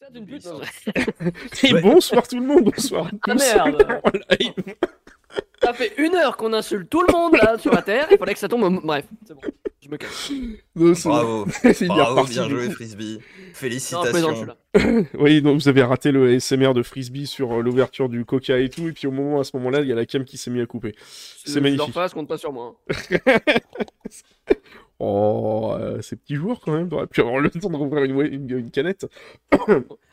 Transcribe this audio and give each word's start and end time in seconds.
C'est 0.00 0.18
une 0.18 0.26
pute. 0.26 0.46
non, 0.46 0.60
Et 1.62 1.80
bonsoir 1.80 2.26
tout 2.26 2.38
le 2.40 2.46
monde, 2.46 2.64
bonsoir 2.64 3.06
à 3.06 3.10
Ah, 3.28 3.34
merde. 3.34 4.00
Ça 5.62 5.74
fait 5.74 5.92
une 5.98 6.14
heure 6.16 6.36
qu'on 6.36 6.52
insulte 6.54 6.88
tout 6.88 7.02
le 7.06 7.12
monde 7.12 7.34
là 7.36 7.56
sur 7.58 7.70
la 7.72 7.82
terre. 7.82 8.08
Il 8.10 8.16
fallait 8.18 8.32
que 8.32 8.38
ça 8.40 8.48
tombe. 8.48 8.62
au- 8.64 8.80
Bref, 8.80 9.04
c'est 9.26 9.34
bon. 9.34 9.40
Je 9.80 9.88
me 9.88 9.96
casse. 9.98 10.32
Bravo, 11.04 11.46
c'est 11.62 11.80
bien 11.84 11.88
bravo, 11.94 12.24
bien 12.24 12.44
du 12.46 12.50
joué 12.50 12.66
coup. 12.66 12.72
Frisbee. 12.72 13.18
Non, 13.18 13.20
je 13.20 13.58
plaisante, 13.68 14.06
je 14.06 14.10
Félicitations. 14.10 14.44
là. 14.46 14.56
Oui, 15.18 15.42
donc 15.42 15.60
vous 15.60 15.68
avez 15.68 15.82
raté 15.82 16.10
le 16.12 16.40
SMR 16.40 16.72
de 16.74 16.82
Frisbee 16.82 17.26
sur 17.26 17.52
euh, 17.52 17.62
l'ouverture 17.62 18.08
du 18.08 18.24
coca 18.24 18.58
et 18.58 18.70
tout, 18.70 18.88
et 18.88 18.92
puis 18.92 19.06
au 19.06 19.10
moment, 19.12 19.38
à 19.38 19.44
ce 19.44 19.54
moment-là, 19.58 19.80
il 19.82 19.88
y 19.88 19.92
a 19.92 19.94
la 19.94 20.06
cam 20.06 20.24
qui 20.24 20.38
s'est 20.38 20.50
mis 20.50 20.60
à 20.62 20.66
couper. 20.66 20.96
C'est 21.44 21.60
magnifique. 21.60 21.78
leur 21.86 21.90
fasse, 21.90 22.14
compte 22.14 22.26
pas 22.28 22.38
sur 22.38 22.52
moi. 22.52 22.80
hein. 22.90 23.18
Oh, 25.02 25.74
euh, 25.80 26.02
ces 26.02 26.14
petits 26.14 26.34
jours 26.34 26.60
quand 26.62 26.72
même, 26.72 26.90
t'aurais 26.90 27.06
pu 27.06 27.22
avoir 27.22 27.40
le 27.40 27.48
temps 27.48 27.70
de 27.70 27.76
rouvrir 27.76 28.04
une, 28.04 28.20
une- 28.20 28.58
une 28.58 28.70
canette. 28.70 29.06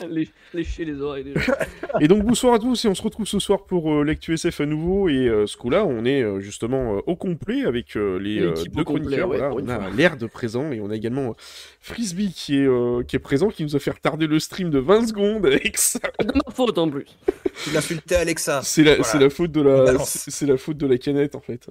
Lé- 0.09 0.29
Lécher 0.53 0.85
les 0.85 1.01
oreilles 1.01 1.33
gens. 1.35 1.51
Et 1.99 2.07
donc 2.07 2.23
bonsoir 2.23 2.53
à 2.53 2.59
tous, 2.59 2.85
et 2.85 2.87
on 2.87 2.95
se 2.95 3.01
retrouve 3.01 3.25
ce 3.25 3.39
soir 3.39 3.65
pour 3.65 3.91
euh, 3.93 4.03
l'actu 4.03 4.33
SF 4.33 4.61
à 4.61 4.65
nouveau, 4.65 5.09
et 5.09 5.27
euh, 5.27 5.45
ce 5.45 5.57
coup-là, 5.57 5.83
on 5.85 6.05
est 6.05 6.21
euh, 6.21 6.39
justement 6.39 6.97
euh, 6.97 7.01
au 7.05 7.15
complet 7.17 7.65
avec 7.65 7.97
euh, 7.97 8.17
les 8.19 8.39
euh, 8.39 8.53
deux 8.53 8.83
complet, 8.83 9.01
chroniqueurs. 9.01 9.27
ouais, 9.29 9.37
voilà, 9.39 9.49
pour 9.49 9.59
on 9.61 9.67
a 9.69 9.89
l'air 9.89 10.15
de 10.15 10.25
présent, 10.27 10.71
et 10.71 10.79
on 10.79 10.89
a 10.89 10.95
également 10.95 11.31
euh, 11.31 11.33
Frisbee 11.81 12.31
qui 12.31 12.57
est, 12.59 12.67
euh, 12.67 13.03
qui 13.03 13.15
est 13.15 13.19
présent, 13.19 13.49
qui 13.49 13.63
nous 13.63 13.75
a 13.75 13.79
fait 13.79 13.91
retarder 13.91 14.27
le 14.27 14.39
stream 14.39 14.69
de 14.69 14.79
20 14.79 15.07
secondes 15.07 15.45
avec 15.45 15.77
ça. 15.77 15.99
De 16.19 16.31
ma 16.33 16.53
faute 16.53 16.77
en 16.77 16.89
plus. 16.89 17.05
Tu 17.63 17.71
l'insultais 17.71 18.15
Alexa. 18.15 18.61
C'est 18.63 18.83
la, 18.83 18.95
Voilà. 18.95 19.19
la 19.19 19.29
faute 19.29 19.51
de 19.51 19.61
la, 19.61 19.83
Balance. 19.83 20.09
c'est 20.09 20.31
c'est 20.31 20.45
la 20.45 20.57
faute 20.57 20.77
de 20.77 20.85
la 20.87 20.97
canette 20.97 21.35
en 21.35 21.41
fait. 21.41 21.67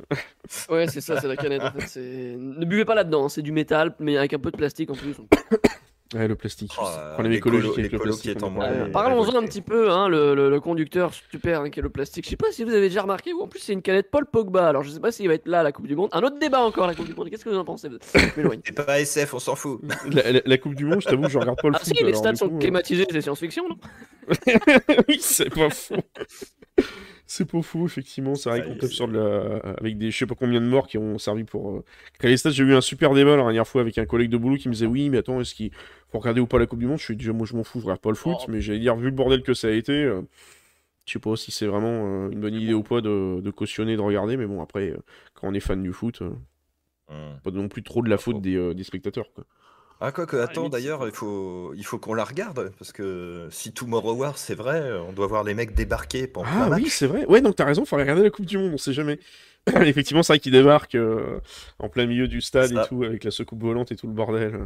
Ouais, 0.69 0.87
c'est 0.89 1.01
ça, 1.01 1.21
c'est 1.21 1.29
la 1.29 1.37
canette 1.37 1.63
en 1.63 1.71
fait. 1.73 1.87
c'est- 1.87 2.37
Ne 2.37 2.65
buvez 2.65 2.85
pas 2.85 2.95
là-dedans, 2.95 3.06
c'est 3.29 3.43
du 3.43 3.53
métal, 3.53 3.95
mais 4.01 4.17
avec 4.17 4.33
un 4.35 4.39
peu 4.39 4.51
de 4.51 4.57
plastique 4.57 4.91
en 4.91 4.95
plus. 4.95 5.15
Ouais, 6.15 6.29
le 6.29 6.37
plastique. 6.37 6.71
Oh, 6.81 6.85
Problème 7.15 7.33
l'écolo- 7.33 7.59
écologique 7.59 7.79
avec 7.81 7.91
le 7.93 7.99
plastique. 7.99 8.37
Euh, 8.41 8.89
Parlons-en 8.93 9.35
un 9.35 9.43
petit 9.45 9.61
peu, 9.61 9.91
hein, 9.91 10.09
le, 10.09 10.37
le- 10.37 10.51
le 10.51 10.61
conducteur 10.61 11.13
super 11.13 11.63
hein, 11.63 11.69
qui 11.69 11.81
est 11.81 11.83
le 11.83 11.91
plastique. 11.91 12.25
Je 12.27 12.31
sais 12.31 12.37
pas 12.37 12.53
si 12.53 12.63
vous 12.63 12.71
avez 12.71 12.83
déjà 12.83 13.03
remarqué, 13.03 13.33
ou 13.33 13.43
en 13.43 13.49
plus 13.49 13.59
c'est 13.59 13.73
une 13.73 13.83
canette 13.83 14.09
Paul 14.13 14.25
Pogba. 14.25 14.69
Alors 14.69 14.85
je 14.85 14.91
sais 14.91 15.01
pas 15.01 15.11
s'il 15.11 15.27
va 15.27 15.35
être 15.35 15.49
là 15.49 15.61
à 15.61 15.63
la 15.65 15.73
Coupe 15.73 15.89
du 15.89 15.97
Monde. 15.97 16.09
Un 16.13 16.21
autre 16.23 16.39
débat 16.39 16.61
encore, 16.61 16.87
la 16.87 16.95
Coupe 16.95 17.07
du 17.09 17.15
Monde. 17.15 17.29
Qu'est-ce 17.29 17.45
que 17.45 17.51
vous 17.51 17.57
en 17.59 17.65
pensez 17.65 17.89
Je 18.15 18.21
m'éloigne. 18.37 18.61
C'est 18.65 18.73
pas 18.87 19.01
SF, 19.01 19.35
on 19.35 19.41
s'en 19.41 19.57
fout. 19.57 19.81
La, 20.13 20.31
la- 20.31 20.43
la 20.47 20.59
Coupe 20.59 20.77
du 20.77 20.85
Monde, 20.85 21.01
je 21.03 21.09
t'avoue, 21.09 21.29
je 21.29 21.39
regarde 21.39 21.59
pas 21.61 21.69
le 21.71 21.75
Ah 21.75 21.81
foot. 21.81 21.93
si, 21.97 22.05
les 22.05 22.15
stades 22.15 22.37
sont 22.37 22.51
coup, 22.51 22.55
euh, 22.55 22.61
climatisés, 22.61 23.05
c'est 23.11 23.21
science-fiction, 23.23 23.69
non? 23.69 23.77
Oui, 25.09 25.19
c'est 25.21 25.51
pas 25.53 25.71
faux. 25.71 25.97
C'est 27.29 27.45
pas 27.51 27.61
faux, 27.61 27.87
effectivement. 27.87 28.37
C'est 28.37 28.49
vrai 28.51 28.63
qu'on 28.65 28.77
tape 28.77 28.91
sur 28.91 29.09
de 29.09 29.19
la... 29.19 29.57
avec 29.79 29.99
des 29.99 30.11
je 30.13 30.17
sais 30.19 30.27
pas 30.27 30.37
combien 30.37 30.61
de 30.61 30.67
morts 30.67 30.87
qui 30.87 30.97
ont 30.97 31.19
servi 31.19 31.43
pour 31.45 31.77
euh, 31.77 31.85
les 32.23 32.37
stades. 32.37 32.53
J'ai 32.53 32.63
eu 32.65 32.75
un 32.75 32.81
super 32.81 33.15
débat 33.15 33.33
la 33.37 33.43
dernière 33.43 33.67
fois 33.67 33.81
avec 33.81 33.99
un 33.99 34.07
collègue 34.07 34.31
de 34.31 34.37
boulot 34.37 34.57
qui 34.57 34.69
me 34.69 34.75
disait 34.75 34.87
oui, 34.87 35.11
mais 35.11 35.19
attends, 35.19 35.41
est-ce 35.41 35.55
qu'il 35.55 35.73
faut 36.13 36.19
regarder 36.21 36.41
ou 36.41 36.47
pas 36.47 36.59
la 36.61 36.67
Coupe 36.67 36.79
du 36.79 36.87
Monde? 36.87 36.99
Je 36.99 37.05
suis 37.05 37.17
déjà, 37.17 37.33
moi 37.33 37.47
je 37.47 37.57
m'en 37.57 37.65
fous, 37.65 37.81
je 37.81 37.85
regarde 37.87 38.01
pas 38.01 38.11
le 38.11 38.15
foot, 38.17 38.37
Oh. 38.41 38.45
mais 38.49 38.61
j'allais 38.61 38.79
dire, 38.79 38.95
vu 38.97 39.07
le 39.07 39.11
bordel 39.11 39.43
que 39.43 39.55
ça 39.55 39.67
a 39.69 39.73
été, 39.73 39.93
euh, 39.93 40.23
je 41.07 41.13
sais 41.15 41.19
pas 41.19 41.35
si 41.37 41.51
c'est 41.51 41.67
vraiment 41.67 42.27
euh, 42.27 42.31
une 42.31 42.41
bonne 42.41 42.55
idée 42.55 42.75
ou 42.75 42.83
pas 42.85 43.01
de, 43.01 43.41
de 43.41 43.51
cautionner, 43.51 43.97
de 43.97 44.01
regarder, 44.03 44.37
mais 44.37 44.47
bon, 44.47 44.63
après, 44.63 44.91
euh, 44.91 44.99
quand 45.35 45.49
on 45.49 45.55
est 45.55 45.61
fan 45.61 45.83
du 45.83 45.93
foot, 45.93 46.23
euh, 46.23 46.31
Hmm. 47.09 47.39
pas 47.45 47.53
non 47.53 47.69
plus 47.69 47.85
trop 47.85 48.03
de 48.03 48.09
la 48.11 48.19
faute 48.19 48.41
des, 48.41 48.57
euh, 48.57 48.75
des 48.75 48.83
spectateurs. 48.83 49.33
Quoi. 49.33 49.45
Ah 50.01 50.13
quoi 50.13 50.27
que, 50.27 50.37
attends, 50.37 50.63
limite, 50.63 50.73
d'ailleurs, 50.73 51.07
il 51.07 51.13
faut, 51.15 51.73
il 51.75 51.85
faut 51.85 51.99
qu'on 51.99 52.13
la 52.13 52.25
regarde, 52.25 52.71
parce 52.79 52.93
que 52.93 53.49
si 53.51 53.73
Tomorrow 53.73 54.13
War, 54.13 54.37
c'est 54.37 54.55
vrai, 54.55 54.93
on 55.09 55.13
doit 55.13 55.27
voir 55.27 55.43
les 55.43 55.55
mecs 55.55 55.75
débarquer 55.75 56.27
pendant 56.27 56.49
Ah 56.53 56.69
oui, 56.73 56.89
c'est 56.91 57.07
vrai. 57.07 57.25
Ouais, 57.27 57.41
donc 57.41 57.57
t'as 57.57 57.65
raison, 57.65 57.85
faudrait 57.87 58.03
regarder 58.05 58.23
la 58.23 58.31
Coupe 58.31 58.45
du 58.47 58.59
Monde, 58.59 58.73
on 58.75 58.79
sait 58.79 58.93
jamais. 58.93 59.19
Effectivement, 59.83 60.23
c'est 60.23 60.35
vrai 60.35 60.39
qu'il 60.39 60.53
débarque 60.53 60.95
euh, 60.97 61.41
en 61.79 61.89
plein 61.89 62.05
milieu 62.07 62.29
du 62.29 62.41
stade 62.43 62.73
et 62.73 62.83
tout, 62.89 63.05
avec 63.05 63.25
la 63.25 63.31
secoupe 63.31 63.63
volante 63.63 63.91
et 63.91 63.97
tout 63.97 64.07
le 64.07 64.13
bordel. 64.13 64.55
euh. 64.55 64.65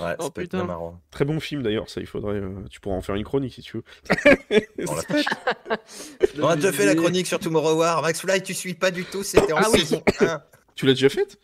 Ouais, 0.00 0.14
Oh, 0.18 0.24
ça 0.24 0.30
peut 0.30 0.42
être 0.42 0.50
putain. 0.50 0.64
marrant. 0.64 1.00
Très 1.10 1.24
bon 1.24 1.40
film 1.40 1.62
d'ailleurs, 1.62 1.88
ça, 1.88 2.00
il 2.02 2.06
faudrait. 2.06 2.34
euh, 2.34 2.50
tu 2.68 2.78
pourras 2.80 2.96
en 2.96 3.00
faire 3.00 3.14
une 3.14 3.24
chronique 3.24 3.54
si 3.54 3.62
tu 3.62 3.78
veux. 3.78 3.84
On 4.86 4.94
l'a- 4.94 5.02
On 6.42 6.48
a 6.48 6.56
déjà 6.56 6.72
fait 6.72 6.84
la 6.84 6.94
chronique 6.94 7.26
sur 7.26 7.38
Tomorrow 7.38 7.74
War. 7.78 8.02
Max 8.02 8.20
Fly, 8.20 8.42
tu 8.42 8.52
suis 8.54 8.74
pas 8.74 8.90
du 8.90 9.04
tout, 9.04 9.22
c'était 9.22 9.52
en 9.52 9.58
Ah 9.58 9.68
oui. 9.72 9.78
saison 9.80 10.02
1. 10.20 10.42
tu 10.74 10.84
l'as 10.84 10.92
déjà 10.92 11.08
faite? 11.08 11.38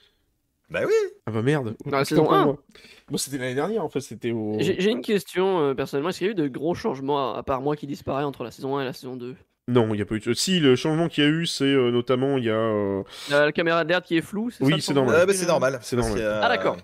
Bah 0.75 0.81
oui. 0.87 0.93
Ah 1.27 1.31
bah 1.31 1.41
merde. 1.43 1.77
Dans 1.87 1.97
la 1.99 2.05
saison 2.05 2.25
pour 2.25 2.35
1. 2.35 2.45
moi. 2.45 2.57
Bon, 3.11 3.17
c'était 3.17 3.39
l'année 3.39 3.55
dernière 3.55 3.85
en 3.85 3.89
fait, 3.89 4.01
c'était 4.01 4.33
au. 4.33 4.57
J'ai 4.59 4.91
une 4.91 5.03
question 5.03 5.61
euh, 5.61 5.75
personnellement. 5.75 6.11
Est-ce 6.11 6.19
qu'il 6.19 6.27
y 6.27 6.31
a 6.31 6.33
eu 6.33 6.35
de 6.37 6.49
gros 6.49 6.75
changements, 6.75 7.35
à, 7.35 7.43
part 7.43 7.61
moi 7.61 7.77
qui 7.77 7.87
disparaît 7.87 8.25
entre 8.25 8.45
la 8.45 8.51
saison 8.51 8.77
1 8.77 8.83
et 8.83 8.85
la 8.87 8.93
saison 8.93 9.17
2 9.17 9.37
Non, 9.69 9.89
il 9.95 9.97
n'y 9.97 10.03
a 10.03 10.07
pas 10.07 10.17
eu. 10.17 10.21
de- 10.21 10.35
Si, 10.35 10.59
le 10.61 10.75
changement 10.77 11.09
qu'il 11.09 11.23
y 11.25 11.27
a 11.27 11.31
eu, 11.31 11.47
c'est 11.47 11.65
euh, 11.65 11.91
notamment, 11.91 12.37
il 12.39 12.45
y 12.45 12.51
a. 12.51 12.55
euh, 12.55 13.03
La, 13.31 13.47
la 13.47 13.53
caméra 13.53 13.85
d'air 13.85 14.03
qui 14.03 14.17
est 14.17 14.21
floue, 14.23 14.51
c'est 14.51 14.65
Oui, 14.65 14.81
c'est 14.81 14.95
normal. 14.95 15.15
Ouais, 15.17 15.27
bah, 15.27 15.33
c'est 15.33 15.47
normal. 15.47 15.79
C'est 15.83 15.97
normal. 15.97 16.41
Ah, 16.43 16.49
d'accord. 16.49 16.77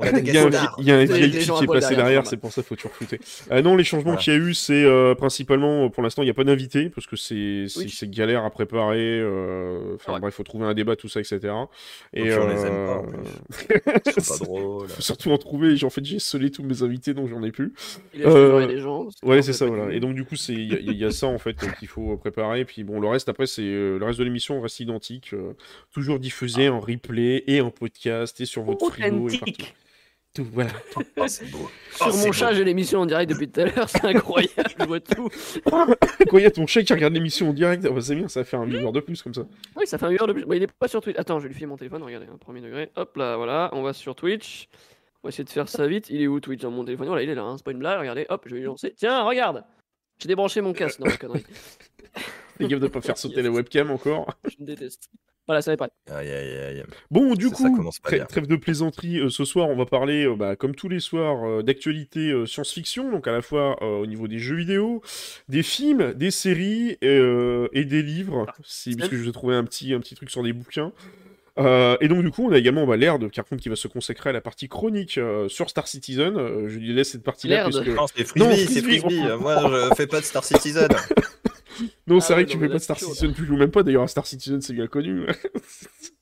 Il 0.00 0.32
y 0.32 0.38
a 0.38 0.44
un, 0.46 0.50
y 0.78 0.90
a 0.92 1.04
VIP 1.04 1.38
qui 1.38 1.64
est 1.64 1.66
passé 1.66 1.96
derrière, 1.96 2.26
c'est 2.26 2.36
pour 2.36 2.52
ça 2.52 2.62
qu'il 2.62 2.68
faut 2.68 2.76
toujours 2.76 2.92
flouter. 2.92 3.18
Euh, 3.50 3.62
non, 3.62 3.74
les 3.76 3.84
changements 3.84 4.12
Voilà. 4.12 4.20
qu'il 4.22 4.32
y 4.32 4.36
a 4.36 4.38
eu, 4.38 4.54
c'est 4.54 4.84
euh, 4.84 5.14
principalement, 5.14 5.86
euh, 5.86 5.88
pour 5.88 6.02
l'instant, 6.02 6.22
il 6.22 6.26
n'y 6.26 6.30
a 6.30 6.34
pas 6.34 6.44
d'invité, 6.44 6.88
parce 6.90 7.06
que 7.06 7.16
c'est 7.16 7.64
c'est- 7.68 8.06
Oui. 8.06 8.08
galère 8.10 8.44
à 8.44 8.50
préparer. 8.50 8.98
euh, 9.20 9.94
Enfin 9.96 10.14
Ouais. 10.14 10.20
bref, 10.20 10.34
il 10.34 10.36
faut 10.36 10.42
trouver 10.44 10.66
un 10.66 10.74
débat, 10.74 10.94
tout 10.96 11.08
ça, 11.08 11.20
etc. 11.20 11.38
Et 12.12 12.22
puis, 12.22 12.32
on 12.32 12.48
les 12.48 12.60
aime 12.62 12.86
pas, 12.86 12.96
en 12.98 13.02
pas 14.38 14.44
drôles. 14.44 14.88
faut 14.88 15.02
surtout 15.02 15.30
en 15.30 15.38
trouver. 15.38 15.74
Et 15.80 15.84
En 15.84 15.90
fait, 15.90 16.04
j'ai 16.04 16.18
scellé 16.18 16.50
tous 16.50 16.62
mes 16.62 16.82
invités, 16.82 17.14
donc 17.14 17.28
j'en 17.28 17.42
ai 17.42 17.50
plus. 17.50 17.72
Il 18.14 18.24
a 18.24 18.78
gens. 18.78 19.08
Ouais, 19.22 19.42
c'est 19.42 19.52
ça, 19.52 19.66
voilà. 19.66 19.92
Et 19.92 20.00
donc, 20.00 20.14
du 20.14 20.24
coup, 20.24 20.34
il 20.48 20.72
y, 20.72 20.74
a- 20.74 20.78
il 20.80 20.96
y 20.96 21.04
a 21.04 21.10
ça 21.10 21.26
en 21.26 21.38
fait 21.38 21.56
qu'il 21.78 21.88
faut 21.88 22.16
préparer. 22.16 22.64
Puis 22.64 22.84
bon, 22.84 23.00
le 23.00 23.08
reste 23.08 23.28
après, 23.28 23.46
c'est 23.46 23.62
euh, 23.62 23.98
le 23.98 24.04
reste 24.04 24.18
de 24.18 24.24
l'émission 24.24 24.60
reste 24.60 24.80
identique, 24.80 25.30
euh, 25.34 25.52
toujours 25.92 26.18
diffusé 26.18 26.68
en 26.68 26.80
replay 26.80 27.44
et 27.46 27.60
en 27.60 27.70
podcast 27.70 28.40
et 28.40 28.44
sur 28.44 28.62
votre 28.62 28.90
frigo 28.90 29.28
et 29.28 29.38
partout. 29.38 29.64
Tout, 30.38 30.46
voilà. 30.52 30.70
Oh, 30.94 31.24
c'est 31.26 31.50
beau. 31.50 31.68
Sur 31.90 32.06
Oh, 32.06 32.10
c'est 32.12 32.26
mon 32.26 32.32
chat, 32.32 32.54
j'ai 32.54 32.62
l'émission 32.62 33.00
en 33.00 33.06
direct 33.06 33.28
depuis 33.28 33.50
tout 33.50 33.60
à 33.60 33.64
l'heure, 33.64 33.88
c'est 33.88 34.04
incroyable, 34.04 34.70
je 34.78 34.84
vois 34.84 35.00
tout. 35.00 35.28
Il 36.32 36.40
y 36.40 36.46
a 36.46 36.50
ton 36.52 36.64
chèque 36.64 36.86
qui 36.86 36.92
regarde 36.92 37.12
l'émission 37.12 37.48
en 37.48 37.52
direct, 37.52 37.82
bah, 37.82 38.00
c'est 38.00 38.14
bien, 38.14 38.28
ça 38.28 38.44
fait 38.44 38.56
un 38.56 38.64
viewer 38.64 38.92
de 38.92 39.00
plus 39.00 39.20
comme 39.20 39.34
ça. 39.34 39.42
Oui, 39.74 39.84
ça 39.88 39.98
fait 39.98 40.06
un 40.06 40.12
heure 40.12 40.28
de 40.28 40.34
plus. 40.34 40.44
Bon, 40.44 40.52
il 40.52 40.62
est 40.62 40.70
pas 40.70 40.86
sur 40.86 41.00
Twitch. 41.00 41.18
Attends, 41.18 41.40
je 41.40 41.42
vais 41.42 41.48
lui 41.48 41.56
filer 41.56 41.66
mon 41.66 41.76
téléphone, 41.76 42.04
regardez, 42.04 42.26
un 42.32 42.36
premier 42.36 42.60
degré. 42.60 42.92
Hop 42.94 43.16
là, 43.16 43.36
voilà, 43.36 43.68
on 43.72 43.82
va 43.82 43.92
sur 43.92 44.14
Twitch. 44.14 44.68
On 45.24 45.26
va 45.26 45.30
essayer 45.30 45.42
de 45.42 45.50
faire 45.50 45.68
ça 45.68 45.88
vite. 45.88 46.08
Il 46.08 46.22
est 46.22 46.28
où 46.28 46.38
Twitch 46.38 46.60
dans 46.60 46.70
mon 46.70 46.84
téléphone? 46.84 47.08
Voilà, 47.08 47.24
il 47.24 47.30
est 47.30 47.34
là, 47.34 47.42
hein, 47.42 47.56
c'est 47.56 47.64
pas 47.64 47.72
une 47.72 47.80
blague, 47.80 47.98
regardez, 47.98 48.24
hop, 48.28 48.42
je 48.46 48.54
vais 48.54 48.60
lui 48.60 48.66
lancer. 48.66 48.94
Tiens, 48.96 49.24
regarde 49.24 49.64
J'ai 50.22 50.28
débranché 50.28 50.60
mon 50.60 50.72
casque, 50.72 51.00
non, 51.00 51.10
connerie. 51.18 51.44
Fais 52.58 52.68
gaffe 52.68 52.78
de 52.78 52.86
pas 52.86 53.00
faire 53.00 53.18
sauter 53.18 53.42
la 53.42 53.50
webcam 53.50 53.90
encore. 53.90 54.32
Je 54.44 54.54
me 54.60 54.66
déteste. 54.66 55.10
Voilà, 55.48 55.62
ça 55.62 55.72
est 55.72 55.76
prêt. 55.78 55.88
Aïe, 56.10 56.30
aïe, 56.30 56.58
aïe. 56.58 56.84
Bon, 57.10 57.34
du 57.34 57.48
Ça, 57.48 57.70
coup, 57.70 57.90
trêve 58.28 58.46
de 58.46 58.56
plaisanterie. 58.56 59.18
euh, 59.18 59.30
ce 59.30 59.46
soir, 59.46 59.68
on 59.70 59.76
va 59.76 59.86
parler, 59.86 60.26
euh, 60.26 60.36
bah, 60.36 60.56
comme 60.56 60.74
tous 60.74 60.90
les 60.90 61.00
soirs, 61.00 61.42
euh, 61.48 61.62
d'actualité 61.62 62.30
euh, 62.30 62.44
science-fiction, 62.44 63.10
donc 63.10 63.26
à 63.26 63.32
la 63.32 63.40
fois 63.40 63.76
euh, 63.82 64.00
au 64.02 64.06
niveau 64.06 64.28
des 64.28 64.38
jeux 64.38 64.56
vidéo, 64.56 65.00
des 65.48 65.62
films, 65.62 66.12
des 66.12 66.30
séries 66.30 66.98
euh, 67.02 67.68
et 67.72 67.84
des 67.86 68.02
livres, 68.02 68.44
si, 68.62 68.94
parce 68.94 69.08
que 69.08 69.16
je 69.16 69.22
vous 69.22 69.28
ai 69.30 69.32
trouvé 69.32 69.54
un 69.54 69.64
petit, 69.64 69.94
un 69.94 70.00
petit 70.00 70.14
truc 70.14 70.28
sur 70.30 70.42
des 70.42 70.52
bouquins. 70.52 70.92
Euh, 71.58 71.96
et 72.00 72.06
donc 72.08 72.22
du 72.22 72.30
coup, 72.30 72.46
on 72.46 72.52
a 72.52 72.58
également 72.58 72.86
bah, 72.86 72.96
l'air 72.96 73.18
de 73.18 73.26
Carcon 73.26 73.56
qui 73.56 73.68
va 73.70 73.74
se 73.74 73.88
consacrer 73.88 74.30
à 74.30 74.32
la 74.32 74.40
partie 74.40 74.68
chronique 74.68 75.18
euh, 75.18 75.48
sur 75.48 75.68
Star 75.70 75.88
Citizen. 75.88 76.36
Euh, 76.36 76.68
je 76.68 76.78
lui 76.78 76.92
laisse 76.92 77.10
cette 77.12 77.24
partie-là 77.24 77.64
puisque 77.64 77.88
Non, 77.88 78.06
c'est 78.14 78.24
Frisbee, 78.24 78.66
c'est 78.74 78.82
Frisbee. 78.82 79.00
Frisbee. 79.00 79.40
Moi, 79.40 79.88
je 79.90 79.94
fais 79.96 80.06
pas 80.06 80.20
de 80.20 80.24
Star 80.24 80.44
Citizen. 80.44 80.88
non, 82.06 82.20
c'est 82.20 82.32
Ah 82.32 82.36
vrai 82.36 82.42
ouais, 82.42 82.46
que 82.46 82.52
tu 82.52 82.58
fais 82.58 82.68
pas 82.68 82.74
de 82.74 82.78
Star 82.78 82.98
c'est 82.98 83.04
chaud, 83.06 83.12
Citizen, 83.14 83.34
tu 83.34 83.44
joues 83.46 83.56
même 83.56 83.70
pas. 83.70 83.82
D'ailleurs, 83.82 84.02
à 84.02 84.08
Star 84.08 84.26
Citizen, 84.26 84.60
c'est 84.60 84.72
bien 84.72 84.86
connu. 84.86 85.26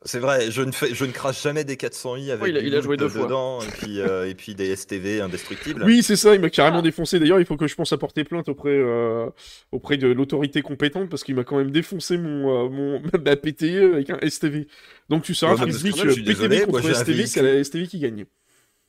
C'est 0.09 0.21
vrai, 0.21 0.53
je 0.53 0.63
ne, 0.63 0.71
fais, 0.71 0.95
je 0.95 1.05
ne 1.05 1.11
crache 1.11 1.43
jamais 1.43 1.65
des 1.65 1.75
400i 1.75 2.31
avec 2.31 2.41
Oui, 2.45 2.51
il 2.51 2.57
a- 2.57 2.61
il 2.79 2.81
joué 2.83 2.97
deux 2.97 3.09
fois. 3.09 3.25
dedans 3.25 3.61
et 3.61 3.67
puis, 3.67 4.01
euh, 4.01 4.29
et 4.29 4.37
puis 4.37 4.55
des 4.55 4.71
STV 4.77 5.21
indestructibles. 5.21 5.83
Oui, 5.83 6.01
c'est 6.05 6.15
ça, 6.15 6.33
il 6.33 6.41
m'a 6.41 6.49
carrément 6.49 6.79
Ah. 6.79 6.83
défoncé. 6.83 7.19
D'ailleurs, 7.19 7.41
il 7.41 7.45
faut 7.47 7.57
que 7.57 7.67
je 7.67 7.75
pense 7.75 7.93
à 7.93 7.99
porter 7.99 8.23
plainte 8.23 8.49
auprès, 8.49 8.71
euh, 8.71 9.27
auprès 9.73 9.97
de 9.97 10.07
l'autorité 10.07 10.63
compétente 10.63 11.09
parce 11.09 11.25
qu'il 11.25 11.35
m'a 11.35 11.43
quand 11.43 11.57
même 11.59 11.73
défoncé 11.73 12.19
mon, 12.19 12.67
euh, 12.67 12.69
mon 12.69 13.03
ma 13.25 13.35
PTE 13.35 13.95
avec 13.95 14.11
un 14.11 14.19
STV. 14.23 14.69
Donc 15.09 15.25
tu 15.25 15.35
sauras, 15.35 15.55
Ouais, 15.55 15.63
Frisbee, 15.63 15.91
PTV 15.91 16.61
contre 16.67 16.83
moi, 16.83 16.95
STV, 16.95 17.27
c'est 17.27 17.43
la 17.43 17.65
STV 17.65 17.89
qui 17.89 17.99
gagne. 17.99 18.27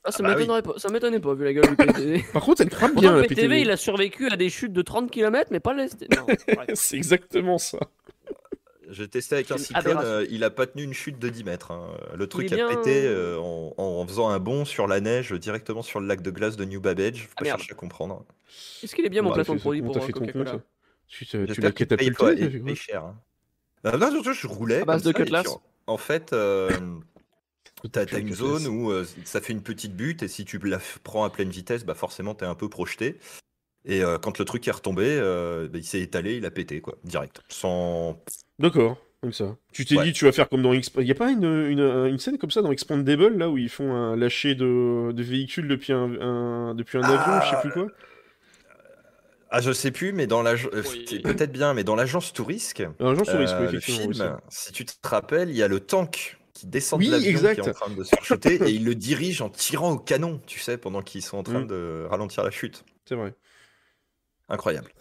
Ah, 0.08 0.12
ça 0.12 0.18
Ah 0.20 0.24
bah 0.24 0.30
oui. 0.36 0.42
m'étonnerait 0.42 0.62
pas. 0.62 0.74
Ça 0.78 0.90
m'étonnait 0.90 1.20
pas, 1.20 1.34
vu 1.34 1.44
la 1.44 1.54
gueule 1.54 1.68
du 1.70 1.76
PTV. 1.76 2.24
Par 2.34 2.44
contre, 2.44 2.62
elle 2.62 2.70
crame 2.70 2.94
Pourtant, 2.94 3.10
bien, 3.10 3.16
le 3.18 3.22
PTV, 3.24 3.42
PTV. 3.42 3.62
il 3.62 3.72
a 3.72 3.78
survécu 3.78 4.30
à 4.30 4.38
des 4.38 4.50
chutes 4.50 4.74
de 4.74 4.82
30 4.82 5.12
km, 5.12 5.50
mais 5.52 5.60
pas 5.60 5.74
le 5.74 5.88
ST. 5.88 6.08
Non, 6.16 6.26
bref. 6.56 6.70
C'est 6.76 6.96
exactement 6.96 7.58
ça. 7.58 7.80
J'ai 8.90 9.10
testé 9.10 9.36
avec 9.36 9.52
un 9.52 9.58
cyclone, 9.58 9.86
aberration. 9.86 10.10
euh, 10.10 10.26
il 10.30 10.46
a 10.46 10.50
pas 10.50 10.66
tenu 10.66 10.84
une 10.84 10.94
chute 10.94 11.20
de 11.20 11.28
10 11.28 11.44
mètres. 11.44 11.72
hein. 11.72 11.90
Le 12.16 12.26
truc 12.28 12.50
bien- 12.50 12.68
a 12.70 12.76
pété 12.76 13.04
euh, 13.06 13.38
en, 13.38 13.74
en 13.78 14.08
faisant 14.08 14.30
un 14.30 14.40
bond 14.40 14.64
sur 14.64 14.88
la 14.88 15.02
neige 15.02 15.34
directement 15.34 15.82
sur 15.82 16.00
le 16.00 16.08
lac 16.08 16.22
de 16.22 16.32
glace 16.32 16.56
de 16.56 16.64
New 16.64 16.80
Babbage. 16.80 17.24
Faut 17.24 17.28
Ah, 17.36 17.40
pas 17.40 17.44
merde. 17.44 17.60
chercher 17.60 17.74
à 17.74 17.76
comprendre. 17.76 18.24
Est-ce 18.82 18.96
qu'il 18.96 19.06
est 19.06 19.10
bien 19.10 19.22
mon 19.24 19.30
Bah, 19.30 19.36
placement 19.36 19.56
de 19.56 19.60
tu- 19.60 19.64
produit 19.64 19.82
pour 19.82 19.94
t'as 19.94 20.00
fait 20.00 20.14
ton 20.14 20.22
Coca-Cola 20.22 20.52
compte 20.52 20.62
Tu, 21.10 21.26
tu 21.26 21.46
l'as 21.46 21.72
catapulté 21.74 22.76
cher. 22.76 23.04
hein. 23.04 23.16
Euh, 23.86 23.98
non, 23.98 24.10
surtout, 24.10 24.32
je 24.32 24.48
roulais. 24.48 24.82
À 24.82 24.86
base 24.86 25.04
de 25.04 25.12
cutlass. 25.12 25.46
en 25.86 25.98
fait, 25.98 26.32
euh, 26.32 26.70
t'as 27.92 28.06
Tu 28.06 28.16
t'as 28.16 28.18
as 28.18 28.20
une 28.20 28.32
zone 28.32 28.68
où 28.68 28.92
euh, 28.92 29.06
ça 29.26 29.42
fait 29.42 29.54
une 29.54 29.62
petite 29.64 29.96
butte 29.96 30.24
et 30.24 30.28
si 30.28 30.46
tu 30.46 30.58
la 30.60 30.80
prends 31.04 31.24
à 31.24 31.30
pleine 31.30 31.50
vitesse, 31.50 31.84
bah 31.86 31.94
forcément 31.96 32.36
t'es 32.36 32.46
un 32.46 32.56
peu 32.56 32.70
projeté. 32.70 33.20
Et 33.86 34.04
euh, 34.04 34.20
quand 34.20 34.40
le 34.40 34.46
truc 34.46 34.68
est 34.68 34.72
retombé, 34.72 35.06
euh, 35.08 35.70
bah, 35.70 35.80
il 35.80 35.86
s'est 35.86 36.02
étalé, 36.02 36.38
il 36.38 36.46
a 36.46 36.52
pété 36.52 36.82
quoi, 36.82 36.98
direct, 37.06 37.42
sans. 37.50 38.20
D'accord, 38.60 38.98
comme 39.22 39.34
ça. 39.34 39.56
Tu 39.72 39.86
t'es 39.86 39.98
Ouais. 39.98 40.00
dit, 40.00 40.14
tu 40.14 40.26
vas 40.26 40.32
faire 40.32 40.50
comme 40.50 40.62
dans 40.64 40.74
Exp... 40.74 40.98
Il 41.00 41.08
y 41.08 41.12
a 41.12 41.16
pas 41.16 41.32
une, 41.32 41.44
une, 41.44 41.80
une 41.80 42.18
scène 42.20 42.38
comme 42.38 42.50
ça 42.52 42.62
dans 42.62 42.72
Expandable, 42.72 43.38
là, 43.38 43.50
où 43.50 43.58
ils 43.58 43.70
font 43.70 43.94
un 43.94 44.16
lâcher 44.16 44.56
de, 44.56 45.12
de 45.12 45.24
véhicules 45.24 45.68
depuis 45.68 45.94
un, 45.94 46.20
un- 46.22 46.76
depuis 46.76 46.98
un 46.98 47.10
Ah, 47.10 47.10
avion, 47.10 47.40
je 47.40 47.50
sais 47.50 47.58
plus 47.58 47.72
quoi? 47.72 47.92
Ah, 49.50 49.62
je 49.62 49.72
sais 49.72 49.92
plus, 49.92 50.12
mais 50.12 50.28
dans 50.28 50.42
l'agence. 50.42 50.72
Oui. 50.84 51.06
c'est 51.06 51.20
peut-être 51.20 51.52
bien, 51.52 51.74
mais 51.74 51.84
dans 51.84 51.96
l'agence 51.96 52.34
Tourisque, 52.34 52.86
le 53.00 53.64
effectivement. 53.64 54.08
film, 54.08 54.10
oui, 54.10 54.22
si 54.50 54.72
tu 54.74 54.86
te 54.86 54.94
rappelles, 55.08 55.50
il 55.50 55.56
y 55.56 55.64
a 55.64 55.68
le 55.68 55.80
tank 55.80 56.37
qui 56.58 56.68
descend 56.68 57.00
Oui, 57.00 57.08
de 57.08 57.12
l'avion 57.12 57.30
exact. 57.30 57.56
qui 57.56 57.68
est 57.68 57.70
en 57.70 57.74
train 57.74 57.90
de 57.94 58.04
se 58.04 58.64
et 58.66 58.72
il 58.72 58.84
le 58.84 58.96
dirige 58.96 59.42
en 59.42 59.50
tirant 59.50 59.92
au 59.92 60.00
canon, 60.00 60.42
tu 60.48 60.60
sais, 60.60 60.78
pendant 60.78 61.02
qu'ils 61.04 61.22
sont 61.22 61.38
en 61.38 61.44
train 61.44 61.62
Mm. 61.62 61.68
de 61.68 62.08
ralentir 62.10 62.44
la 62.44 62.50
chute. 62.52 62.84
C'est 63.06 63.16
vrai. 63.16 63.34
Incroyable. 64.50 64.92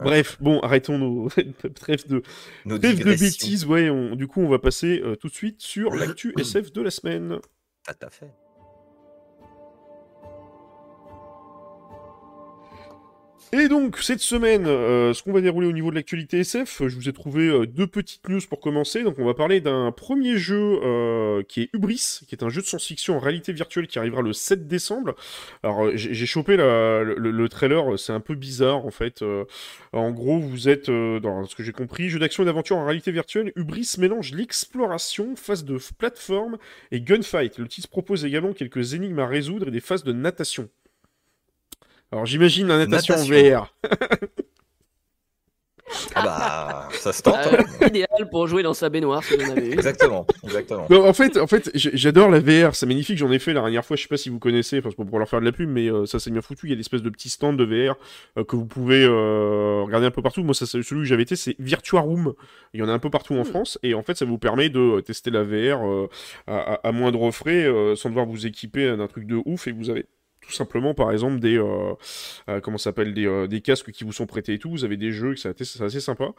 Bref, 0.00 0.36
bon, 0.40 0.58
arrêtons 0.60 0.98
nos 0.98 1.28
trêves 1.74 2.06
de, 2.08 2.22
Nos 2.64 2.78
trêves 2.78 2.92
de 2.92 2.96
digressions. 2.96 3.26
bêtises. 3.26 3.64
Ouais, 3.66 3.90
on- 3.90 4.16
du 4.16 4.26
coup, 4.26 4.40
on 4.40 4.48
va 4.48 4.58
passer 4.58 5.00
euh, 5.04 5.14
tout 5.16 5.28
de 5.28 5.34
suite 5.34 5.60
sur 5.60 5.94
l'actu 5.94 6.34
SF 6.38 6.72
de 6.72 6.80
la 6.82 6.90
semaine. 6.90 7.38
Ah, 7.86 7.94
t'as 7.94 8.10
fait. 8.10 8.30
Et 13.54 13.68
donc, 13.68 13.98
cette 13.98 14.20
semaine, 14.20 14.66
euh, 14.66 15.12
ce 15.12 15.22
qu'on 15.22 15.34
va 15.34 15.42
dérouler 15.42 15.66
au 15.66 15.72
niveau 15.72 15.90
de 15.90 15.94
l'actualité 15.94 16.38
SF, 16.38 16.88
je 16.88 16.96
vous 16.96 17.10
ai 17.10 17.12
trouvé 17.12 17.48
euh, 17.48 17.66
deux 17.66 17.86
petites 17.86 18.26
news 18.26 18.40
pour 18.48 18.60
commencer. 18.60 19.02
Donc, 19.02 19.18
on 19.18 19.26
va 19.26 19.34
parler 19.34 19.60
d'un 19.60 19.92
premier 19.92 20.38
jeu 20.38 20.80
euh, 20.82 21.42
qui 21.42 21.60
est 21.60 21.70
Hubris, 21.74 22.20
qui 22.26 22.34
est 22.34 22.42
un 22.42 22.48
jeu 22.48 22.62
de 22.62 22.66
science-fiction 22.66 23.14
en 23.14 23.18
réalité 23.18 23.52
virtuelle 23.52 23.88
qui 23.88 23.98
arrivera 23.98 24.22
le 24.22 24.32
7 24.32 24.66
décembre. 24.66 25.14
Alors, 25.62 25.94
j'ai 25.94 26.24
chopé 26.24 26.56
le, 26.56 27.14
le 27.18 27.48
trailer, 27.50 27.98
c'est 27.98 28.14
un 28.14 28.20
peu 28.20 28.34
bizarre 28.34 28.86
en 28.86 28.90
fait. 28.90 29.22
En 29.92 30.12
gros, 30.12 30.38
vous 30.38 30.70
êtes, 30.70 30.90
dans 30.90 31.44
ce 31.44 31.54
que 31.54 31.62
j'ai 31.62 31.72
compris, 31.72 32.08
jeu 32.08 32.18
d'action 32.18 32.44
et 32.44 32.46
d'aventure 32.46 32.78
en 32.78 32.86
réalité 32.86 33.12
virtuelle. 33.12 33.52
Hubris 33.56 33.96
mélange 33.98 34.32
l'exploration, 34.32 35.36
phase 35.36 35.66
de 35.66 35.78
plateforme 35.98 36.56
et 36.90 37.02
gunfight. 37.02 37.58
Le 37.58 37.68
titre 37.68 37.90
propose 37.90 38.24
également 38.24 38.54
quelques 38.54 38.94
énigmes 38.94 39.18
à 39.18 39.26
résoudre 39.26 39.68
et 39.68 39.70
des 39.70 39.80
phases 39.80 40.04
de 40.04 40.12
natation. 40.12 40.70
Alors 42.12 42.26
j'imagine 42.26 42.66
la 42.68 42.78
natation, 42.78 43.14
Natation. 43.14 43.34
en 43.56 43.62
VR. 43.62 43.74
Ah 46.14 46.22
bah, 46.24 46.88
ça 46.92 47.12
se 47.12 47.22
tente. 47.22 47.34
Euh, 47.52 47.58
hein. 47.80 47.86
idéal 47.88 48.28
pour 48.30 48.46
jouer 48.46 48.62
dans 48.62 48.72
sa 48.72 48.88
baignoire 48.88 49.22
si 49.22 49.36
vous 49.36 49.44
en 49.44 49.50
avez 49.52 49.66
une. 49.66 49.72
Exactement, 49.74 50.26
exactement. 50.44 50.86
Non, 50.88 51.06
en 51.06 51.12
fait, 51.12 51.36
en 51.36 51.46
fait, 51.46 51.70
j'- 51.74 51.90
j'adore 51.92 52.30
la 52.30 52.38
VR, 52.40 52.74
c'est 52.74 52.86
magnifique. 52.86 53.18
J'en 53.18 53.30
ai 53.30 53.38
fait 53.38 53.52
la 53.52 53.60
dernière 53.60 53.84
fois. 53.84 53.96
Je 53.96 54.02
sais 54.02 54.08
pas 54.08 54.16
si 54.16 54.30
vous 54.30 54.38
connaissez, 54.38 54.80
parce 54.80 54.94
qu'on 54.94 55.04
pour 55.04 55.18
leur 55.18 55.28
faire 55.28 55.40
de 55.40 55.44
la 55.44 55.52
pub, 55.52 55.68
mais 55.68 55.90
euh, 55.90 56.06
ça 56.06 56.18
c'est 56.18 56.30
bien 56.30 56.40
foutu. 56.40 56.66
Il 56.66 56.70
y 56.70 56.72
a 56.72 56.76
des 56.76 56.80
espèces 56.80 57.02
de 57.02 57.10
petits 57.10 57.28
stands 57.28 57.52
de 57.52 57.64
VR 57.64 57.96
euh, 58.38 58.44
que 58.44 58.56
vous 58.56 58.64
pouvez 58.66 59.04
euh, 59.04 59.82
regarder 59.84 60.06
un 60.06 60.10
peu 60.10 60.22
partout. 60.22 60.42
Moi, 60.44 60.54
ça, 60.54 60.64
celui 60.64 60.84
que 60.84 61.04
j'avais 61.04 61.24
été, 61.24 61.36
c'est 61.36 61.56
Virtua 61.58 62.00
Room. 62.00 62.32
Il 62.72 62.80
y 62.80 62.82
en 62.82 62.88
a 62.88 62.92
un 62.92 62.98
peu 62.98 63.10
partout 63.10 63.34
en 63.34 63.42
Mm. 63.42 63.44
France, 63.44 63.78
et 63.82 63.92
en 63.94 64.02
fait, 64.02 64.16
ça 64.16 64.24
vous 64.24 64.38
permet 64.38 64.70
de 64.70 65.00
tester 65.00 65.30
la 65.30 65.42
VR 65.44 65.84
euh, 65.86 66.08
à, 66.46 66.56
à- 66.74 66.88
à 66.88 66.92
moindre 66.92 67.30
frais, 67.32 67.64
euh, 67.66 67.96
sans 67.96 68.08
devoir 68.08 68.24
vous 68.26 68.46
équiper 68.46 68.96
d'un 68.96 69.08
truc 69.08 69.26
de 69.26 69.40
ouf, 69.44 69.66
et 69.66 69.72
vous 69.72 69.90
avez 69.90 70.06
tout 70.42 70.52
simplement 70.52 70.92
par 70.94 71.10
exemple 71.12 71.38
des 71.38 71.56
euh, 71.56 71.92
euh, 72.50 72.60
comment 72.60 72.78
s'appelle 72.78 73.14
des, 73.14 73.26
euh, 73.26 73.46
des 73.46 73.60
casques 73.60 73.90
qui 73.92 74.04
vous 74.04 74.12
sont 74.12 74.26
prêtés 74.26 74.54
et 74.54 74.58
tout 74.58 74.70
vous 74.70 74.84
avez 74.84 74.96
des 74.96 75.12
jeux 75.12 75.36
c'est 75.36 75.48
assez, 75.50 75.64
c'est 75.64 75.84
assez 75.84 76.00
sympa 76.00 76.30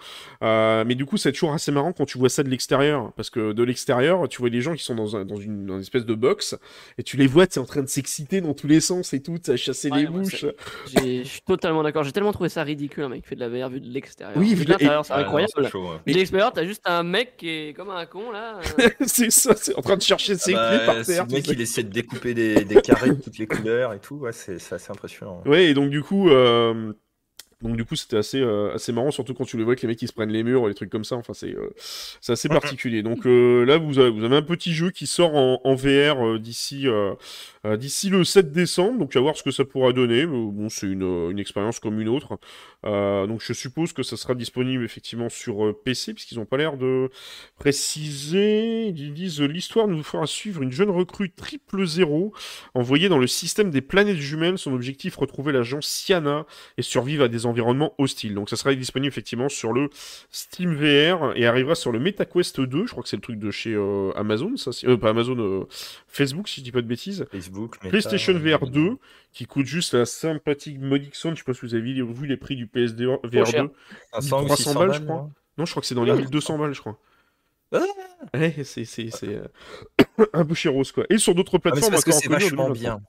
Euh, 0.44 0.84
mais 0.86 0.96
du 0.96 1.06
coup 1.06 1.18
c'est 1.18 1.32
toujours 1.32 1.54
assez 1.54 1.72
marrant 1.72 1.94
quand 1.94 2.06
tu 2.06 2.18
vois 2.18 2.30
ça 2.30 2.44
de 2.44 2.50
l'extérieur 2.50 3.12
parce 3.16 3.30
que 3.30 3.54
de 3.54 3.64
l'extérieur 3.64 4.28
tu 4.28 4.40
vois 4.40 4.50
les 4.50 4.62
gens 4.62 4.74
qui 4.76 4.84
sont 4.84 4.96
dans, 4.96 5.16
un- 5.16 5.26
dans 5.26 5.38
une, 5.38 5.66
dans 5.66 5.76
une 5.76 5.82
espèce 5.82 6.06
de 6.06 6.14
box 6.16 6.56
et 6.98 7.04
tu 7.04 7.18
les 7.18 7.28
vois 7.28 7.48
tu 7.48 7.60
es 7.60 7.62
en 7.62 7.66
train 7.66 7.82
de 7.82 7.88
s'exciter 7.88 8.42
dans 8.42 8.54
tous 8.54 8.68
les 8.68 8.82
sens 8.82 9.14
et 9.14 9.22
tout 9.22 9.40
à 9.48 9.56
chasser 9.56 9.90
Ouais, 9.90 10.02
les 10.02 10.08
mouches 10.10 10.46
Je 10.88 11.24
suis 11.24 11.42
totalement 11.42 11.84
d'accord. 11.84 12.04
J'ai 12.04 12.12
tellement 12.12 12.32
trouvé 12.34 12.50
ça 12.50 12.64
ridicule, 12.64 13.04
un 13.04 13.10
mec 13.10 13.22
qui 13.24 13.30
fait 13.30 13.36
de 13.36 13.40
la 13.42 13.50
VR 13.50 13.70
vu 13.70 13.80
de 13.80 13.90
l'extérieur. 13.90 14.38
Oui, 14.38 14.54
Vu 14.56 14.66
de 14.66 14.72
l'intérieur, 14.72 15.06
c'est 15.06 15.14
incroyable. 15.14 15.52
c'est 15.56 15.70
chaud, 15.70 15.84
ouais. 15.84 15.98
Mais 16.06 16.14
de 16.14 16.18
l'extérieur, 16.18 16.52
t'as 16.54 16.66
juste 16.66 16.82
un 16.86 17.04
mec 17.04 17.38
qui 17.38 17.50
est 17.50 17.74
comme 17.74 17.90
un 17.90 18.06
con 18.06 18.32
là. 18.32 18.60
c'est 19.06 19.32
ça 19.32 19.56
c'est 19.56 19.76
en 19.76 19.82
train 19.82 19.98
de 19.98 20.02
chercher 20.02 20.36
ses 20.36 20.54
Ah 20.56 20.70
clés 20.70 20.86
bah, 20.88 20.94
par 20.94 21.06
si 21.06 21.12
terre 21.12 21.26
le 21.28 21.34
mec 21.36 21.48
il 21.48 21.62
essaie 21.62 21.84
de 21.84 21.90
découper 21.92 22.34
des, 22.34 22.66
des 22.66 22.82
carrés 22.82 23.10
de 23.10 23.22
toutes 23.22 23.38
les 23.38 23.48
couleurs 23.48 23.93
et 23.96 24.00
tout, 24.00 24.16
ouais, 24.16 24.32
c'est 24.32 24.56
assez 24.56 24.92
impressionnant. 24.92 25.42
Ouais, 25.46 25.66
et 25.66 25.74
donc 25.74 25.90
du 25.90 26.02
coup, 26.02 26.30
euh, 26.30 26.94
donc 27.62 27.76
du 27.78 27.86
coup, 27.86 27.96
c'était 27.96 28.18
assez 28.18 28.42
euh, 28.42 28.74
assez 28.74 28.92
marrant, 28.92 29.12
surtout 29.12 29.34
quand 29.34 29.46
tu 29.46 29.58
les 29.58 29.64
vois 29.64 29.76
que 29.76 29.82
les 29.82 29.88
mecs 29.88 30.02
ils 30.02 30.08
se 30.08 30.14
prennent 30.14 30.32
les 30.32 30.44
murs, 30.44 30.68
les 30.68 30.74
trucs 30.74 30.90
comme 30.90 31.04
ça. 31.04 31.16
Enfin, 31.16 31.34
c'est 31.34 31.56
euh, 31.56 31.74
c'est 32.22 32.34
assez 32.34 32.50
particulier. 32.50 33.04
Donc 33.04 33.26
là, 33.26 33.78
vous 33.78 34.00
avez, 34.00 34.10
vous 34.10 34.24
avez 34.24 34.36
un 34.36 34.42
petit 34.42 34.74
jeu 34.74 34.92
qui 34.92 35.08
sort 35.08 35.36
en, 35.36 35.62
en 35.64 35.76
VR 35.76 36.40
d'ici 36.40 36.88
euh, 37.66 37.74
euh, 37.74 37.78
d'ici 37.78 38.10
le 38.10 38.24
7 38.24 38.52
décembre. 38.52 39.00
Donc 39.00 39.16
à 39.16 39.20
voir 39.20 39.36
ce 39.38 39.44
que 39.44 39.52
ça 39.52 39.66
pourra 39.66 39.94
donner. 39.94 40.26
Mais 40.26 40.52
bon, 40.52 40.70
c'est 40.70 40.88
une, 40.88 41.04
euh, 41.04 41.30
une 41.30 41.40
expérience 41.40 41.80
comme 41.80 42.00
une 42.00 42.10
autre. 42.10 42.40
Euh, 42.86 43.28
donc 43.28 43.42
je 43.42 43.54
suppose 43.54 43.94
que 43.94 44.04
ça 44.04 44.18
sera 44.18 44.36
disponible 44.36 44.84
effectivement 44.84 45.30
sur 45.30 45.66
euh, 45.66 45.74
PC, 45.74 46.14
puisqu'ils 46.14 46.38
n'ont 46.38 46.46
pas 46.46 46.58
l'air 46.58 46.78
de 46.78 47.10
préciser. 47.58 48.88
Ils 48.88 49.14
disent 49.14 49.42
euh, 49.42 49.46
l'histoire 49.46 49.88
nous 49.88 50.04
fera 50.04 50.28
suivre 50.28 50.62
une 50.62 50.72
jeune 50.72 50.90
recrue 50.90 51.32
triple 51.32 51.86
zéro 51.86 52.34
envoyée 52.74 53.10
dans 53.10 53.20
le 53.20 53.28
système 53.28 53.70
des 53.70 53.82
planètes 53.82 54.18
jumelles. 54.18 54.58
Son 54.58 54.74
objectif 54.74 55.16
retrouver 55.16 55.52
l'agent 55.52 55.82
Siana 55.82 56.46
et 56.78 56.82
survivre 56.82 57.26
à 57.26 57.28
des 57.28 57.46
environnements 57.46 57.94
hostiles. 57.98 58.36
Donc 58.36 58.50
ça 58.50 58.56
sera 58.56 58.74
disponible 58.76 59.08
effectivement 59.08 59.50
sur 59.50 59.74
le 59.74 59.90
Steam 60.32 60.74
VR 60.74 61.34
et 61.36 61.46
arrivera 61.46 61.76
sur 61.76 61.92
le 61.92 62.00
MetaQuest 62.00 62.62
2. 62.62 62.86
Je 62.86 62.92
crois 62.92 63.04
que 63.04 63.10
c'est 63.10 63.16
le 63.16 63.22
truc 63.22 63.40
de 63.40 63.52
chez 63.52 63.74
euh, 63.74 64.12
Amazon, 64.16 64.56
ça, 64.58 64.72
euh, 64.86 64.98
pas 64.98 65.10
Amazon, 65.10 65.38
euh, 65.38 65.66
Facebook 66.08 66.48
si 66.48 66.62
je 66.62 66.66
dis 66.66 66.72
pas 66.72 66.82
de 66.82 66.88
bêtises. 66.88 67.26
Facebook, 67.54 67.76
Meta, 67.84 67.90
PlayStation 67.90 68.34
VR 68.34 68.64
euh, 68.64 68.70
2 68.70 68.98
qui 69.32 69.46
coûte 69.46 69.66
juste 69.66 69.94
la 69.94 70.06
sympathique 70.06 70.80
modique 70.80 71.16
somme. 71.16 71.34
Je 71.34 71.40
sais 71.40 71.44
pas 71.44 71.54
si 71.54 71.62
vous 71.62 71.76
avez 71.76 71.82
vu 72.02 72.28
les 72.28 72.38
prix 72.38 72.56
du 72.56 72.68
PSD 72.68 73.06
VR 73.24 73.46
cher. 73.46 73.64
2. 73.66 73.72
500 74.14 74.42
ou 74.42 74.46
300 74.46 74.56
600 74.56 74.74
balles, 74.80 74.88
balles, 74.90 74.98
je 75.00 75.04
crois. 75.06 75.16
non 75.16 75.32
Non, 75.58 75.66
je 75.66 75.72
crois 75.72 75.82
que 75.82 75.88
c'est 75.88 75.96
dans 75.96 76.04
les 76.04 76.12
Ouais. 76.12 76.18
1200 76.20 76.58
balles, 76.58 76.74
je 76.74 76.80
crois. 76.82 76.98
Ah 77.72 77.82
Ouais, 78.34 78.56
c'est 78.64 78.86
c'est 78.86 79.10
c'est 79.10 79.36
euh, 79.36 79.48
un 80.34 80.46
peu 80.46 80.54
chéros 80.54 80.84
quoi. 80.94 81.06
Et 81.10 81.18
sur 81.18 81.34
d'autres 81.36 81.56
Ah, 81.58 81.60
plateformes 81.60 81.92
parce 81.92 82.04
que 82.04 82.12
encore 82.12 82.22
c'est 82.22 82.30
vachement 82.30 82.70
2023. 82.70 82.80
bien. 82.80 83.00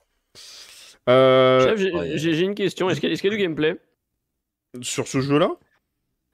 Euh, 1.09 1.77
Chef, 1.77 2.17
j'ai- 2.17 2.41
une 2.41 2.55
question. 2.55 2.89
Est-ce 2.89 2.99
qu'il 3.01 3.09
y, 3.09 3.13
a- 3.13 3.13
est-ce 3.13 3.21
qu'il 3.23 3.31
y 3.31 3.35
a 3.35 3.37
du 3.37 3.43
gameplay? 3.43 3.77
sur 4.81 5.07
ce 5.07 5.21
jeu-là? 5.21 5.51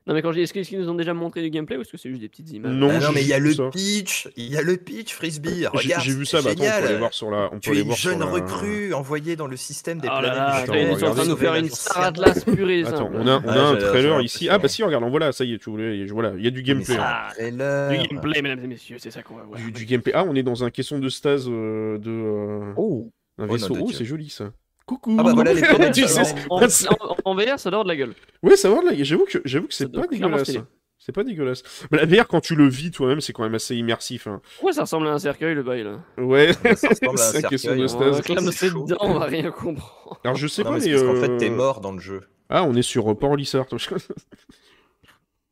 Non, 0.06 0.14
mais 0.14 0.22
quand 0.22 0.32
je 0.32 0.38
dis 0.38 0.42
est-ce 0.42 0.54
qu'ils 0.54 0.78
nous 0.80 0.88
ont 0.88 0.94
déjà 0.94 1.12
montré 1.12 1.42
du 1.42 1.50
gameplay 1.50 1.76
ou 1.76 1.82
est-ce 1.82 1.92
que 1.92 1.98
c'est 1.98 2.08
juste 2.08 2.22
des 2.22 2.28
petites 2.30 2.50
images? 2.52 2.72
Non, 2.72 2.88
Ah 2.90 2.98
non, 3.00 3.12
mais 3.12 3.20
il 3.20 3.28
y 3.28 3.34
a 3.34 3.38
le 3.38 3.52
ça. 3.52 3.68
pitch, 3.70 4.28
il 4.34 4.50
y 4.50 4.56
a 4.56 4.62
le 4.62 4.78
pitch 4.78 5.12
frisbee. 5.12 5.60
J'ai 5.60 5.66
Regarde, 5.68 6.02
j'ai 6.02 6.12
vu 6.14 6.24
c'est 6.24 6.38
ça, 6.38 6.42
bah 6.42 6.50
attends, 6.52 6.62
on 6.62 6.64
peut 6.64 6.72
génial. 6.72 6.84
aller 6.86 6.98
voir 6.98 7.12
sur 7.12 7.30
la. 7.30 7.46
On 7.46 7.50
peut 7.50 7.60
Tu 7.60 7.70
aller 7.70 7.80
es 7.80 7.82
voir 7.84 7.96
sur 7.98 8.10
jeune 8.10 8.20
la- 8.20 8.24
recrue 8.24 8.94
envoyée 8.94 9.36
dans 9.36 9.46
le 9.46 9.56
système 9.58 10.00
des 10.00 10.08
Oh 10.08 10.18
planètes. 10.18 10.36
là, 10.36 10.54
Attends, 10.54 10.72
attends, 10.72 10.80
ils 10.80 10.98
sont 10.98 11.06
en 11.06 11.14
train 11.14 11.24
de 11.24 11.28
nous 11.28 11.36
faire 11.36 11.54
une 11.54 11.68
Star 11.68 12.02
Atlas 12.02 12.44
pure 12.44 12.70
et 12.70 12.82
Attends, 12.84 13.10
on 13.12 13.26
a, 13.26 13.40
on 13.44 13.48
a 13.48 13.72
Ouais, 13.72 13.76
un 13.84 13.88
trailer 13.88 14.20
ici. 14.22 14.48
Ah 14.48 14.58
bah 14.58 14.68
si, 14.68 14.82
regarde, 14.82 15.04
on 15.04 15.10
voit 15.10 15.20
là, 15.20 15.32
ça 15.32 15.44
y 15.44 15.52
est, 15.52 15.58
tu 15.58 15.68
voulais, 15.70 16.04
voilà, 16.06 16.32
il 16.36 16.42
y 16.44 16.48
a 16.48 16.50
du 16.50 16.62
gameplay. 16.62 16.96
hein. 16.96 17.02
Ah, 17.04 17.28
Trailer. 17.34 17.90
Du 18.02 18.08
gameplay, 18.08 18.40
mesdames 18.42 18.64
et 18.64 18.68
messieurs, 18.68 18.96
c'est 18.98 19.10
ça 19.10 19.22
qu'on 19.22 19.36
va 19.36 19.42
voir. 19.42 19.58
Du, 19.60 19.70
du 19.70 19.84
gameplay. 19.84 20.12
Ah, 20.14 20.24
on 20.26 20.34
est 20.34 20.42
dans 20.42 20.64
un 20.64 20.70
caisson 20.70 20.98
de 20.98 21.08
stase 21.10 21.44
euh, 21.46 21.98
de 21.98 22.10
euh, 22.10 22.72
Oh, 22.78 23.10
un 23.38 23.46
vaisseau. 23.46 23.76
Oh, 23.78 23.90
c'est 23.92 24.06
joli 24.06 24.30
ça. 24.30 24.50
Coucou. 24.90 25.16
Ah 25.18 25.22
bah 25.22 25.32
voilà 25.34 25.52
les 25.54 25.60
planètes. 25.62 25.94
Tu 25.94 26.06
sais, 26.08 26.24
jumelles. 26.24 26.46
En, 26.50 26.60
en- 26.64 27.16
en 27.24 27.34
VR, 27.36 27.58
ça 27.60 27.70
dort 27.70 27.84
de 27.84 27.88
la 27.88 27.94
gueule. 27.96 28.12
Ouais, 28.42 28.56
ça 28.56 28.68
va 28.70 28.82
là. 28.82 28.90
J'avoue 28.98 29.24
que 29.24 29.40
j'avoue 29.44 29.68
que 29.68 29.74
Ça 29.74 29.84
c'est 29.84 29.92
pas 29.92 30.06
dégueulasse. 30.08 30.42
stylé. 30.42 30.62
C'est 30.98 31.12
pas 31.12 31.22
dégueulasse. 31.24 31.62
Mais 31.92 31.98
la 31.98 32.06
VR, 32.06 32.26
quand 32.26 32.40
tu 32.40 32.56
le 32.56 32.68
vis 32.68 32.90
toi-même, 32.90 33.20
c'est 33.20 33.32
quand 33.32 33.44
même 33.44 33.54
assez 33.54 33.76
immersif. 33.76 34.26
hein. 34.26 34.42
Pourquoi 34.56 34.72
ça 34.72 34.82
ressemble 34.82 35.06
à 35.06 35.12
un 35.12 35.18
cercueil 35.20 35.54
le 35.54 35.62
bail 35.62 35.84
là 35.84 36.00
Ouais. 36.18 36.52
Ça 36.74 36.88
ressemble 36.88 37.18
à 37.20 37.28
un 37.28 37.30
cercueil, 37.32 37.58
de 37.78 37.82
hein. 37.82 38.46
On 38.46 38.50
c'est 38.50 38.70
dedans, 38.70 38.96
on 39.00 39.14
va 39.18 39.26
rien 39.26 39.50
comprendre. 39.52 40.20
Alors 40.24 40.36
je 40.36 40.46
sais 40.48 40.62
Non, 40.64 40.70
pas, 40.72 40.78
mais 40.78 40.90
parce 40.92 41.02
qu'en 41.04 41.14
fait, 41.14 41.30
euh, 41.30 41.36
t'es 41.38 41.50
mort 41.50 41.80
dans 41.80 41.92
le 41.92 42.00
jeu. 42.00 42.20
Ah, 42.48 42.64
on 42.64 42.74
est 42.74 42.82
sur 42.82 43.08
euh, 43.10 43.14
Port 43.14 43.36
Lissard. 43.36 43.66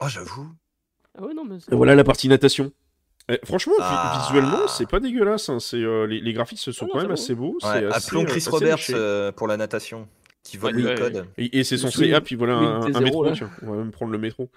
Oh, 0.00 0.06
j'avoue. 0.08 0.48
Ah 1.16 1.24
ouais, 1.24 1.34
non, 1.34 1.44
mais 1.44 1.56
Et 1.70 1.74
voilà 1.76 1.94
la 1.94 2.04
partie 2.04 2.28
natation. 2.28 2.72
Eh, 3.30 3.38
franchement, 3.44 3.74
Ah. 3.80 4.22
visuellement, 4.26 4.66
c'est 4.68 4.88
pas 4.88 5.00
dégueulasse. 5.00 5.48
hein. 5.48 5.60
C'est 5.60 5.76
euh, 5.76 6.06
les, 6.06 6.20
les 6.20 6.32
graphiques 6.32 6.58
sont 6.58 6.70
Ah 6.80 6.84
non, 6.84 6.88
quand 6.92 7.02
même 7.02 7.10
assez 7.10 7.34
beaux. 7.34 7.58
Ouais, 7.62 7.84
assez, 7.86 8.06
appelons 8.06 8.22
euh, 8.22 8.26
Chris 8.26 8.38
assez 8.38 8.50
Roberts 8.50 8.78
euh, 8.90 9.32
pour 9.32 9.46
la 9.48 9.56
natation, 9.56 10.08
qui 10.42 10.56
vole 10.56 10.76
Ouais, 10.76 10.82
le 10.82 10.88
ouais. 10.88 10.94
code. 10.94 11.26
Et, 11.36 11.58
et 11.58 11.64
c'est 11.64 11.76
censé. 11.76 11.98
swing- 12.06 12.14
Ah, 12.14 12.20
puis 12.22 12.36
voilà 12.36 12.54
un, 12.54 12.80
un 12.82 12.88
T0, 12.90 13.02
métro. 13.02 13.24
là. 13.24 13.32
Tiens, 13.32 13.50
on 13.62 13.70
va 13.72 13.76
même 13.76 13.90
prendre 13.90 14.12
le 14.12 14.18
métro. 14.18 14.48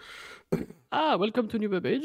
Ah, 0.91 1.17
welcome 1.19 1.47
to 1.47 1.57
New 1.57 1.69
Babbage. 1.69 2.03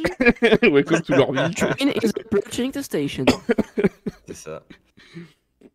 Welcome 0.63 1.03
to 1.03 1.15
vie. 1.33 1.55
Train 1.55 1.89
is 2.03 2.11
approaching 2.21 2.71
the 2.73 2.83
station. 2.83 3.25
C'est 4.27 4.37
ça. 4.37 4.63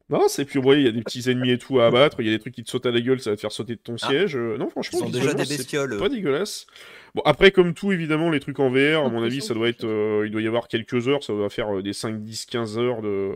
Non, 0.09 0.23
c'est 0.27 0.43
puis 0.43 0.59
ouais, 0.59 0.79
il 0.81 0.85
y 0.85 0.87
a 0.89 0.91
des 0.91 1.01
petits 1.03 1.29
ennemis 1.29 1.51
et 1.51 1.57
tout 1.57 1.79
à 1.79 1.87
abattre. 1.87 2.17
Il 2.19 2.25
y 2.25 2.29
a 2.29 2.33
des 2.33 2.39
trucs 2.39 2.53
qui 2.53 2.63
te 2.65 2.69
sautent 2.69 2.85
à 2.85 2.91
la 2.91 2.99
gueule, 2.99 3.21
ça 3.21 3.29
va 3.29 3.35
te 3.37 3.41
faire 3.41 3.51
sauter 3.51 3.75
de 3.75 3.79
ton 3.79 3.95
Ah. 4.01 4.07
siège. 4.09 4.35
Euh, 4.35 4.57
non, 4.57 4.69
franchement, 4.69 4.99
Ils 5.03 5.05
ont 5.05 5.09
déjà 5.09 5.33
des 5.33 5.45
c'est 5.45 5.57
bestioles. 5.57 5.97
Pas 5.97 6.09
dégueulasse. 6.09 6.65
Bon, 7.13 7.21
après, 7.25 7.51
comme 7.51 7.73
tout, 7.73 7.91
évidemment, 7.91 8.29
les 8.29 8.39
trucs 8.39 8.59
en 8.59 8.69
VR, 8.69 9.05
à 9.05 9.09
mon 9.09 9.21
avis, 9.23 9.41
ça 9.41 9.53
doit 9.53 9.67
être. 9.67 9.83
euh, 9.83 10.23
il 10.25 10.31
doit 10.31 10.41
y 10.41 10.47
avoir 10.47 10.67
quelques 10.67 11.07
heures, 11.07 11.23
ça 11.23 11.33
doit 11.33 11.49
faire 11.49 11.75
euh, 11.77 11.81
des 11.83 11.91
5, 11.93 12.21
10, 12.23 12.45
15 12.45 12.77
heures 12.77 13.01
de, 13.01 13.33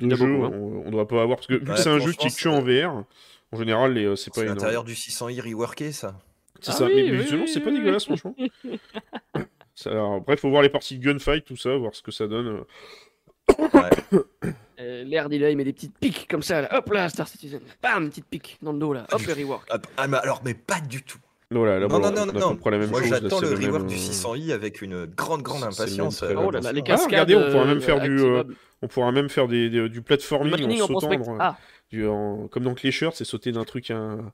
jeu. 0.00 0.08
beaucoup, 0.08 0.44
hein. 0.44 0.50
on, 0.52 0.82
on 0.86 0.90
doit 0.90 1.06
pas 1.06 1.22
avoir. 1.22 1.36
Parce 1.38 1.46
que 1.46 1.54
vu 1.54 1.64
que 1.64 1.76
c'est 1.76 1.88
un 1.90 1.98
jeu 2.00 2.12
qui 2.12 2.26
est 2.26 2.36
que 2.42 2.48
en 2.48 2.60
VR, 2.60 3.04
en 3.52 3.56
général, 3.56 3.92
les, 3.94 4.04
euh, 4.04 4.16
c'est 4.16 4.30
pas 4.30 4.36
C'est 4.40 4.42
énorme. 4.42 4.58
l'intérieur 4.58 4.84
du 4.84 4.94
600i 4.94 5.40
reworké, 5.40 5.92
ça. 5.92 6.18
C'est 6.60 6.70
Ah 6.72 6.74
ça, 6.74 6.84
oui, 6.86 7.10
mais 7.10 7.32
oui, 7.34 7.48
c'est 7.48 7.60
pas 7.60 7.70
dégueulasse, 7.70 8.08
oui. 8.08 8.16
franchement. 8.18 8.34
Ça, 9.76 9.90
alors, 9.90 10.14
après, 10.14 10.36
faut 10.36 10.48
voir 10.50 10.62
les 10.62 10.68
parties 10.68 10.96
de 10.98 11.04
gunfight, 11.04 11.44
tout 11.44 11.56
ça, 11.56 11.76
voir 11.76 11.96
ce 11.96 12.02
que 12.02 12.12
ça 12.12 12.28
donne. 12.28 12.62
Ouais. 13.58 14.20
Euh, 14.78 15.02
L'air 15.02 15.28
d'Ila, 15.28 15.50
il 15.50 15.56
met 15.56 15.64
des 15.64 15.72
petites 15.72 15.98
piques 15.98 16.28
comme 16.30 16.42
ça. 16.42 16.62
Là. 16.62 16.78
Hop 16.78 16.92
là, 16.92 17.08
Star 17.08 17.26
Citizen. 17.26 17.60
Bam, 17.82 18.08
petite 18.08 18.26
pique 18.26 18.56
dans 18.62 18.72
le 18.72 18.78
dos 18.78 18.92
là. 18.92 19.04
Hop, 19.10 19.20
le 19.22 19.32
rework. 19.32 19.66
Ah, 19.70 19.78
ah, 19.96 20.06
mais 20.06 20.16
alors, 20.18 20.42
mais 20.44 20.54
pas 20.54 20.80
du 20.80 21.02
tout. 21.02 21.18
Voilà, 21.58 21.78
là, 21.78 21.86
non, 21.86 21.88
bon, 21.88 21.98
non, 22.00 22.10
non, 22.10 22.32
on 22.34 22.40
non. 22.54 22.70
la 22.70 22.78
même 22.78 22.90
Moi, 22.90 23.00
chose. 23.02 23.10
là, 23.10 23.18
j'attends 23.22 23.40
le 23.40 23.50
même, 23.56 23.64
rework 23.66 23.84
euh, 23.84 23.86
du 23.86 23.94
600i 23.96 24.52
avec 24.52 24.82
une 24.82 25.06
grande, 25.06 25.42
grande 25.42 25.62
impatience. 25.64 26.22
même 26.22 26.36
euh, 26.38 26.42
Oh 26.46 26.50
là 26.50 26.60
là, 26.60 26.72
les 26.72 26.80
Ah, 26.80 26.84
cascades. 26.84 27.10
regardez, 27.10 27.36
on 27.36 27.50
pourra 27.50 27.64
même 27.64 27.80
faire 27.80 27.96
euh, 27.96 28.00
du, 28.00 28.18
euh. 28.20 28.42
On 28.82 28.88
pourra 28.88 29.12
même 29.12 29.28
faire 29.28 29.48
des, 29.48 29.70
des- 29.70 29.88
du 29.88 30.02
platforming 30.02 30.52
en 30.64 30.70
en 30.70 30.76
sautant. 30.86 30.98
prospect. 31.08 31.16
dans- 31.18 31.36
Ah, 31.40 31.56
du- 31.90 32.06
en- 32.06 32.48
comme 32.48 32.64
dans 32.64 32.74
Clécheur, 32.74 33.14
c'est 33.14 33.24
sauter 33.24 33.52
d'un 33.52 33.64
truc 33.64 33.90
à 33.90 33.96
un, 33.96 34.32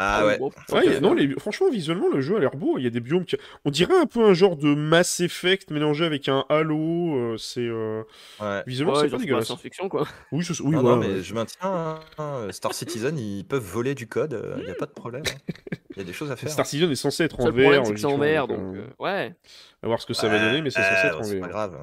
Ah 0.00 0.24
ouais. 0.24 0.38
bon, 0.38 0.50
Ouais, 0.72 1.00
non, 1.00 1.12
les- 1.12 1.28
franchement, 1.40 1.68
visuellement, 1.70 2.08
le 2.08 2.20
jeu 2.20 2.36
a 2.36 2.38
l'air 2.40 2.54
beau. 2.56 2.78
Il 2.78 2.84
y 2.84 2.86
a 2.86 2.90
des 2.90 3.00
biomes 3.00 3.24
qui. 3.24 3.36
On 3.64 3.70
dirait 3.70 3.98
un 3.98 4.06
peu 4.06 4.24
un 4.24 4.32
genre 4.32 4.56
de 4.56 4.72
Mass 4.74 5.18
Effect 5.20 5.70
mélangé 5.72 6.04
avec 6.04 6.28
un 6.28 6.44
Halo. 6.48 7.16
euh, 7.16 7.36
c'est. 7.36 7.60
euh, 7.66 8.02
ouais. 8.40 8.62
Visuellement, 8.66 8.94
Ouais, 8.94 9.00
c'est 9.02 9.10
pas 9.10 9.16
c'est 9.18 9.24
dégueulasse. 9.24 9.46
science-fiction, 9.46 9.88
quoi. 9.88 10.06
Oui, 10.32 10.42
je- 10.42 10.62
oui, 10.62 10.70
non, 10.76 10.96
mais 10.96 11.22
je 11.22 11.34
maintiens, 11.34 11.98
hein, 12.18 12.46
Star 12.50 12.72
Citizen, 12.74 13.18
ils 13.18 13.44
peuvent 13.44 13.62
voler 13.64 13.94
du 13.94 14.06
code, 14.06 14.40
il 14.58 14.64
n'y 14.64 14.70
a 14.70 14.74
pas 14.74 14.86
de 14.86 14.92
problème. 14.92 15.22
hein. 15.26 15.52
Il 15.96 15.98
y 15.98 16.00
a 16.02 16.04
des 16.04 16.12
choses 16.12 16.30
à 16.30 16.36
faire. 16.36 16.48
Star 16.50 16.64
Citizen 16.66 16.90
est 16.90 16.94
censé 16.94 17.24
être 17.24 17.40
en 17.40 17.50
VR. 17.50 17.84
c'est 17.84 17.94
que 17.94 17.98
c'est 17.98 18.06
en 18.06 18.18
VR, 18.18 18.46
donc, 18.46 18.76
euh, 18.76 18.82
euh, 19.00 19.02
ouais. 19.04 19.34
À 19.82 19.86
voir 19.88 20.00
ce 20.00 20.06
que 20.06 20.14
ça 20.14 20.28
va 20.28 20.38
donner, 20.38 20.62
mais 20.62 20.70
c'est 20.70 20.80
censé 20.82 21.06
être 21.08 21.18
en 21.20 21.22
c'est 21.24 21.40
pas 21.40 21.46
VR. 21.46 21.52
grave. 21.52 21.78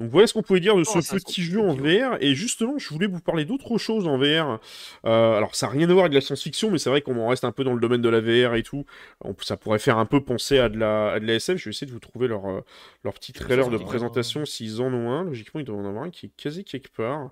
Donc 0.00 0.10
voilà 0.10 0.26
ce 0.28 0.32
qu'on 0.34 0.42
pouvait 0.42 0.60
dire 0.60 0.76
de 0.76 0.82
Oh, 0.86 1.00
ce 1.00 1.14
petit 1.16 1.42
jeu 1.42 1.60
en 1.60 1.74
compliqué, 1.74 2.00
VR. 2.02 2.16
Et 2.20 2.34
justement, 2.34 2.78
je 2.78 2.88
voulais 2.90 3.08
vous 3.08 3.18
parler 3.20 3.44
d'autre 3.44 3.78
chose 3.78 4.06
en 4.06 4.16
VR. 4.16 4.60
Euh, 5.04 5.36
alors, 5.36 5.54
ça 5.56 5.66
n'a 5.66 5.72
rien 5.72 5.90
à 5.90 5.92
voir 5.92 6.04
avec 6.04 6.14
la 6.14 6.20
science-fiction, 6.20 6.70
mais 6.70 6.78
c'est 6.78 6.88
vrai 6.88 7.00
qu'on 7.02 7.18
en 7.18 7.26
reste 7.28 7.44
un 7.44 7.50
peu 7.52 7.64
dans 7.64 7.74
le 7.74 7.80
domaine 7.80 8.00
de 8.00 8.08
la 8.08 8.20
VR 8.20 8.54
et 8.54 8.62
tout. 8.62 8.84
On- 9.24 9.34
ça 9.40 9.56
pourrait 9.56 9.80
faire 9.80 9.98
un 9.98 10.06
peu 10.06 10.20
penser 10.22 10.58
à 10.58 10.68
de 10.68 10.78
la, 10.78 11.12
à 11.12 11.20
de 11.20 11.26
la 11.26 11.34
SF. 11.34 11.56
Je 11.58 11.64
vais 11.64 11.70
essayer 11.70 11.86
de 11.88 11.92
vous 11.92 11.98
trouver 11.98 12.28
leur, 12.28 12.46
euh, 12.46 12.60
leur 13.04 13.14
petit 13.14 13.32
trailer 13.32 13.68
de 13.70 13.76
présentation 13.78 14.44
s'ils 14.44 14.80
en 14.80 14.92
ont 14.92 15.10
un. 15.10 15.24
Logiquement, 15.24 15.60
il 15.60 15.64
doit 15.64 15.76
en 15.76 15.84
avoir 15.88 16.04
un 16.04 16.10
qui 16.10 16.26
est 16.26 16.30
quasi 16.36 16.64
quelque 16.64 16.90
part. 16.96 17.30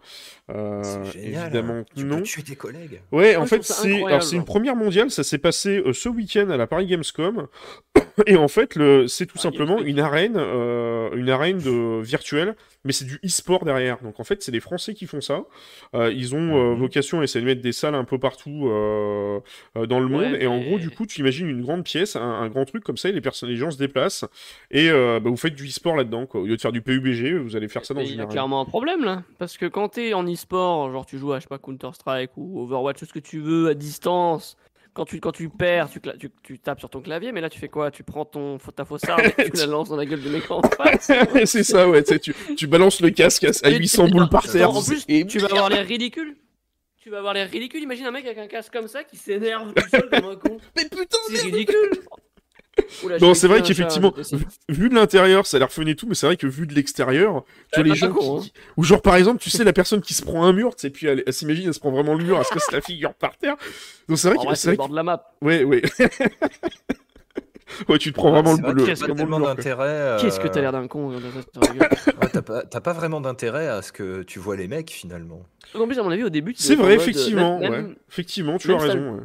Euh, 0.50 0.82
génial. 1.12 1.44
évidemment 1.46 1.84
que 1.84 2.00
Tu 2.00 2.04
non. 2.04 2.16
peux 2.16 2.22
tuer 2.22 2.42
tes 2.42 2.56
collègues. 2.56 3.00
Ouais, 3.12 3.34
Ah, 3.36 3.40
en 3.42 3.46
fait, 3.46 3.62
c'est 3.62 3.84
alors, 3.86 3.96
incroyable. 3.98 4.22
c'est 4.24 4.36
une 4.36 4.44
première 4.44 4.74
mondiale. 4.76 5.10
Ça 5.12 5.22
s'est 5.22 5.38
passé 5.38 5.78
euh, 5.86 5.92
ce 5.92 6.08
week-end 6.08 6.50
à 6.50 6.56
la 6.56 6.66
Paris 6.66 6.86
Gamescom. 6.86 7.46
Et 8.26 8.36
en 8.36 8.48
fait, 8.48 8.72
c'est 9.08 9.26
tout 9.26 9.36
Ah, 9.38 9.42
simplement 9.42 9.80
une 9.82 10.00
arène, 10.00 10.34
euh, 10.36 11.10
une 11.14 11.28
arène 11.30 11.58
de 11.58 12.00
virtuelle, 12.02 12.55
mais 12.84 12.92
c'est 12.92 13.04
du 13.04 13.18
e-sport 13.24 13.64
derrière. 13.64 13.98
Donc 14.02 14.20
en 14.20 14.24
fait, 14.24 14.42
c'est 14.42 14.52
des 14.52 14.60
Français 14.60 14.94
qui 14.94 15.06
font 15.06 15.20
ça. 15.20 15.44
Euh, 15.94 16.12
ils 16.12 16.34
ont 16.34 16.56
euh, 16.56 16.72
Mhm. 16.74 16.78
vocation 16.80 17.20
à 17.20 17.24
essayer 17.24 17.40
de 17.40 17.46
mettre 17.46 17.60
des 17.62 17.72
salles 17.72 17.94
un 17.94 18.04
peu 18.04 18.18
partout 18.18 18.68
euh, 18.68 19.40
dans 19.86 20.00
le 20.00 20.08
monde. 20.08 20.36
Et 20.40 20.46
en 20.46 20.60
gros, 20.60 20.78
du 20.78 20.90
coup, 20.90 21.06
tu 21.06 21.20
imagines 21.20 21.48
une 21.48 21.62
grande 21.62 21.84
pièce, 21.84 22.16
un, 22.16 22.20
un 22.22 22.48
grand 22.48 22.64
truc 22.64 22.84
comme 22.84 22.96
ça, 22.96 23.08
et 23.08 23.12
les 23.12 23.20
personnes, 23.20 23.48
les 23.48 23.56
gens 23.56 23.70
se 23.70 23.78
déplacent 23.78 24.24
et 24.70 24.90
bah, 24.90 25.20
vous 25.24 25.36
faites 25.36 25.54
du 25.54 25.66
e-sport 25.66 25.96
là-dedans. 25.96 26.26
Au 26.34 26.44
lieu 26.46 26.56
de 26.56 26.60
faire 26.60 26.72
du 26.72 26.82
PUBG, 26.82 27.34
vous 27.38 27.56
allez 27.56 27.68
faire 27.68 27.84
ça 27.84 27.94
dans 27.94 28.00
Mais 28.00 28.06
il 28.08 28.12
une 28.14 28.18
y 28.18 28.22
a 28.22 28.26
clairement 28.26 28.60
un 28.60 28.64
problème 28.64 29.04
là. 29.04 29.22
Parce 29.38 29.56
que 29.56 29.66
quand 29.66 29.88
t'es 29.90 30.14
en 30.14 30.24
e-sport, 30.26 30.90
genre 30.92 31.06
tu 31.06 31.18
joues 31.18 31.32
à 31.32 31.38
je 31.38 31.42
sais 31.42 31.48
pas 31.48 31.58
Counter-Strike 31.58 32.30
ou 32.36 32.60
Overwatch, 32.62 32.98
tout 32.98 33.04
ce 33.06 33.12
que 33.12 33.18
tu 33.18 33.40
veux 33.40 33.68
à 33.68 33.74
distance, 33.74 34.56
quand 34.96 35.04
tu, 35.04 35.20
quand 35.20 35.32
tu 35.32 35.48
perds, 35.50 35.90
tu, 35.90 36.00
tu, 36.18 36.30
tu 36.42 36.58
tapes 36.58 36.80
sur 36.80 36.88
ton 36.90 37.00
clavier, 37.02 37.30
mais 37.30 37.40
là 37.42 37.50
tu 37.50 37.58
fais 37.60 37.68
quoi? 37.68 37.90
Tu 37.90 38.02
prends 38.02 38.24
ton, 38.24 38.56
ta 38.58 38.84
fausse 38.86 39.04
arme 39.04 39.20
et 39.38 39.50
tu 39.50 39.56
la 39.58 39.66
lances 39.66 39.90
dans 39.90 39.96
la 39.96 40.06
gueule 40.06 40.22
de 40.22 40.30
mec 40.30 40.50
en 40.50 40.62
face. 40.76 41.12
c'est 41.44 41.62
ça, 41.62 41.88
ouais. 41.88 42.02
tu 42.02 42.18
sais, 42.32 42.54
Tu, 42.56 42.66
balances 42.66 43.00
le 43.00 43.10
casque 43.10 43.44
à, 43.44 43.50
à 43.62 43.70
Et 43.70 43.78
800 43.78 44.06
tu- 44.06 44.12
boules 44.12 44.28
par 44.30 44.42
terre. 44.50 44.70
En 44.70 44.82
plus, 44.82 45.04
et 45.08 45.26
tu 45.26 45.38
vas 45.38 45.48
avoir 45.48 45.68
l'air 45.68 45.86
ridicule. 45.86 46.36
Tu 47.02 47.10
vas 47.10 47.18
avoir 47.18 47.34
l'air 47.34 47.48
ridicule. 47.48 47.82
Imagine 47.82 48.06
un 48.06 48.10
mec 48.10 48.24
avec 48.24 48.38
un 48.38 48.48
casque 48.48 48.72
comme 48.72 48.88
ça 48.88 49.04
qui 49.04 49.16
s'énerve 49.16 49.72
tout 49.74 49.88
seul 49.90 50.08
comme 50.10 50.24
un 50.30 50.34
con. 50.36 50.56
Mais 50.74 50.84
putain, 50.84 51.18
C'est 51.30 51.42
ridicule. 51.42 51.90
Oula, 53.04 53.18
Non, 53.18 53.34
c'est 53.34 53.48
vrai 53.48 53.62
qu'effectivement, 53.62 54.12
vu, 54.68 54.88
de 54.88 54.94
l'intérieur, 54.94 55.46
ça 55.46 55.56
a 55.56 55.60
l'air 55.60 55.72
fun 55.72 55.86
et 55.86 55.94
tout, 55.94 56.06
mais 56.06 56.14
c'est 56.14 56.26
vrai 56.26 56.36
que 56.36 56.46
vu 56.46 56.66
de 56.66 56.74
l'extérieur, 56.74 57.44
tu 57.72 57.80
vois 57.80 57.84
Ouais, 57.84 57.90
les 57.90 57.94
gens 57.96 58.12
con, 58.12 58.40
qui... 58.40 58.52
Ou 58.76 58.84
genre, 58.84 59.00
par 59.02 59.16
exemple, 59.16 59.40
tu 59.40 59.50
sais, 59.50 59.64
la 59.64 59.72
personne 59.72 60.00
qui 60.02 60.14
se 60.14 60.22
prend 60.22 60.44
un 60.44 60.52
mur, 60.52 60.74
tu 60.76 60.82
sais, 60.82 60.90
puis 60.90 61.06
elle, 61.06 61.22
elle 61.26 61.32
s'imagine, 61.32 61.66
elle 61.68 61.74
se 61.74 61.80
prend 61.80 61.90
vraiment 61.90 62.14
le 62.14 62.24
mur, 62.24 62.38
elle 62.38 62.44
se 62.44 62.52
casse 62.52 62.70
la 62.72 62.80
figure 62.80 63.14
par 63.14 63.36
terre. 63.38 63.56
Donc 64.08 64.18
c'est 64.18 64.28
vrai 64.32 64.36
que... 64.46 64.54
c'est 64.54 64.72
le 64.72 64.76
bord 64.76 64.88
de 64.88 64.94
la 64.96 65.02
map. 65.02 65.18
que- 65.40 65.46
Ouais, 65.46 65.64
ouais. 65.64 65.82
ouais, 67.88 67.98
tu 67.98 68.12
te 68.12 68.14
prends 68.16 68.30
vraiment 68.30 68.56
C'est 68.56 68.62
le, 68.62 68.66
vrai 68.68 68.74
le, 68.74 68.80
qu'il 68.84 68.88
y 68.88 68.92
a 68.92 68.94
pas 68.94 69.06
vraiment 69.06 69.14
le 69.14 69.16
tellement 69.16 69.38
mur, 69.38 69.46
quoi. 69.46 69.54
d'intérêt. 69.54 70.16
Qu'est-ce 70.20 70.40
que 70.40 70.48
t'as 70.48 70.58
euh, 70.58 70.62
l'air 70.62 70.72
d'un 70.72 70.86
con. 70.86 71.12
hein, 71.12 71.18
T'as 72.32 72.42
pas, 72.42 72.62
t'as 72.64 72.80
pas 72.80 72.92
vraiment 72.92 73.20
d'intérêt 73.20 73.68
à 73.68 73.82
ce 73.82 73.92
que 73.92 74.22
tu 74.22 74.38
vois 74.38 74.56
les 74.56 74.68
mecs 74.68 74.90
finalement. 74.90 75.42
En 75.74 75.86
plus, 75.86 75.98
à 75.98 76.02
mon 76.02 76.10
avis, 76.10 76.22
au 76.24 76.28
début, 76.30 76.54
tu 76.54 76.62
C'est 76.62 76.74
vrai, 76.76 76.92
euh, 76.92 76.96
effectivement, 76.96 77.60
Effectivement, 78.10 78.58
tu 78.58 78.70
as 78.72 78.76
t'as 78.76 78.82
raison, 78.82 79.14
ouais. 79.14 79.20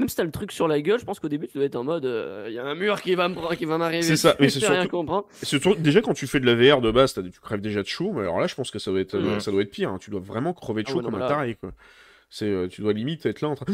Même 0.00 0.08
si 0.08 0.16
t'as 0.16 0.24
le 0.24 0.30
truc 0.32 0.50
sur 0.50 0.66
la 0.66 0.80
gueule, 0.80 0.98
je 0.98 1.04
pense 1.04 1.20
qu'au 1.20 1.28
début 1.28 1.46
tu 1.46 1.58
dois 1.58 1.66
être 1.66 1.76
en 1.76 1.84
mode 1.84 2.04
il 2.48 2.52
y 2.52 2.58
a 2.58 2.64
un 2.64 2.74
mur 2.74 3.00
qui 3.02 3.14
va 3.14 3.28
me 3.28 3.54
qui 3.54 3.66
va 3.66 3.78
m'arriver. 3.78 4.02
C'est 4.02 4.16
ça, 4.16 4.34
mais 4.40 4.48
c'est 4.48 4.58
rien 4.66 4.80
surtout- 4.82 4.96
comprendre. 4.96 5.26
Et 5.42 5.46
surtout, 5.46 5.74
déjà, 5.76 6.00
quand 6.00 6.14
tu 6.14 6.26
fais 6.26 6.40
de 6.40 6.46
la 6.46 6.54
VR 6.54 6.80
de 6.80 6.90
base, 6.90 7.12
tu 7.14 7.40
crèves 7.40 7.60
déjà 7.60 7.82
de 7.82 7.86
chaud, 7.86 8.10
mais 8.14 8.22
alors 8.22 8.40
là, 8.40 8.46
je 8.48 8.54
pense 8.56 8.70
que 8.70 8.78
ça 8.78 8.90
doit 8.90 9.00
être, 9.00 9.14
euh, 9.14 9.34
Mhm. 9.34 9.40
ça 9.40 9.50
doit 9.50 9.62
être 9.62 9.70
pire. 9.70 9.90
hein. 9.90 9.98
Tu 10.00 10.10
dois 10.10 10.20
vraiment 10.20 10.52
crever 10.54 10.82
de 10.82 10.88
Ah 10.88 10.92
chaud 10.92 10.98
ouais, 10.98 11.04
comme 11.04 11.14
un 11.16 11.28
taré, 11.28 11.54
quoi. 11.60 11.70
C'est, 12.32 12.46
euh, 12.46 12.68
tu 12.68 12.80
dois 12.80 12.92
limite 12.92 13.26
être 13.26 13.40
là 13.40 13.48
en 13.48 13.56
train. 13.56 13.66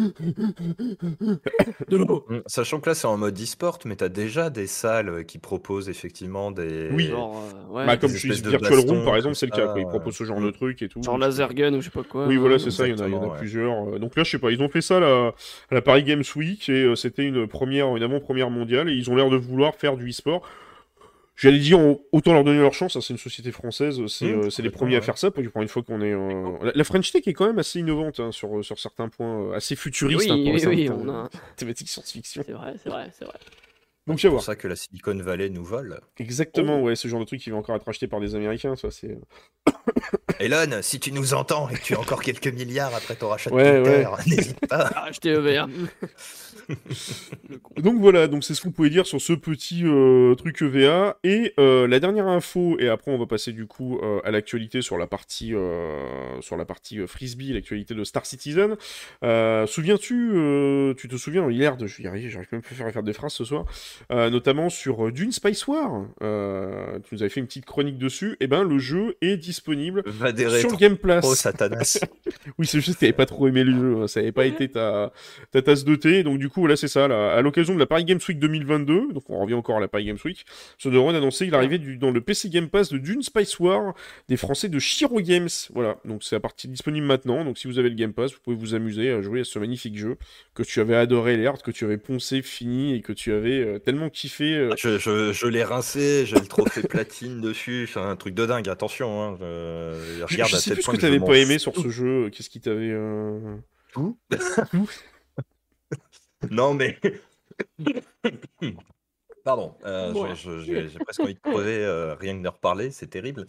De 1.88 1.96
l'eau. 1.96 2.25
Mm. 2.28 2.38
Sachant 2.46 2.80
que 2.80 2.88
là 2.88 2.94
c'est 2.94 3.06
en 3.06 3.18
mode 3.18 3.38
e-sport, 3.38 3.78
mais 3.84 3.96
t'as 3.96 4.08
déjà 4.08 4.48
des 4.48 4.66
salles 4.66 5.10
euh, 5.10 5.22
qui 5.25 5.38
proposent 5.38 5.90
effectivement 5.90 6.50
des. 6.50 6.88
Oui. 6.90 7.08
Genre, 7.08 7.36
euh, 7.36 7.75
ouais, 7.75 7.86
Bah, 7.86 7.98
comme 7.98 8.10
je 8.10 8.28
de 8.28 8.48
Virtual 8.48 8.78
Room, 8.80 9.04
par 9.04 9.16
exemple, 9.16 9.34
c'est 9.34 9.44
le 9.44 9.52
cas. 9.52 9.66
Quoi. 9.66 9.80
Ils 9.80 9.86
proposent 9.86 10.16
ce 10.16 10.25
genre 10.25 10.40
de 10.40 10.50
truc 10.50 10.80
et 10.80 10.88
tout. 10.88 11.02
genre 11.02 11.18
laser 11.18 11.52
gun 11.52 11.75
ou 11.75 11.80
je 11.80 11.84
sais 11.86 11.90
pas 11.90 12.02
quoi. 12.02 12.26
Oui, 12.26 12.36
voilà, 12.36 12.58
c'est 12.58 12.70
ça, 12.70 12.88
il 12.88 12.96
y 12.96 13.00
en 13.00 13.04
a, 13.04 13.08
il 13.08 13.12
y 13.12 13.16
en 13.16 13.22
a 13.22 13.26
ouais. 13.26 13.38
plusieurs. 13.38 14.00
Donc 14.00 14.16
là, 14.16 14.25
je 14.25 14.30
sais 14.30 14.38
pas, 14.38 14.50
ils 14.50 14.62
ont 14.62 14.70
fait 14.70 14.80
ça 14.80 15.00
là, 15.00 15.34
à 15.70 15.75
la 15.75 15.82
Paris 15.82 16.02
Games 16.04 16.25
Week 16.34 16.68
et 16.70 16.84
euh, 16.84 16.94
c'était 16.94 17.25
une 17.25 17.46
première, 17.46 17.94
une 17.96 18.02
avant-première 18.02 18.50
mondiale 18.50 18.88
et 18.88 18.92
ils 18.94 19.10
ont 19.10 19.16
l'air 19.16 19.28
de 19.28 19.36
vouloir 19.36 19.75
faire 19.75 19.96
du 19.96 20.08
e-sport. 20.08 20.48
J'allais 21.37 21.59
dire, 21.59 21.78
autant 22.12 22.33
leur 22.33 22.45
donner 22.45 22.61
leur 22.61 22.73
chance, 22.73 22.97
hein, 22.97 23.00
c'est 23.02 23.12
une 23.12 23.19
société 23.19 23.52
française, 23.52 24.00
c'est 24.07 24.25
Mmh, 24.25 24.45
euh, 24.45 24.62
les 24.62 24.71
premiers 24.71 24.97
à 24.97 25.02
faire 25.02 25.19
ça, 25.19 25.31
pour 25.31 25.43
une 25.62 25.69
fois 25.69 25.83
qu'on 25.83 26.00
est... 26.00 26.12
euh, 26.14 26.73
La, 26.75 26.85
French 26.85 27.12
Tech 27.12 27.23
est 27.26 27.35
quand 27.35 27.47
même 27.47 27.59
assez 27.59 27.78
innovante 27.78 28.21
hein, 28.21 28.33
sur, 28.33 28.64
sur 28.64 28.78
certains 28.78 29.11
points, 29.11 29.50
euh, 29.50 29.52
assez 29.52 29.76
futuriste 29.76 30.31
Oui, 30.31 30.31
hein, 30.31 30.43
pour 30.43 30.55
oui, 30.55 30.66
oui, 30.66 30.90
on 30.90 31.09
a 31.11 31.25
euh, 31.25 31.28
thématique 31.57 31.90
science-fiction. 31.90 32.43
C'est 32.47 32.52
vrai, 32.52 32.75
c'est 32.83 32.88
vrai, 32.88 33.11
c'est 33.19 33.25
vrai. 33.26 33.38
Donc, 34.06 34.20
C'est 34.20 34.28
à 34.28 34.30
pour 34.30 34.36
voir. 34.36 34.44
ça 34.44 34.54
que 34.56 34.68
la 34.68 34.76
Silicon 34.76 35.16
Valley 35.16 35.48
nous 35.50 35.64
vole. 35.64 36.00
Exactement, 36.18 36.78
Oh. 36.80 36.84
ouais, 36.84 36.94
ce 36.96 37.08
genre 37.08 37.20
de 37.20 37.25
truc 37.25 37.40
qui 37.40 37.50
va 37.50 37.56
encore 37.56 37.75
être 37.76 37.84
racheté 37.86 38.06
par 38.06 38.20
des 38.20 38.34
Américains, 38.36 38.76
ça 38.76 38.90
c'est... 38.90 39.18
Elon, 40.38 40.80
si 40.82 41.00
tu 41.00 41.12
nous 41.12 41.34
entends 41.34 41.68
et 41.70 41.75
que 41.75 41.82
tu 41.82 41.94
as 41.94 42.00
encore 42.00 42.22
quelques 42.22 42.48
milliards 42.48 42.94
après 42.94 43.16
ton 43.16 43.28
rachat 43.28 43.50
de 43.50 43.54
Ouais, 43.56 43.82
Twitter, 43.82 44.08
n'hésite 44.36 44.66
pas. 44.68 44.90
Ah, 44.94 45.04
Acheter 45.06 45.30
EVR. 45.30 45.66
Donc 47.76 48.00
voilà, 48.00 48.26
donc 48.28 48.42
c'est 48.44 48.54
ce 48.54 48.60
qu'on 48.60 48.72
pouvait 48.72 48.90
dire 48.90 49.06
sur 49.06 49.20
ce 49.20 49.32
petit 49.32 49.82
euh, 49.84 50.34
truc 50.34 50.60
EVA. 50.62 51.16
Et 51.25 51.54
euh, 51.58 51.86
la 51.86 52.00
dernière 52.00 52.26
info, 52.26 52.76
et 52.78 52.88
après 52.88 53.10
on 53.12 53.18
va 53.18 53.26
passer 53.26 53.52
du 53.52 53.66
coup 53.66 53.98
euh, 54.02 54.20
à 54.25 54.30
l'actualité 54.30 54.82
sur 54.82 54.98
la 54.98 55.06
partie 55.06 55.54
euh, 55.54 56.40
sur 56.40 56.56
la 56.56 56.64
partie 56.64 56.98
euh, 57.00 57.06
frisbee, 57.06 57.52
l'actualité 57.52 57.94
de 57.94 58.04
Star 58.04 58.26
Citizen. 58.26 58.76
Euh, 59.22 59.66
Souviens-tu, 59.66 60.30
euh, 60.34 60.94
tu 60.94 61.08
te 61.08 61.16
souviens 61.16 61.48
hier 61.50 61.76
de, 61.76 61.86
je 61.86 61.98
vais 61.98 62.04
y 62.04 62.06
arriver, 62.08 62.30
j'arrive 62.30 62.48
même 62.52 62.62
plus 62.62 62.75
à 62.75 62.78
faire, 62.78 62.86
à 62.88 62.92
faire 62.92 63.02
des 63.02 63.12
phrases 63.12 63.32
ce 63.32 63.44
soir, 63.44 63.64
euh, 64.12 64.30
notamment 64.30 64.68
sur 64.70 65.06
euh, 65.06 65.12
Dune 65.12 65.32
Spice 65.32 65.66
War. 65.66 66.06
Euh, 66.22 66.98
tu 67.00 67.14
nous 67.14 67.22
avais 67.22 67.28
fait 67.28 67.40
une 67.40 67.46
petite 67.46 67.66
chronique 67.66 67.98
dessus. 67.98 68.36
Et 68.40 68.46
ben 68.46 68.62
le 68.62 68.78
jeu 68.78 69.16
est 69.20 69.36
disponible 69.36 70.02
sur 70.60 70.70
le 70.70 70.76
Game 70.76 70.96
Pass. 70.96 71.34
Satanas. 71.34 72.00
Oui, 72.58 72.66
c'est 72.66 72.80
juste 72.80 72.96
que 72.96 73.00
t'avais 73.00 73.12
pas 73.12 73.26
trop 73.26 73.48
aimé 73.48 73.64
le 73.64 73.72
jeu, 73.72 74.02
hein. 74.02 74.06
ça 74.06 74.20
n'avait 74.20 74.32
pas 74.32 74.46
été 74.46 74.68
ta, 74.68 75.12
ta 75.50 75.62
tasse 75.62 75.84
de 75.84 75.96
thé, 75.96 76.22
donc 76.22 76.38
du 76.38 76.48
coup, 76.48 76.66
là, 76.66 76.76
c'est 76.76 76.88
ça, 76.88 77.08
là, 77.08 77.34
à 77.34 77.42
l'occasion 77.42 77.74
de 77.74 77.78
la 77.78 77.86
Paris 77.86 78.04
Games 78.04 78.20
Week 78.26 78.38
2022, 78.38 79.12
donc 79.12 79.28
on 79.28 79.38
revient 79.40 79.54
encore 79.54 79.76
à 79.76 79.80
la 79.80 79.88
Paris 79.88 80.04
Games 80.04 80.18
Week, 80.24 80.46
Soderon 80.78 81.10
a 81.10 81.18
annoncé 81.18 81.46
l'arrivée 81.46 81.78
du, 81.78 81.96
dans 81.96 82.10
le 82.10 82.20
PC 82.20 82.48
Game 82.48 82.68
Pass 82.68 82.90
de 82.90 82.98
Dune 82.98 83.22
Spice 83.22 83.58
War 83.58 83.94
des 84.28 84.36
Français 84.36 84.68
de 84.68 84.78
Shiro 84.78 85.20
Games, 85.20 85.48
voilà, 85.74 85.98
donc 86.04 86.22
c'est 86.22 86.36
à 86.36 86.40
partir 86.40 86.70
disponible 86.70 87.06
maintenant, 87.06 87.44
donc 87.44 87.58
si 87.58 87.66
vous 87.66 87.78
avez 87.78 87.88
le 87.88 87.96
Game 87.96 88.12
Pass, 88.12 88.32
vous 88.32 88.40
pouvez 88.42 88.56
vous 88.56 88.74
amuser 88.74 89.10
à 89.10 89.20
jouer 89.20 89.40
à 89.40 89.44
ce 89.44 89.58
magnifique 89.58 89.98
jeu 89.98 90.16
que 90.54 90.62
tu 90.62 90.80
avais 90.80 90.96
adoré, 90.96 91.36
l'air, 91.36 91.54
que 91.62 91.70
tu 91.70 91.84
avais 91.84 91.98
poncé, 91.98 92.42
fini, 92.42 92.94
et 92.94 93.00
que 93.00 93.12
tu 93.12 93.32
avais 93.32 93.60
euh, 93.60 93.78
tellement 93.87 94.11
kiffé. 94.11 94.55
euh, 94.55 94.75
Je, 94.76 94.99
je, 94.99 95.33
je 95.33 95.47
l'ai 95.47 95.64
rincé, 95.64 96.26
j'ai 96.26 96.37
le 96.37 96.47
trophée 96.47 96.83
platine 96.88 97.40
dessus, 97.40 97.88
c'est 97.90 98.00
un 98.00 98.16
truc 98.16 98.35
de 98.35 98.45
dingue, 98.45 98.69
attention. 98.69 99.23
Hein, 99.23 99.37
je, 99.40 100.23
regarde 100.25 100.50
je 100.50 100.57
à 100.57 100.59
sais 100.59 100.71
tel 100.71 100.75
plus 100.75 100.83
ce 100.83 100.90
que 100.90 100.97
je 100.97 101.00
t'avais 101.00 101.21
pas 101.21 101.37
aimé 101.38 101.59
sur 101.59 101.75
ce 101.75 101.88
jeu, 101.88 102.28
qu'est-ce 102.31 102.50
qui 102.50 102.61
t'avait... 102.61 102.90
euh, 102.93 103.57
Tout. 103.93 104.19
Non, 106.50 106.75
mais. 106.75 106.99
Pardon, 109.45 109.75
euh, 109.85 110.12
Ouais. 110.12 110.35
j'ai 110.35 110.99
presque 110.99 111.21
envie 111.21 111.35
de 111.35 111.40
crever 111.40 111.85
euh, 111.85 112.14
rien 112.14 112.37
que 112.37 112.43
de 112.43 112.49
reparler, 112.49 112.90
c'est 112.90 113.07
terrible. 113.07 113.47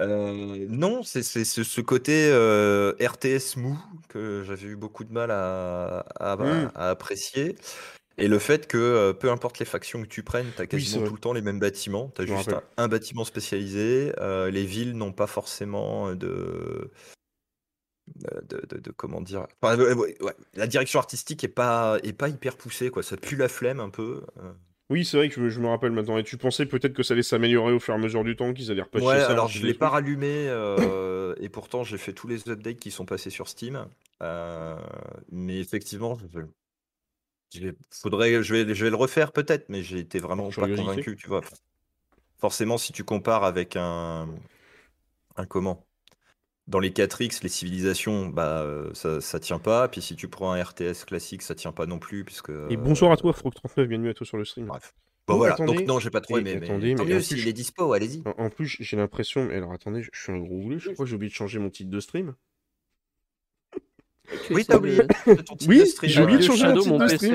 Euh, 0.00 0.66
non, 0.68 1.02
c'est 1.02 1.22
c'est 1.22 1.44
ce 1.44 1.80
côté 1.80 2.30
euh, 2.32 2.92
RTS 3.00 3.56
mou 3.56 3.78
que 4.08 4.42
j'avais 4.46 4.68
eu 4.68 4.76
beaucoup 4.76 5.04
de 5.04 5.12
mal 5.12 5.30
à, 5.30 6.00
à- 6.18 6.36
Mm. 6.36 6.70
à 6.74 6.90
apprécier. 6.90 7.54
Et 8.18 8.28
le 8.28 8.38
fait 8.38 8.66
que 8.66 8.76
euh, 8.76 9.12
peu 9.12 9.30
importe 9.30 9.58
les 9.58 9.64
factions 9.64 10.02
que 10.02 10.06
tu 10.08 10.22
prennes, 10.22 10.46
tu 10.54 10.60
as 10.62 10.66
quasiment 10.66 11.06
tout 11.06 11.14
le 11.14 11.20
temps 11.20 11.32
les 11.32 11.40
mêmes 11.42 11.58
bâtiments. 11.60 12.12
Tu 12.14 12.22
as 12.22 12.26
Je 12.26 12.34
juste 12.34 12.52
un, 12.52 12.62
un 12.76 12.88
bâtiment 12.88 13.24
spécialisé. 13.24 14.12
euh, 14.18 14.50
les 14.50 14.64
villes 14.66 14.94
n'ont 14.96 15.12
pas 15.12 15.26
forcément 15.26 16.14
de, 16.14 16.90
de, 18.42 18.60
de- 18.68 18.78
de- 18.78 18.90
comment 18.90 19.20
dire. 19.20 19.46
Enfin, 19.62 19.78
ouais, 19.78 19.92
ouais, 19.94 20.16
ouais, 20.22 20.34
La 20.54 20.66
direction 20.66 20.98
artistique 20.98 21.42
est 21.44 21.48
pas, 21.48 21.98
est 22.02 22.12
pas 22.12 22.28
hyper 22.28 22.56
poussée, 22.56 22.90
quoi. 22.90 23.02
Ça 23.02 23.16
pue 23.16 23.36
la 23.36 23.48
flemme 23.48 23.80
un 23.80 23.90
peu. 23.90 24.22
euh. 24.42 24.52
Oui, 24.90 25.04
c'est 25.04 25.16
vrai 25.16 25.28
que 25.28 25.36
je, 25.40 25.48
je 25.48 25.60
me 25.60 25.68
rappelle 25.68 25.92
maintenant. 25.92 26.18
Et 26.18 26.24
tu 26.24 26.36
pensais 26.36 26.66
peut-être 26.66 26.92
que 26.94 27.04
ça 27.04 27.14
allait 27.14 27.22
s'améliorer 27.22 27.72
au 27.72 27.78
fur 27.78 27.94
et 27.94 27.96
à 27.96 28.00
mesure 28.00 28.24
du 28.24 28.34
temps, 28.34 28.52
qu'ils 28.52 28.72
allaient 28.72 28.82
repatcher 28.82 29.06
Ouais, 29.06 29.20
ça 29.20 29.30
alors 29.30 29.46
je 29.46 29.64
l'ai 29.64 29.72
pas 29.74 29.88
rallumé 29.88 30.26
euh, 30.48 31.34
et 31.38 31.48
pourtant 31.48 31.84
j'ai 31.84 31.96
fait 31.96 32.12
tous 32.12 32.26
les 32.26 32.48
updates 32.50 32.76
qui 32.78 32.90
sont 32.90 33.04
passés 33.06 33.30
sur 33.30 33.46
Steam. 33.48 33.86
Euh, 34.22 34.76
mais 35.30 35.60
effectivement, 35.60 36.18
faudrait, 37.90 38.42
je 38.42 38.54
vais, 38.54 38.74
je 38.74 38.84
vais 38.84 38.90
le 38.90 38.96
refaire 38.96 39.32
peut-être, 39.32 39.68
mais 39.68 39.82
j'ai 39.82 39.98
été 39.98 40.18
vraiment 40.18 40.48
pas 40.48 40.52
curiosité. 40.52 40.82
convaincu, 40.82 41.16
tu 41.16 41.28
vois. 41.28 41.40
Forcément, 42.38 42.78
si 42.78 42.92
tu 42.92 43.04
compares 43.04 43.44
avec 43.44 43.76
un, 43.76 44.28
un 45.36 45.46
comment? 45.46 45.86
dans 46.68 46.78
les 46.78 46.90
4X, 46.90 47.42
les 47.42 47.48
civilisations, 47.48 48.28
bah, 48.28 48.60
euh, 48.60 48.94
ça, 48.94 49.20
ça 49.20 49.40
tient 49.40 49.58
pas. 49.58 49.88
Puis 49.88 50.00
si 50.02 50.14
tu 50.14 50.28
prends 50.28 50.52
un 50.52 50.62
RTS 50.62 51.04
classique, 51.04 51.42
ça 51.42 51.56
tient 51.56 51.72
pas 51.72 51.86
non 51.86 51.98
plus. 51.98 52.24
Puisque, 52.24 52.52
Et 52.70 52.76
bonsoir 52.76 53.10
à 53.10 53.16
toi, 53.16 53.32
Frog39, 53.32 53.86
bienvenue 53.86 54.08
à 54.10 54.14
toi 54.14 54.24
sur 54.24 54.36
le 54.36 54.44
stream. 54.44 54.66
Bref. 54.66 54.94
Bon, 55.26 55.34
Oh, 55.34 55.38
voilà, 55.38 55.54
attendez. 55.54 55.74
donc 55.78 55.86
non, 55.86 55.98
j'ai 55.98 56.10
pas 56.10 56.20
trop 56.20 56.38
aimé. 56.38 56.56
Mais 56.60 56.66
attendez, 56.66 56.94
tant 56.94 57.04
mais 57.04 57.14
mieux 57.14 57.18
est 57.48 57.52
dispo, 57.52 57.92
allez-y. 57.92 58.22
En, 58.24 58.44
en 58.44 58.50
plus, 58.50 58.76
j'ai 58.78 58.96
l'impression. 58.96 59.46
mais 59.46 59.56
Alors 59.56 59.72
attendez, 59.72 60.02
je 60.02 60.10
suis 60.12 60.32
un 60.32 60.38
gros 60.38 60.56
roulé, 60.60 60.78
je 60.78 60.90
crois 60.90 61.04
que 61.04 61.10
j'ai 61.10 61.16
oublié 61.16 61.30
de 61.30 61.34
changer 61.34 61.58
mon 61.58 61.70
titre 61.70 61.90
de 61.90 62.00
stream. 62.00 62.34
Oui, 64.50 64.64
t'as 64.64 64.76
oublié 64.78 64.98
ton 65.26 65.56
titre 65.56 65.66
Oui, 65.68 65.78
de 65.78 66.08
j'ai 66.08 66.22
oublié 66.22 66.38
de 66.38 66.42
Adieu, 66.44 66.54
changer 66.56 66.66
mon 66.68 66.74
titre 66.80 66.88
mon 66.88 66.98
de 66.98 67.08
stream. 67.08 67.34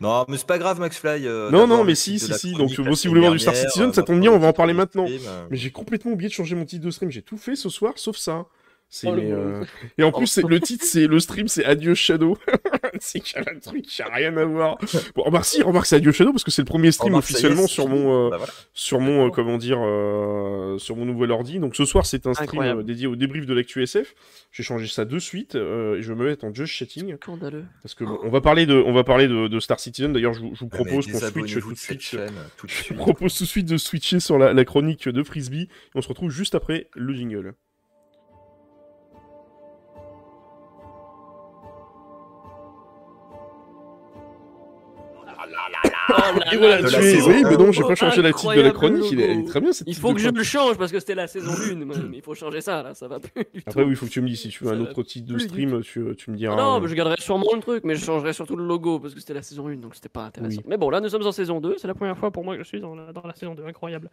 Non, 0.00 0.24
mais 0.28 0.36
c'est 0.36 0.46
pas 0.46 0.58
grave, 0.58 0.78
Max 0.78 0.96
Fly. 0.96 1.26
euh, 1.26 1.50
Non, 1.50 1.66
non, 1.66 1.82
mais 1.82 1.94
si, 1.96 2.14
de 2.14 2.18
si, 2.18 2.32
si, 2.34 2.52
donc, 2.52 2.70
si 2.70 2.76
vous 2.76 2.84
voulez 3.08 3.20
voir 3.20 3.32
du 3.32 3.38
Star 3.40 3.56
Citizen, 3.56 3.90
euh, 3.90 3.92
ça 3.92 4.02
tombe 4.04 4.20
bien, 4.20 4.30
on 4.30 4.38
va 4.38 4.48
en 4.48 4.52
parler 4.52 4.72
de 4.72 4.78
maintenant. 4.78 5.06
stream, 5.06 5.20
euh. 5.26 5.46
Mais 5.50 5.56
j'ai 5.56 5.70
complètement 5.70 6.12
oublié 6.12 6.28
de 6.28 6.34
changer 6.34 6.54
mon 6.54 6.64
titre 6.64 6.84
de 6.84 6.90
stream. 6.90 7.10
J'ai 7.10 7.22
tout 7.22 7.36
fait 7.36 7.56
ce 7.56 7.68
soir, 7.68 7.94
sauf 7.96 8.16
ça. 8.16 8.46
C'est 8.90 9.06
Oh, 9.08 9.12
mais, 9.14 9.30
euh, 9.30 9.62
Et 9.98 10.02
en 10.02 10.12
plus, 10.12 10.26
c'est- 10.42 10.46
le 10.48 10.60
titre, 10.60 10.84
c'est 10.84 11.06
le 11.06 11.20
stream, 11.20 11.46
c'est 11.46 11.64
Adieu 11.64 11.94
Shadow. 11.94 12.38
c'est 13.00 13.20
qu'il 13.20 13.36
y 13.36 13.38
a 13.38 13.52
un 13.54 13.58
truc 13.58 13.82
qui 13.82 14.00
a 14.00 14.08
rien 14.08 14.34
à 14.38 14.44
voir. 14.46 14.78
Bon, 15.14 15.24
remarque, 15.24 15.44
si, 15.44 15.62
remarque, 15.62 15.84
c'est 15.86 15.96
Adieu 15.96 16.10
Shadow 16.10 16.32
parce 16.32 16.42
que 16.42 16.50
c'est 16.50 16.62
le 16.62 16.66
premier 16.66 16.90
stream 16.90 17.12
Remarque, 17.12 17.28
est, 17.30 17.34
officiellement 17.34 17.66
sur 17.66 17.86
mon, 17.88 18.26
euh, 18.26 18.30
Bah, 18.30 18.38
voilà. 18.38 18.52
sur 18.72 19.00
mon, 19.00 19.26
euh, 19.26 19.30
comment 19.30 19.58
dire, 19.58 19.78
euh, 19.80 20.78
sur 20.78 20.96
mon 20.96 21.04
nouvel 21.04 21.30
ordi. 21.32 21.58
Donc 21.58 21.76
ce 21.76 21.84
soir, 21.84 22.06
c'est 22.06 22.26
un 22.26 22.32
stream 22.32 22.48
Incroyable. 22.48 22.80
euh, 22.80 22.84
dédié 22.84 23.06
au 23.06 23.14
débrief 23.16 23.44
de 23.44 23.52
l'actu 23.52 23.82
SF. 23.82 24.14
J'ai 24.52 24.62
changé 24.62 24.86
ça 24.86 25.04
de 25.04 25.18
suite 25.18 25.54
euh, 25.54 25.98
et 25.98 26.02
je 26.02 26.10
vais 26.12 26.18
me 26.18 26.24
mettre 26.26 26.44
en 26.46 26.54
just 26.54 26.72
chatting 26.72 27.14
Scandaleux. 27.16 27.64
parce 27.82 27.94
que 27.94 28.04
bon, 28.04 28.18
on 28.22 28.30
va 28.30 28.40
parler 28.40 28.64
de, 28.64 28.74
on 28.74 28.92
va 28.94 29.04
parler 29.04 29.28
de, 29.28 29.48
de 29.48 29.60
Star 29.60 29.78
Citizen. 29.80 30.14
D'ailleurs, 30.14 30.32
je, 30.32 30.40
vous- 30.40 30.54
je 30.54 30.60
vous 30.60 30.70
Ah, 30.72 30.76
propose 30.76 31.06
qu'on 31.12 31.18
switch 31.20 31.58
tout 31.60 31.72
de 31.72 31.76
suite. 31.78 32.00
chaîne 32.00 32.32
tout 32.56 32.66
de 32.66 32.72
suite. 32.72 32.96
propose 32.96 33.36
tout 33.36 33.44
de 33.44 33.48
suite 33.48 33.66
de 33.68 33.76
switcher 33.76 34.18
sur 34.20 34.38
la, 34.38 34.54
la 34.54 34.64
chronique 34.64 35.08
de 35.10 35.22
Frisbee. 35.22 35.62
Et 35.64 35.68
on 35.94 36.00
se 36.00 36.08
retrouve 36.08 36.30
juste 36.30 36.54
après 36.54 36.88
le 36.94 37.12
jingle. 37.12 37.52
Et 46.52 46.56
voilà, 46.56 46.82
de 46.82 46.88
tu 46.88 46.92
la 46.94 47.00
es. 47.00 47.14
saison 47.14 47.30
Oui, 47.30 47.42
mais 47.44 47.56
non, 47.56 47.72
j'ai 47.72 47.82
pas 47.82 47.94
changé 47.94 48.22
la 48.22 48.32
titre 48.32 48.54
de 48.54 48.60
la 48.60 48.70
chronique. 48.70 49.10
Il 49.12 49.20
est, 49.20 49.34
il 49.34 49.44
très 49.44 49.60
bien 49.60 49.72
cette 49.72 49.86
Il 49.88 49.94
faut 49.94 50.14
que 50.14 50.20
je 50.20 50.28
le 50.28 50.42
change 50.42 50.76
parce 50.78 50.90
que 50.92 51.00
c'était 51.00 51.14
la 51.14 51.26
saison 51.26 51.52
1, 51.52 51.74
mais 52.08 52.18
il 52.18 52.22
faut 52.22 52.34
changer 52.34 52.60
ça 52.60 52.82
là, 52.82 52.94
ça 52.94 53.08
va 53.08 53.20
plus 53.20 53.44
du 53.52 53.62
tout. 53.62 53.68
Après, 53.68 53.82
oui, 53.82 53.90
il 53.90 53.96
faut 53.96 54.06
que 54.06 54.10
tu 54.10 54.20
me 54.20 54.28
dises 54.28 54.40
si 54.40 54.48
tu 54.48 54.64
veux 54.64 54.70
Ça 54.70 54.76
un 54.76 54.80
autre 54.80 55.02
titre 55.02 55.32
de 55.32 55.38
stream, 55.38 55.82
tu, 55.82 56.04
tu 56.16 56.30
me 56.30 56.36
diras. 56.36 56.54
Ah 56.54 56.62
non, 56.62 56.76
euh, 56.76 56.80
mais 56.80 56.88
je 56.88 56.94
garderai 56.94 57.20
sûrement 57.20 57.52
le 57.54 57.60
truc, 57.60 57.84
mais 57.84 57.94
je 57.94 58.04
changerai 58.04 58.32
surtout 58.32 58.56
le 58.56 58.64
logo 58.64 58.98
parce 58.98 59.14
que 59.14 59.20
c'était 59.20 59.34
la 59.34 59.42
saison 59.42 59.68
1, 59.68 59.76
donc 59.76 59.94
c'était 59.94 60.08
pas 60.08 60.24
intéressant. 60.24 60.56
Oui. 60.58 60.64
Mais 60.66 60.76
bon, 60.76 60.90
là 60.90 61.00
nous 61.00 61.08
sommes 61.08 61.26
en 61.26 61.32
saison 61.32 61.60
2, 61.60 61.76
c'est 61.78 61.86
la 61.88 61.94
première 61.94 62.16
fois 62.16 62.30
pour 62.30 62.44
moi 62.44 62.56
que 62.56 62.62
je 62.62 62.68
suis 62.68 62.80
dans 62.80 62.94
la, 62.94 63.12
dans 63.12 63.26
la 63.26 63.34
saison 63.34 63.54
2, 63.54 63.64
incroyable. 63.66 64.10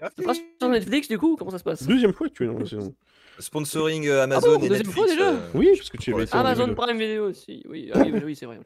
Ça 0.00 0.10
sera 0.16 0.34
sur 0.34 0.68
Netflix 0.68 1.08
du 1.08 1.18
coup, 1.18 1.36
comment 1.36 1.50
ça 1.50 1.58
se 1.58 1.64
passe? 1.64 1.86
Deuxième 1.86 2.12
fois 2.12 2.28
que 2.28 2.34
tu 2.34 2.44
es 2.44 2.46
dans 2.46 2.58
la 2.58 2.66
saison. 2.66 2.94
Sponsoring 3.38 4.08
euh, 4.08 4.24
Amazon 4.24 4.52
Ah 4.54 4.58
bon, 4.58 4.64
et 4.64 4.68
Netflix. 4.68 4.94
fois 4.94 5.06
déjà 5.06 5.30
euh, 5.30 5.36
Oui, 5.54 5.70
parce 5.76 5.90
que 5.90 5.96
tu 5.96 6.14
avais 6.14 6.26
Amazon. 6.34 6.74
Prime 6.74 6.98
Video 6.98 7.28
aussi, 7.28 7.62
oui, 7.68 7.90
ah 7.94 8.00
oui, 8.04 8.12
oui, 8.24 8.36
c'est 8.36 8.46
vrai. 8.46 8.58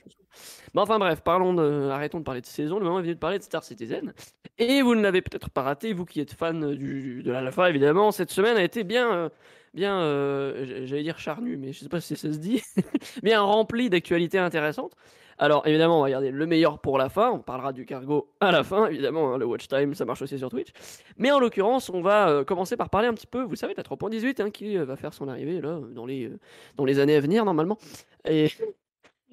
Mais 0.75 0.81
enfin 0.81 0.99
bref, 0.99 1.21
parlons 1.23 1.53
de, 1.53 1.89
arrêtons 1.91 2.19
de 2.19 2.25
parler 2.25 2.41
de 2.41 2.47
saison, 2.47 2.79
le 2.79 2.85
moment 2.85 2.99
est 2.99 3.03
venu 3.03 3.15
de 3.15 3.19
parler 3.21 3.39
de 3.39 3.45
Star 3.45 3.63
Citizen. 3.63 4.13
Et 4.59 4.83
vous 4.83 4.95
ne 4.95 5.03
l'avez 5.03 5.21
peut-être 5.23 5.51
pas 5.51 5.63
raté, 5.63 5.93
vous 5.93 6.05
qui 6.05 6.21
êtes 6.21 6.33
fan 6.33 6.75
du, 6.75 7.23
de 7.23 7.31
l'alpha 7.31 7.69
évidemment, 7.69 8.11
cette 8.13 8.31
semaine 8.31 8.57
a 8.57 8.63
été 8.63 8.83
bien, 8.85 9.13
euh, 9.13 9.29
bien, 9.75 10.01
euh, 10.01 10.85
j'allais 10.87 11.03
dire 11.03 11.19
charnue, 11.19 11.57
mais 11.57 11.73
je 11.73 11.81
sais 11.81 11.89
pas 11.89 12.01
si 12.01 12.17
ça 12.17 12.33
se 12.33 12.39
dit, 12.39 12.63
bien 13.23 13.41
remplie 13.41 13.91
d'actualités 13.91 14.39
intéressantes. 14.39 14.95
Alors 15.39 15.67
évidemment, 15.67 15.97
on 15.97 16.01
va 16.01 16.07
regarder 16.07 16.31
le 16.31 16.47
meilleur 16.47 16.79
pour 16.79 16.99
la 16.99 17.09
fin, 17.09 17.31
on 17.31 17.41
parlera 17.41 17.73
du 17.73 17.85
cargo 17.85 18.31
à 18.41 18.53
la 18.53 18.63
fin, 18.63 18.87
évidemment, 18.87 19.35
hein, 19.35 19.39
le 19.39 19.47
watch 19.47 19.67
time, 19.67 19.95
ça 19.95 20.05
marche 20.05 20.23
aussi 20.23 20.39
sur 20.39 20.51
Twitch. 20.51 20.69
Mais 21.17 21.33
en 21.33 21.41
l'occurrence, 21.41 21.89
on 21.89 22.03
va 22.03 22.29
euh, 22.29 22.45
commencer 22.45 22.77
par 22.77 22.91
parler 22.91 23.09
un 23.09 23.15
petit 23.15 23.27
peu, 23.27 23.43
vous 23.43 23.57
savez, 23.57 23.75
la 23.77 23.83
3.18 23.83 24.43
hein, 24.43 24.51
qui 24.51 24.77
euh, 24.77 24.85
va 24.85 24.97
faire 24.97 25.15
son 25.15 25.29
arrivée 25.29 25.61
là, 25.61 25.81
dans 25.91 26.07
les, 26.07 26.31
dans 26.77 26.85
les 26.85 26.99
années 27.01 27.17
à 27.17 27.21
venir 27.21 27.45
normalement. 27.45 27.79
Et 28.25 28.49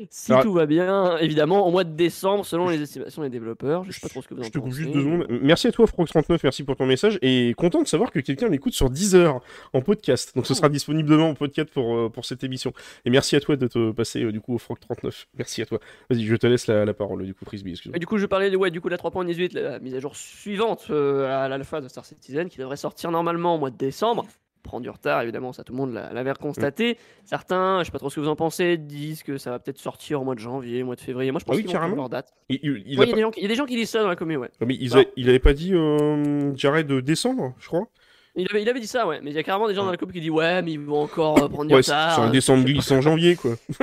si 0.10 0.32
Alors- 0.32 0.44
tout 0.44 0.54
va 0.54 0.66
bien, 0.66 1.18
évidemment, 1.18 1.68
au 1.68 1.72
mois 1.72 1.84
de 1.84 1.92
décembre, 1.96 2.46
selon 2.46 2.70
les 2.70 2.82
estimations 2.82 3.22
des 3.22 3.30
développeurs, 3.30 3.84
je 3.84 3.92
sais 3.92 4.00
pas 4.02 4.10
trop 4.10 4.22
ce 4.22 4.28
que 4.28 4.34
vous 4.34 4.42
en 4.42 4.44
Je 4.44 4.50
te 4.50 4.58
coupe 4.58 4.70
pensez. 4.70 4.84
juste 4.84 4.94
deux 4.94 5.02
secondes. 5.04 5.28
Merci 5.42 5.68
à 5.68 5.72
toi, 5.72 5.86
Frog39, 5.86 6.40
merci 6.44 6.64
pour 6.64 6.76
ton 6.76 6.86
message. 6.86 7.20
Et 7.22 7.54
content 7.58 7.82
de 7.82 7.88
savoir 7.88 8.12
que 8.12 8.20
quelqu'un 8.20 8.50
m'écoute 8.50 8.74
sur 8.74 8.90
Deezer 8.90 9.40
en 9.74 9.82
podcast. 9.82 10.36
Donc 10.36 10.46
ce 10.48 10.54
sera 10.54 10.70
disponible 10.70 11.10
demain 11.10 11.24
en 11.24 11.34
podcast 11.36 11.70
pour, 11.74 11.96
euh, 11.96 12.10
pour 12.10 12.26
cette 12.26 12.44
émission. 12.44 12.72
Et 13.06 13.10
merci 13.10 13.36
à 13.36 13.40
toi 13.40 13.56
de 13.56 13.68
te 13.68 13.92
passer 13.92 14.24
euh, 14.24 14.32
du 14.32 14.42
coup 14.42 14.56
au 14.56 14.58
Frog39. 14.58 15.26
Merci 15.38 15.62
à 15.62 15.66
toi. 15.66 15.80
Vas-y, 16.10 16.26
je 16.26 16.36
te 16.36 16.48
laisse 16.48 16.68
la, 16.68 16.86
la 16.86 16.94
parole 16.94 17.26
du 17.26 17.34
coup, 17.34 17.46
Frisbee, 17.46 17.72
excuse-moi. 17.72 17.96
Et 17.98 18.00
du 18.00 18.06
coup, 18.08 18.18
je 18.18 18.26
parlais 18.26 18.50
de, 18.52 18.58
ouais, 18.58 18.72
du 18.72 18.82
coup, 18.82 18.90
de 18.90 18.94
la 18.96 18.98
3.18, 18.98 19.54
la 19.54 19.80
mise 19.80 19.96
à 19.96 20.00
jour 20.00 20.16
suivante 20.16 20.88
euh, 20.90 21.44
à 21.44 21.48
l'alpha 21.50 21.82
de 21.82 21.88
Star 21.88 22.06
Citizen, 22.06 22.48
qui 22.50 22.58
devrait 22.58 22.78
sortir 22.78 23.12
normalement 23.12 23.56
au 23.56 23.58
mois 23.60 23.70
de 23.72 23.78
décembre. 23.78 24.26
Prend 24.62 24.82
du 24.82 24.90
retard, 24.90 25.22
évidemment, 25.22 25.54
ça 25.54 25.64
tout 25.64 25.72
le 25.74 25.78
monde 25.78 25.94
l'a- 25.94 26.12
l'avait 26.12 26.34
constaté. 26.34 26.98
Certains, 27.26 27.80
je 27.80 27.86
sais 27.86 27.92
pas 27.92 27.98
trop 27.98 28.10
ce 28.10 28.16
que 28.16 28.20
vous 28.20 28.28
en 28.28 28.36
pensez, 28.36 28.78
disent 28.78 29.24
que 29.24 29.38
ça 29.38 29.52
va 29.52 29.60
peut-être 29.60 29.80
sortir 29.80 30.22
au 30.22 30.26
mois 30.26 30.36
de 30.36 30.40
janvier, 30.40 30.84
au 30.84 30.86
mois 30.88 30.96
de 30.96 31.02
février. 31.02 31.32
Moi, 31.32 31.40
je 31.40 31.46
pense 31.46 31.56
Ah 31.56 31.58
oui, 31.58 31.64
qu'ils 31.66 31.96
leur 31.96 32.10
date. 32.10 32.34
Il, 32.50 32.60
il- 32.62 32.84
il 32.86 33.00
Ouais, 33.00 33.06
a 33.06 33.08
Il 33.08 33.10
y, 33.10 33.12
a 33.12 33.12
pas- 33.12 33.16
des 33.16 33.22
gens 33.22 33.32
qui- 33.32 33.40
il 33.40 33.44
y 33.44 33.46
a 33.46 33.50
des 33.50 33.56
gens 33.56 33.66
qui 33.66 33.76
disent 33.78 33.90
ça 33.90 34.02
dans 34.02 34.10
la 34.10 34.16
commune, 34.18 34.38
ouais. 34.38 34.50
Non, 34.60 34.68
mais 34.68 34.76
ils 34.80 34.92
Non. 34.94 35.02
a- 35.02 35.06
il 35.16 35.30
avait 35.30 35.40
pas 35.40 35.54
dit 35.54 35.74
euh, 35.74 36.54
Jared 36.56 36.88
de 36.88 37.00
décembre, 37.00 37.54
je 37.58 37.68
crois 37.68 37.88
Il 38.36 38.48
avait, 38.52 38.62
il 38.62 38.70
avait 38.70 38.80
dit 38.80 38.88
ça, 38.88 39.08
ouais. 39.08 39.20
Mais 39.24 39.32
il 39.32 39.36
y 39.36 39.40
a 39.40 39.44
carrément 39.44 39.68
des 39.68 39.74
gens 39.74 39.84
dans 39.86 39.92
la 39.92 39.98
coupe 39.98 40.12
qui 40.14 40.22
disent 40.22 40.30
ouais, 40.30 40.62
mais 40.62 40.74
ils 40.74 40.80
vont 40.80 41.02
encore 41.02 41.42
euh, 41.44 41.48
prendre 41.50 41.66
du 41.66 41.74
Ouais, 41.74 41.82
retard. 41.82 42.16
c'est 42.16 42.22
un 42.22 42.30
décembre 42.30 42.64
glissant 42.64 43.02
janvier, 43.02 43.36
quoi. 43.36 43.52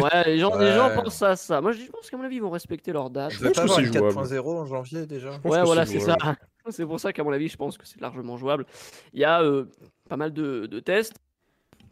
Ouais, 0.00 0.24
les 0.26 0.38
gens, 0.38 0.56
les 0.58 0.72
gens 0.72 0.90
pensent 0.94 1.22
à 1.22 1.36
ça. 1.36 1.60
Moi, 1.60 1.72
je 1.72 1.86
pense 1.90 2.10
qu'à 2.10 2.16
mon 2.16 2.24
avis, 2.24 2.36
ils 2.36 2.42
vont 2.42 2.50
respecter 2.50 2.92
leur 2.92 3.08
date. 3.10 3.32
Je 3.32 3.38
pense 3.46 3.52
que 3.52 3.68
c'est 3.68 3.82
une 3.86 3.92
jouable. 3.92 4.08
4.0 4.14 4.58
en 4.58 4.66
janvier 4.66 5.06
déjà. 5.06 5.30
Ouais, 5.44 5.62
voilà, 5.62 5.86
c'est 5.86 6.00
ça. 6.00 6.16
C'est 6.70 6.86
pour 6.86 6.98
ça 6.98 7.12
qu'à 7.12 7.22
mon 7.22 7.30
avis, 7.30 7.48
je 7.48 7.58
pense 7.58 7.76
que 7.76 7.86
c'est 7.86 8.00
largement 8.00 8.38
jouable. 8.38 8.64
Il 9.12 9.20
y 9.20 9.24
a 9.24 9.42
euh, 9.42 9.66
pas 10.08 10.16
mal 10.16 10.32
de, 10.32 10.66
de 10.66 10.80
tests 10.80 11.14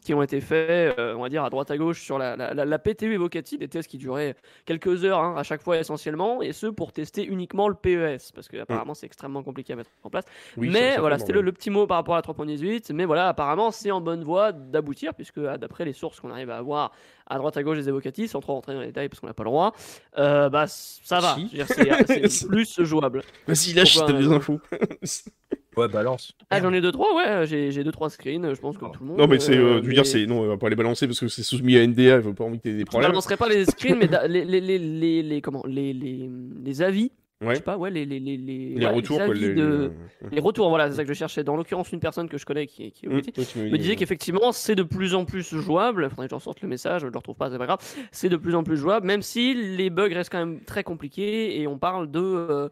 qui 0.03 0.13
ont 0.13 0.21
été 0.21 0.41
faits, 0.41 0.99
euh, 0.99 1.15
on 1.15 1.21
va 1.21 1.29
dire, 1.29 1.43
à 1.45 1.49
droite 1.49 1.71
à 1.71 1.77
gauche 1.77 2.01
sur 2.01 2.17
la, 2.17 2.35
la, 2.35 2.53
la- 2.53 2.65
la 2.65 2.79
PTU 2.79 3.13
Evocati, 3.13 3.57
des 3.57 3.69
tests 3.69 3.89
qui 3.89 3.97
duraient 3.97 4.35
quelques 4.65 5.05
heures 5.05 5.19
hein, 5.19 5.35
à 5.37 5.43
chaque 5.43 5.61
fois 5.61 5.77
essentiellement, 5.77 6.41
et 6.41 6.51
ce 6.51 6.67
pour 6.67 6.91
tester 6.91 7.25
uniquement 7.25 7.69
le 7.69 7.75
PES, 7.75 8.33
parce 8.35 8.49
que 8.49 8.57
apparemment 8.57 8.93
c'est 8.95 9.05
extrêmement 9.05 9.43
compliqué 9.43 9.71
à 9.73 9.75
mettre 9.77 9.89
en 10.03 10.09
place. 10.09 10.25
Oui, 10.57 10.69
mais 10.69 10.97
voilà, 10.97 11.17
c'était 11.19 11.31
le, 11.31 11.51
petit 11.53 11.69
mot 11.69 11.87
par 11.87 11.97
rapport 11.97 12.15
à 12.15 12.17
la 12.17 12.21
3.18, 12.21 12.91
mais 12.93 13.05
voilà, 13.05 13.29
apparemment 13.29 13.71
c'est 13.71 13.91
en 13.91 14.01
bonne 14.01 14.25
voie 14.25 14.51
d'aboutir, 14.51 15.13
puisque 15.13 15.37
ah, 15.37 15.57
d'après 15.57 15.85
les 15.85 15.93
sources 15.93 16.19
qu'on 16.19 16.31
arrive 16.31 16.49
à 16.49 16.57
avoir 16.57 16.91
à 17.27 17.37
droite 17.37 17.55
à 17.55 17.63
gauche 17.63 17.77
des 17.77 17.87
Evocati, 17.87 18.27
sans 18.27 18.41
trop 18.41 18.53
rentrer 18.55 18.73
dans 18.73 18.81
les 18.81 18.87
détails 18.87 19.07
parce 19.07 19.21
qu'on 19.21 19.27
n'a 19.27 19.33
pas 19.33 19.43
le 19.43 19.49
droit, 19.49 19.73
euh, 20.17 20.49
bah 20.49 20.65
ça 20.67 21.21
va, 21.21 21.35
Si. 21.35 21.49
C'est 21.67 22.47
plus 22.47 22.83
jouable. 22.83 23.23
Vas-y, 23.47 23.73
lâche, 23.73 23.97
Pourquoi, 23.97 24.13
t'as 24.13 24.19
des 24.19 24.27
euh, 24.27 24.35
infos. 24.35 24.59
Ouais, 25.77 25.87
balance. 25.87 26.33
Ah, 26.49 26.61
j'en 26.61 26.71
ai 26.73 26.81
deux 26.81 26.91
trois, 26.91 27.15
ouais, 27.15 27.45
j'ai 27.47 27.71
j'ai 27.71 27.83
deux 27.83 27.91
trois 27.91 28.09
screens, 28.09 28.53
je 28.53 28.59
pense 28.59 28.77
comme 28.77 28.89
Oh. 28.91 28.95
tout 28.97 29.03
le 29.03 29.09
monde. 29.09 29.17
non, 29.19 29.27
mais 29.27 29.39
c'est, 29.39 29.57
euh, 29.57 29.77
euh, 29.77 29.81
je 29.81 29.87
veux 29.87 29.93
dire, 29.93 30.05
c'est, 30.05 30.25
non, 30.25 30.41
on 30.41 30.47
va 30.47 30.57
pas 30.57 30.69
les 30.69 30.75
balancer 30.75 31.07
parce 31.07 31.19
que 31.19 31.27
c'est 31.27 31.43
soumis 31.43 31.77
à 31.77 31.85
NDA, 31.87 32.17
il 32.17 32.21
faut 32.23 32.33
pas 32.33 32.43
envie 32.43 32.57
que 32.59 32.63
t'aies 32.63 32.73
des 32.73 32.79
Je 32.81 32.85
problèmes. 32.85 33.09
balancerai 33.11 33.37
pas 33.37 33.49
les 33.49 33.65
screens, 33.95 33.97
mais 33.99 34.07
da- 34.07 34.27
les, 34.27 34.45
les, 34.45 34.61
les, 34.61 34.77
les, 34.79 35.23
les- 35.23 35.41
comment, 35.41 35.63
les, 35.67 35.93
les, 35.93 36.29
les 36.63 36.81
avis, 36.81 37.11
je 37.41 37.47
Ouais. 37.47 37.55
sais 37.55 37.61
pas, 37.61 37.77
ouais, 37.77 37.89
les, 37.91 38.05
les, 38.05 38.19
les, 38.21 38.37
les, 38.37 38.69
Les 38.75 38.85
ouais, 38.85 38.91
retours, 38.91 39.17
quoi, 39.17 39.25
avis 39.25 39.39
les, 39.41 39.53
de- 39.55 39.91
les- 40.21 40.29
les 40.35 40.39
retours, 40.41 40.69
voilà, 40.69 40.89
c'est 40.89 40.95
ça 40.95 41.03
que 41.03 41.09
je 41.09 41.13
cherchais. 41.17 41.43
Dans 41.43 41.57
l'occurrence, 41.57 41.91
une 41.91 41.99
personne 41.99 42.29
que 42.29 42.37
je 42.37 42.45
connais 42.45 42.67
qui 42.67 42.91
tu 42.93 43.09
m'avais 43.09 43.21
me 43.69 43.77
disait 43.77 43.93
euh, 43.93 43.95
qu'effectivement 43.95 44.51
c'est 44.53 44.75
de 44.75 44.83
plus 44.83 45.13
en 45.13 45.25
plus 45.25 45.53
jouable. 45.53 46.09
Faudrait 46.09 46.27
que 46.27 46.31
j'en 46.31 46.39
sorte 46.39 46.61
le 46.61 46.69
message, 46.69 47.01
je 47.01 47.07
le 47.07 47.17
retrouve 47.17 47.35
pas, 47.35 47.49
c'est 47.51 47.57
pas 47.57 47.65
grave. 47.65 47.79
C'est 48.13 48.29
de 48.29 48.37
plus 48.37 48.55
en 48.55 48.63
plus 48.63 48.77
jouable, 48.77 49.05
même 49.07 49.21
si 49.21 49.53
les 49.55 49.89
bugs 49.89 50.07
restent 50.13 50.31
quand 50.31 50.39
même 50.45 50.61
très 50.63 50.83
compliqués 50.83 51.59
et 51.59 51.67
on 51.67 51.77
parle 51.77 52.09
de 52.09 52.21
euh, 52.21 52.69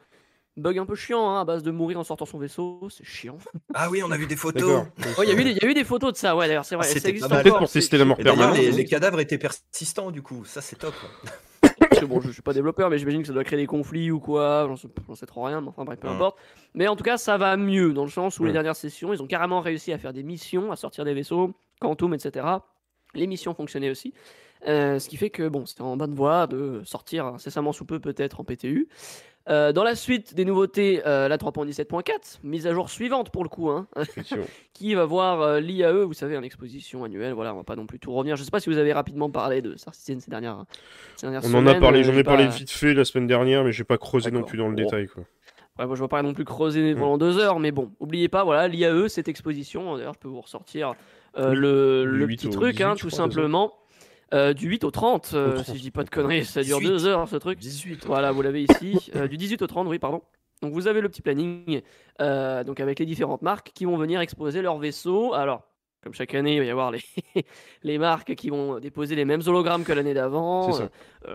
bugs 0.58 0.78
un 0.78 0.86
peu 0.86 0.96
chiants 0.96 1.30
hein, 1.30 1.42
à 1.42 1.46
base 1.46 1.64
de 1.64 1.72
mourir 1.72 2.00
en 2.00 2.04
sortant 2.04 2.26
son 2.26 2.38
vaisseau, 2.38 2.88
c'est 2.90 3.06
chiant. 3.06 3.38
Ah 3.74 3.90
oui, 3.90 4.02
on 4.04 4.12
a 4.12 4.18
vu 4.18 4.28
des 4.28 4.36
photos. 4.36 4.84
Il 5.24 5.30
y, 5.30 5.32
a 5.32 5.34
eu 5.34 5.44
des- 5.44 5.52
il 5.52 5.58
y 5.62 5.66
a 5.66 5.70
eu 5.70 5.74
des 5.74 5.84
photos 5.84 6.14
de 6.14 6.18
ça, 6.18 6.36
ouais, 6.36 6.48
d'ailleurs, 6.48 6.66
c'est 6.66 6.76
vrai. 6.76 6.86
Ah, 6.86 6.88
ça 6.90 6.94
c'était 6.96 7.10
existe 7.10 7.32
encore, 7.32 7.60
pour 7.60 7.70
tester 7.72 7.98
la 7.98 8.06
mort 8.06 8.18
permanente. 8.18 8.58
les, 8.58 8.72
les 8.72 8.86
cadavres 8.86 9.20
étaient 9.20 9.38
persistants 9.38 10.12
du 10.12 10.22
coup. 10.22 10.44
Ça, 10.46 10.62
c'est 10.62 10.76
top. 10.78 10.94
Bon, 12.08 12.20
je, 12.20 12.28
je 12.30 12.34
suis 12.34 12.42
pas 12.42 12.54
développeur, 12.54 12.90
mais 12.90 12.98
j'imagine 12.98 13.22
que 13.22 13.28
ça 13.28 13.34
doit 13.34 13.44
créer 13.44 13.60
des 13.60 13.68
conflits 13.68 14.10
ou 14.10 14.20
quoi. 14.20 14.66
J'en 14.68 14.76
sais, 14.76 14.88
sais 15.16 15.26
trop 15.28 15.44
rien, 15.44 15.62
mais 15.62 15.68
enfin 15.68 15.86
bref, 15.86 16.00
peu 16.00 16.08
Ouais. 16.08 16.14
importe. 16.16 16.38
Mais 16.74 16.88
en 16.88 16.96
tout 16.96 17.04
cas, 17.04 17.18
ça 17.18 17.38
va 17.38 17.56
mieux 17.58 17.94
dans 17.94 18.04
le 18.06 18.10
sens 18.10 18.40
où 18.40 18.44
les 18.44 18.50
Ouais. 18.50 18.54
dernières 18.54 18.76
sessions, 18.76 19.14
ils 19.14 19.22
ont 19.22 19.28
carrément 19.28 19.62
réussi 19.62 19.94
à 19.94 20.00
faire 20.00 20.12
des 20.12 20.24
missions, 20.24 20.72
à 20.72 20.76
sortir 20.76 21.06
des 21.06 21.14
vaisseaux, 21.14 21.54
Quantum, 21.80 22.14
etc. 22.16 22.46
Les 23.14 23.28
missions 23.28 23.54
fonctionnaient 23.54 23.92
aussi. 23.92 24.14
Euh, 24.68 24.98
ce 25.00 25.10
qui 25.10 25.18
fait 25.18 25.30
que 25.30 25.48
bon, 25.48 25.66
c'était 25.68 25.82
en 25.82 25.96
bonne 25.98 26.14
voie 26.16 26.48
de 26.48 26.82
sortir 26.86 27.26
incessamment 27.28 27.72
sous 27.72 27.86
peu, 27.86 28.00
peut-être 28.00 28.40
en 28.40 28.44
PTU. 28.44 28.88
Euh, 29.49 29.71
dans 29.73 29.84
la 29.84 29.95
suite 29.95 30.36
des 30.36 30.45
nouveautés, 30.45 31.01
euh, 31.08 31.27
la 31.27 31.38
3.17.4, 31.38 32.39
mise 32.43 32.67
à 32.67 32.73
jour 32.73 32.89
suivante 32.91 33.32
pour 33.32 33.43
le 33.43 33.49
coup, 33.49 33.69
hein, 33.69 33.88
qui 34.73 34.93
va 34.93 35.06
voir 35.06 35.41
euh, 35.41 35.60
l'IAE, 35.60 36.04
vous 36.06 36.13
savez, 36.13 36.38
en 36.38 36.43
exposition 36.43 37.04
annuelle. 37.04 37.34
Voilà, 37.34 37.54
on 37.54 37.58
va 37.58 37.63
pas 37.63 37.75
non 37.75 37.88
plus 37.88 37.97
tout 37.99 38.13
revenir. 38.13 38.36
Je 38.36 38.43
sais 38.43 38.51
pas 38.51 38.60
si 38.60 38.69
vous 38.69 38.77
avez 38.77 38.93
rapidement 38.93 39.32
parlé 39.32 39.62
de 39.63 39.75
Star 39.77 39.95
Citizen 39.95 40.19
ces 40.19 40.30
dernières, 40.30 40.63
ces 41.15 41.25
dernières 41.25 41.41
On 41.43 41.47
semaines. 41.47 41.67
en 41.67 41.71
a 41.71 41.80
parlé, 41.80 42.04
j'en 42.04 42.13
ai 42.13 42.23
parlé 42.23 42.47
vite 42.47 42.69
fait 42.69 42.93
la 42.93 43.04
semaine 43.04 43.25
dernière, 43.27 43.63
mais 43.63 43.71
j'ai 43.71 43.84
pas 43.84 43.97
creusé 43.97 44.30
non 44.30 44.43
plus 44.43 44.58
dans 44.60 44.67
le 44.69 44.75
Bon. 44.75 44.84
détail, 44.84 45.08
quoi. 45.08 45.23
Ouais, 45.80 45.88
moi, 45.88 45.95
je 45.95 46.01
ne 46.01 46.06
vais 46.06 46.10
pas 46.10 46.21
non 46.21 46.34
plus 46.34 46.45
creuser 46.45 46.93
Mm. 46.93 46.99
pendant 46.99 47.17
deux 47.17 47.39
heures, 47.39 47.60
mais 47.60 47.71
bon, 47.71 47.91
oubliez 47.99 48.27
pas, 48.30 48.43
voilà, 48.43 48.67
l'IAE, 48.67 49.08
cette 49.08 49.27
exposition, 49.27 49.95
d'ailleurs, 49.97 50.13
je 50.13 50.19
peux 50.19 50.27
vous 50.27 50.41
ressortir 50.41 50.93
le, 51.36 52.04
du 52.04 52.17
le 52.19 52.25
8 52.27 52.36
petit 52.38 52.49
truc, 52.49 52.71
18, 52.75 52.84
hein, 52.84 52.93
tout 52.95 53.08
crois, 53.08 53.17
simplement. 53.17 53.73
Euh, 54.34 54.54
du 54.54 54.67
8 54.67 54.84
au 54.86 54.91
30, 54.91 55.32
euh, 55.34 55.50
Au 55.50 55.54
30, 55.56 55.65
si 55.65 55.78
je 55.78 55.82
dis 55.82 55.91
pas 55.91 56.04
de 56.04 56.10
conneries, 56.10 56.46
ça 56.46 56.63
dure 56.63 56.80
18. 56.80 56.89
deux 56.89 57.06
heures 57.06 57.28
ce 57.28 57.36
truc. 57.36 57.60
18. 57.60 58.06
Voilà, 58.06 58.32
vous 58.32 58.41
l'avez 58.41 58.63
ici, 58.63 59.12
euh, 59.15 59.28
du 59.28 59.38
18 59.38 59.62
au 59.62 59.67
30, 59.67 59.88
oui, 59.88 60.00
pardon. 60.00 60.22
Donc 60.62 60.74
vous 60.74 60.88
avez 60.88 61.02
le 61.02 61.10
petit 61.10 61.22
planning, 61.22 61.82
euh, 62.22 62.63
donc 62.63 62.80
avec 62.80 63.00
les 63.00 63.06
différentes 63.06 63.41
marques 63.41 63.72
qui 63.74 63.86
vont 63.86 63.98
venir 63.98 64.22
exposer 64.22 64.62
leurs 64.62 64.78
vaisseaux. 64.78 65.34
Alors, 65.34 65.63
comme 66.04 66.14
chaque 66.16 66.34
année, 66.34 66.56
il 66.56 66.60
va 66.60 66.66
y 66.66 66.70
avoir 66.72 66.90
les, 66.92 67.02
les 67.84 67.98
marques 68.00 68.34
qui 68.36 68.50
vont 68.50 68.80
déposer 68.80 69.16
les 69.16 69.24
mêmes 69.26 69.42
hologrammes 69.46 69.84
que 69.84 69.94
l'année 69.94 70.14
d'avant. 70.16 70.80
Euh, 70.82 70.88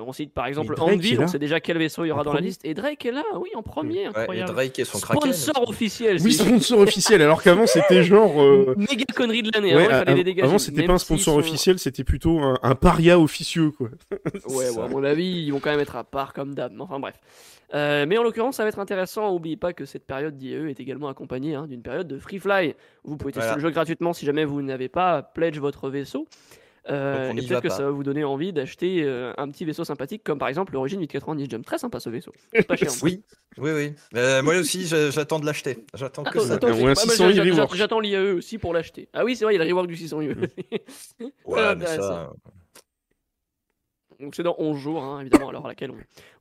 on 0.04 0.12
cite 0.12 0.32
par 0.34 0.46
exemple 0.46 0.74
Anvil, 0.80 1.20
on 1.20 1.28
sait 1.28 1.38
déjà 1.38 1.60
quel 1.60 1.78
vaisseau 1.78 2.04
il 2.04 2.08
y 2.08 2.10
aura 2.10 2.24
dans 2.24 2.32
la 2.32 2.40
liste. 2.40 2.64
Et 2.64 2.74
Drake 2.74 3.06
est 3.06 3.12
là, 3.12 3.22
oui, 3.38 3.50
en 3.54 3.62
premier, 3.62 3.98
Ouais, 4.08 4.12
et 4.14 4.18
incroyable. 4.18 4.52
Drake 4.52 4.78
et 4.80 4.84
son 4.84 4.98
Kraken. 4.98 5.32
Sponsor 5.32 5.68
officiel. 5.68 6.18
Oui, 6.20 6.32
sponsor 6.32 6.80
officiel, 6.80 7.22
alors 7.22 7.42
qu'avant 7.42 7.66
c'était 7.66 8.02
genre. 8.02 8.42
euh, 8.42 8.74
méga 8.76 9.04
connerie 9.14 9.42
de 9.42 9.50
l'année. 9.54 9.76
ouais, 9.76 9.84
avant, 9.84 9.92
il 9.94 9.98
fallait 9.98 10.10
a- 10.10 10.14
les 10.16 10.24
dégager. 10.24 10.48
avant 10.48 10.58
c'était 10.58 10.82
pas 10.84 10.94
un 10.94 10.98
sponsor 10.98 11.36
officiel, 11.36 11.78
c'était 11.78 12.02
plutôt 12.04 12.40
un, 12.40 12.58
un 12.62 12.74
paria 12.74 13.20
officieux 13.20 13.70
quoi. 13.70 13.88
Ouais, 14.48 14.70
ouais, 14.70 14.82
à 14.82 14.88
mon 14.88 15.04
avis, 15.04 15.44
ils 15.44 15.50
vont 15.52 15.60
quand 15.60 15.70
même 15.70 15.80
être 15.80 15.94
à 15.96 16.02
part 16.04 16.32
comme 16.32 16.54
d'hab. 16.54 16.72
Enfin 16.80 16.98
bref. 16.98 17.14
Euh, 17.74 18.06
mais 18.06 18.16
en 18.18 18.22
l'occurrence, 18.22 18.56
ça 18.56 18.62
va 18.62 18.68
être 18.68 18.78
intéressant. 18.78 19.32
N'oubliez 19.32 19.56
pas 19.56 19.72
que 19.72 19.84
cette 19.84 20.06
période 20.06 20.36
d'IAE 20.36 20.70
est 20.70 20.80
également 20.80 21.08
accompagnée 21.08 21.54
hein, 21.54 21.66
d'une 21.66 21.82
période 21.82 22.06
de 22.08 22.18
Free 22.18 22.38
Fly. 22.38 22.74
Vous 23.04 23.16
pouvez 23.16 23.32
tester 23.32 23.46
Voilà. 23.48 23.56
le 23.56 23.60
jeu 23.62 23.70
gratuitement 23.70 24.12
si 24.12 24.24
jamais 24.24 24.44
vous 24.44 24.62
n'avez 24.62 24.88
pas 24.88 25.22
pledge 25.22 25.58
votre 25.58 25.90
vaisseau. 25.90 26.26
Euh, 26.88 27.32
et 27.32 27.34
peut-être 27.44 27.62
que 27.62 27.66
pas. 27.68 27.74
ça 27.74 27.82
va 27.82 27.90
vous 27.90 28.04
donner 28.04 28.22
envie 28.22 28.52
d'acheter 28.52 29.02
euh, 29.02 29.32
un 29.38 29.50
petit 29.50 29.64
vaisseau 29.64 29.82
sympathique 29.82 30.22
comme 30.22 30.38
par 30.38 30.46
exemple 30.46 30.72
l'origine 30.72 31.00
890 31.00 31.50
Jump. 31.50 31.66
Très 31.66 31.78
sympa 31.78 31.98
ce 31.98 32.08
vaisseau. 32.10 32.32
C'est 32.54 32.62
pas 32.64 32.76
cher. 32.76 32.88
Oui, 33.02 33.24
oui, 33.58 33.70
oui. 33.72 33.92
Euh, 34.14 34.40
moi 34.44 34.54
aussi, 34.56 34.86
j'attends 34.86 35.40
de 35.40 35.46
l'acheter. 35.46 35.84
J'attends 35.94 36.22
que 36.22 36.28
Attends, 36.38 36.40
ça. 36.46 36.54
attends, 36.54 36.68
On 36.68 36.74
j'ai- 36.74 36.82
a 36.84 36.86
ouais, 36.86 36.94
600 36.94 37.24
moi, 37.24 37.32
j'a- 37.32 37.42
rework. 37.42 37.70
j'a- 37.72 37.76
J'attends 37.76 37.98
l'IAE 37.98 38.34
aussi 38.34 38.58
pour 38.58 38.72
l'acheter. 38.72 39.08
Ah 39.12 39.24
oui, 39.24 39.34
c'est 39.34 39.44
vrai, 39.44 39.54
il 39.56 39.58
y 39.58 39.60
a 39.60 39.64
le 39.64 39.70
rework 39.70 39.88
du 39.88 39.96
600 39.96 40.20
UE. 40.20 40.34
Mm. 40.36 40.44
Ouais, 40.44 41.30
mais 41.46 41.60
intéressant. 41.62 42.02
ça. 42.02 42.32
Donc 44.20 44.34
c'est 44.34 44.42
dans 44.42 44.54
11 44.58 44.78
jours, 44.78 45.02
hein, 45.04 45.20
évidemment, 45.20 45.50
à 45.50 45.52
l'heure 45.52 45.64
à 45.66 45.68
laquelle 45.68 45.90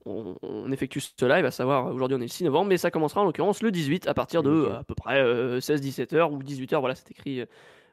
on, 0.06 0.12
on- 0.12 0.38
on 0.42 0.72
effectue 0.72 1.02
ce 1.02 1.26
live, 1.26 1.44
à 1.46 1.52
savoir 1.52 1.94
aujourd'hui 1.94 2.16
on 2.18 2.20
est 2.22 2.26
le 2.26 2.28
6 2.30 2.44
novembre, 2.46 2.70
mais 2.70 2.78
ça 2.78 2.90
commencera 2.92 3.22
en 3.22 3.26
l'occurrence 3.26 3.62
le 3.62 3.72
18 3.72 4.08
à 4.08 4.14
partir 4.14 4.44
de 4.44 4.50
euh, 4.50 4.80
à 4.80 4.84
peu 4.84 4.96
près 4.96 5.22
16-17 5.60 6.16
heures 6.16 6.32
ou 6.32 6.42
18 6.42 6.72
heures, 6.74 6.80
voilà 6.80 6.96
c'est 6.96 7.12
écrit. 7.12 7.44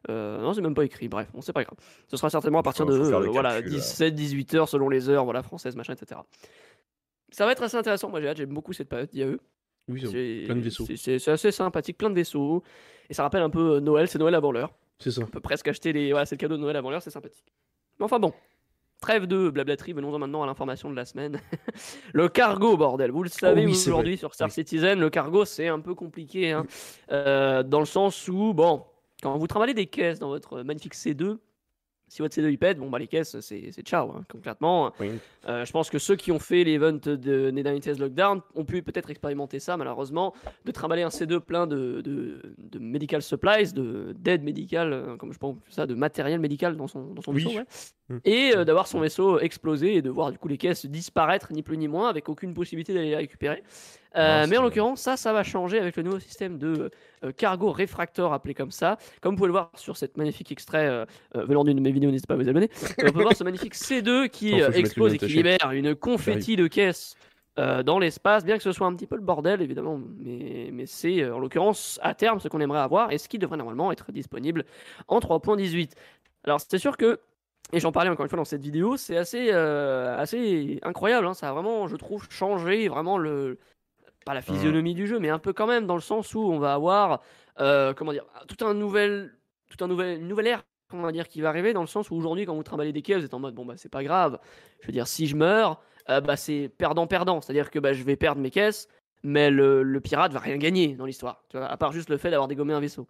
euh, 0.08 0.40
non 0.40 0.52
c'est 0.52 0.60
même 0.60 0.74
pas 0.74 0.84
écrit, 0.84 1.08
bref, 1.08 1.28
bon 1.32 1.40
c'est 1.40 1.52
pas 1.52 1.64
grave. 1.64 1.76
Ce 2.08 2.16
sera 2.16 2.30
certainement 2.30 2.60
à 2.60 2.62
partir 2.62 2.86
de 2.86 2.92
euh, 2.94 3.26
voilà, 3.28 3.54
calcul, 3.60 3.72
là. 3.72 3.78
17-18 3.78 4.56
heures 4.56 4.68
selon 4.68 4.88
les 4.88 5.08
heures, 5.08 5.24
voilà, 5.24 5.42
françaises, 5.42 5.74
machin, 5.74 5.94
etc. 5.94 6.20
Ça 7.30 7.46
va 7.46 7.52
être 7.52 7.62
assez 7.62 7.76
intéressant, 7.76 8.08
moi 8.10 8.20
j'ai 8.20 8.28
hâte, 8.28 8.36
j'aime 8.36 8.52
beaucoup 8.52 8.72
cette 8.72 8.88
période 8.88 9.08
d'IAE. 9.10 9.36
Oui, 9.88 10.00
C'est 10.08 10.42
plein 10.44 10.54
de 10.54 10.60
vaisseaux. 10.60 10.86
c'est 10.96 11.28
assez 11.28 11.50
sympathique, 11.50 11.98
plein 11.98 12.10
de 12.10 12.14
vaisseaux, 12.14 12.62
et 13.10 13.14
ça 13.14 13.24
rappelle 13.24 13.42
un 13.42 13.50
peu 13.50 13.76
euh, 13.76 13.80
Noël, 13.80 14.06
c'est 14.06 14.18
Noël 14.18 14.34
avant 14.36 14.52
l'heure. 14.52 14.72
c'est 15.00 15.10
ça. 15.10 15.22
On 15.22 15.26
peut 15.26 15.40
presque 15.40 15.66
acheter 15.66 15.92
les. 15.92 16.12
Voilà, 16.12 16.24
c'est 16.26 16.36
le 16.36 16.40
cadeau 16.40 16.56
de 16.56 16.62
Noël 16.62 16.76
avant 16.76 16.90
l'heure, 16.90 17.02
c'est 17.02 17.10
sympathique. 17.10 17.52
Mais 17.98 18.04
enfin 18.04 18.20
bon. 18.20 18.32
Trêve 19.02 19.26
de 19.26 19.50
blablaterie, 19.50 19.92
venons-en 19.94 20.20
maintenant 20.20 20.44
à 20.44 20.46
l'information 20.46 20.88
de 20.88 20.94
la 20.94 21.04
semaine. 21.04 21.40
le 22.12 22.28
cargo, 22.28 22.76
bordel. 22.76 23.10
Vous 23.10 23.24
le 23.24 23.28
savez 23.28 23.62
Oh 23.64 23.68
oui, 23.68 23.72
aujourd'hui 23.72 24.16
sur 24.16 24.32
Star 24.32 24.46
Oui. 24.46 24.52
Citizen, 24.52 25.00
le 25.00 25.10
cargo 25.10 25.44
c'est 25.44 25.66
un 25.66 25.80
peu 25.80 25.96
compliqué. 25.96 26.52
hein. 26.52 26.64
Euh, 27.10 27.64
dans 27.64 27.80
le 27.80 27.84
sens 27.84 28.28
où, 28.28 28.54
bon, 28.54 28.84
quand 29.20 29.36
vous 29.36 29.48
travaillez 29.48 29.74
des 29.74 29.86
caisses 29.86 30.20
dans 30.20 30.28
votre 30.28 30.62
magnifique 30.62 30.94
C2, 30.94 31.38
si 32.12 32.20
votre 32.20 32.36
C2 32.36 32.50
il 32.50 32.58
pète, 32.58 32.76
bon 32.76 32.90
bah 32.90 32.98
les 32.98 33.06
caisses 33.06 33.40
c'est 33.40 33.72
ciao, 33.86 34.10
hein, 34.10 34.22
concrètement. 34.30 34.92
Oui. 35.00 35.12
Euh, 35.48 35.64
je 35.64 35.72
pense 35.72 35.88
que 35.88 35.98
ceux 35.98 36.14
qui 36.14 36.30
ont 36.30 36.38
fait 36.38 36.62
l'event 36.62 36.92
de 36.92 37.50
Nedanites 37.50 37.86
Lockdown 37.98 38.42
ont 38.54 38.64
pu 38.66 38.82
peut-être 38.82 39.08
expérimenter 39.08 39.58
ça, 39.60 39.78
malheureusement, 39.78 40.34
de 40.66 40.70
trimballer 40.72 41.04
un 41.04 41.08
C2 41.08 41.40
plein 41.40 41.66
de, 41.66 42.02
de, 42.02 42.54
de 42.58 42.78
medical 42.78 43.22
supplies, 43.22 43.72
de 43.72 44.14
d'aide 44.18 44.42
médicale, 44.42 44.92
euh, 44.92 45.16
comme 45.16 45.32
je 45.32 45.38
pense 45.38 45.56
ça, 45.70 45.86
de 45.86 45.94
matériel 45.94 46.38
médical 46.38 46.76
dans 46.76 46.86
son, 46.86 47.14
dans 47.14 47.22
son 47.22 47.32
Oui. 47.32 47.44
vaisseau, 47.44 47.56
ouais. 47.56 47.64
Mm. 48.10 48.18
et 48.26 48.56
euh, 48.56 48.64
d'avoir 48.66 48.88
son 48.88 49.00
vaisseau 49.00 49.38
exploser 49.40 49.94
et 49.96 50.02
de 50.02 50.10
voir 50.10 50.32
du 50.32 50.38
coup 50.38 50.48
les 50.48 50.58
caisses 50.58 50.84
disparaître, 50.84 51.50
ni 51.50 51.62
plus 51.62 51.78
ni 51.78 51.88
moins, 51.88 52.10
avec 52.10 52.28
aucune 52.28 52.52
possibilité 52.52 52.92
d'aller 52.92 53.08
les 53.08 53.16
récupérer. 53.16 53.62
Euh, 54.16 54.42
Non, 54.42 54.48
mais 54.48 54.58
en 54.58 54.62
l'occurrence, 54.62 55.00
ça, 55.00 55.16
ça 55.16 55.32
va 55.32 55.42
changer 55.42 55.78
avec 55.78 55.96
le 55.96 56.02
nouveau 56.02 56.18
système 56.18 56.58
de 56.58 56.90
euh, 57.24 57.32
cargo 57.32 57.72
refractor, 57.72 58.32
appelé 58.32 58.54
comme 58.54 58.70
ça. 58.70 58.98
Comme 59.20 59.34
vous 59.34 59.38
pouvez 59.38 59.48
le 59.48 59.52
voir 59.52 59.70
sur 59.76 59.96
cette 59.96 60.16
magnifique 60.16 60.52
extrait 60.52 60.86
euh, 60.86 61.04
venant 61.34 61.64
d'une 61.64 61.76
de 61.76 61.82
mes 61.82 61.92
vidéos, 61.92 62.10
n'hésitez 62.10 62.26
pas 62.26 62.34
à 62.34 62.36
vous 62.36 62.48
abonner. 62.48 62.70
On 63.02 63.12
peut 63.12 63.22
voir 63.22 63.36
ce 63.36 63.44
magnifique 63.44 63.74
C2 63.74 64.28
qui 64.28 64.52
explose 64.54 65.14
et 65.14 65.18
qui 65.18 65.26
libère 65.26 65.70
une 65.72 65.94
confetti 65.94 66.56
de 66.56 66.66
caisses 66.66 67.16
euh, 67.58 67.82
dans 67.82 67.98
l'espace, 67.98 68.44
bien 68.46 68.56
que 68.56 68.62
ce 68.62 68.72
soit 68.72 68.86
un 68.86 68.94
petit 68.94 69.06
peu 69.06 69.16
le 69.16 69.20
bordel, 69.22 69.60
évidemment. 69.60 70.00
Mais, 70.18 70.70
mais 70.72 70.86
c'est 70.86 71.28
en 71.30 71.38
l'occurrence 71.38 71.98
à 72.02 72.14
terme 72.14 72.40
ce 72.40 72.48
qu'on 72.48 72.60
aimerait 72.60 72.80
avoir 72.80 73.12
et 73.12 73.18
ce 73.18 73.28
qui 73.28 73.38
devrait 73.38 73.58
normalement 73.58 73.92
être 73.92 74.10
disponible 74.10 74.64
en 75.08 75.18
3.18. 75.20 75.90
Alors, 76.44 76.60
c'est 76.60 76.78
sûr 76.78 76.96
que. 76.96 77.20
Et 77.74 77.80
j'en 77.80 77.92
parlais 77.92 78.10
encore 78.10 78.24
une 78.24 78.28
fois 78.30 78.36
dans 78.38 78.44
cette 78.44 78.62
vidéo, 78.62 78.96
c'est 78.98 79.16
assez, 79.16 79.48
euh, 79.50 80.18
assez 80.18 80.78
incroyable. 80.82 81.26
hein, 81.26 81.32
Ça 81.34 81.48
a 81.48 81.52
vraiment, 81.52 81.88
je 81.88 81.96
trouve, 81.96 82.26
changé 82.30 82.88
vraiment 82.88 83.16
le, 83.16 83.58
pas 84.24 84.34
la 84.34 84.42
physionomie 84.42 84.94
du 84.94 85.06
jeu, 85.06 85.18
mais 85.18 85.28
un 85.28 85.38
peu 85.38 85.52
quand 85.52 85.66
même 85.66 85.86
dans 85.86 85.94
le 85.94 86.00
sens 86.00 86.34
où 86.34 86.40
on 86.40 86.58
va 86.58 86.74
avoir, 86.74 87.22
euh, 87.60 87.94
comment 87.94 88.12
dire, 88.12 88.24
tout 88.48 88.64
un 88.64 88.74
nouvel, 88.74 89.34
tout 89.68 89.82
un 89.84 89.88
nouvel, 89.88 90.20
une 90.20 90.28
nouvelle 90.28 90.46
ère, 90.48 90.64
on 90.92 91.00
va 91.00 91.12
dire, 91.12 91.28
qui 91.28 91.40
va 91.40 91.48
arriver 91.48 91.72
dans 91.72 91.80
le 91.80 91.86
sens 91.86 92.10
où 92.10 92.14
aujourd'hui, 92.14 92.44
quand 92.44 92.54
vous 92.54 92.62
trimballez 92.62 92.92
des 92.92 93.02
caisses, 93.02 93.18
vous 93.20 93.24
êtes 93.24 93.34
en 93.34 93.40
mode, 93.40 93.54
bon 93.54 93.64
bah 93.64 93.74
c'est 93.76 93.88
pas 93.88 94.04
grave. 94.04 94.38
Je 94.80 94.86
veux 94.86 94.92
dire, 94.92 95.06
si 95.06 95.26
je 95.26 95.36
meurs, 95.36 95.80
euh, 96.10 96.20
bah 96.20 96.36
c'est 96.36 96.70
perdant-perdant, 96.76 97.40
c'est-à-dire 97.40 97.70
que 97.70 97.78
bah, 97.78 97.92
je 97.92 98.02
vais 98.02 98.16
perdre 98.16 98.40
mes 98.40 98.50
caisses, 98.50 98.88
mais 99.22 99.50
le, 99.50 99.82
le 99.82 100.00
pirate 100.00 100.32
va 100.32 100.40
rien 100.40 100.56
gagner 100.56 100.94
dans 100.94 101.06
l'histoire, 101.06 101.44
à 101.54 101.76
part 101.76 101.92
juste 101.92 102.10
le 102.10 102.16
fait 102.16 102.30
d'avoir 102.30 102.48
dégommé 102.48 102.74
un 102.74 102.80
vaisseau. 102.80 103.06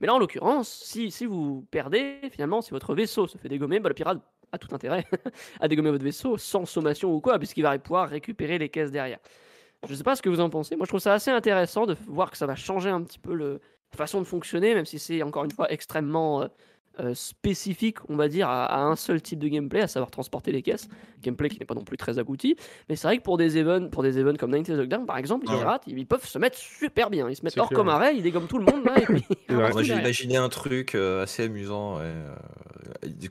Mais 0.00 0.06
là, 0.06 0.14
en 0.14 0.18
l'occurrence, 0.18 0.68
si, 0.68 1.10
si 1.10 1.24
vous 1.26 1.66
perdez, 1.70 2.18
finalement, 2.30 2.60
si 2.60 2.70
votre 2.70 2.94
vaisseau 2.94 3.26
se 3.26 3.38
fait 3.38 3.48
dégommer, 3.48 3.80
bah, 3.80 3.88
le 3.88 3.94
pirate 3.94 4.18
a 4.52 4.58
tout 4.58 4.74
intérêt 4.74 5.04
à 5.60 5.68
dégommer 5.68 5.90
votre 5.90 6.04
vaisseau 6.04 6.36
sans 6.36 6.66
sommation 6.66 7.12
ou 7.14 7.20
quoi, 7.20 7.38
puisqu'il 7.38 7.62
va 7.62 7.78
pouvoir 7.78 8.08
récupérer 8.08 8.58
les 8.58 8.68
caisses 8.68 8.90
derrière. 8.90 9.18
Je 9.88 9.94
sais 9.94 10.04
pas 10.04 10.16
ce 10.16 10.22
que 10.22 10.28
vous 10.28 10.40
en 10.40 10.50
pensez. 10.50 10.76
Moi, 10.76 10.84
je 10.84 10.90
trouve 10.90 11.00
ça 11.00 11.14
assez 11.14 11.30
intéressant 11.30 11.86
de 11.86 11.96
voir 12.06 12.30
que 12.30 12.36
ça 12.36 12.46
va 12.46 12.56
changer 12.56 12.90
un 12.90 13.02
petit 13.02 13.18
peu 13.18 13.34
le 13.34 13.60
la 13.92 13.98
façon 13.98 14.20
de 14.20 14.26
fonctionner, 14.26 14.74
même 14.74 14.84
si 14.84 14.98
c'est 14.98 15.22
encore 15.22 15.44
une 15.44 15.52
fois 15.52 15.70
extrêmement 15.72 16.48
euh, 17.00 17.14
spécifique, 17.14 17.98
on 18.08 18.16
va 18.16 18.28
dire, 18.28 18.48
à, 18.48 18.64
à 18.66 18.80
un 18.82 18.96
seul 18.96 19.20
type 19.22 19.38
de 19.38 19.48
gameplay, 19.48 19.80
à 19.82 19.88
savoir 19.88 20.10
transporter 20.10 20.52
les 20.52 20.62
caisses. 20.62 20.88
Gameplay 21.22 21.48
qui 21.48 21.58
n'est 21.58 21.66
pas 21.66 21.74
non 21.74 21.84
plus 21.84 21.96
très 21.96 22.18
abouti. 22.18 22.56
Mais 22.88 22.96
c'est 22.96 23.06
vrai 23.08 23.18
que 23.18 23.22
pour 23.22 23.36
des 23.36 23.58
events, 23.58 23.88
pour 23.90 24.02
des 24.02 24.18
events 24.18 24.36
comme 24.36 24.50
90 24.52 24.70
Lockdown, 24.72 25.06
par 25.06 25.18
exemple, 25.18 25.46
les 25.48 25.92
ils, 25.92 25.98
ils 25.98 26.06
peuvent 26.06 26.26
se 26.26 26.38
mettre 26.38 26.56
super 26.58 27.10
bien. 27.10 27.28
Ils 27.28 27.36
se 27.36 27.44
mettent 27.44 27.58
hors 27.58 27.70
comme 27.70 27.88
arrêt, 27.88 28.16
ils 28.16 28.22
dégomment 28.22 28.46
tout 28.46 28.58
le 28.58 28.64
monde 28.64 28.84
là. 28.84 28.98
Et 29.00 29.04
puis, 29.06 29.24
j'ai 29.82 29.94
imaginé 29.94 30.36
un 30.36 30.48
truc 30.48 30.94
euh, 30.94 31.22
assez 31.22 31.44
amusant. 31.44 31.96
ouais, 31.96 32.02
euh, 32.04 32.34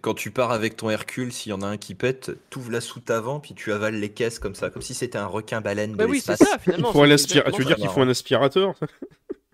Quand 0.02 0.14
tu 0.14 0.32
pars 0.32 0.52
avec 0.52 0.76
ton 0.76 0.90
Hercule, 0.90 1.32
s'il 1.32 1.52
y 1.52 1.54
en 1.54 1.62
a 1.62 1.68
un 1.68 1.78
qui 1.78 1.96
pète, 1.96 2.32
t'ouvres 2.50 2.72
la 2.72 2.82
soute 2.82 3.10
avant, 3.10 3.40
puis 3.40 3.54
tu 3.54 3.72
avales 3.72 3.96
les 4.00 4.10
caisses 4.10 4.40
comme 4.40 4.56
ça, 4.56 4.70
comme 4.70 4.82
si 4.82 4.94
c'était 4.94 5.18
un 5.18 5.28
requin-baleine 5.28 5.94
de 5.94 5.98
Bah 5.98 6.06
oui, 6.08 6.20
c'est 6.20 6.32
l'espace. 6.34 6.48
ça 6.50 6.58
Il 6.58 6.62
finalement. 6.62 6.92
faut 6.92 7.04
un 7.04 7.16
Tu 7.16 7.62
veux 7.62 7.66
dire 7.66 7.76
ça. 7.76 7.76
qu'il 7.76 7.90
faut 7.90 8.02
un 8.02 8.10
aspirateur 8.10 8.74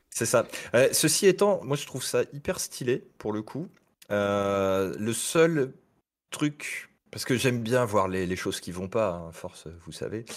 C'est 0.09 0.25
ça. 0.25 0.45
Euh, 0.75 0.89
ceci 0.91 1.27
étant, 1.27 1.61
moi 1.63 1.77
je 1.77 1.85
trouve 1.85 2.03
ça 2.03 2.23
hyper 2.33 2.59
stylé 2.59 3.03
pour 3.17 3.31
le 3.33 3.41
coup. 3.41 3.67
Euh, 4.11 4.93
le 4.99 5.13
seul 5.13 5.73
truc, 6.29 6.89
parce 7.11 7.25
que 7.25 7.35
j'aime 7.35 7.61
bien 7.61 7.85
voir 7.85 8.07
les, 8.07 8.25
les 8.25 8.35
choses 8.35 8.59
qui 8.59 8.71
vont 8.71 8.87
pas, 8.87 9.11
hein, 9.11 9.31
force, 9.31 9.67
vous 9.85 9.91
savez. 9.91 10.25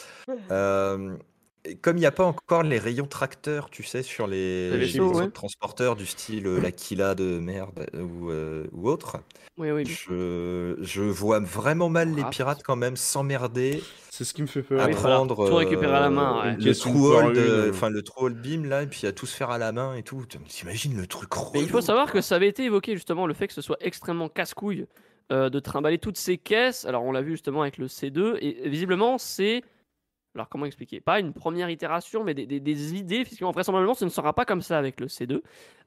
Euh, 0.51 1.17
et 1.65 1.77
comme 1.77 1.97
il 1.97 2.01
n'y 2.01 2.07
a 2.07 2.13
pas 2.13 2.25
encore 2.25 2.63
les 2.63 2.79
rayons 2.79 3.07
tracteurs, 3.07 3.71
tu 3.71 3.83
sais, 3.83 4.03
sur 4.03 4.27
les, 4.27 4.71
Les 4.71 4.77
les 4.79 4.87
vaisseaux, 4.87 5.07
autres 5.11 5.21
ouais. 5.25 5.31
transporteurs 5.31 5.97
du 5.97 6.07
style 6.07 6.47
euh, 6.47 6.61
l'Aquila 6.61 7.15
de 7.15 7.39
merde 7.39 7.87
euh, 7.95 8.03
ou, 8.03 8.31
euh, 8.31 8.67
ou 8.73 8.89
autre, 8.89 9.17
Oui, 9.57 9.71
oui. 9.71 9.85
je, 9.87 10.77
je 10.81 11.03
vois 11.03 11.41
vraiment 11.41 11.89
mal 11.89 12.15
les 12.15 12.23
Ah, 12.23 12.31
pirates 12.31 12.63
quand 12.63 12.77
même 12.77 12.97
s'emmerder 12.97 13.83
C'est 14.11 14.25
ce 14.25 14.35
qui 14.35 14.43
me 14.43 14.47
fait 14.47 14.63
peur. 14.63 14.81
à 14.81 14.87
oui, 14.87 14.93
prendre 14.93 15.49
Tout 15.49 15.55
récupérer 15.55 15.95
à 15.95 16.01
la 16.01 16.11
main, 16.11 16.43
ouais. 16.43 16.57
le 16.57 16.75
true 16.75 16.91
hold, 17.15 17.37
euh, 17.39 17.67
euh. 17.67 17.71
enfin 17.71 17.89
le 17.89 18.03
true 18.03 18.25
hold 18.25 18.37
beam 18.41 18.65
là, 18.67 18.83
et 18.83 18.87
puis 18.87 19.07
à 19.07 19.13
tout 19.13 19.27
se 19.27 19.35
faire 19.35 19.51
à 19.51 19.59
la 19.59 19.73
main 19.73 19.95
et 19.95 20.03
tout. 20.03 20.23
T'imagines 20.49 20.97
le 20.97 21.07
truc 21.07 21.31
Mais 21.55 21.61
il 21.63 21.69
faut 21.69 21.81
savoir 21.81 22.13
que 22.13 22.21
ça 22.21 22.37
avait 22.37 22.49
été 22.49 22.65
évoqué 22.65 22.95
justement 22.95 23.27
le 23.27 23.35
fait 23.35 23.47
que 23.49 23.55
ce 23.55 23.63
soit 23.63 23.79
extrêmement 23.81 24.29
casse-couille 24.29 24.87
euh, 25.33 25.49
de 25.49 25.59
trimballer 25.61 25.99
toutes 25.99 26.19
ces 26.19 26.37
caisses. 26.37 26.85
Alors 26.85 27.05
on 27.05 27.13
l'a 27.13 27.23
vu 27.23 27.31
justement 27.33 27.63
avec 27.63 27.79
le 27.79 27.87
C2 27.87 28.37
et 28.41 28.69
visiblement 28.69 29.17
c'est 29.19 29.63
alors 30.35 30.49
comment 30.49 30.67
expliquer? 30.67 31.01
Pas 31.01 31.21
une 31.21 31.33
première 31.33 31.71
itération, 31.71 32.25
mais 32.25 32.35
des, 32.35 32.47
des- 32.47 32.61
des 32.61 32.95
idées. 32.95 33.17
Effectivement, 33.17 33.51
vraisemblablement, 33.53 33.95
ce 33.95 34.05
ne 34.05 34.11
sera 34.11 34.33
pas 34.33 34.45
comme 34.45 34.63
ça 34.63 34.79
avec 34.79 35.01
le 35.01 35.07
C2. 35.07 35.43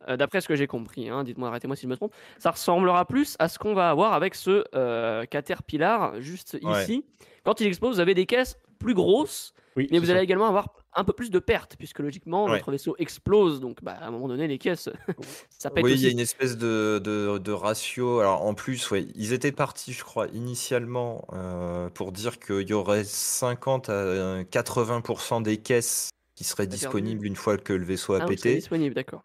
Euh, 0.07 0.15
D'après 0.17 0.39
ce 0.41 0.47
que 0.47 0.55
j'ai 0.55 0.67
compris, 0.67 1.09
hein, 1.09 1.23
dites-moi, 1.23 1.49
arrêtez-moi 1.49 1.75
si 1.75 1.83
je 1.83 1.87
me 1.87 1.95
trompe. 1.95 2.13
Ça 2.39 2.51
ressemblera 2.51 3.05
plus 3.05 3.35
à 3.39 3.49
ce 3.49 3.59
qu'on 3.59 3.73
va 3.73 3.89
avoir 3.89 4.13
avec 4.13 4.35
ce 4.35 4.63
euh, 4.75 5.25
Caterpillar 5.25 6.21
juste 6.21 6.57
Ouais. 6.63 6.81
ici. 6.83 7.03
Quand 7.43 7.59
il 7.61 7.67
explose, 7.67 7.95
vous 7.95 7.99
avez 8.01 8.13
des 8.13 8.25
caisses 8.25 8.57
plus 8.77 8.93
grosses, 8.93 9.53
Oui, 9.75 9.87
mais 9.91 9.99
vous 9.99 10.05
ça. 10.07 10.13
allez 10.13 10.21
également 10.21 10.47
avoir 10.47 10.73
un 10.93 11.03
peu 11.03 11.13
plus 11.13 11.29
de 11.29 11.37
pertes, 11.39 11.75
puisque 11.77 11.99
logiquement, 11.99 12.45
Ouais. 12.45 12.57
votre 12.57 12.71
vaisseau 12.71 12.95
explose. 12.97 13.59
Donc, 13.59 13.83
bah, 13.83 13.97
à 13.99 14.07
un 14.07 14.11
moment 14.11 14.27
donné, 14.27 14.47
les 14.47 14.57
caisses, 14.57 14.89
ça 15.49 15.69
pète 15.69 15.83
Oui, 15.83 15.93
il 15.93 16.01
y 16.01 16.07
a 16.07 16.09
une 16.09 16.19
espèce 16.19 16.57
de, 16.57 16.99
de- 17.03 17.37
de 17.37 17.51
ratio. 17.51 18.19
Alors 18.19 18.43
en 18.45 18.53
plus, 18.55 18.89
ouais, 18.91 19.05
ils 19.15 19.33
étaient 19.33 19.51
partis, 19.51 19.93
je 19.93 20.03
crois, 20.03 20.27
initialement 20.33 21.27
euh, 21.33 21.89
pour 21.89 22.11
dire 22.11 22.39
qu'il 22.39 22.67
y 22.67 22.73
aurait 22.73 23.03
50 23.03 23.89
à 23.89 24.43
80% 24.43 25.41
des 25.41 25.57
caisses 25.57 26.09
qui 26.35 26.43
seraient 26.43 26.63
perdu. 26.63 26.77
disponibles 26.77 27.25
une 27.25 27.35
fois 27.35 27.57
que 27.57 27.73
le 27.73 27.85
vaisseau 27.85 28.13
a 28.13 28.19
Ah 28.21 28.25
pété. 28.25 28.55
disponible, 28.55 28.95
d'accord. 28.95 29.23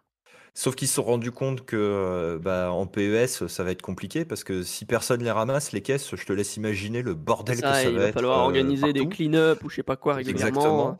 Sauf 0.54 0.74
qu'ils 0.74 0.88
se 0.88 0.94
sont 0.94 1.02
rendus 1.02 1.32
compte 1.32 1.64
que 1.64 1.76
euh, 1.76 2.38
bah, 2.38 2.70
en 2.72 2.86
PES, 2.86 3.46
ça 3.48 3.64
va 3.64 3.70
être 3.70 3.80
compliqué 3.80 4.26
parce 4.26 4.44
que 4.44 4.62
si 4.62 4.84
personne 4.84 5.22
les 5.22 5.30
ramasse, 5.30 5.72
les 5.72 5.80
caisses, 5.80 6.14
je 6.14 6.24
te 6.26 6.32
laisse 6.32 6.56
imaginer 6.58 7.00
le 7.00 7.14
bordel 7.14 7.56
Ça, 7.56 7.62
que 7.62 7.74
ça 7.74 7.84
il 7.84 7.94
va 7.94 8.00
va 8.02 8.06
être. 8.08 8.14
falloir 8.14 8.40
euh, 8.40 8.42
organiser 8.42 8.92
des 8.92 9.08
clean-up 9.08 9.64
ou 9.64 9.70
je 9.70 9.76
sais 9.76 9.82
pas 9.82 9.96
quoi 9.96 10.14
régulièrement. 10.14 10.48
Exactement. 10.48 10.98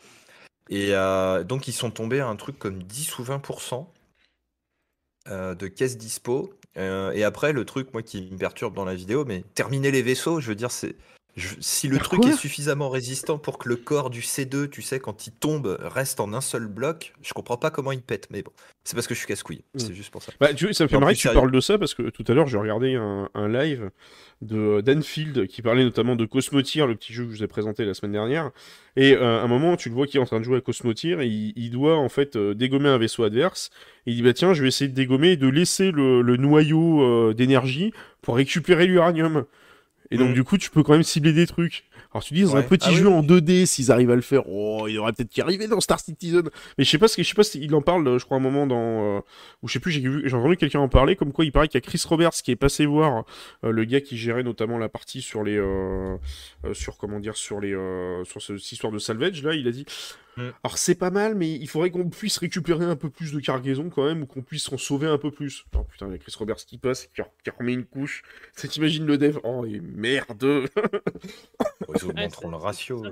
Et 0.70 0.94
euh, 0.94 1.44
donc, 1.44 1.68
ils 1.68 1.72
sont 1.72 1.90
tombés 1.90 2.20
à 2.20 2.28
un 2.28 2.36
truc 2.36 2.58
comme 2.58 2.82
10 2.82 3.18
ou 3.18 3.24
20% 3.24 3.86
euh, 5.28 5.54
de 5.54 5.66
caisses 5.68 5.98
dispo. 5.98 6.54
Et 6.76 7.22
après, 7.22 7.52
le 7.52 7.66
truc, 7.66 7.92
moi, 7.92 8.02
qui 8.02 8.30
me 8.32 8.38
perturbe 8.38 8.74
dans 8.74 8.86
la 8.86 8.94
vidéo, 8.94 9.26
mais 9.26 9.44
terminer 9.54 9.90
les 9.90 10.00
vaisseaux, 10.00 10.40
je 10.40 10.48
veux 10.48 10.54
dire, 10.54 10.70
c'est. 10.70 10.96
Je- 11.37 11.55
si 11.61 11.88
le 11.88 11.99
truc 11.99 12.27
est 12.27 12.33
suffisamment 12.33 12.90
résistant 12.90 13.38
pour 13.38 13.59
que 13.59 13.68
le 13.68 13.77
corps 13.77 14.11
du 14.11 14.21
C2, 14.23 14.68
tu 14.68 14.83
sais, 14.83 15.01
quand 15.01 15.27
il 15.27 15.33
tombe, 15.33 15.79
reste 15.81 16.21
en 16.21 16.33
un 16.35 16.40
seul 16.40 16.66
bloc, 16.66 17.14
je 17.23 17.33
comprends 17.33 17.57
pas 17.57 17.71
comment 17.71 17.92
il 17.92 18.03
pète. 18.03 18.29
Mais 18.31 18.42
bon, 18.42 18.53
c'est 18.85 18.95
parce 18.95 19.07
que 19.07 19.14
je 19.14 19.18
suis 19.21 19.29
casse-couille. 19.29 19.64
Mm. 19.75 19.79
C'est 19.79 19.95
juste 19.95 20.11
pour 20.11 20.23
ça. 20.23 20.33
Bah, 20.40 20.53
tu 20.55 20.64
vois, 20.66 20.75
ça 20.75 20.85
me 20.85 20.88
fait 20.88 20.99
marrer 20.99 21.14
que 21.14 21.18
tu 21.21 21.29
sérieux. 21.29 21.35
parles 21.40 21.51
de 21.51 21.61
ça 21.61 21.79
parce 21.79 21.95
que 21.95 22.11
tout 22.11 22.25
à 22.29 22.35
l'heure 22.35 22.49
j'ai 22.49 22.59
regardé 22.59 22.95
un, 22.97 23.31
un 23.35 23.49
live 23.49 23.90
de 24.42 24.81
Danfield 24.81 25.47
qui 25.47 25.62
parlait 25.62 25.85
notamment 25.85 26.16
de 26.16 26.25
Cosmotier, 26.27 26.85
le 26.87 26.97
petit 26.97 27.12
jeu 27.12 27.25
que 27.25 27.31
je 27.31 27.37
vous 27.37 27.42
ai 27.45 27.47
présenté 27.47 27.85
la 27.85 27.95
semaine 27.95 28.12
dernière. 28.12 28.51
Et 28.97 29.14
euh, 29.14 29.40
à 29.40 29.42
un 29.45 29.47
moment, 29.49 29.77
tu 29.77 29.88
le 29.88 29.95
vois 29.95 30.07
qui 30.07 30.16
est 30.16 30.21
en 30.21 30.25
train 30.27 30.38
de 30.40 30.45
jouer 30.45 30.59
à 30.59 30.61
Cosmotier 30.61 31.12
et 31.21 31.27
il, 31.27 31.53
il 31.57 31.71
doit 31.71 31.97
en 31.97 32.09
fait 32.09 32.37
euh, 32.37 32.55
dégommer 32.55 32.88
un 32.88 32.99
vaisseau 32.99 33.23
adverse. 33.25 33.71
Et 34.07 34.11
il 34.11 34.16
dit 34.16 34.23
bah 34.23 34.33
tiens, 34.33 34.53
je 34.53 34.62
vais 34.62 34.68
essayer 34.68 34.88
de 34.90 34.95
dégommer 34.95 35.31
et 35.33 35.37
de 35.37 35.49
laisser 35.49 35.92
le, 35.92 36.23
le 36.23 36.37
noyau 36.37 37.03
euh, 37.03 37.35
d'énergie 37.35 37.92
pour 38.21 38.37
récupérer 38.37 38.87
l'uranium. 38.87 39.45
Et 40.12 40.18
donc 40.18 40.35
du 40.35 40.44
coup, 40.44 40.59
tu 40.59 40.68
peux 40.70 40.83
quand 40.83 40.92
même 40.92 41.03
cibler 41.03 41.33
des 41.33 41.46
trucs. 41.46 41.85
Alors 42.14 42.22
tu 42.22 42.35
dis 42.35 42.42
dans 42.42 42.57
un 42.57 42.62
petit 42.62 42.88
Ah 42.90 42.92
jeu 42.92 43.07
oui. 43.07 43.12
en 43.14 43.22
2D, 43.22 43.64
s'ils 43.66 43.90
arrivent 43.90 44.11
à 44.11 44.14
le 44.16 44.20
faire, 44.22 44.42
oh, 44.48 44.87
il 44.88 44.98
aurait 44.98 45.12
peut-être 45.12 45.31
qu'y 45.31 45.40
arriver 45.40 45.66
dans 45.66 45.81
Star 45.81 45.98
Citizen. 46.01 46.42
Mais 46.77 46.85
je 46.85 46.90
sais 46.90 46.98
pas 46.98 47.09
ce 47.09 47.16
que 47.16 47.22
je 47.22 47.29
sais 47.29 47.35
pas 47.35 47.42
s'il 47.42 47.75
en 47.75 47.81
parle, 47.83 48.07
euh, 48.07 48.18
je 48.18 48.25
crois 48.27 48.37
un 48.37 48.40
moment 48.40 48.66
dans 48.66 49.16
euh, 49.16 49.20
ou 49.62 49.68
je 49.68 49.72
sais 49.72 49.81
plus, 49.81 49.90
j'ai 49.92 50.01
vu, 50.01 50.22
j'ai 50.29 50.35
entendu 50.37 50.57
quelqu'un 50.57 50.81
en 50.81 50.88
parler, 50.88 51.16
comme 51.16 51.33
quoi 51.33 51.44
il 51.44 51.53
paraît 51.53 51.68
qu'il 51.68 51.79
y 51.81 51.83
a 51.83 51.87
Chris 51.87 52.03
Roberts 52.07 52.33
qui 52.33 52.51
est 52.51 52.57
passé 52.57 52.85
voir 52.87 53.25
euh, 53.64 53.70
le 53.70 53.85
gars 53.85 54.01
qui 54.01 54.18
gérait 54.18 54.42
notamment 54.42 54.77
la 54.79 54.88
partie 54.90 55.22
sur 55.22 55.42
les, 55.42 55.57
euh, 55.57 56.16
euh, 56.66 56.75
sur 56.75 56.98
comment 56.98 57.18
dire, 57.20 57.37
sur 57.37 57.61
les, 57.61 57.72
euh, 57.75 58.25
sur 58.25 58.42
ce- 58.42 58.59
cette 58.59 58.72
histoire 58.72 58.92
de 58.92 58.98
salvage 58.98 59.42
là, 59.42 59.55
il 59.55 59.66
a 59.66 59.70
dit, 59.70 59.87
Mm. 60.38 60.48
alors 60.64 60.79
c'est 60.79 60.94
pas 60.94 61.11
mal, 61.11 61.35
mais 61.35 61.51
il 61.51 61.68
faudrait 61.68 61.90
qu'on 61.90 62.09
puisse 62.09 62.38
récupérer 62.38 62.87
un 62.87 62.96
peu 62.96 63.11
plus 63.11 63.33
de 63.35 63.40
cargaison 63.40 63.90
quand 63.90 64.07
même, 64.07 64.22
ou 64.22 64.27
qu'on 64.27 64.40
puisse 64.40 64.72
en 64.72 64.79
sauver 64.79 65.07
un 65.07 65.18
peu 65.18 65.31
plus. 65.31 65.66
Oh 65.77 65.85
putain, 65.85 66.07
il 66.07 66.12
y 66.12 66.14
a 66.14 66.18
Chris 66.18 66.33
Roberts 66.38 66.57
qui 66.66 66.79
passe, 66.79 67.07
qui, 67.14 67.20
re- 67.20 67.27
qui 67.44 67.51
remet 67.51 67.75
une 67.75 67.85
couche. 67.85 68.22
Ça 68.57 68.66
t'imagines 68.68 69.05
le 69.05 69.18
dev, 69.18 69.37
oh 69.44 69.66
et 69.66 69.81
merde. 69.81 70.42
Ils 71.96 72.05
augmenteront 72.09 72.50
le 72.50 72.57
ratio. 72.57 73.02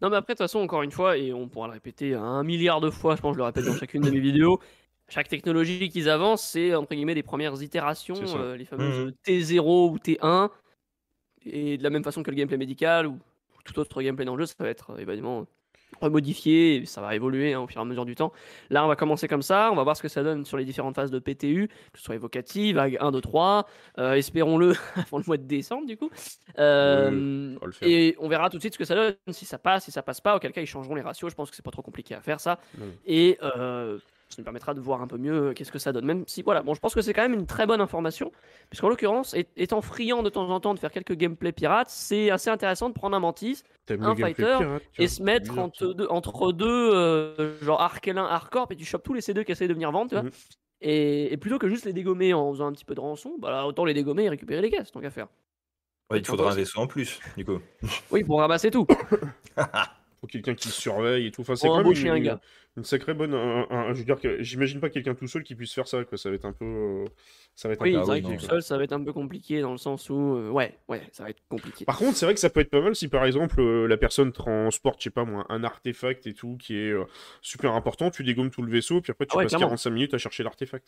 Non, 0.00 0.10
mais 0.10 0.16
après, 0.16 0.34
de 0.34 0.38
toute 0.38 0.44
façon, 0.44 0.60
encore 0.60 0.82
une 0.82 0.92
fois, 0.92 1.16
et 1.18 1.32
on 1.32 1.48
pourra 1.48 1.66
le 1.66 1.72
répéter 1.72 2.14
un 2.14 2.44
milliard 2.44 2.80
de 2.80 2.88
fois, 2.90 3.16
je 3.16 3.20
pense, 3.20 3.32
que 3.32 3.34
je 3.34 3.38
le 3.38 3.44
répète 3.44 3.64
dans 3.64 3.74
chacune 3.76 4.02
de 4.02 4.10
mes 4.10 4.20
vidéos. 4.20 4.60
Chaque 5.08 5.28
technologie 5.28 5.88
qu'ils 5.88 6.08
avancent, 6.08 6.42
c'est 6.44 6.74
entre 6.74 6.94
guillemets 6.94 7.14
des 7.14 7.22
premières 7.22 7.60
itérations, 7.62 8.14
euh, 8.36 8.56
les 8.56 8.64
fameuses 8.64 9.06
Mhm. 9.06 9.12
T0 9.26 9.90
ou 9.90 9.98
T1. 9.98 10.50
Et 11.46 11.78
de 11.78 11.82
la 11.82 11.90
même 11.90 12.04
façon 12.04 12.22
que 12.22 12.30
le 12.30 12.36
gameplay 12.36 12.58
médical 12.58 13.06
ou 13.06 13.18
tout 13.64 13.78
autre 13.78 14.02
gameplay 14.02 14.24
dans 14.24 14.36
le 14.36 14.42
jeu, 14.44 14.46
ça 14.46 14.62
va 14.64 14.68
être 14.68 14.90
euh, 14.90 14.98
évidemment 14.98 15.46
remodifié, 16.00 16.76
et 16.76 16.86
ça 16.86 17.00
va 17.00 17.14
évoluer 17.14 17.54
hein, 17.54 17.60
au 17.60 17.66
fur 17.66 17.78
et 17.78 17.82
à 17.82 17.84
mesure 17.84 18.04
du 18.04 18.14
temps. 18.14 18.32
Là, 18.70 18.84
on 18.84 18.88
va 18.88 18.96
commencer 18.96 19.28
comme 19.28 19.42
ça, 19.42 19.70
on 19.72 19.76
va 19.76 19.82
voir 19.82 19.96
ce 19.96 20.02
que 20.02 20.08
ça 20.08 20.22
donne 20.22 20.44
sur 20.44 20.56
les 20.56 20.64
différentes 20.64 20.94
phases 20.94 21.10
de 21.10 21.18
PTU, 21.18 21.68
que 21.92 21.98
ce 21.98 22.04
soit 22.04 22.14
évocative, 22.14 22.76
vague 22.76 22.96
1, 23.00 23.10
2, 23.10 23.20
3, 23.20 23.66
euh, 23.98 24.14
espérons-le 24.14 24.74
avant 24.96 25.18
le 25.18 25.24
mois 25.26 25.36
de 25.36 25.44
décembre 25.44 25.86
du 25.86 25.96
coup. 25.96 26.10
Euh, 26.58 27.56
on 27.60 27.86
et 27.86 28.16
on 28.18 28.28
verra 28.28 28.50
tout 28.50 28.56
de 28.56 28.62
suite 28.62 28.74
ce 28.74 28.78
que 28.78 28.84
ça 28.84 28.94
donne, 28.94 29.14
si 29.30 29.44
ça 29.44 29.58
passe, 29.58 29.84
si 29.84 29.90
ça 29.90 30.02
passe 30.02 30.20
pas, 30.20 30.36
auquel 30.36 30.52
cas 30.52 30.60
ils 30.60 30.66
changeront 30.66 30.94
les 30.94 31.02
ratios, 31.02 31.30
je 31.30 31.36
pense 31.36 31.50
que 31.50 31.56
c'est 31.56 31.64
pas 31.64 31.70
trop 31.70 31.82
compliqué 31.82 32.14
à 32.14 32.20
faire 32.20 32.40
ça. 32.40 32.58
Et 33.04 33.38
euh, 33.42 33.98
ça 34.28 34.36
nous 34.38 34.44
permettra 34.44 34.74
de 34.74 34.80
voir 34.80 35.00
un 35.00 35.06
peu 35.06 35.16
mieux 35.16 35.48
euh, 35.48 35.52
qu'est-ce 35.54 35.72
que 35.72 35.78
ça 35.78 35.92
donne, 35.92 36.04
même 36.04 36.24
si 36.26 36.42
voilà, 36.42 36.62
bon 36.62 36.74
je 36.74 36.80
pense 36.80 36.94
que 36.94 37.00
c'est 37.00 37.14
quand 37.14 37.22
même 37.22 37.34
une 37.34 37.46
très 37.46 37.66
bonne 37.66 37.80
information, 37.80 38.30
puisqu'en 38.68 38.88
l'occurrence, 38.88 39.34
étant 39.56 39.80
friand 39.80 40.22
de 40.22 40.28
temps 40.28 40.48
en 40.50 40.60
temps 40.60 40.74
de 40.74 40.78
faire 40.78 40.92
quelques 40.92 41.14
gameplays 41.14 41.52
pirates, 41.52 41.88
c'est 41.90 42.30
assez 42.30 42.50
intéressant 42.50 42.88
de 42.88 42.94
prendre 42.94 43.16
un 43.16 43.20
mantis 43.20 43.62
un 43.90 43.96
gameplay 43.96 44.34
fighter 44.34 44.56
pirate, 44.58 44.82
et 44.98 45.08
se 45.08 45.22
mettre 45.22 45.50
bizarre, 45.50 45.64
entre 45.64 45.86
deux, 45.94 46.06
entre 46.08 46.52
deux 46.52 46.94
euh, 46.94 47.58
genre 47.62 47.80
Arkelin, 47.80 48.24
Hardcore, 48.24 48.68
et 48.70 48.76
tu 48.76 48.84
chopes 48.84 49.02
tous 49.02 49.14
les 49.14 49.20
C2 49.20 49.44
qui 49.44 49.52
essayent 49.52 49.68
de 49.68 49.74
venir 49.74 49.90
vendre, 49.90 50.10
tu 50.10 50.14
vois. 50.14 50.24
Mhm. 50.24 50.30
Et, 50.80 51.32
et 51.32 51.36
plutôt 51.36 51.58
que 51.58 51.68
juste 51.68 51.86
les 51.86 51.92
dégommer 51.92 52.34
en 52.34 52.52
faisant 52.52 52.66
un 52.66 52.72
petit 52.72 52.84
peu 52.84 52.94
de 52.94 53.00
rançon, 53.00 53.34
bah 53.40 53.50
là, 53.50 53.66
autant 53.66 53.84
les 53.84 53.94
dégommer 53.94 54.24
et 54.24 54.28
récupérer 54.28 54.60
les 54.60 54.70
caisses, 54.70 54.92
tant 54.92 55.00
qu'à 55.00 55.10
faire. 55.10 55.26
Ouais, 56.10 56.18
il 56.18 56.22
te 56.22 56.28
faudra 56.28 56.52
un 56.52 56.54
vaisseau 56.54 56.80
en 56.80 56.86
plus, 56.86 57.20
du 57.36 57.44
coup. 57.44 57.58
Oui, 58.10 58.24
pour 58.24 58.38
ramasser 58.40 58.70
tout. 58.70 58.86
Faut 60.20 60.26
quelqu'un 60.26 60.54
qui 60.54 60.68
surveille 60.68 61.26
et 61.26 61.30
tout. 61.30 61.42
Enfin, 61.42 61.54
c'est 61.56 61.68
quand 61.68 61.82
même 61.84 61.92
une, 61.92 62.08
un 62.08 62.18
gars. 62.18 62.40
une 62.76 62.84
sacrée 62.84 63.14
bonne. 63.14 63.34
un- 63.34 63.66
un- 63.70 63.92
je 63.94 63.98
veux 64.00 64.04
dire 64.04 64.18
que 64.20 64.42
j'imagine 64.42 64.80
pas 64.80 64.90
quelqu'un 64.90 65.14
tout 65.14 65.28
seul 65.28 65.44
qui 65.44 65.54
puisse 65.54 65.72
faire 65.72 65.86
ça. 65.86 66.02
Quoi. 66.04 66.18
Ça 66.18 66.28
va 66.28 66.34
être 66.34 66.44
un 66.44 66.52
peu. 66.52 66.64
euh, 66.64 67.04
Ça 67.54 67.68
va 67.68 67.74
être 67.74 67.80
Oui, 67.82 67.94
un 67.94 67.98
Ah 67.98 68.00
peu 68.02 68.06
vrai 68.06 68.22
tout 68.22 68.38
seul, 68.38 68.62
ça 68.62 68.76
va 68.78 68.84
être 68.84 68.92
un 68.92 69.02
peu 69.02 69.12
compliqué 69.12 69.60
dans 69.60 69.72
le 69.72 69.78
sens 69.78 70.10
où, 70.10 70.36
euh, 70.36 70.48
ouais, 70.50 70.78
ouais, 70.88 71.02
ça 71.12 71.24
va 71.24 71.30
être 71.30 71.42
compliqué. 71.48 71.84
Par 71.84 71.98
contre, 71.98 72.16
c'est 72.16 72.24
vrai 72.24 72.34
que 72.34 72.40
ça 72.40 72.50
peut 72.50 72.60
être 72.60 72.70
pas 72.70 72.80
mal 72.80 72.94
si 72.96 73.08
par 73.08 73.24
exemple 73.24 73.60
euh, 73.60 73.86
la 73.88 73.96
personne 73.96 74.32
transporte, 74.32 74.98
je 75.00 75.04
sais 75.04 75.10
pas 75.10 75.24
moi, 75.24 75.44
un 75.48 75.64
artefact 75.64 76.26
et 76.28 76.34
tout 76.34 76.56
qui 76.56 76.76
est 76.76 76.90
euh, 76.92 77.04
super 77.42 77.72
important, 77.74 78.10
tu 78.10 78.22
dégommes 78.24 78.50
tout 78.50 78.62
le 78.62 78.70
vaisseau, 78.70 79.00
puis 79.00 79.10
après 79.10 79.26
tu 79.26 79.32
Ah 79.34 79.38
ouais, 79.38 79.44
passes 79.44 79.50
clairement. 79.52 79.66
45 79.70 79.90
minutes 79.90 80.14
à 80.14 80.18
chercher 80.18 80.42
l'artefact. 80.44 80.86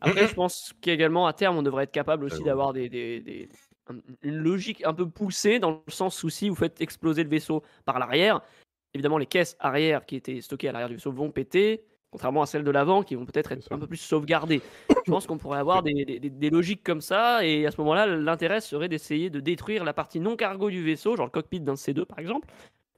Après, 0.00 0.28
je 0.28 0.34
pense 0.34 0.74
qu'également, 0.80 1.26
à 1.26 1.32
terme, 1.32 1.56
on 1.56 1.62
devrait 1.62 1.84
être 1.84 1.92
capable 1.92 2.24
aussi 2.24 2.38
ouais. 2.38 2.44
d'avoir 2.44 2.72
des, 2.72 2.88
des- 2.88 3.20
des- 3.20 3.48
une 4.22 4.36
logique 4.36 4.84
un 4.84 4.92
peu 4.94 5.08
poussée 5.08 5.58
dans 5.58 5.82
le 5.86 5.92
sens 5.92 6.22
où 6.24 6.28
si 6.30 6.48
vous 6.48 6.54
faites 6.54 6.80
exploser 6.80 7.22
le 7.22 7.28
vaisseau 7.30 7.62
par 7.84 7.98
l'arrière, 7.98 8.40
évidemment, 8.94 9.18
les 9.18 9.26
caisses 9.26 9.56
arrière 9.60 10.04
qui 10.06 10.16
étaient 10.16 10.40
stockées 10.40 10.68
à 10.68 10.72
l'arrière 10.72 10.88
du 10.88 10.94
vaisseau 10.96 11.12
vont 11.12 11.30
péter, 11.30 11.84
contrairement 12.10 12.42
à 12.42 12.46
celles 12.46 12.64
de 12.64 12.70
l'avant 12.70 13.02
qui 13.02 13.14
vont 13.14 13.26
peut-être 13.26 13.52
être 13.52 13.72
un 13.72 13.78
peu 13.78 13.86
plus 13.86 13.96
sauvegardées. 13.98 14.62
Je 15.04 15.10
pense 15.10 15.26
qu'on 15.26 15.38
pourrait 15.38 15.58
avoir 15.58 15.82
des, 15.82 15.92
des- 16.18 16.50
logiques 16.50 16.82
comme 16.82 17.00
ça, 17.00 17.44
et 17.44 17.66
à 17.66 17.70
ce 17.70 17.80
moment-là, 17.80 18.06
l'intérêt 18.06 18.60
serait 18.60 18.88
d'essayer 18.88 19.28
de 19.30 19.38
détruire 19.40 19.84
la 19.84 19.92
partie 19.92 20.18
non 20.20 20.34
cargo 20.36 20.70
du 20.70 20.82
vaisseau, 20.82 21.14
genre 21.16 21.26
le 21.26 21.30
cockpit 21.30 21.60
d'un 21.60 21.74
C2 21.74 22.04
par 22.06 22.18
exemple, 22.18 22.48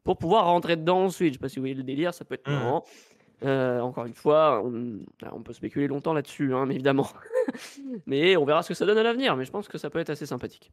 pour 0.05 0.17
pouvoir 0.17 0.47
rentrer 0.47 0.77
dedans 0.77 1.05
ensuite. 1.05 1.31
Je 1.31 1.33
sais 1.35 1.39
pas 1.41 1.49
si 1.49 1.57
vous 1.57 1.63
voyez 1.63 1.75
le 1.75 1.83
délire, 1.83 2.15
ça 2.15 2.25
peut 2.25 2.35
être 2.35 2.49
Mhm. 2.49 2.55
marrant. 2.55 2.85
Euh, 3.45 3.81
encore 3.81 4.05
une 4.07 4.15
fois, 4.15 4.63
on, 4.65 4.99
ah, 5.23 5.31
on 5.33 5.43
peut 5.43 5.53
spéculer 5.53 5.87
longtemps 5.87 6.13
là-dessus, 6.13 6.55
hein, 6.55 6.67
mais 6.67 6.75
évidemment. 6.75 7.09
mais 8.07 8.37
on 8.37 8.45
verra 8.45 8.63
ce 8.63 8.69
que 8.69 8.75
ça 8.75 8.85
donne 8.87 8.99
à 8.99 9.03
l'avenir, 9.03 9.37
mais 9.37 9.45
je 9.45 9.51
pense 9.51 9.69
que 9.69 9.79
ça 9.79 9.91
peut 9.91 9.99
être 10.01 10.11
assez 10.11 10.27
sympathique. 10.27 10.73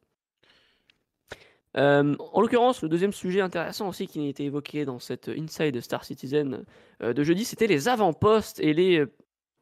Euh, 1.78 2.16
en 2.32 2.42
l'occurrence, 2.42 2.82
le 2.82 2.90
deuxième 2.90 3.12
sujet 3.12 3.42
intéressant 3.42 3.90
aussi 3.90 4.08
qui 4.08 4.26
a 4.26 4.30
été 4.30 4.46
évoqué 4.46 4.86
dans 4.86 4.98
cette 5.00 5.28
Inside 5.28 5.82
Star 5.82 6.06
Citizen 6.06 6.64
euh, 7.04 7.14
de 7.14 7.24
jeudi, 7.24 7.44
c'était 7.44 7.68
les 7.68 7.90
avant-postes 7.90 8.60
et 8.62 8.74
les 8.74 9.06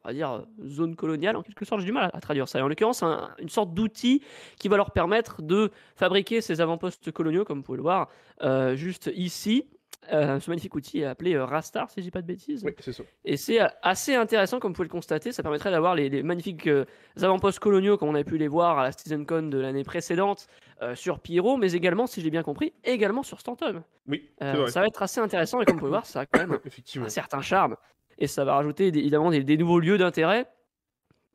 on 0.04 0.08
va 0.10 0.14
dire, 0.14 0.46
zones 0.66 0.96
coloniales. 0.96 1.34
En 1.34 1.42
quelque 1.42 1.64
sorte, 1.64 1.80
j'ai 1.80 1.86
du 1.86 1.92
mal 1.92 2.04
à, 2.12 2.16
à 2.16 2.20
traduire 2.20 2.46
ça. 2.46 2.58
Et 2.58 2.62
en 2.62 2.68
l'occurrence, 2.68 3.02
un- 3.02 3.30
une 3.38 3.48
sorte 3.48 3.72
d'outil 3.72 4.22
qui 4.58 4.68
va 4.68 4.76
leur 4.76 4.90
permettre 4.92 5.40
de 5.42 5.70
fabriquer 5.96 6.40
ces 6.42 6.60
avant-postes 6.60 7.10
coloniaux, 7.10 7.44
comme 7.44 7.58
vous 7.58 7.64
pouvez 7.64 7.76
le 7.78 7.82
voir 7.82 8.10
euh, 8.42 8.76
juste 8.76 9.10
ici. 9.16 9.64
Euh, 10.12 10.38
ce 10.38 10.50
magnifique 10.50 10.74
outil 10.74 11.00
est 11.00 11.04
appelé 11.06 11.34
euh, 11.34 11.44
Rastar, 11.46 11.90
si 11.90 12.00
je 12.00 12.02
dis 12.04 12.10
pas 12.10 12.20
de 12.20 12.26
bêtises. 12.26 12.62
Oui, 12.64 12.72
c'est 12.78 12.92
ça. 12.92 13.02
Et 13.24 13.36
c'est 13.36 13.60
euh, 13.62 13.66
assez 13.82 14.14
intéressant, 14.14 14.58
comme 14.60 14.72
vous 14.72 14.76
pouvez 14.76 14.88
le 14.88 14.92
constater. 14.92 15.32
Ça 15.32 15.42
permettrait 15.42 15.70
d'avoir 15.70 15.94
les, 15.94 16.08
les 16.10 16.22
magnifiques 16.22 16.66
euh, 16.66 16.84
avant-postes 17.20 17.58
coloniaux, 17.58 17.96
comme 17.96 18.10
on 18.10 18.14
a 18.14 18.22
pu 18.24 18.36
les 18.36 18.48
voir 18.48 18.78
à 18.78 18.82
la 18.84 18.92
CitizenCon 18.92 19.48
de 19.48 19.58
l'année 19.58 19.84
précédente 19.84 20.46
sur 20.94 21.20
Pyro, 21.20 21.56
mais 21.56 21.72
également, 21.72 22.06
si 22.06 22.20
j'ai 22.20 22.28
bien 22.28 22.42
compris, 22.42 22.74
également 22.84 23.22
sur 23.22 23.40
Stanton. 23.40 23.82
Oui, 24.06 24.28
vrai. 24.40 24.66
ça 24.66 24.80
va 24.80 24.86
être 24.88 25.02
assez 25.02 25.18
intéressant, 25.20 25.62
et 25.62 25.64
comme 25.64 25.76
vous 25.76 25.80
pouvez 25.80 25.90
voir, 25.90 26.04
ça 26.04 26.20
a 26.20 26.26
quand 26.26 26.40
même 26.46 26.58
un 27.02 27.08
certain 27.08 27.40
charme. 27.40 27.76
Et 28.18 28.26
ça 28.26 28.44
va 28.44 28.56
rajouter 28.56 28.90
des- 28.90 28.98
évidemment 28.98 29.30
des, 29.30 29.42
des 29.44 29.56
nouveaux 29.56 29.78
lieux 29.78 29.96
d'intérêt 29.96 30.46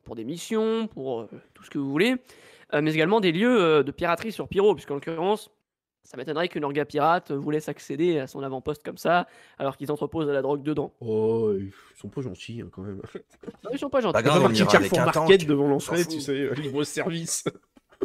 pour 0.04 0.14
des 0.14 0.24
missions, 0.24 0.86
pour 0.86 1.26
tout 1.54 1.64
ce 1.64 1.70
que 1.70 1.78
vous 1.78 1.90
voulez, 1.90 2.16
mais 2.72 2.94
également 2.94 3.18
des 3.20 3.32
lieux 3.32 3.82
de 3.82 3.90
piraterie 3.90 4.30
sur 4.30 4.46
Pyro, 4.46 4.74
puisqu'en 4.74 4.94
l'occurrence, 4.94 5.50
ça 6.02 6.16
m'étonnerait 6.16 6.48
qu'une 6.48 6.64
orga 6.64 6.84
pirate 6.84 7.30
vous 7.30 7.50
laisse 7.50 7.68
accéder 7.68 8.18
à 8.18 8.26
son 8.26 8.42
avant-poste 8.42 8.82
comme 8.84 8.96
ça, 8.98 9.26
alors 9.58 9.76
qu'ils 9.76 9.92
entreposent 9.92 10.26
de 10.26 10.32
la 10.32 10.42
drogue 10.42 10.62
dedans. 10.62 10.92
Oh, 11.00 11.52
ils 11.56 11.72
sont 11.96 12.08
pas 12.08 12.20
gentils 12.22 12.62
hein, 12.62 12.68
quand 12.72 12.82
même. 12.82 13.00
Non, 13.64 13.70
ils 13.72 13.78
sont 13.78 13.90
pas 13.90 14.00
gentils. 14.00 14.12
Pas 14.14 14.22
T'as 14.22 14.28
grave, 14.28 14.42
on 14.44 14.52
ira 14.54 14.62
avec 14.76 14.90
Carrefour 14.90 14.98
un 15.00 15.04
Market 15.04 15.38
tank. 15.40 15.46
devant 15.48 15.68
l'entrée, 15.68 16.04
tu 16.06 16.20
sais, 16.20 16.54
libre 16.54 16.82
service. 16.84 17.44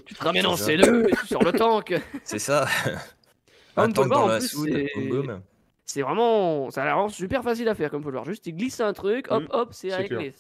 Tu 0.06 0.14
te 0.14 0.24
ramènes 0.24 0.46
en. 0.46 0.56
C2 0.56 1.08
et 1.10 1.16
tu 1.16 1.28
sors 1.28 1.44
le 1.44 1.54
tank. 1.54 1.94
C'est 2.24 2.40
ça. 2.40 2.68
Ah, 3.78 3.84
un 3.84 3.92
tank 3.92 4.10
dans 4.10 4.24
en 4.24 4.28
la 4.28 4.40
plus, 4.40 4.48
soude, 4.50 4.70
c'est- 5.86 6.02
vraiment, 6.02 6.70
ça 6.72 6.82
a 6.84 6.86
l'air 6.86 7.10
super 7.10 7.44
facile 7.44 7.68
à 7.70 7.76
faire 7.76 7.90
comme 7.92 8.02
faut 8.04 8.10
le 8.10 8.16
voir. 8.16 8.26
Juste, 8.26 8.46
il 8.48 8.56
glisse 8.56 8.80
un 8.82 8.92
truc, 8.94 9.28
hop, 9.32 9.44
Mm, 9.44 9.48
hop, 9.52 9.70
c'est 9.74 9.90
c'est 9.90 9.96
réglé. 9.96 10.34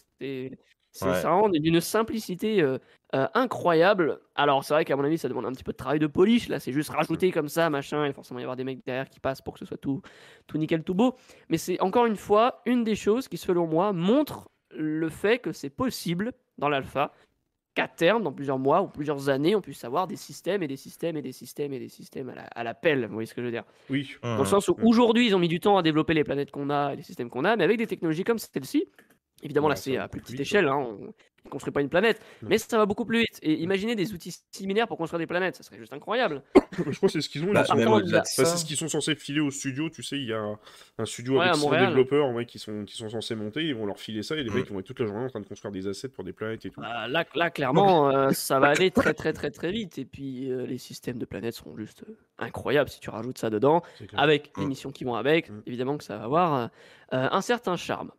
C'est 0.97 1.05
Ouais. 1.08 1.21
ça 1.21 1.29
rend 1.29 1.49
d'une 1.49 1.81
simplicité 1.81 2.62
euh, 2.62 2.77
euh, 3.15 3.27
incroyable. 3.34 4.21
Alors, 4.34 4.63
c'est 4.63 4.73
vrai 4.73 4.86
qu'à 4.86 4.95
mon 4.95 5.03
avis, 5.03 5.17
ça 5.17 5.27
demande 5.27 5.45
un 5.45 5.51
petit 5.51 5.65
peu 5.65 5.73
de 5.73 5.77
travail 5.77 5.99
de 5.99 6.08
polish. 6.08 6.47
Là, 6.47 6.62
c'est 6.62 6.71
juste 6.71 6.89
rajouter 6.89 7.34
comme 7.34 7.49
ça, 7.49 7.69
machin, 7.69 8.05
et 8.05 8.13
forcément 8.13 8.39
y 8.39 8.43
avoir 8.43 8.55
des 8.55 8.63
mecs 8.63 8.79
derrière 8.86 9.10
qui 9.10 9.19
passent 9.19 9.41
pour 9.41 9.55
que 9.55 9.60
ce 9.60 9.65
soit 9.65 9.75
tout, 9.75 10.01
tout 10.47 10.58
nickel, 10.58 10.84
tout 10.84 10.93
beau. 10.95 11.17
Mais 11.49 11.58
c'est 11.58 11.81
encore 11.81 12.05
une 12.05 12.15
fois 12.15 12.62
une 12.65 12.86
des 12.86 12.95
choses 12.95 13.27
qui, 13.27 13.36
selon 13.36 13.67
moi, 13.67 13.91
montre 13.91 14.49
le 14.69 15.10
fait 15.10 15.39
que 15.39 15.51
c'est 15.51 15.69
possible 15.69 16.31
dans 16.58 16.69
l'alpha 16.69 17.12
qu'à 17.73 17.89
terme, 17.89 18.23
dans 18.23 18.31
plusieurs 18.31 18.58
mois 18.58 18.81
ou 18.81 18.88
plusieurs 18.88 19.27
années, 19.27 19.53
on 19.53 19.60
puisse 19.60 19.84
avoir 19.84 20.08
des 20.08 20.15
systèmes 20.15 20.63
et 20.63 20.67
des 20.69 20.77
systèmes 20.77 21.17
et 21.17 21.21
des 21.21 21.34
systèmes 21.34 21.73
et 21.73 21.79
des 21.79 21.89
systèmes 21.89 22.29
à 22.29 22.36
la, 22.36 22.43
à 22.43 22.63
la 22.63 22.73
pelle. 22.73 23.05
Vous 23.05 23.13
voyez 23.15 23.25
ce 23.25 23.34
que 23.34 23.41
je 23.41 23.47
veux 23.47 23.51
dire? 23.51 23.65
Oui. 23.89 24.15
dans 24.23 24.38
le 24.38 24.45
sens 24.45 24.69
où 24.69 24.77
aujourd'hui, 24.81 25.27
ils 25.27 25.36
ont 25.36 25.39
mis 25.39 25.49
du 25.49 25.60
temps 25.60 25.75
à 25.77 25.84
développer 25.84 26.13
les 26.13 26.23
planètes 26.23 26.51
qu'on 26.51 26.69
a 26.69 26.93
et 26.93 26.95
les 26.95 27.03
systèmes 27.03 27.29
qu'on 27.29 27.43
a, 27.43 27.58
mais 27.58 27.65
avec 27.65 27.77
des 27.77 27.88
technologies 27.88 28.23
comme 28.23 28.39
celle-ci, 28.39 28.86
évidemment, 29.43 29.67
là, 29.69 29.76
c'est 29.76 29.98
à 29.98 30.08
plus 30.08 30.21
petite 30.21 30.32
vite, 30.34 30.41
échelle. 30.41 30.67
hein, 30.67 30.78
on- 30.78 31.13
il 31.48 31.50
construit 31.52 31.71
pas 31.71 31.82
une 31.82 31.89
planète, 31.89 32.19
Non. 32.41 32.50
mais 32.50 32.58
ça 32.58 32.76
va 32.76 32.88
beaucoup 32.88 33.06
plus 33.06 33.19
vite. 33.19 33.38
Et 33.43 33.54
imaginez 33.62 33.93
des 33.95 34.13
outils 34.13 34.36
similaires 34.52 34.88
pour 34.88 34.98
construire 34.98 35.19
des 35.19 35.28
planètes, 35.28 35.56
ça 35.56 35.62
serait 35.62 35.78
juste 35.78 35.93
incroyable. 35.93 36.41
Je 36.89 36.98
crois 36.98 37.08
que 37.08 37.13
c'est 37.13 37.21
ce 37.21 37.30
qu'ils 37.30 37.43
ont. 37.43 37.54
Bah, 37.54 37.62
de 37.62 38.12
Bah, 38.12 38.24
c'est 38.26 38.45
ce 38.45 38.65
qu'ils 38.65 38.78
sont 38.78 38.88
censés 38.88 39.13
filer 39.13 39.41
au 39.41 39.52
studio, 39.52 39.91
tu 39.91 40.02
sais, 40.02 40.17
il 40.17 40.26
y 40.26 40.34
a 40.34 40.43
un 40.98 41.06
studio 41.06 41.34
Ouais, 41.34 41.41
avec 41.41 41.52
à 41.52 41.54
100 41.58 41.65
Montréal. 41.67 41.88
développeurs 41.89 42.30
ouais, 42.32 42.48
qui, 42.48 42.58
sont, 42.58 42.84
qui 42.86 42.98
sont 42.98 43.10
censés 43.10 43.36
monter, 43.36 43.62
ils 43.63 43.76
vont 43.76 43.86
leur 43.86 44.00
filer 44.00 44.24
ça 44.24 44.36
et 44.36 44.43
les 44.43 44.50
Mm. 44.50 44.54
mecs 44.56 44.65
ils 44.69 44.74
vont 44.74 44.80
être 44.80 44.88
toute 44.88 45.00
la 45.02 45.06
journée 45.06 45.26
en 45.26 45.30
train 45.30 45.39
de 45.39 45.45
construire 45.45 45.71
des 45.71 45.86
assets 45.88 46.10
pour 46.10 46.24
des 46.24 46.34
planètes 46.34 46.65
et 46.65 46.71
tout. 46.71 46.82
Bah, 46.82 47.08
là, 47.08 47.24
là, 47.36 47.50
clairement, 47.52 48.10
euh, 48.10 48.30
ça 48.32 48.60
va 48.60 48.69
aller 48.69 48.89
très 48.89 49.13
très 49.13 49.32
très 49.32 49.52
très 49.52 49.71
vite. 49.71 50.00
Et 50.00 50.06
puis 50.06 50.50
euh, 50.52 50.65
les 50.65 50.80
systèmes 50.80 51.19
de 51.19 51.26
planètes 51.26 51.54
seront 51.54 51.78
juste 51.78 52.06
euh, 52.10 52.17
incroyables 52.39 52.89
si 52.89 53.00
tu 53.00 53.12
rajoutes 53.12 53.38
ça 53.38 53.52
dedans, 53.52 53.84
C'est 54.00 54.08
avec 54.15 54.52
les 54.58 54.65
Mm. 54.65 54.69
missions 54.69 54.91
qui 54.91 55.04
vont 55.04 55.13
avec. 55.13 55.52
Mm. 55.52 55.62
Évidemment 55.67 55.98
que 56.00 56.04
ça 56.04 56.17
va 56.17 56.24
avoir 56.24 56.71
un 57.12 57.41
certain 57.41 57.76
charme. 57.76 58.10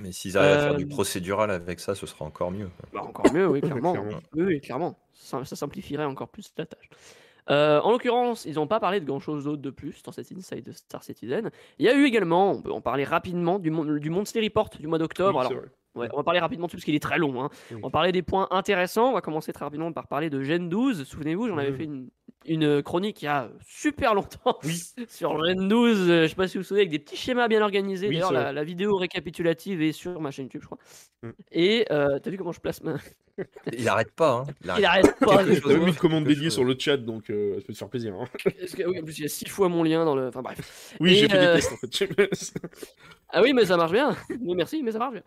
Mais 0.00 0.10
s'ils 0.12 0.36
arrivent 0.36 0.52
à 0.54 0.58
faire 0.58 0.74
du 0.76 0.84
Euh, 0.84 0.88
procédural 0.88 1.50
avec 1.50 1.78
ça, 1.80 1.94
ce 1.94 2.06
sera 2.06 2.24
encore 2.24 2.50
mieux. 2.50 2.68
Bah, 2.92 3.02
encore 3.02 3.32
mieux, 3.32 3.46
oui, 3.48 3.60
clairement. 3.82 3.92
Clairement. 3.92 4.18
Oui, 4.34 4.42
oui, 4.44 4.60
clairement. 4.60 4.98
Ça, 5.12 5.44
ça 5.44 5.56
simplifierait 5.56 6.04
encore 6.04 6.28
plus 6.28 6.52
la 6.56 6.66
tâche. 6.66 6.88
Euh, 7.50 7.80
en 7.82 7.90
l'occurrence, 7.92 8.44
ils 8.46 8.54
n'ont 8.54 8.66
pas 8.66 8.80
parlé 8.80 9.00
de 9.00 9.04
grand 9.04 9.20
chose 9.20 9.44
d'autre 9.44 9.60
de 9.62 9.70
plus 9.70 10.02
dans 10.02 10.12
cette 10.12 10.32
inside 10.32 10.64
de 10.64 10.72
Star 10.72 11.04
Citizen. 11.04 11.50
Il 11.78 11.84
y 11.86 11.88
a 11.88 11.94
eu 11.94 12.04
également, 12.06 12.52
on 12.52 12.62
peut 12.62 12.72
en 12.72 12.80
parler 12.80 13.04
rapidement, 13.04 13.58
du, 13.58 13.70
mon- 13.70 13.84
du 13.84 14.10
Monthly 14.10 14.40
Report 14.44 14.70
du 14.80 14.86
mois 14.86 14.98
d'octobre. 14.98 15.38
Oui, 15.38 15.46
Alors, 15.46 15.52
c'est 15.52 15.58
vrai. 15.58 15.68
Ouais, 15.94 16.08
on 16.12 16.16
va 16.16 16.22
parler 16.24 16.40
rapidement 16.40 16.66
dessus 16.66 16.76
parce 16.76 16.84
qu'il 16.84 16.94
est 16.94 17.02
très 17.02 17.18
long. 17.18 17.42
hein. 17.42 17.50
Oui. 17.70 17.78
On 17.82 17.86
va 17.86 17.90
parler 17.90 18.10
des 18.12 18.22
points 18.22 18.48
intéressants. 18.50 19.10
On 19.10 19.12
va 19.12 19.20
commencer 19.20 19.52
très 19.52 19.64
rapidement 19.64 19.92
par 19.92 20.08
parler 20.08 20.28
de 20.30 20.42
Gen 20.42 20.68
12. 20.68 21.04
Souvenez-vous, 21.04 21.48
j'en 21.48 21.58
avais 21.58 21.70
Mhm. 21.70 21.76
fait 21.76 21.84
une, 21.84 22.08
une 22.46 22.82
chronique 22.82 23.22
il 23.22 23.26
y 23.26 23.28
a 23.28 23.50
super 23.64 24.14
longtemps 24.14 24.58
Oui. 24.64 24.82
sur 25.08 25.44
Gen 25.44 25.68
12. 25.68 26.10
euh, 26.10 26.22
Je 26.22 26.26
sais 26.28 26.34
pas 26.34 26.48
si 26.48 26.58
vous 26.58 26.62
vous 26.62 26.66
souvenez, 26.68 26.82
avec 26.82 26.90
des 26.90 26.98
petits 26.98 27.16
schémas 27.16 27.46
bien 27.48 27.62
organisés. 27.62 28.08
D'ailleurs, 28.08 28.32
la, 28.32 28.64
vidéo 28.64 28.96
récapitulative 28.96 29.82
est 29.82 29.92
sur 29.92 30.20
ma 30.20 30.30
chaîne 30.30 30.46
YouTube, 30.46 30.62
je 30.62 30.66
crois. 30.66 30.78
Mhm. 31.22 31.32
Et 31.52 31.86
euh, 31.92 32.18
t'as 32.18 32.30
vu 32.30 32.38
comment 32.38 32.52
je 32.52 32.60
place 32.60 32.82
ma. 32.82 32.96
Il 33.72 33.88
arrête 33.88 34.12
pas. 34.12 34.44
Hein. 34.48 34.52
Il 34.64 34.72
Il 34.78 34.84
arrête. 34.84 35.18
pas. 35.18 35.38
Quelque 35.38 35.54
je- 35.54 35.60
chose 35.60 35.62
T'as 35.64 35.68
même 35.74 35.84
mis 35.84 35.90
une 35.90 35.96
commande 35.96 36.24
Quelque 36.24 36.34
dédiée 36.34 36.44
chose. 36.46 36.54
sur 36.54 36.64
le 36.64 36.76
chat 36.78 36.96
donc 36.98 37.30
euh, 37.30 37.56
ça 37.56 37.60
peut 37.66 37.72
te 37.72 37.78
faire 37.78 37.88
plaisir. 37.88 38.14
hein. 38.14 38.26
Est-ce 38.60 38.76
que- 38.76 38.84
oui, 38.86 39.00
en 39.00 39.04
plus, 39.04 39.18
il 39.18 39.22
y 39.22 39.24
a 39.24 39.28
six 39.28 39.48
fois 39.48 39.68
mon 39.68 39.82
lien 39.82 40.04
dans 40.04 40.14
le. 40.14 40.28
Enfin 40.28 40.42
bref. 40.42 40.94
Oui, 41.00 41.12
Et, 41.12 41.14
j'ai 41.16 41.28
fait 41.28 41.36
euh, 41.36 41.54
des 41.56 41.60
tests 41.60 41.72
en 41.72 41.76
fait. 41.76 42.54
Ah 43.36 43.42
oui, 43.42 43.52
mais 43.52 43.64
ça 43.64 43.76
marche 43.76 43.90
bien. 43.90 44.14
Oui, 44.30 44.54
merci, 44.54 44.80
mais 44.84 44.92
ça 44.92 44.98
marche 45.00 45.14
bien. 45.14 45.22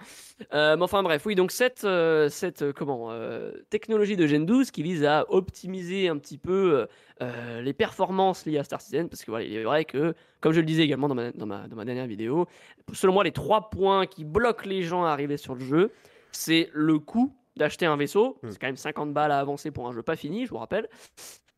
Euh, 0.53 0.77
mais 0.77 0.83
enfin 0.83 1.03
bref, 1.03 1.25
oui, 1.25 1.35
donc 1.35 1.51
cette, 1.51 1.83
euh, 1.83 2.29
cette 2.29 2.61
euh, 2.61 2.71
comment, 2.71 3.11
euh, 3.11 3.51
technologie 3.69 4.15
de 4.15 4.25
Gen 4.25 4.45
12 4.45 4.71
qui 4.71 4.81
vise 4.81 5.03
à 5.03 5.25
optimiser 5.27 6.07
un 6.07 6.17
petit 6.17 6.37
peu 6.37 6.73
euh, 6.73 6.85
euh, 7.21 7.61
les 7.61 7.73
performances 7.73 8.45
liées 8.45 8.59
à 8.59 8.63
Star 8.63 8.79
Citizen, 8.79 9.09
parce 9.09 9.25
que 9.25 9.31
voilà, 9.31 9.45
il 9.45 9.53
est 9.53 9.63
vrai 9.63 9.83
que, 9.83 10.13
comme 10.39 10.53
je 10.53 10.61
le 10.61 10.65
disais 10.65 10.83
également 10.83 11.09
dans 11.09 11.15
ma, 11.15 11.33
dans 11.33 11.47
ma, 11.47 11.67
dans 11.67 11.75
ma 11.75 11.83
dernière 11.83 12.07
vidéo, 12.07 12.47
selon 12.93 13.11
moi, 13.11 13.25
les 13.25 13.33
trois 13.33 13.69
points 13.69 14.05
qui 14.05 14.23
bloquent 14.23 14.69
les 14.69 14.83
gens 14.83 15.03
à 15.03 15.09
arriver 15.09 15.35
sur 15.35 15.55
le 15.55 15.65
jeu, 15.65 15.91
c'est 16.31 16.69
le 16.71 16.99
coût 16.99 17.33
d'acheter 17.57 17.85
un 17.85 17.97
vaisseau, 17.97 18.39
Mm. 18.43 18.49
c'est 18.51 18.59
quand 18.59 18.67
même 18.67 18.77
50 18.77 19.13
balles 19.13 19.31
à 19.31 19.39
avancer 19.39 19.71
pour 19.71 19.87
un 19.87 19.93
jeu 19.93 20.01
pas 20.03 20.15
fini, 20.15 20.45
je 20.45 20.51
vous 20.51 20.57
rappelle. 20.57 20.87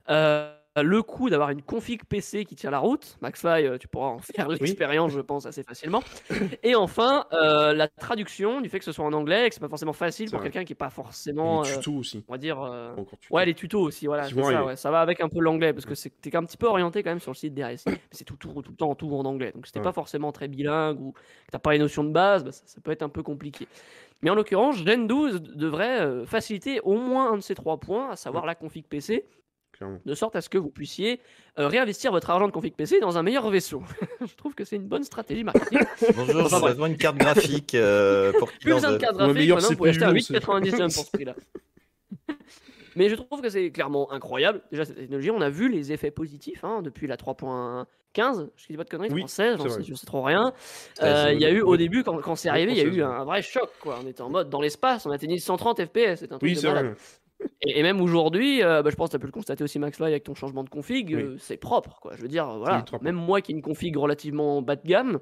Euh, 0.10 0.54
le 0.82 1.02
coût 1.04 1.30
d'avoir 1.30 1.50
une 1.50 1.62
config 1.62 2.04
PC 2.06 2.46
qui 2.46 2.56
tient 2.56 2.70
la 2.72 2.80
route. 2.80 3.18
McFly, 3.22 3.66
euh, 3.66 3.78
tu 3.78 3.88
pourras 3.90 4.08
en 4.10 4.20
faire 4.20 4.48
l'expérience, 4.78 5.12
je 5.12 5.20
pense, 5.20 5.46
assez 5.46 5.62
facilement. 5.64 6.02
Et 6.64 6.74
enfin, 6.74 7.26
euh, 7.34 7.74
la 7.74 7.88
traduction 7.90 8.62
du 8.62 8.70
fait 8.70 8.80
que 8.80 8.86
ce 8.86 8.92
soit 8.94 9.04
en 9.04 9.12
anglais 9.12 9.46
et 9.46 9.50
que 9.50 9.56
c'est 9.56 9.60
pas 9.62 9.68
forcément 9.68 9.94
facile 9.94 10.32
pour 10.32 10.42
quelqu'un 10.42 10.64
qui 10.64 10.74
est 10.74 10.78
pas 10.78 10.90
forcément, 10.92 11.64
Les 11.64 11.72
euh, 11.72 11.76
tutos 11.78 11.96
aussi. 11.96 12.24
on 12.30 12.32
va 12.32 12.38
dire, 12.38 12.62
euh, 12.62 12.96
ouais, 13.30 13.46
les 13.46 13.56
tutos 13.56 13.82
aussi, 13.82 14.06
voilà, 14.06 14.24
ça, 14.30 14.40
arriver. 14.40 14.62
ouais, 14.64 14.76
ça 14.78 14.90
va 14.90 15.02
avec 15.02 15.20
un 15.22 15.28
peu 15.28 15.40
l'anglais 15.42 15.74
parce 15.74 15.86
que 15.86 15.96
t'es 16.22 16.34
un 16.36 16.46
petit 16.46 16.58
peu 16.58 16.68
orienté 16.68 17.04
quand 17.04 17.10
même 17.12 17.20
sur 17.20 17.32
le 17.32 17.36
site 17.36 17.56
mais 17.58 17.76
c'est 18.12 18.24
tout, 18.24 18.38
tout, 18.38 18.62
tout 18.62 18.72
le 18.72 18.78
temps 18.78 18.96
tout 18.96 19.14
en 19.14 19.26
anglais. 19.26 19.52
Donc 19.54 19.66
si 19.68 19.74
t'es 19.74 19.80
Ouais. 19.80 19.84
pas 19.84 19.92
forcément 19.92 20.32
très 20.32 20.48
bilingue 20.48 21.02
ou 21.02 21.12
que 21.12 21.20
t'as 21.52 21.60
pas 21.60 21.74
les 21.74 21.80
notions 21.80 22.04
de 22.06 22.12
base, 22.12 22.44
bah, 22.46 22.52
ça, 22.54 22.62
ça 22.66 22.80
peut 22.80 22.92
être 22.92 23.04
un 23.04 23.10
peu 23.10 23.24
compliqué. 23.24 23.68
Mais 24.22 24.30
en 24.30 24.36
l'occurrence, 24.36 24.78
Gen 24.84 25.08
12 25.08 25.42
devrait 25.42 26.02
euh, 26.02 26.26
faciliter 26.26 26.82
au 26.82 26.96
moins 26.98 27.32
un 27.32 27.38
de 27.38 27.42
ces 27.42 27.56
trois 27.56 27.80
points, 27.80 28.12
à 28.12 28.16
savoir 28.16 28.46
la 28.46 28.54
config 28.56 28.86
PC, 28.86 29.26
Clairement. 29.72 30.00
de 30.06 30.14
sorte 30.14 30.36
à 30.36 30.42
ce 30.42 30.50
que 30.50 30.58
vous 30.58 30.70
puissiez 30.70 31.22
euh, 31.58 31.68
réinvestir 31.68 32.12
votre 32.12 32.30
argent 32.30 32.48
de 32.48 32.52
config 32.52 32.74
PC 32.76 33.00
dans 33.00 33.18
un 33.18 33.24
meilleur 33.24 33.50
vaisseau. 33.50 33.82
je 34.22 34.36
trouve 34.36 34.56
que 34.56 34.66
c'est 34.66 34.76
une 34.76 34.88
bonne 34.88 35.04
stratégie 35.04 35.44
marketing. 35.46 35.80
Bonjour, 36.16 36.46
Enfin, 36.46 36.60
je 36.60 36.66
besoin 36.74 36.88
une 36.88 36.98
carte 36.98 37.18
graphique 37.18 37.76
euh, 37.76 38.34
pour 38.38 38.52
Plus 38.52 38.74
besoin 38.74 38.92
de 38.92 38.98
carte 38.98 39.16
graphique, 39.16 39.50
maintenant 39.50 39.70
vous 39.70 39.76
pouvez 39.78 39.90
acheter 39.92 40.06
CPU, 40.06 40.12
un 40.52 40.60
on 40.60 40.64
sait. 40.64 40.70
8,99 40.78 40.94
pour 40.96 41.06
ce 41.06 41.12
prix-là. 41.12 41.36
Mais 42.96 43.08
je 43.08 43.16
trouve 43.16 43.42
que 43.42 43.50
c'est 43.50 43.72
clairement 43.72 44.12
incroyable. 44.12 44.62
Déjà, 44.72 44.84
cette 44.84 44.98
technologie, 44.98 45.32
on 45.32 45.40
a 45.40 45.50
vu 45.50 45.70
les 45.70 45.94
effets 45.94 46.12
positifs 46.12 46.66
hein, 46.66 46.82
depuis 46.82 47.08
la 47.08 47.16
3.15. 48.16 48.50
Je 48.56 48.68
dis 48.68 48.78
pas 48.78 48.84
de 48.84 48.90
conneries, 48.90 49.10
Oui, 49.12 49.24
3.16, 49.24 49.58
j'en 49.58 49.64
c'est 49.64 49.70
sais, 49.70 49.76
vrai. 49.76 49.84
je 49.84 49.94
sais 49.94 50.06
trop 50.06 50.22
rien. 50.24 50.54
Ouais, 51.02 51.08
Euh, 51.08 51.34
Il 51.34 51.40
y 51.40 51.46
a 51.46 51.52
eu 51.52 51.62
au 51.62 51.78
début, 51.78 52.04
quand, 52.04 52.18
quand 52.20 52.36
c'est 52.36 52.50
arrivé, 52.50 52.72
il 52.72 52.78
y 52.78 52.82
a 52.82 52.86
eu 52.86 53.02
3.16, 53.02 53.04
un 53.04 53.24
vrai 53.26 53.42
choc. 53.42 53.70
Quoi. 53.82 54.00
On 54.04 54.08
était 54.08 54.22
en 54.22 54.30
mode 54.30 54.50
dans 54.50 54.62
l'espace, 54.62 55.06
on 55.06 55.12
atteignait 55.12 55.38
130 55.38 55.86
FPS. 55.86 56.16
C'est 56.18 56.32
un 56.32 56.38
truc 56.38 56.42
Oui, 56.44 56.54
de 56.56 56.60
c'est 56.60 56.68
malade. 56.68 56.86
vrai. 56.86 56.96
Et, 57.62 57.80
et 57.80 57.84
même 57.84 58.02
aujourd'hui, 58.02 58.62
euh, 58.64 58.82
bah, 58.84 58.90
je 58.90 58.96
pense 58.98 59.08
que 59.08 59.12
tu 59.12 59.16
as 59.16 59.20
pu 59.20 59.26
le 59.28 59.32
constater 59.32 59.64
aussi, 59.64 59.80
Max 59.80 59.96
Fly, 59.98 60.08
avec 60.08 60.24
ton 60.26 60.36
changement 60.36 60.64
de 60.66 60.70
config, 60.70 61.14
Oui. 61.16 61.22
euh, 61.24 61.36
c'est 61.40 61.56
propre. 61.58 62.00
Quoi. 62.02 62.12
Je 62.18 62.22
veux 62.22 62.28
dire, 62.28 62.46
voilà, 62.58 62.84
même 63.02 63.16
moi 63.16 63.40
qui 63.42 63.54
ai 63.54 63.56
une 63.56 63.62
config 63.62 63.96
relativement 63.96 64.62
bas 64.62 64.76
de 64.76 64.86
gamme, 64.86 65.20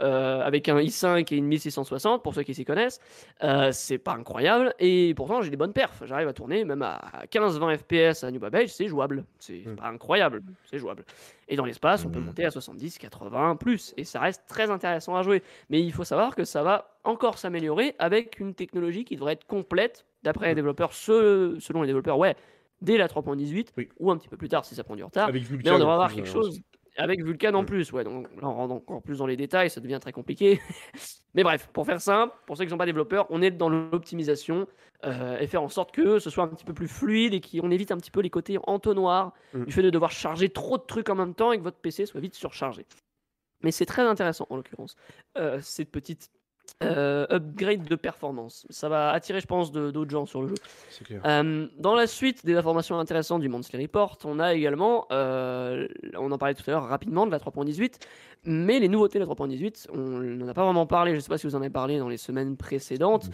euh, 0.00 0.40
avec 0.42 0.68
un 0.68 0.76
i5 0.78 1.32
et 1.32 1.36
une 1.36 1.46
1660, 1.46 2.22
pour 2.22 2.34
ceux 2.34 2.42
qui 2.42 2.54
s'y 2.54 2.64
connaissent, 2.64 3.00
euh, 3.42 3.70
c'est 3.72 3.98
pas 3.98 4.12
incroyable. 4.12 4.74
Et 4.78 5.14
pourtant, 5.14 5.40
j'ai 5.42 5.50
des 5.50 5.56
bonnes 5.56 5.72
perfs. 5.72 6.02
J'arrive 6.04 6.28
à 6.28 6.32
tourner 6.32 6.64
même 6.64 6.82
à 6.82 7.00
15-20 7.30 7.76
FPS 7.78 8.24
à 8.24 8.30
New 8.30 8.40
Babbage, 8.40 8.68
c'est 8.68 8.88
jouable. 8.88 9.24
C'est 9.38 9.62
Mm. 9.66 9.76
pas 9.76 9.86
incroyable, 9.88 10.42
c'est 10.70 10.78
jouable. 10.78 11.04
Et 11.48 11.56
dans 11.56 11.64
l'espace, 11.64 12.04
on 12.04 12.10
peut 12.10 12.20
Mm. 12.20 12.24
monter 12.26 12.44
à 12.44 12.50
70, 12.50 12.98
80, 12.98 13.56
plus. 13.56 13.94
Et 13.96 14.04
ça 14.04 14.20
reste 14.20 14.42
très 14.48 14.70
intéressant 14.70 15.16
à 15.16 15.22
jouer. 15.22 15.42
Mais 15.70 15.80
il 15.80 15.92
faut 15.92 16.04
savoir 16.04 16.34
que 16.34 16.44
ça 16.44 16.62
va 16.62 16.90
encore 17.04 17.38
s'améliorer 17.38 17.94
avec 17.98 18.38
une 18.40 18.54
technologie 18.54 19.04
qui 19.04 19.14
devrait 19.16 19.32
être 19.34 19.46
complète, 19.46 20.04
d'après 20.22 20.46
les 20.48 20.52
Mm. 20.52 20.56
développeurs, 20.56 20.92
ce- 20.92 21.56
selon 21.60 21.82
les 21.82 21.86
développeurs, 21.86 22.18
ouais, 22.18 22.34
dès 22.82 22.98
la 22.98 23.08
3.18, 23.08 23.72
Oui. 23.76 23.88
ou 23.98 24.10
un 24.10 24.16
petit 24.18 24.28
peu 24.28 24.36
plus 24.36 24.48
tard 24.50 24.64
si 24.64 24.74
ça 24.74 24.84
prend 24.84 24.96
du 24.96 25.04
retard. 25.04 25.28
Avec 25.28 25.48
Mais 25.50 25.70
on 25.70 25.78
devrait 25.78 25.92
avoir 25.94 26.12
quelque 26.12 26.28
euh, 26.28 26.32
chose 26.32 26.60
avec 26.96 27.22
Vulkan 27.24 27.54
en 27.54 27.62
Mm. 27.62 27.66
plus. 27.66 27.92
Ouais, 27.92 28.04
donc 28.04 28.26
là, 28.40 28.48
on 28.48 28.54
rentre 28.54 28.74
encore 28.74 29.02
plus 29.02 29.18
dans 29.18 29.26
les 29.26 29.36
détails, 29.36 29.70
ça 29.70 29.80
devient 29.80 29.98
très 30.00 30.12
compliqué. 30.12 30.60
Mais 31.34 31.42
bref, 31.42 31.68
pour 31.72 31.84
faire 31.86 32.00
simple, 32.00 32.34
pour 32.46 32.56
ceux 32.56 32.64
qui 32.64 32.68
ne 32.68 32.70
sont 32.70 32.78
pas 32.78 32.86
développeurs, 32.86 33.26
on 33.30 33.42
est 33.42 33.50
dans 33.50 33.68
l'optimisation 33.68 34.66
euh, 35.04 35.38
et 35.38 35.46
faire 35.46 35.62
en 35.62 35.68
sorte 35.68 35.92
que 35.92 36.18
ce 36.18 36.30
soit 36.30 36.44
un 36.44 36.48
petit 36.48 36.64
peu 36.64 36.72
plus 36.72 36.88
fluide 36.88 37.34
et 37.34 37.40
qu'on 37.40 37.70
évite 37.70 37.92
un 37.92 37.98
petit 37.98 38.10
peu 38.10 38.20
les 38.20 38.30
côtés 38.30 38.58
entonnoirs 38.66 39.32
Mm. 39.52 39.64
du 39.64 39.72
fait 39.72 39.82
de 39.82 39.90
devoir 39.90 40.10
charger 40.10 40.48
trop 40.48 40.78
de 40.78 40.82
trucs 40.84 41.08
en 41.10 41.14
même 41.14 41.34
temps 41.34 41.52
et 41.52 41.58
que 41.58 41.62
votre 41.62 41.78
PC 41.78 42.06
soit 42.06 42.20
vite 42.20 42.34
surchargé. 42.34 42.86
Mais 43.62 43.70
c'est 43.70 43.86
très 43.86 44.02
intéressant 44.02 44.46
en 44.50 44.56
l'occurrence, 44.56 44.96
euh, 45.38 45.58
cette 45.62 45.90
petite 45.90 46.30
euh, 46.82 47.26
upgrade 47.30 47.84
de 47.84 47.94
performance. 47.96 48.66
Ça 48.70 48.88
va 48.88 49.10
attirer, 49.10 49.40
je 49.40 49.46
pense, 49.46 49.72
de- 49.72 49.90
d'autres 49.90 50.10
gens 50.10 50.26
sur 50.26 50.42
le 50.42 50.48
jeu. 50.48 50.54
Clair. 51.04 51.20
Euh, 51.24 51.66
dans 51.78 51.94
la 51.94 52.06
suite 52.06 52.44
des 52.44 52.54
informations 52.56 52.98
intéressantes 52.98 53.40
du 53.40 53.48
Monthly 53.48 53.80
Report, 53.82 54.18
on 54.24 54.38
a 54.38 54.52
également, 54.54 55.06
euh, 55.10 55.88
on 56.18 56.30
en 56.32 56.38
parlait 56.38 56.54
tout 56.54 56.64
à 56.66 56.72
l'heure 56.72 56.84
rapidement 56.84 57.24
de 57.26 57.30
la 57.30 57.38
3.18, 57.38 57.98
mais 58.44 58.78
les 58.78 58.88
nouveautés 58.88 59.18
de 59.18 59.24
la 59.24 59.26
3.18, 59.34 59.86
on 59.94 59.96
n'en 59.98 60.48
a 60.48 60.54
pas 60.54 60.64
vraiment 60.64 60.86
parlé, 60.86 61.12
je 61.12 61.16
ne 61.16 61.20
sais 61.20 61.28
pas 61.28 61.38
si 61.38 61.46
vous 61.46 61.54
en 61.56 61.60
avez 61.60 61.70
parlé 61.70 61.98
dans 61.98 62.08
les 62.10 62.18
semaines 62.18 62.56
précédentes, 62.58 63.30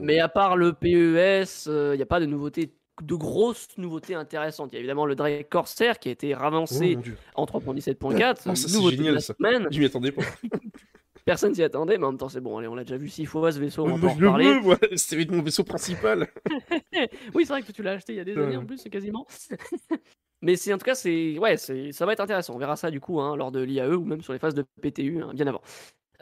mais 0.00 0.18
à 0.18 0.28
part 0.28 0.56
le 0.56 0.72
PES, 0.72 1.66
il 1.66 1.96
n'y 1.96 2.02
a 2.02 2.06
pas 2.06 2.20
de 2.20 2.26
nouveautés 2.26 2.72
de 3.02 3.14
grosses 3.14 3.68
nouveautés 3.76 4.16
intéressantes. 4.16 4.70
Il 4.72 4.74
y 4.74 4.76
a 4.76 4.80
évidemment 4.80 5.06
le 5.06 5.14
Drake 5.14 5.48
Corsair 5.48 6.00
qui 6.00 6.08
a 6.08 6.12
été 6.12 6.34
Oh, 6.34 6.38
ravancé 6.40 6.96
Dieu. 6.96 7.16
en 7.36 7.44
3.17.4, 7.44 8.42
Ah, 8.46 8.56
ça, 8.56 8.68
c'est 8.68 8.74
nouveauté 8.74 8.96
de 8.96 9.02
génial, 9.02 9.14
la 9.14 9.20
ça. 9.20 9.34
semaine. 9.34 9.68
Je 9.70 9.78
m'y 9.78 9.84
attendais 9.84 10.10
pas. 10.10 10.22
Personne 11.28 11.54
s'y 11.54 11.62
attendait, 11.62 11.98
mais 11.98 12.04
en 12.06 12.12
même 12.12 12.18
temps 12.18 12.30
c'est 12.30 12.40
bon, 12.40 12.56
allez, 12.56 12.68
on 12.68 12.74
l'a 12.74 12.84
déjà 12.84 12.96
vu 12.96 13.08
six 13.08 13.26
fois 13.26 13.52
ce 13.52 13.58
vaisseau, 13.60 13.84
on 13.84 13.96
va 13.96 14.08
en 14.08 14.12
reparler. 14.14 14.58
C'était 14.96 15.26
mon 15.30 15.42
vaisseau 15.42 15.62
principal. 15.62 16.28
Oui, 17.34 17.44
c'est 17.44 17.52
vrai 17.52 17.62
que 17.62 17.70
tu 17.70 17.82
l'as 17.82 17.92
acheté 17.92 18.14
il 18.14 18.16
y 18.16 18.20
a 18.20 18.24
des 18.24 18.36
années 18.36 18.56
en 18.56 18.60
Ouais. 18.60 18.66
plus, 18.66 18.82
quasiment. 18.90 19.26
Mais 20.42 20.56
c'est 20.56 20.72
en 20.72 20.78
tout 20.78 20.84
cas, 20.84 20.94
c'est 20.94 21.38
ouais, 21.38 21.56
ça 21.56 22.06
va 22.06 22.12
être 22.12 22.20
intéressant. 22.20 22.54
On 22.54 22.58
verra 22.58 22.76
ça 22.76 22.90
du 22.90 23.00
coup 23.00 23.20
hein, 23.20 23.36
lors 23.36 23.50
de 23.52 23.60
l'IAE 23.60 23.88
ou 23.96 24.04
même 24.04 24.22
sur 24.22 24.32
les 24.32 24.38
phases 24.38 24.54
de 24.54 24.64
PTU 24.80 25.22
hein, 25.22 25.32
bien 25.34 25.46
avant. 25.46 25.60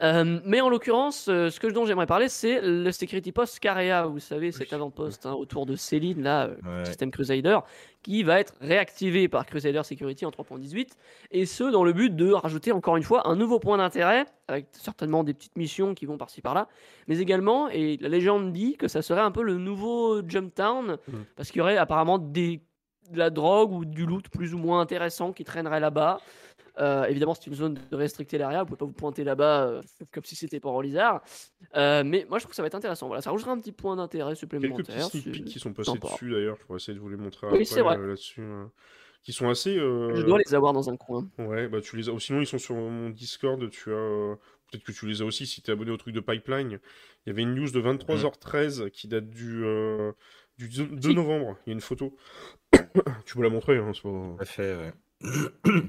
Euh, 0.03 0.39
mais 0.45 0.61
en 0.61 0.69
l'occurrence, 0.69 1.27
euh, 1.27 1.49
ce 1.49 1.59
que 1.59 1.65
dont 1.65 1.85
j'aimerais 1.87 2.05
parler, 2.05 2.29
c'est 2.29 2.61
le 2.61 2.91
Security 2.91 3.31
Post 3.31 3.59
Carea, 3.59 4.05
vous 4.05 4.19
savez, 4.19 4.51
cet 4.51 4.71
avant-poste 4.71 5.25
hein, 5.25 5.33
autour 5.33 5.65
de 5.65 5.75
Céline, 5.75 6.21
là, 6.21 6.45
euh, 6.45 6.55
Ouais. 6.63 6.85
système 6.85 7.09
Crusader, 7.09 7.57
qui 8.03 8.21
va 8.21 8.39
être 8.39 8.53
réactivé 8.61 9.27
par 9.27 9.47
Crusader 9.47 9.81
Security 9.83 10.25
en 10.27 10.29
3.18, 10.29 10.89
et 11.31 11.47
ce, 11.47 11.63
dans 11.63 11.83
le 11.83 11.93
but 11.93 12.15
de 12.15 12.31
rajouter 12.31 12.71
encore 12.71 12.95
une 12.95 13.01
fois 13.03 13.27
un 13.27 13.35
nouveau 13.35 13.57
point 13.59 13.77
d'intérêt, 13.77 14.25
avec 14.47 14.67
certainement 14.73 15.23
des 15.23 15.33
petites 15.33 15.55
missions 15.57 15.95
qui 15.95 16.05
vont 16.05 16.17
par-ci 16.19 16.41
par-là, 16.41 16.67
mais 17.07 17.17
également, 17.17 17.67
et 17.69 17.97
la 17.99 18.09
légende 18.09 18.53
dit 18.53 18.77
que 18.77 18.87
ça 18.87 19.01
serait 19.01 19.21
un 19.21 19.31
peu 19.31 19.41
le 19.41 19.57
nouveau 19.57 20.21
Jumptown, 20.27 20.97
Mhm. 21.07 21.25
parce 21.35 21.49
qu'il 21.49 21.57
y 21.57 21.61
aurait 21.61 21.77
apparemment 21.77 22.19
des, 22.19 22.61
de 23.09 23.17
la 23.17 23.31
drogue 23.31 23.71
ou 23.71 23.83
du 23.83 24.05
loot 24.05 24.29
plus 24.29 24.53
ou 24.53 24.57
moins 24.59 24.79
intéressant 24.79 25.31
qui 25.33 25.43
traînerait 25.43 25.79
là-bas. 25.79 26.19
Euh, 26.79 27.05
évidemment, 27.05 27.33
c'est 27.33 27.47
une 27.47 27.55
zone 27.55 27.77
de 27.89 27.95
restricté 27.95 28.37
l'area, 28.37 28.59
vous 28.61 28.67
pouvez 28.67 28.77
pas 28.77 28.85
vous 28.85 28.91
pointer 28.91 29.23
là-bas 29.23 29.67
euh, 29.67 29.81
comme 30.13 30.23
si 30.23 30.35
c'était 30.35 30.59
pas 30.59 30.69
Lisard. 30.81 31.23
Euh, 31.75 32.03
mais 32.05 32.25
moi, 32.29 32.37
je 32.37 32.43
trouve 32.43 32.51
que 32.51 32.55
ça 32.55 32.61
va 32.61 32.67
être 32.67 32.75
intéressant. 32.75 33.07
Voilà, 33.07 33.21
ça 33.21 33.31
rajoutera 33.31 33.51
un 33.53 33.59
petit 33.59 33.71
point 33.71 33.95
d'intérêt 33.95 34.29
Quelques 34.31 34.39
supplémentaire. 34.39 34.85
petits 35.09 35.21
sneak 35.21 35.31
peeks 35.33 35.45
qui 35.45 35.59
sont 35.59 35.73
passés 35.73 35.91
sympa. 35.91 36.07
dessus 36.09 36.29
d'ailleurs. 36.31 36.57
Je 36.59 36.65
pourrais 36.65 36.77
essayer 36.77 36.93
de 36.95 36.99
vous 37.01 37.09
les 37.09 37.17
montrer 37.17 37.47
Oui, 37.47 37.53
après 37.53 37.65
c'est 37.65 37.81
vrai. 37.81 37.97
euh, 37.97 38.07
là-dessus. 38.07 38.41
euh, 38.41 38.65
Qui 39.23 39.33
sont 39.33 39.49
assez. 39.49 39.77
euh, 39.77 40.15
Je 40.15 40.21
dois 40.21 40.37
les 40.45 40.53
avoir 40.53 40.73
dans 40.73 40.89
un 40.89 40.97
coin. 40.97 41.27
Ouais, 41.39 41.67
bah 41.67 41.81
tu 41.81 41.97
les 41.97 42.09
as. 42.09 42.11
ou 42.13 42.19
Sinon, 42.19 42.41
ils 42.41 42.47
sont 42.47 42.59
sur 42.59 42.75
mon 42.75 43.09
Discord. 43.09 43.69
Tu 43.71 43.91
as. 43.93 44.35
peut-être 44.71 44.83
que 44.83 44.91
tu 44.91 45.07
les 45.07 45.21
as 45.21 45.25
aussi 45.25 45.47
si 45.47 45.61
tu 45.61 45.69
es 45.71 45.73
abonné 45.73 45.91
au 45.91 45.97
truc 45.97 46.13
de 46.13 46.19
Pipeline. 46.19 46.79
Il 47.25 47.29
y 47.29 47.31
avait 47.31 47.41
une 47.41 47.55
news 47.55 47.71
de 47.71 47.81
23h13 47.81 48.89
qui 48.91 49.07
date 49.07 49.29
du, 49.29 49.63
euh, 49.65 50.11
du 50.57 50.67
2 50.69 51.13
novembre. 51.13 51.57
Il 51.65 51.69
y 51.69 51.71
a 51.71 51.73
une 51.73 51.81
photo. 51.81 52.15
tu 53.25 53.35
peux 53.35 53.43
la 53.43 53.49
montrer, 53.49 53.77
hein, 53.77 53.91
c'est 53.93 54.03
pas... 54.03 54.45
fait, 54.45 54.75
ouais. 54.75 54.93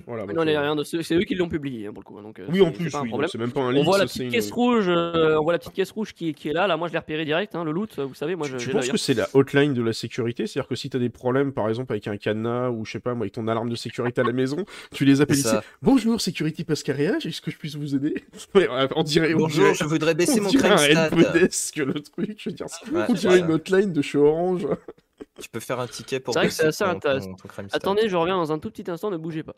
Voilà, 0.06 0.24
non, 0.24 0.42
il 0.42 0.56
rien 0.56 0.74
de 0.74 0.82
c'est 0.84 1.14
eux 1.14 1.24
qui 1.24 1.34
l'ont 1.34 1.50
publié 1.50 1.86
hein, 1.86 1.92
pour 1.92 2.02
le 2.02 2.04
coup. 2.04 2.18
Hein, 2.18 2.22
donc, 2.22 2.38
euh, 2.38 2.46
oui, 2.50 2.62
en 2.62 2.72
plus, 2.72 2.90
c'est 2.90 3.38
même 3.38 3.52
pas 3.52 3.60
un 3.60 3.76
On 3.76 3.82
voit 3.82 3.98
la 3.98 4.06
petite 4.06 4.30
caisse 4.30 4.50
rouge, 4.50 4.86
euh, 4.88 5.36
on 5.38 5.42
voit 5.42 5.52
la 5.52 5.58
petite 5.58 5.74
caisse 5.74 5.90
rouge 5.90 6.14
qui, 6.14 6.32
qui 6.32 6.48
est 6.48 6.54
là. 6.54 6.66
Là, 6.66 6.78
moi, 6.78 6.88
je 6.88 6.94
l'ai 6.94 6.98
repéré 6.98 7.26
direct. 7.26 7.54
Hein, 7.54 7.62
le 7.64 7.72
loot, 7.72 7.98
vous 7.98 8.14
savez, 8.14 8.36
moi, 8.36 8.46
je. 8.48 8.56
Tu 8.56 8.70
penses 8.70 8.88
que 8.88 8.96
c'est 8.96 9.12
la 9.12 9.28
hotline 9.34 9.74
de 9.74 9.82
la 9.82 9.92
sécurité, 9.92 10.46
c'est-à-dire 10.46 10.68
que 10.68 10.74
si 10.74 10.88
tu 10.88 10.96
as 10.96 11.00
des 11.00 11.10
problèmes, 11.10 11.52
par 11.52 11.68
exemple, 11.68 11.92
avec 11.92 12.08
un 12.08 12.16
cadenas 12.16 12.70
ou 12.70 12.86
je 12.86 12.92
sais 12.92 13.00
pas, 13.00 13.14
moi, 13.14 13.24
avec 13.24 13.34
ton 13.34 13.46
alarme 13.48 13.68
de 13.68 13.76
sécurité 13.76 14.22
à 14.22 14.24
la 14.24 14.32
maison, 14.32 14.64
tu 14.94 15.04
les 15.04 15.20
appelles 15.20 15.38
ici. 15.38 15.56
Bonjour, 15.82 16.20
sécurité 16.20 16.64
Pascaréage, 16.64 17.26
est-ce 17.26 17.42
que 17.42 17.50
je 17.50 17.58
puisse 17.58 17.76
vous 17.76 17.94
aider? 17.94 18.24
On 18.96 19.02
dirait. 19.02 19.34
Bonjour, 19.34 19.74
je 19.74 19.84
voudrais 19.84 20.14
baisser 20.14 20.40
mon 20.40 20.50
crème 20.50 20.78
stat. 20.78 21.10
que 21.10 21.82
le 21.82 22.00
truc, 22.00 22.36
je 22.38 22.48
veux 22.48 22.54
dire, 22.54 22.66
on 23.08 23.12
dirait 23.12 23.40
une 23.40 23.50
hotline 23.50 23.92
de 23.92 24.00
chez 24.00 24.16
Orange. 24.16 24.66
Tu 25.40 25.48
peux 25.48 25.60
faire 25.60 25.80
un 25.80 25.86
ticket 25.86 26.20
pour. 26.20 26.34
C'est 26.34 26.40
vrai 26.40 26.48
que 26.48 26.54
c'est 26.54 26.66
assez 26.66 26.84
intéressant. 26.84 27.34
Attendez, 27.72 28.08
je 28.08 28.16
reviens 28.16 28.36
dans 28.36 28.52
un 28.52 28.58
tout 28.58 28.70
petit 28.70 28.90
instant, 28.90 29.10
ne 29.10 29.16
bougez 29.16 29.42
pas. 29.42 29.54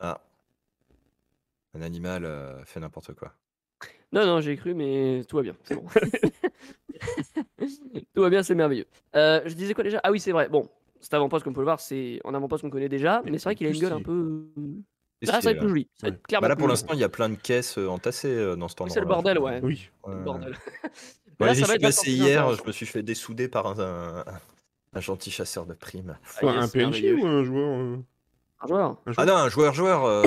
Ah. 0.00 0.20
Un 1.74 1.82
animal 1.82 2.24
euh, 2.24 2.64
fait 2.64 2.80
n'importe 2.80 3.14
quoi. 3.14 3.32
Non, 4.12 4.26
non, 4.26 4.40
j'ai 4.40 4.56
cru, 4.56 4.74
mais 4.74 5.24
tout 5.28 5.36
va 5.36 5.42
bien. 5.42 5.56
C'est 5.64 5.74
bon. 5.74 5.84
tout 8.14 8.22
va 8.22 8.30
bien, 8.30 8.44
c'est 8.44 8.54
merveilleux. 8.54 8.86
Euh, 9.16 9.40
je 9.44 9.54
disais 9.54 9.74
quoi 9.74 9.82
déjà? 9.82 10.00
Ah 10.04 10.12
oui, 10.12 10.20
c'est 10.20 10.30
vrai. 10.30 10.48
Bon, 10.48 10.68
cet 11.00 11.14
avant-poste, 11.14 11.42
comme 11.42 11.52
on 11.52 11.54
peut 11.54 11.62
le 11.62 11.66
voir, 11.66 11.80
c'est 11.80 12.20
en 12.22 12.32
avant-poste 12.32 12.62
qu'on 12.62 12.70
connaît 12.70 12.88
déjà, 12.88 13.22
mais 13.24 13.38
c'est 13.38 13.44
vrai 13.44 13.56
qu'il 13.56 13.66
a 13.66 13.70
une 13.70 13.80
gueule 13.80 13.92
un 13.92 14.02
peu. 14.02 14.46
Là, 15.22 15.40
ça 15.40 15.40
va 15.40 15.50
être 15.52 15.58
plus 15.58 15.68
joli. 15.68 15.88
Bah 16.02 16.48
là, 16.48 16.54
pour 16.54 16.68
l'instant, 16.68 16.92
il 16.92 17.00
y 17.00 17.04
a 17.04 17.08
plein 17.08 17.28
de 17.28 17.34
caisses 17.34 17.78
euh, 17.78 17.88
entassées 17.88 18.54
dans 18.56 18.68
ce 18.68 18.74
endroit. 18.74 18.90
c'est 18.90 19.00
le 19.00 19.06
bordel, 19.06 19.38
ouais. 19.38 19.58
Oui. 19.62 19.90
Le 20.06 20.22
bordel. 20.22 20.56
Là, 21.40 21.54
ça 21.54 21.78
passé 21.78 22.12
hier, 22.12 22.54
je 22.54 22.62
me 22.66 22.72
suis 22.72 22.86
fait 22.86 23.02
dessouder 23.02 23.48
par 23.48 23.66
un, 23.66 24.24
un, 24.92 25.00
gentil 25.00 25.30
chasseur 25.30 25.66
de 25.66 25.74
primes. 25.74 26.16
Ah, 26.42 26.48
un 26.48 26.68
PNJ 26.68 27.04
ou 27.20 27.26
un 27.26 27.44
joueur 27.44 27.98
un 28.64 28.68
joueur 28.68 28.96
Ah 29.16 29.26
non, 29.26 29.34
un 29.34 29.48
joueur 29.48 29.74
joueur. 29.74 30.04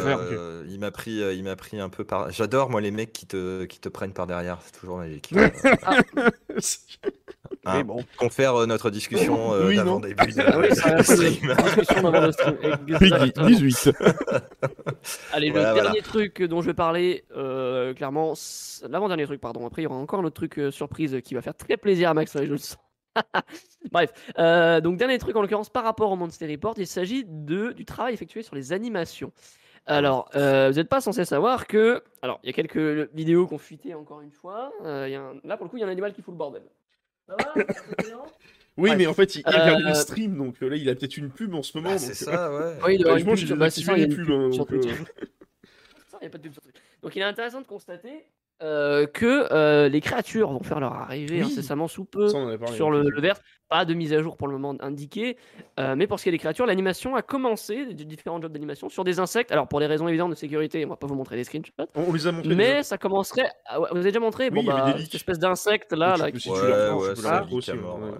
Euh, 0.00 0.64
il 0.68 0.78
m'a 0.78 0.90
pris, 0.90 1.22
euh, 1.22 1.34
il 1.34 1.44
m'a 1.44 1.56
pris 1.56 1.78
un 1.80 1.88
peu 1.88 2.04
par. 2.04 2.30
J'adore 2.30 2.70
moi 2.70 2.80
les 2.80 2.90
mecs 2.90 3.12
qui 3.12 3.26
te, 3.26 3.64
qui 3.64 3.80
te 3.80 3.88
prennent 3.88 4.12
par 4.12 4.26
derrière. 4.26 4.58
C'est 4.64 4.80
toujours 4.80 4.98
magique. 4.98 5.32
Ah. 5.82 5.98
Hein, 7.66 7.84
bon. 7.84 8.02
Confère 8.16 8.54
euh, 8.56 8.66
notre 8.66 8.90
discussion 8.90 9.52
euh, 9.52 9.74
d'avant 9.74 10.00
début 10.00 10.32
de, 10.32 10.40
ah 10.40 10.58
oui, 10.58 10.68
d'avant 12.02 12.26
le 12.26 12.32
stream. 12.32 12.56
18. 13.46 13.90
Allez, 15.32 15.50
le 15.50 15.60
dernier 15.74 16.00
truc 16.00 16.42
dont 16.42 16.62
je 16.62 16.66
vais 16.66 16.74
parler, 16.74 17.24
euh, 17.36 17.92
clairement, 17.92 18.34
l'avant-dernier 18.88 19.26
truc, 19.26 19.40
pardon. 19.40 19.66
Après, 19.66 19.82
il 19.82 19.84
y 19.84 19.88
aura 19.88 19.96
encore 19.96 20.20
un 20.20 20.24
autre 20.24 20.36
truc 20.36 20.58
euh, 20.58 20.70
surprise 20.70 21.20
qui 21.22 21.34
va 21.34 21.42
faire 21.42 21.54
très 21.54 21.76
plaisir 21.76 22.10
à 22.10 22.14
Max, 22.14 22.34
je 22.34 22.44
le 22.44 22.56
sens. 22.56 22.78
Bref, 23.90 24.12
euh, 24.38 24.80
donc 24.80 24.96
dernier 24.96 25.18
truc 25.18 25.34
en 25.36 25.42
l'occurrence 25.42 25.70
par 25.70 25.84
rapport 25.84 26.10
au 26.10 26.16
Monster 26.16 26.46
Report, 26.46 26.74
il 26.76 26.86
s'agit 26.86 27.24
de 27.26 27.72
du 27.72 27.84
travail 27.84 28.14
effectué 28.14 28.42
sur 28.42 28.54
les 28.54 28.72
animations. 28.72 29.32
Alors, 29.86 30.28
euh, 30.36 30.68
vous 30.70 30.76
n'êtes 30.76 30.88
pas 30.88 31.00
censé 31.00 31.24
savoir 31.24 31.66
que, 31.66 32.02
alors 32.22 32.38
il 32.42 32.48
y 32.48 32.50
a 32.50 32.52
quelques 32.52 33.10
vidéos 33.14 33.46
qu'on 33.46 33.58
fuité 33.58 33.94
encore 33.94 34.20
une 34.20 34.30
fois. 34.30 34.72
Euh, 34.84 35.08
y 35.08 35.14
a 35.14 35.22
un... 35.22 35.34
Là 35.42 35.56
pour 35.56 35.64
le 35.64 35.70
coup, 35.70 35.78
il 35.78 35.80
y 35.80 35.82
a 35.82 35.86
un 35.86 35.90
animal 35.90 36.12
qui 36.12 36.22
fout 36.22 36.32
le 36.32 36.38
bordel. 36.38 36.62
Ça 37.30 37.36
va 37.36 37.54
Oui, 38.76 38.90
mais 38.96 39.06
en 39.06 39.14
fait, 39.14 39.36
il, 39.36 39.46
regarde 39.46 39.82
le 39.82 39.94
stream, 39.94 40.36
donc 40.36 40.60
là, 40.60 40.76
il 40.76 40.88
a 40.88 40.94
peut-être 40.94 41.16
une 41.16 41.30
pub 41.30 41.54
en 41.54 41.62
ce 41.62 41.76
moment. 41.76 41.90
Bah, 41.90 41.98
c'est 41.98 42.14
ça, 42.14 42.52
ouais. 42.52 42.74
Oui, 42.84 42.96
il 42.98 43.06
Franchement, 43.06 43.34
j'ai 43.34 43.46
désactivé 43.46 43.96
les 43.96 44.08
pubs. 44.08 44.30
Hein, 44.30 44.50
il 44.52 44.58
n'y 46.22 46.26
a 46.26 46.30
pas 46.30 46.38
de 46.38 46.42
pub 46.42 46.52
sur 46.52 46.62
Twitch. 46.62 46.76
Donc, 47.02 47.16
il 47.16 47.22
est 47.22 47.24
intéressant 47.24 47.60
de 47.60 47.66
constater 47.66 48.24
euh, 48.62 49.06
que 49.06 49.50
euh, 49.52 49.88
les 49.88 50.00
créatures 50.00 50.52
vont 50.52 50.62
faire 50.62 50.80
leur 50.80 50.92
arrivée 50.92 51.40
incessamment 51.40 51.88
sous 51.88 52.04
peu 52.04 52.28
sur 52.28 52.90
le, 52.90 53.08
le 53.08 53.32
Pas 53.68 53.86
de 53.86 53.94
mise 53.94 54.12
à 54.12 54.20
jour 54.20 54.36
pour 54.36 54.48
le 54.48 54.58
moment 54.58 54.76
indiquée, 54.80 55.38
euh, 55.78 55.94
mais 55.96 56.06
pour 56.06 56.18
ce 56.18 56.24
qui 56.24 56.28
est 56.28 56.32
des 56.32 56.38
créatures, 56.38 56.66
l'animation 56.66 57.16
a 57.16 57.22
commencé, 57.22 57.86
des 57.86 58.04
différents 58.04 58.40
jobs 58.40 58.52
d'animation, 58.52 58.90
sur 58.90 59.02
des 59.02 59.18
insectes. 59.18 59.50
Alors 59.50 59.66
pour 59.66 59.80
des 59.80 59.86
raisons 59.86 60.08
évidentes 60.08 60.30
de 60.30 60.34
sécurité, 60.34 60.84
on 60.84 60.90
va 60.90 60.96
pas 60.96 61.06
vous 61.06 61.14
montrer 61.14 61.36
des 61.36 61.44
screenshots. 61.44 61.72
On 61.94 62.12
les 62.12 62.26
a 62.26 62.32
montrés. 62.32 62.54
Mais 62.54 62.82
ça 62.82 62.98
commencerait. 62.98 63.50
Vous 63.76 63.96
avez 63.96 64.04
déjà 64.10 64.20
montré? 64.20 64.50
Bon, 64.50 64.62
bah, 64.62 64.94
cette 64.98 65.14
espèce 65.14 65.38
d'insecte 65.38 65.92
là. 65.92 66.16
ouais, 66.18 66.32
ouais, 66.32 67.14
ouais, 67.14 68.10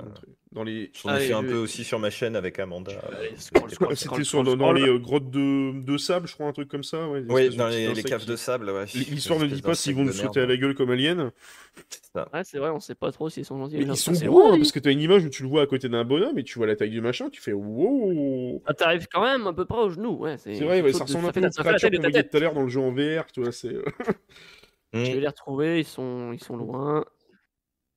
dans 0.53 0.65
les... 0.65 0.91
J'en 1.01 1.15
ai 1.15 1.21
fait 1.21 1.33
un 1.33 1.45
peu 1.45 1.57
aussi 1.57 1.85
sur 1.85 1.99
ma 1.99 2.11
chaîne 2.11 2.35
avec 2.35 2.59
Amanda. 2.59 2.93
C'était 3.37 3.61
dans, 3.61 4.73
les 4.73 4.99
grottes 4.99 5.31
de, 5.31 5.97
sable, 5.97 6.27
je 6.27 6.35
crois, 6.35 6.47
un 6.47 6.53
truc 6.53 6.69
comme 6.69 6.83
ça. 6.83 7.09
oui, 7.09 7.55
dans 7.57 7.69
les, 7.69 8.03
caves 8.03 8.27
de 8.27 8.37
sable. 8.37 8.73
L'histoire 8.95 9.39
ne 9.39 9.47
dit 9.47 9.63
pas 9.63 9.75
s'ils 9.75 9.95
vont 9.95 10.05
nous 10.05 10.13
sauter 10.13 10.41
à 10.41 10.47
la 10.47 10.57
gueule 10.57 10.75
comme 10.75 10.91
Alien. 10.91 11.31
Ouais, 12.15 12.43
c'est 12.43 12.59
vrai, 12.59 12.71
on 12.71 12.81
sait 12.81 12.97
pas 12.97 13.13
trop 13.13 13.29
s'ils 13.29 13.45
sont 13.45 13.59
gentils. 13.59 13.77
ils 13.77 13.97
sont 13.97 14.13
gros, 14.13 14.53
hein, 14.53 14.57
parce 14.57 14.73
que 14.73 14.81
t'as 14.81 14.91
une 14.91 15.01
image 15.01 15.25
où 15.25 15.29
tu 15.29 15.45
le 15.45 15.49
vois 15.49 15.63
à 15.63 15.67
côté 15.67 15.89
d'un 15.89 16.05
bonhomme 16.05 16.37
et 16.39 16.43
tu 16.43 16.59
vois 16.59 16.67
la 16.67 16.75
taille 16.75 16.91
du 16.91 17.01
machin, 17.01 17.31
tu 17.31 17.41
fais 17.41 17.53
wow. 17.53 18.61
Ah, 18.67 18.75
t'arrives 18.75 19.07
quand 19.07 19.23
même 19.23 19.47
un 19.47 19.55
peu 19.55 19.65
près 19.65 19.79
au 19.79 19.91
genou, 19.91 20.17
ouais. 20.17 20.37
C'est 20.37 20.59
vrai, 20.61 20.93
ça 20.93 21.05
ressemble 21.05 21.27
un 21.27 21.33
peu 21.33 21.45
à 21.45 21.51
ce 21.51 21.63
qu'on 21.63 21.71
voyait 21.71 22.23
tout 22.25 22.37
à 22.37 22.41
l'heure 22.41 22.55
dans 22.55 22.63
le 22.63 22.69
jeu 22.69 22.81
en 22.81 22.93
VR, 22.93 23.27
tu 23.33 23.43
vois, 23.43 23.53
c'est. 23.53 23.77
Je 24.93 24.99
vais 24.99 25.21
les 25.21 25.29
retrouver, 25.29 25.79
ils 25.79 25.85
sont, 25.85 26.33
ils 26.33 26.43
sont 26.43 26.57
loin. 26.57 27.05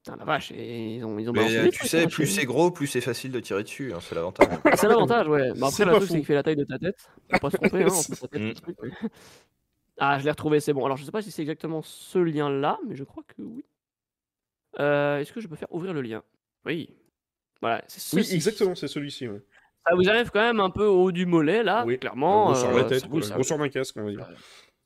Putain, 0.04 0.18
la 0.18 0.26
vache, 0.26 0.52
ils 0.52 1.02
ont, 1.06 1.18
ils 1.18 1.30
ont 1.30 1.34
Mais 1.34 1.70
tu 1.70 1.88
sais, 1.88 2.08
plus 2.08 2.28
c'est 2.28 2.44
gros, 2.44 2.72
plus 2.72 2.88
c'est 2.88 3.00
facile 3.00 3.32
de 3.32 3.40
tirer 3.40 3.64
dessus, 3.64 3.94
hein, 3.94 4.00
c'est 4.02 4.16
l'avantage. 4.16 4.48
c'est 4.76 4.90
l'avantage, 4.90 5.30
ouais. 5.30 5.54
Bah, 5.56 5.68
après, 5.68 5.86
la 5.86 5.94
truc, 5.94 6.10
c'est 6.10 6.16
qu'il 6.16 6.26
fait 6.26 6.34
la 6.34 6.44
taille 6.44 6.58
de 6.58 6.66
ta 6.66 6.78
tête. 6.78 7.10
Faut 7.32 7.40
pas 7.40 7.50
se 7.50 7.56
tromper, 7.56 7.84
hein, 7.84 8.16
ta 8.20 8.28
tête, 8.28 8.68
mm. 8.68 9.08
Ah, 9.98 10.20
je 10.20 10.26
l'ai 10.26 10.32
retrouvé, 10.32 10.60
c'est 10.60 10.74
bon. 10.74 10.84
Alors, 10.84 10.98
je 10.98 11.06
sais 11.06 11.12
pas 11.12 11.22
si 11.22 11.32
c'est 11.32 11.42
exactement 11.42 11.82
ce 11.82 12.20
lien-là, 12.20 12.80
mais 12.86 12.98
je 12.98 13.06
crois 13.06 13.24
que 13.26 13.42
oui. 13.42 13.64
Euh, 14.82 15.20
Est-ce 15.20 15.32
que 15.32 15.40
je 15.40 15.48
peux 15.48 15.56
faire 15.56 15.74
ouvrir 15.74 15.94
le 15.94 16.02
lien? 16.02 16.22
Oui. 16.66 16.90
Voilà, 17.62 17.82
c'est 17.88 18.18
Oui, 18.18 18.28
exactement, 18.34 18.76
c'est 18.76 18.90
celui-ci. 18.90 19.30
Ouais. 19.30 19.42
Ça 19.88 19.96
vous 19.96 20.10
arrive 20.10 20.32
quand 20.32 20.42
même 20.42 20.60
un 20.60 20.70
peu 20.70 20.86
au 20.86 21.04
haut 21.04 21.12
du 21.14 21.26
mollet, 21.26 21.64
là, 21.64 21.86
oui. 21.86 21.98
clairement. 21.98 22.48
Gros 22.48 22.56
sur 22.56 22.72
la 22.72 22.84
euh, 22.84 22.90
tête, 22.90 23.08
gros 23.08 23.22
sur 23.22 23.58
d'un 23.58 23.70
casque, 23.70 23.96
on 23.98 24.04
va 24.04 24.12
dire. 24.12 24.28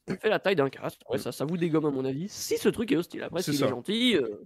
Ça 0.08 0.16
fait 0.16 0.30
la 0.30 0.38
taille 0.38 0.56
d'un 0.56 0.70
casque, 0.70 1.02
ouais, 1.10 1.18
ça, 1.18 1.32
ça 1.32 1.44
vous 1.44 1.58
dégomme 1.58 1.86
à 1.86 1.92
mon 1.92 2.06
avis. 2.06 2.30
Si 2.30 2.60
ce 2.60 2.70
truc 2.70 2.92
est 2.92 2.98
hostile, 2.98 3.24
après, 3.24 3.42
s'il 3.42 3.56
est 3.56 3.68
gentil. 3.68 4.16
Euh, 4.16 4.46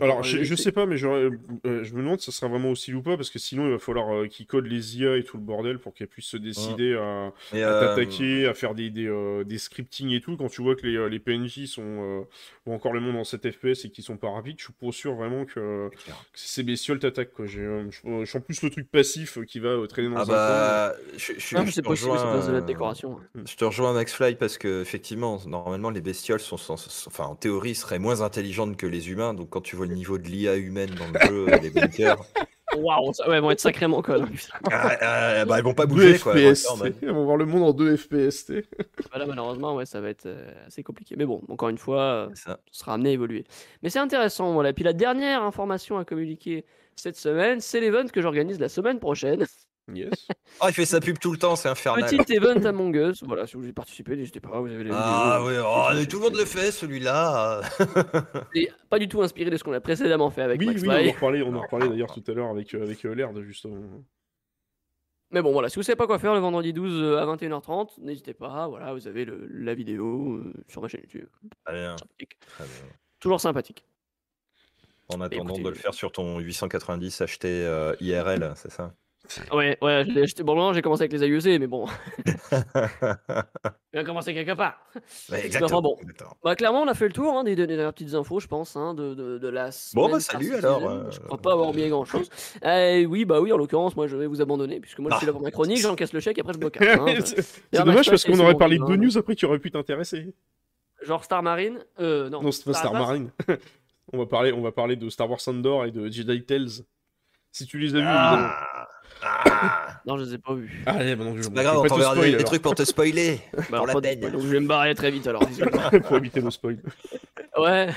alors, 0.00 0.22
je, 0.22 0.54
sais 0.54 0.72
pas, 0.72 0.86
mais 0.86 1.02
euh, 1.04 1.30
je 1.62 1.94
me 1.94 1.98
demande 1.98 2.18
si 2.18 2.26
ça 2.26 2.32
sera 2.32 2.50
vraiment 2.50 2.70
aussi 2.70 2.92
ou 2.92 3.02
pas, 3.02 3.16
parce 3.16 3.30
que 3.30 3.38
sinon, 3.38 3.66
il 3.66 3.72
va 3.72 3.78
falloir 3.78 4.12
euh, 4.14 4.26
qu'ils 4.26 4.46
codent 4.46 4.66
les 4.66 4.98
IA 4.98 5.16
et 5.16 5.22
tout 5.22 5.36
le 5.36 5.42
bordel 5.42 5.78
pour 5.78 5.94
qu'elles 5.94 6.08
puissent 6.08 6.26
se 6.26 6.36
décider 6.36 6.94
à, 6.94 7.32
euh, 7.54 7.80
t'attaquer, 7.80 8.46
à 8.46 8.54
faire 8.54 8.74
des, 8.74 8.90
des, 8.90 9.58
scripting 9.58 10.10
et 10.10 10.20
tout. 10.20 10.36
Quand 10.36 10.48
tu 10.48 10.62
vois 10.62 10.74
que 10.74 10.86
les, 10.86 11.08
les 11.08 11.18
PNJ 11.18 11.66
sont, 11.66 12.26
ont 12.66 12.74
encore 12.74 12.92
le 12.92 13.00
monde 13.00 13.16
en 13.16 13.24
7 13.24 13.50
FPS 13.50 13.84
et 13.84 13.90
qu'ils 13.90 14.04
sont 14.04 14.16
pas 14.16 14.30
rapides, 14.30 14.56
je 14.58 14.64
suis 14.64 14.72
pas 14.72 14.90
sûr 14.90 15.14
vraiment 15.14 15.44
que, 15.44 15.90
ces 16.34 16.62
bestioles 16.62 16.98
t'attaquent. 16.98 17.44
Je, 17.44 17.88
je 17.90 18.24
sens 18.24 18.42
plus 18.42 18.62
le 18.62 18.70
truc 18.70 18.90
passif 18.90 19.38
qui 19.46 19.60
va 19.60 19.76
traîner 19.88 20.08
dans 20.08 20.16
ah 20.16 20.22
un 20.22 20.26
bah, 20.26 20.94
Je, 21.16 21.32
je, 21.34 21.56
je, 21.56 21.70
je, 21.70 21.80
te 21.80 21.88
rejoins, 21.88 22.46
de 22.46 22.52
la 22.52 22.60
décoration. 22.60 23.18
Je 23.34 23.54
te 23.54 23.64
rejoins, 23.64 23.92
Max 23.92 24.12
Fly, 24.14 24.34
parce 24.34 24.58
que 24.58 24.82
effectivement, 24.82 25.40
normalement, 25.46 25.90
les 25.90 26.00
bestioles 26.00 26.40
sont, 26.40 26.56
enfin, 27.06 27.24
en 27.24 27.36
théorie, 27.36 27.74
seraient 27.74 27.98
moins 27.98 28.22
intelligentes 28.22 28.76
que 28.76 28.86
les 28.86 29.10
humains. 29.10 29.34
Donc, 29.34 29.50
quand 29.50 29.59
tu 29.60 29.76
vois 29.76 29.86
le 29.86 29.94
niveau 29.94 30.18
de 30.18 30.28
l'IA 30.28 30.56
humaine 30.56 30.90
dans 30.94 31.06
le 31.06 31.26
jeu, 31.26 31.60
les 31.62 31.70
bunkers. 31.70 32.24
Waouh, 32.76 33.10
ouais, 33.26 33.36
ils 33.36 33.40
vont 33.40 33.50
être 33.50 33.60
sacrément 33.60 34.00
connes. 34.00 34.28
Ah, 34.70 34.96
ah, 35.00 35.44
bah, 35.44 35.58
ils 35.58 35.64
vont 35.64 35.74
pas 35.74 35.86
bouger, 35.86 36.18
quoi. 36.18 36.34
FPS, 36.34 36.68
ils 37.02 37.08
vont 37.08 37.24
voir 37.24 37.36
le 37.36 37.44
monde 37.44 37.64
en 37.64 37.72
2 37.72 37.96
FPS. 37.96 38.52
Voilà, 39.10 39.26
malheureusement, 39.26 39.74
ouais, 39.74 39.86
ça 39.86 40.00
va 40.00 40.08
être 40.08 40.26
euh, 40.26 40.52
assez 40.66 40.82
compliqué. 40.82 41.16
Mais 41.16 41.26
bon, 41.26 41.42
encore 41.48 41.68
une 41.68 41.78
fois, 41.78 42.30
ça. 42.34 42.60
sera 42.70 42.94
amené 42.94 43.10
à 43.10 43.12
évoluer. 43.12 43.44
Mais 43.82 43.90
c'est 43.90 43.98
intéressant, 43.98 44.52
voilà. 44.52 44.70
Et 44.70 44.72
puis 44.72 44.84
la 44.84 44.92
dernière 44.92 45.42
information 45.42 45.98
à 45.98 46.04
communiquer 46.04 46.64
cette 46.94 47.16
semaine, 47.16 47.60
c'est 47.60 47.80
l'event 47.80 48.06
que 48.06 48.20
j'organise 48.22 48.60
la 48.60 48.68
semaine 48.68 49.00
prochaine. 49.00 49.46
Yes. 49.92 50.28
oh, 50.60 50.66
il 50.68 50.72
fait 50.72 50.84
sa 50.84 51.00
pub 51.00 51.18
tout 51.18 51.32
le 51.32 51.38
temps, 51.38 51.56
c'est 51.56 51.68
infernal. 51.68 52.08
Petit 52.08 52.34
event 52.34 52.64
Among 52.64 52.94
Us. 52.94 53.22
Voilà, 53.24 53.46
si 53.46 53.54
vous 53.54 53.60
voulez 53.60 53.72
participer, 53.72 54.16
n'hésitez 54.16 54.40
pas. 54.40 54.60
Vous 54.60 54.70
avez 54.70 54.84
les 54.84 54.90
ah 54.92 55.40
oui, 55.44 55.54
oh, 55.58 56.04
tout 56.08 56.18
le 56.18 56.24
monde 56.24 56.36
le 56.36 56.44
fait, 56.44 56.70
celui-là. 56.70 57.60
Et 58.54 58.70
pas 58.88 58.98
du 58.98 59.08
tout 59.08 59.22
inspiré 59.22 59.50
de 59.50 59.56
ce 59.56 59.64
qu'on 59.64 59.72
a 59.72 59.80
précédemment 59.80 60.30
fait 60.30 60.42
avec 60.42 60.60
oui, 60.60 60.66
Max 60.66 60.82
Oui, 60.82 60.88
on 60.88 60.92
en 60.92 61.12
reparlait, 61.12 61.42
on 61.42 61.54
en 61.54 61.60
reparlait 61.60 61.88
d'ailleurs 61.88 62.12
tout 62.12 62.22
à 62.28 62.34
l'heure 62.34 62.50
avec, 62.50 62.74
euh, 62.74 62.82
avec 62.82 63.04
euh, 63.04 63.14
Laird, 63.14 63.40
justement. 63.42 63.80
Mais 65.32 65.42
bon, 65.42 65.52
voilà, 65.52 65.68
si 65.68 65.76
vous 65.76 65.82
savez 65.82 65.96
pas 65.96 66.06
quoi 66.06 66.18
faire 66.18 66.34
le 66.34 66.40
vendredi 66.40 66.72
12 66.72 67.02
euh, 67.02 67.18
à 67.18 67.26
21h30, 67.26 68.00
n'hésitez 68.00 68.34
pas. 68.34 68.68
Voilà, 68.68 68.92
vous 68.92 69.06
avez 69.08 69.24
le, 69.24 69.46
la 69.48 69.74
vidéo 69.74 70.36
euh, 70.36 70.52
sur 70.68 70.82
ma 70.82 70.88
chaîne 70.88 71.00
YouTube. 71.02 71.28
Très 71.64 71.74
bien. 71.74 71.96
Très 71.96 72.64
bien. 72.64 72.92
Toujours 73.18 73.40
sympathique. 73.40 73.84
En 75.08 75.20
attendant 75.20 75.58
de 75.58 75.68
le 75.68 75.74
faire 75.74 75.94
sur 75.94 76.12
ton 76.12 76.38
890 76.38 77.20
acheté 77.20 77.94
IRL, 78.00 78.52
c'est 78.54 78.70
ça? 78.70 78.94
Ouais, 79.52 79.78
ouais, 79.80 80.04
je 80.06 80.12
l'ai 80.12 80.22
acheté. 80.22 80.42
Bon, 80.42 80.56
non, 80.56 80.72
j'ai 80.72 80.82
commencé 80.82 81.02
avec 81.02 81.12
les 81.12 81.22
AUC, 81.22 81.60
mais 81.60 81.66
bon. 81.66 81.86
Il 83.92 83.98
a 83.98 84.04
commencé 84.04 84.34
quelque 84.34 84.54
part. 84.56 84.80
Ouais, 85.30 85.46
exactement. 85.46 85.82
bon. 85.82 85.96
exactement. 86.00 86.36
Bah, 86.42 86.56
clairement, 86.56 86.82
on 86.82 86.88
a 86.88 86.94
fait 86.94 87.06
le 87.06 87.12
tour 87.12 87.36
hein, 87.36 87.44
des, 87.44 87.54
des 87.54 87.66
dernières 87.66 87.92
petites 87.92 88.14
infos, 88.14 88.40
je 88.40 88.48
pense, 88.48 88.76
hein, 88.76 88.94
de, 88.94 89.14
de, 89.14 89.38
de 89.38 89.48
la 89.48 89.70
Bon, 89.94 90.10
bah, 90.10 90.20
salut, 90.20 90.54
alors, 90.54 90.88
euh, 90.88 91.10
Je 91.10 91.20
crois 91.20 91.38
pas 91.38 91.52
avoir 91.52 91.68
oublié 91.68 91.88
grand 91.88 92.04
chose. 92.04 92.28
oui, 92.64 93.24
bah 93.24 93.40
oui, 93.40 93.52
en 93.52 93.56
l'occurrence, 93.56 93.94
moi 93.96 94.06
je 94.06 94.16
vais 94.16 94.26
vous 94.26 94.40
abandonner, 94.40 94.80
puisque 94.80 94.98
moi 94.98 95.10
je 95.12 95.18
suis 95.18 95.26
là 95.26 95.32
pour 95.32 95.42
ma 95.42 95.50
chronique, 95.50 95.78
j'encaisse 95.78 96.12
le 96.12 96.20
chèque 96.20 96.38
et 96.38 96.40
après 96.40 96.54
je 96.54 96.58
bloque. 96.58 96.78
Hein, 96.90 97.14
c'est 97.24 97.84
dommage 97.84 98.10
parce 98.10 98.24
qu'on 98.24 98.38
aurait 98.40 98.56
parlé 98.56 98.78
de 98.78 98.84
deux 98.84 98.96
news 98.96 99.16
après 99.16 99.36
qui 99.36 99.44
auraient 99.46 99.58
pu 99.60 99.70
t'intéresser. 99.70 100.34
Genre 101.02 101.24
Star 101.24 101.42
Marine 101.42 101.78
Euh, 101.98 102.28
non. 102.28 102.42
Non, 102.42 102.52
c'est 102.52 102.64
pas 102.64 102.74
Star 102.74 102.92
Marine. 102.92 103.30
on, 104.12 104.18
va 104.18 104.26
parler, 104.26 104.52
on 104.52 104.60
va 104.60 104.72
parler 104.72 104.96
de 104.96 105.08
Star 105.08 105.30
Wars 105.30 105.40
Andor 105.46 105.84
et 105.84 105.90
de 105.90 106.10
Jedi 106.10 106.44
Tales. 106.44 106.84
Si 107.52 107.66
tu 107.66 107.78
les 107.78 107.94
as 107.94 107.98
vus, 107.98 108.04
évidemment. 108.04 108.48
Ah, 108.50 108.79
ah. 109.22 110.00
Non, 110.06 110.16
je 110.16 110.24
les 110.24 110.34
ai 110.34 110.38
pas 110.38 110.54
vus. 110.54 110.82
Allez, 110.86 111.14
bah 111.16 111.24
non, 111.24 111.36
je 111.36 111.42
C'est 111.42 111.52
pas 111.54 111.62
grave, 111.62 111.74
vais 111.76 111.80
on 111.80 111.84
te 111.84 111.88
t'enverra 111.88 112.14
des, 112.14 112.44
trucs 112.44 112.62
pour 112.62 112.74
te 112.74 112.84
spoiler. 112.84 113.40
Bah, 113.70 113.78
pour 113.78 113.86
la 113.86 114.00
peine. 114.00 114.20
donc 114.20 114.40
je 114.40 114.46
vais 114.48 114.60
me 114.60 114.66
barrer 114.66 114.94
très 114.94 115.10
vite 115.10 115.26
alors. 115.26 115.42
pour 116.06 116.16
éviter 116.16 116.40
le 116.40 116.50
spoil. 116.50 116.78
ouais. 117.58 117.88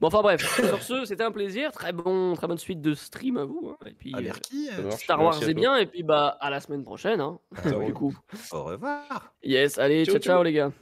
bon, 0.00 0.08
enfin 0.08 0.20
bref, 0.22 0.42
sur 0.66 0.82
ce, 0.82 1.04
c'était 1.04 1.22
un 1.24 1.30
plaisir. 1.30 1.70
Très, 1.72 1.92
bon, 1.92 2.34
très 2.34 2.46
bonne 2.46 2.58
suite 2.58 2.80
de 2.80 2.94
stream 2.94 3.36
à 3.38 3.44
vous. 3.44 3.70
hein. 3.72 3.86
Et 3.86 3.92
puis, 3.94 4.12
Ah, 4.14 4.18
euh, 4.18 4.22
merci. 4.22 4.68
Marche, 4.82 5.02
Star 5.04 5.22
Wars, 5.22 5.34
c'est 5.34 5.44
toi. 5.46 5.54
bien. 5.54 5.76
Et 5.76 5.86
puis, 5.86 6.02
bah, 6.02 6.36
à 6.40 6.50
la 6.50 6.60
semaine 6.60 6.82
prochaine. 6.84 7.20
Hein, 7.20 7.38
Ah, 7.56 7.68
oui. 7.76 7.86
du 7.86 7.92
coup. 7.92 8.16
Au 8.52 8.64
revoir. 8.64 9.32
Yes, 9.42 9.78
allez, 9.78 10.04
Ciao, 10.04 10.14
ciao, 10.14 10.20
ciao, 10.22 10.34
ciao. 10.36 10.42
les 10.42 10.52
gars. 10.52 10.72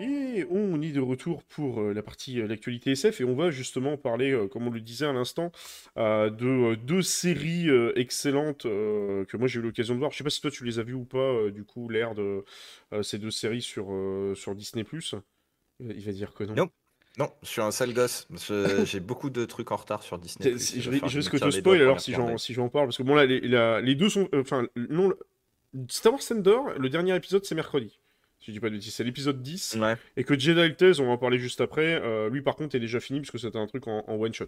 Et 0.00 0.46
on 0.50 0.80
est 0.80 0.92
de 0.92 1.00
retour 1.00 1.42
pour 1.44 1.80
euh, 1.80 1.92
la 1.92 2.02
partie 2.02 2.40
euh, 2.40 2.46
l'actualité 2.46 2.92
SF 2.92 3.20
et 3.20 3.24
on 3.24 3.34
va 3.34 3.50
justement 3.50 3.98
parler, 3.98 4.30
euh, 4.32 4.48
comme 4.48 4.66
on 4.66 4.70
le 4.70 4.80
disait 4.80 5.06
à 5.06 5.12
l'instant, 5.12 5.52
de 5.96 6.74
deux 6.74 7.02
séries 7.02 7.68
excellentes 7.94 8.62
que 8.62 9.36
moi 9.36 9.46
j'ai 9.46 9.60
eu 9.60 9.62
l'occasion 9.62 9.94
de 9.94 9.98
voir. 9.98 10.10
Je 10.12 10.16
sais 10.18 10.24
pas 10.24 10.30
si 10.30 10.40
toi 10.40 10.50
tu 10.50 10.64
les 10.64 10.78
as 10.78 10.82
vues 10.82 10.94
ou 10.94 11.04
pas, 11.04 11.50
du 11.50 11.64
coup, 11.64 11.88
l'air 11.88 12.14
de 12.14 12.44
ces 13.02 13.18
deux 13.18 13.30
séries 13.30 13.62
sur, 13.62 13.88
sur 14.34 14.54
Disney+. 14.54 14.84
Il 15.80 16.00
va 16.04 16.12
dire 16.12 16.32
que 16.32 16.44
non? 16.44 16.54
Non. 16.54 16.70
Non, 17.18 17.30
je 17.42 17.48
suis 17.48 17.60
un 17.60 17.70
sale 17.70 17.92
gosse. 17.92 18.28
J'ai 18.84 19.00
beaucoup 19.00 19.30
de 19.30 19.44
trucs 19.44 19.72
en 19.72 19.76
retard 19.76 20.02
sur 20.02 20.18
Disney. 20.18 20.56
Je, 20.56 20.90
risque 20.90 21.38
de 21.38 21.50
spoil 21.50 21.80
alors 21.82 22.00
si 22.00 22.12
j'en 22.12 22.38
si 22.38 22.54
parle, 22.54 22.86
parce 22.86 22.96
que 22.96 23.02
bon 23.02 23.14
là, 23.14 23.26
les, 23.26 23.40
la- 23.40 23.80
les 23.80 23.94
deux 23.94 24.08
sont... 24.08 24.28
euh, 24.32 24.40
Enfin, 24.40 24.66
non, 24.76 25.12
Star 25.88 26.12
Wars 26.12 26.22
Endor, 26.30 26.70
le 26.78 26.88
dernier 26.88 27.14
épisode 27.14 27.44
c'est 27.44 27.54
mercredi. 27.54 27.99
Si 28.40 28.46
je 28.46 28.52
dis 28.52 28.60
pas 28.60 28.70
de 28.70 28.74
bêtises, 28.74 28.94
c'est 28.94 29.04
l'épisode 29.04 29.42
10. 29.42 29.76
Ouais. 29.80 29.96
Et 30.16 30.24
que 30.24 30.38
Jedi 30.38 30.74
Tales, 30.74 30.94
on 30.98 31.04
va 31.04 31.10
en 31.12 31.18
parler 31.18 31.38
juste 31.38 31.60
après, 31.60 32.00
euh, 32.02 32.30
lui 32.30 32.40
par 32.40 32.56
contre 32.56 32.74
est 32.74 32.80
déjà 32.80 32.98
fini 32.98 33.20
parce 33.20 33.30
que 33.30 33.36
c'était 33.36 33.58
un 33.58 33.66
truc 33.66 33.86
en, 33.86 34.02
en 34.06 34.14
one 34.14 34.32
shot. 34.32 34.46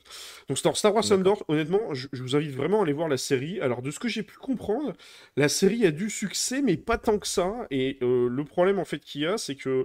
Donc 0.49 0.57
Star, 0.57 0.77
Star 0.77 0.95
Wars. 0.95 1.05
Andor, 1.13 1.45
honnêtement, 1.49 1.93
je, 1.93 2.09
je 2.11 2.23
vous 2.23 2.35
invite 2.35 2.53
vraiment 2.53 2.81
à 2.81 2.85
aller 2.85 2.95
voir 2.95 3.09
la 3.09 3.19
série. 3.19 3.61
Alors 3.61 3.83
de 3.83 3.91
ce 3.91 3.99
que 3.99 4.09
j'ai 4.09 4.23
pu 4.23 4.37
comprendre, 4.39 4.95
la 5.37 5.51
série 5.51 5.85
a 5.85 5.91
du 5.91 6.09
succès, 6.09 6.63
mais 6.63 6.79
pas 6.79 6.97
tant 6.97 7.19
que 7.19 7.27
ça. 7.27 7.67
Et 7.71 7.99
euh, 8.01 8.29
le 8.31 8.45
problème 8.45 8.79
en 8.79 8.87
fait 8.87 8.99
qu'il 8.99 9.23
y 9.23 9.27
a, 9.27 9.37
c'est 9.37 9.57
que 9.57 9.85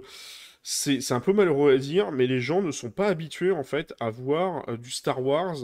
c'est 0.70 1.12
un 1.12 1.20
peu 1.20 1.32
malheureux 1.32 1.72
à 1.72 1.78
dire, 1.78 2.12
mais 2.12 2.26
les 2.26 2.40
gens 2.40 2.60
ne 2.60 2.72
sont 2.72 2.90
pas 2.90 3.06
habitués 3.06 3.52
en 3.52 3.62
fait 3.62 3.94
à 4.00 4.10
voir 4.10 4.68
euh, 4.68 4.76
du 4.76 4.90
Star 4.90 5.24
Wars 5.24 5.56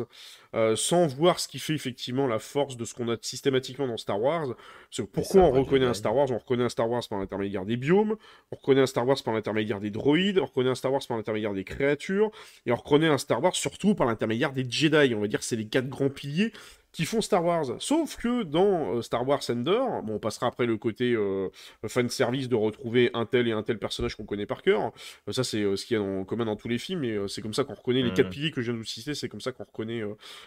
euh, 0.54 0.76
sans 0.76 1.06
voir 1.06 1.40
ce 1.40 1.46
qui 1.46 1.58
fait 1.58 1.74
effectivement 1.74 2.26
la 2.26 2.38
force 2.38 2.78
de 2.78 2.86
ce 2.86 2.94
qu'on 2.94 3.10
a 3.10 3.16
systématiquement 3.20 3.86
dans 3.86 3.98
Star 3.98 4.18
Wars. 4.18 4.54
Parce 4.56 4.96
que 4.96 5.02
pourquoi 5.02 5.42
on 5.42 5.50
reconnaît 5.50 5.84
un. 5.84 5.92
Star 5.92 6.16
Wars? 6.16 6.30
On 6.30 6.38
reconnaît 6.38 6.64
un 6.64 6.70
Star 6.70 6.88
Wars 6.88 7.02
par 7.06 7.18
l'intermédiaire 7.18 7.66
des 7.66 7.76
biomes, 7.76 8.16
on 8.50 8.56
reconnaît 8.56 8.80
un 8.80 8.86
Star 8.86 9.06
Wars 9.06 9.22
par 9.22 9.34
l'intermédiaire 9.34 9.78
des 9.78 9.90
droïdes, 9.90 10.38
on 10.38 10.46
reconnaît 10.46 10.70
un 10.70 10.74
Star 10.74 10.90
Wars 10.90 11.02
par 11.06 11.18
l'intermédiaire 11.18 11.52
des 11.52 11.64
créatures, 11.64 12.30
et 12.64 12.72
on 12.72 12.76
reconnaît 12.76 13.08
un 13.08 13.18
Star 13.18 13.42
Wars 13.42 13.54
surtout 13.54 13.94
par 13.94 14.06
l'intermédiaire 14.06 14.54
des 14.54 14.64
Jedi. 14.66 15.14
On 15.14 15.20
va 15.20 15.28
dire 15.28 15.40
que 15.40 15.44
c'est 15.44 15.56
les 15.56 15.68
quatre 15.68 15.90
grands 15.90 16.08
piliers 16.08 16.50
qui 16.94 17.04
font 17.04 17.20
Star 17.20 17.44
Wars. 17.44 17.66
Sauf 17.80 18.16
que 18.16 18.44
dans 18.44 18.94
euh, 18.94 19.02
Star 19.02 19.26
Wars 19.26 19.42
Endor, 19.50 20.02
bon, 20.04 20.14
on 20.14 20.18
passera 20.20 20.46
après 20.46 20.64
le 20.64 20.76
côté 20.76 21.12
euh, 21.12 21.48
fan 21.88 22.08
service 22.08 22.48
de 22.48 22.54
retrouver 22.54 23.10
un 23.14 23.26
tel 23.26 23.48
et 23.48 23.52
un 23.52 23.64
tel 23.64 23.78
personnage 23.78 24.14
qu'on 24.14 24.24
connaît 24.24 24.46
par 24.46 24.62
cœur. 24.62 24.92
Euh, 25.28 25.32
ça, 25.32 25.42
c'est 25.42 25.64
ce 25.76 25.84
qu'il 25.84 25.96
y 25.96 26.00
a 26.00 26.02
en 26.02 26.24
commun 26.24 26.44
dans 26.44 26.54
tous 26.54 26.68
les 26.68 26.78
films, 26.78 27.02
et 27.04 27.18
c'est 27.26 27.42
comme 27.42 27.52
ça 27.52 27.64
qu'on 27.64 27.74
reconnaît 27.74 28.02
les 28.02 28.12
quatre 28.12 28.30
piliers 28.30 28.52
que 28.52 28.62
je 28.62 28.66
viens 28.66 28.74
de 28.74 28.78
vous 28.78 28.84
citer, 28.84 29.14
c'est 29.14 29.28
comme 29.28 29.40
ça 29.40 29.50
qu'on 29.50 29.64
reconnaît, 29.64 30.02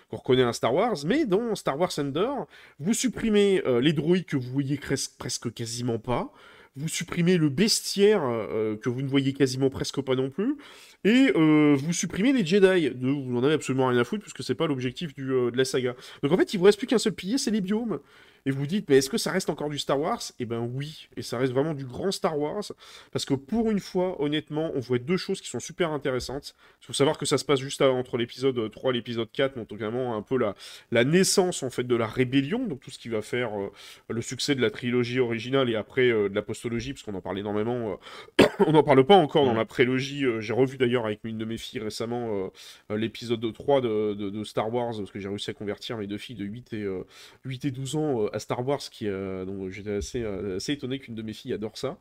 qu'on 0.09 0.17
reconnaît 0.17 0.43
un 0.43 0.53
Star 0.53 0.73
Wars. 0.73 0.95
Mais 1.05 1.25
dans 1.25 1.53
Star 1.55 1.77
Wars 1.77 1.91
Endor, 1.99 2.47
vous 2.79 2.93
supprimez 2.93 3.61
les 3.81 3.91
droïdes 3.91 4.25
que 4.25 4.37
vous 4.37 4.49
voyez 4.49 4.79
presque 5.17 5.53
quasiment 5.53 5.99
pas. 5.99 6.31
Vous 6.77 6.87
supprimez 6.87 7.37
le 7.37 7.49
bestiaire 7.49 8.21
euh, 8.23 8.75
que 8.77 8.87
vous 8.87 9.01
ne 9.01 9.07
voyez 9.07 9.33
quasiment 9.33 9.71
presque 9.71 9.99
pas 10.01 10.13
non 10.13 10.29
plus. 10.29 10.57
Et 11.03 11.31
euh, 11.35 11.75
vous 11.75 11.91
supprimez 11.91 12.33
les 12.33 12.45
Jedi. 12.45 12.89
Vous 13.01 13.31
n'en 13.31 13.43
avez 13.43 13.55
absolument 13.55 13.87
rien 13.87 13.99
à 13.99 14.03
foutre 14.03 14.21
puisque 14.21 14.43
c'est 14.43 14.53
pas 14.53 14.67
l'objectif 14.67 15.11
euh, 15.17 15.49
de 15.49 15.57
la 15.57 15.65
saga. 15.65 15.95
Donc 16.21 16.31
en 16.31 16.37
fait, 16.37 16.53
il 16.53 16.57
vous 16.57 16.65
reste 16.65 16.77
plus 16.77 16.85
qu'un 16.85 16.99
seul 16.99 17.13
pilier, 17.13 17.39
c'est 17.39 17.49
les 17.49 17.61
biomes. 17.61 17.99
Et 18.47 18.51
vous 18.51 18.65
dites, 18.65 18.87
mais 18.87 18.95
est-ce 18.97 19.09
que 19.09 19.17
ça 19.17 19.29
reste 19.31 19.49
encore 19.49 19.69
du 19.69 19.77
Star 19.77 19.99
Wars? 19.99 20.21
Eh 20.39 20.45
ben 20.45 20.61
oui, 20.73 21.09
et 21.17 21.21
ça 21.21 21.37
reste 21.37 21.51
vraiment 21.51 21.73
du 21.73 21.83
grand 21.85 22.11
Star 22.13 22.39
Wars, 22.39 22.63
parce 23.11 23.25
que 23.25 23.33
pour 23.33 23.69
une 23.71 23.81
fois, 23.81 24.21
honnêtement, 24.21 24.71
on 24.73 24.79
voit 24.79 24.99
deux 24.99 25.17
choses 25.17 25.41
qui 25.41 25.49
sont 25.49 25.59
super 25.59 25.91
intéressantes. 25.91 26.55
Il 26.81 26.85
faut 26.85 26.93
savoir 26.93 27.17
que 27.17 27.25
ça 27.25 27.37
se 27.37 27.43
passe 27.43 27.59
juste 27.59 27.81
à- 27.81 27.91
entre 27.91 28.15
l'épisode 28.17 28.71
3 28.71 28.91
et 28.91 28.93
l'épisode 28.93 29.29
4, 29.33 29.55
donc 29.57 29.73
vraiment 29.73 30.15
un 30.15 30.21
peu 30.21 30.37
la, 30.37 30.55
la 30.91 31.03
naissance 31.03 31.61
en 31.61 31.69
fait 31.69 31.83
de 31.83 31.95
la 31.95 32.07
rébellion, 32.07 32.65
donc 32.65 32.79
tout 32.79 32.89
ce 32.89 32.97
qui 32.99 33.09
va 33.09 33.21
faire 33.21 33.49
euh, 33.59 33.69
le 34.09 34.21
succès 34.21 34.55
de 34.55 34.61
la 34.61 34.71
trilogie 34.71 35.19
originale 35.19 35.69
et 35.69 35.75
après 35.75 36.09
euh, 36.09 36.29
de 36.29 36.35
la 36.35 36.41
postologie, 36.41 36.93
parce 36.93 37.03
qu'on 37.03 37.15
en 37.15 37.21
parle 37.21 37.39
énormément. 37.39 37.99
euh, 38.39 38.45
on 38.65 38.71
n'en 38.71 38.83
parle 38.83 39.05
pas 39.05 39.17
encore 39.17 39.45
dans 39.45 39.53
la 39.55 39.65
prélogie. 39.65 40.23
J'ai 40.39 40.53
revu 40.53 40.77
d'ailleurs 40.77 41.05
avec 41.05 41.19
une 41.25 41.37
de 41.37 41.45
mes 41.45 41.57
filles 41.57 41.81
récemment 41.81 42.49
l'épisode 42.89 43.53
3 43.53 43.81
de, 43.81 44.13
de- 44.13 44.29
de 44.29 44.43
Star 44.45 44.73
Wars, 44.73 44.93
parce 44.97 45.11
que 45.11 45.19
j'ai 45.19 45.27
réussi 45.27 45.49
à 45.49 45.53
convertir 45.53 45.97
mes 45.97 46.07
deux 46.07 46.17
filles 46.17 46.35
de 46.35 46.45
8 46.45 46.73
et, 46.73 46.83
euh, 46.83 47.03
8 47.45 47.65
et 47.65 47.71
12 47.71 47.95
ans 47.97 48.29
Star 48.39 48.65
Wars, 48.67 48.79
qui, 48.79 49.07
euh, 49.07 49.45
donc 49.45 49.69
j'étais 49.69 49.95
assez, 49.95 50.23
euh, 50.23 50.57
assez 50.57 50.73
étonné 50.73 50.99
qu'une 50.99 51.15
de 51.15 51.21
mes 51.21 51.33
filles 51.33 51.53
adore 51.53 51.77
ça. 51.77 51.97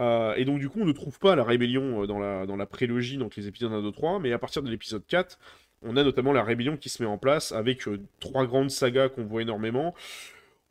Euh, 0.00 0.34
et 0.36 0.44
donc 0.44 0.58
du 0.58 0.68
coup, 0.68 0.80
on 0.80 0.84
ne 0.84 0.92
trouve 0.92 1.18
pas 1.18 1.36
la 1.36 1.44
rébellion 1.44 2.06
dans 2.06 2.18
la, 2.18 2.46
dans 2.46 2.56
la 2.56 2.66
prélogie, 2.66 3.16
donc 3.16 3.36
les 3.36 3.46
épisodes 3.48 3.72
1, 3.72 3.82
2, 3.82 3.92
3, 3.92 4.20
mais 4.20 4.32
à 4.32 4.38
partir 4.38 4.62
de 4.62 4.70
l'épisode 4.70 5.06
4, 5.06 5.38
on 5.82 5.96
a 5.96 6.02
notamment 6.02 6.32
la 6.32 6.42
rébellion 6.42 6.76
qui 6.76 6.88
se 6.88 7.02
met 7.02 7.08
en 7.08 7.18
place 7.18 7.52
avec 7.52 7.82
trois 8.18 8.46
grandes 8.46 8.70
sagas 8.70 9.08
qu'on 9.10 9.24
voit 9.24 9.42
énormément. 9.42 9.94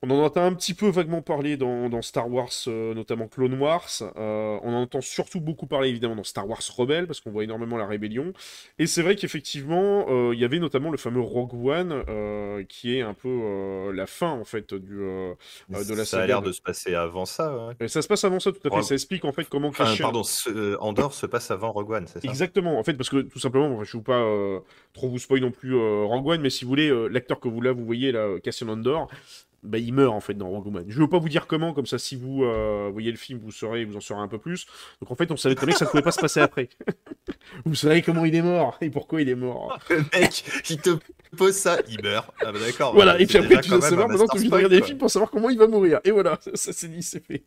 On 0.08 0.10
en 0.12 0.24
entend 0.24 0.44
un 0.44 0.54
petit 0.54 0.76
peu 0.76 0.88
vaguement 0.90 1.22
parler 1.24 1.58
dans, 1.58 1.90
dans 1.90 2.02
Star 2.04 2.30
Wars, 2.32 2.50
euh, 2.68 2.94
notamment 2.94 3.28
Clone 3.28 3.56
Wars. 3.60 3.90
Euh, 4.18 4.60
on 4.62 4.74
en 4.74 4.82
entend 4.84 5.02
surtout 5.02 5.40
beaucoup 5.42 5.66
parler 5.66 5.90
évidemment 5.90 6.16
dans 6.16 6.24
Star 6.24 6.48
Wars 6.48 6.60
Rebelle, 6.78 7.08
parce 7.08 7.22
qu'on 7.22 7.32
voit 7.32 7.44
énormément 7.44 7.76
la 7.78 7.88
rébellion. 7.88 8.32
Et 8.78 8.86
c'est 8.86 9.02
vrai 9.02 9.16
qu'effectivement, 9.16 10.06
euh, 10.10 10.32
il 10.36 10.40
y 10.40 10.46
avait 10.46 10.60
notamment 10.60 10.92
le 10.92 10.98
fameux 10.98 11.22
Rogue 11.22 11.54
One, 11.66 12.04
qui 12.70 12.96
est 12.98 13.02
un 13.02 13.14
peu 13.16 13.92
la 13.94 14.06
fin 14.06 14.30
en 14.30 14.44
fait 14.46 14.74
du, 14.74 14.98
de 14.98 15.94
la 15.96 16.06
ça 16.06 16.22
a 16.22 16.28
l'air 16.28 16.42
de- 16.42 16.52
se 16.52 16.62
passer 16.62 16.94
avant 16.94 17.26
ça. 17.26 17.68
ouais. 17.68 17.74
et 17.80 17.88
ça 17.88 18.02
se 18.02 18.08
passe 18.08 18.24
avant 18.24 18.40
ça, 18.40 18.52
tout 18.52 18.68
à 18.68 18.76
fait. 18.76 18.84
Ça 18.84 18.94
explique 18.94 19.26
en 19.26 19.32
fait 19.32 19.50
comment 19.50 19.70
Enfin, 19.70 19.94
pardon, 20.00 20.22
ce- 20.24 20.78
Andorre 20.80 21.14
se 21.14 21.26
passe 21.26 21.50
avant 21.50 21.72
Rogue 21.72 21.90
One, 21.92 22.08
c'est 22.08 22.22
ça? 22.22 22.30
Exactement, 22.30 22.78
en 22.78 22.84
fait, 22.84 22.94
parce 22.94 23.10
que 23.10 23.22
tout 23.22 23.40
simplement, 23.40 23.74
enfin, 23.74 23.84
je 23.84 23.98
ne 23.98 24.02
veux 24.02 24.04
pas 24.04 24.64
trop 24.94 25.10
vous 25.10 25.18
spoil 25.20 25.42
non 25.42 25.52
plus 25.52 25.74
Rogue 25.76 26.28
One, 26.28 26.42
mais 26.42 26.50
si 26.52 26.64
vous 26.66 26.70
voulez, 26.70 27.10
l'acteur 27.10 27.40
que 27.40 27.48
vous 27.48 27.62
là, 27.62 27.72
vous 27.72 27.86
voyez 27.86 28.12
là, 28.12 28.28
Cassian 28.44 28.68
Andor, 28.70 29.10
bah, 29.66 29.78
il 29.78 29.94
meurt 29.94 30.14
en 30.14 30.20
fait 30.20 30.34
dans 30.34 30.50
Rogue 30.50 30.68
One. 30.68 30.86
Je 30.88 30.98
ne 30.98 31.04
veux 31.04 31.10
pas 31.10 31.20
vous 31.20 31.30
dire 31.30 31.48
comment, 31.48 31.74
comme 31.74 31.86
ça, 31.86 31.98
si 31.98 32.16
vous 32.16 32.44
euh, 32.44 32.90
voyez 32.92 33.12
le 33.12 33.18
film, 33.18 33.40
vous 33.40 33.52
saurez, 33.52 33.86
vous 33.86 33.98
en 33.98 34.02
saurez 34.02 34.22
un 34.22 34.28
peu 34.28 34.38
plus. 34.38 34.66
Donc 35.02 35.12
en 35.12 35.16
fait, 35.16 35.32
on 35.32 35.38
savait 35.38 35.56
très 35.56 35.66
bien 35.66 35.74
que 35.74 35.80
ça 35.80 35.86
ne 35.86 35.90
pouvait 35.90 36.04
pas 36.04 36.12
se 36.12 36.22
passer 36.22 36.40
après. 36.40 36.70
vous 37.66 37.76
savez 37.76 38.02
comment 38.02 38.26
il 38.26 38.36
est 38.36 38.42
mort 38.42 38.78
et 38.82 38.90
pourquoi 38.90 39.22
il 39.22 39.30
est 39.30 39.36
mort. 39.36 39.78
Le 39.90 39.98
mec, 39.98 40.44
il 40.70 40.78
te 40.78 40.92
pose 41.36 41.56
ça, 41.56 41.80
il 41.90 42.02
meurt. 42.02 42.32
Ah 42.42 42.52
bah 42.52 42.60
d'accord. 42.60 42.94
Voilà, 42.94 43.20
et 43.20 43.26
puis 43.26 43.38
après, 43.38 43.62
tu 43.62 43.70
dois 43.70 43.82
savoir, 43.82 44.08
maintenant, 44.08 44.26
tu 44.28 44.38
obligé 44.38 44.44
de 44.44 44.48
spoil, 44.48 44.60
regarder 44.60 44.80
les 44.80 44.86
films 44.86 44.98
pour 44.98 45.10
savoir 45.10 45.32
comment 45.32 45.50
il 45.50 45.58
va 45.58 45.68
mourir. 45.68 46.00
Et 46.04 46.12
voilà, 46.12 46.38
ça, 46.42 46.52
ça, 46.54 46.74
c'est 46.74 46.88
dit, 46.88 47.04
c'est 47.04 47.24
fait. 47.24 47.44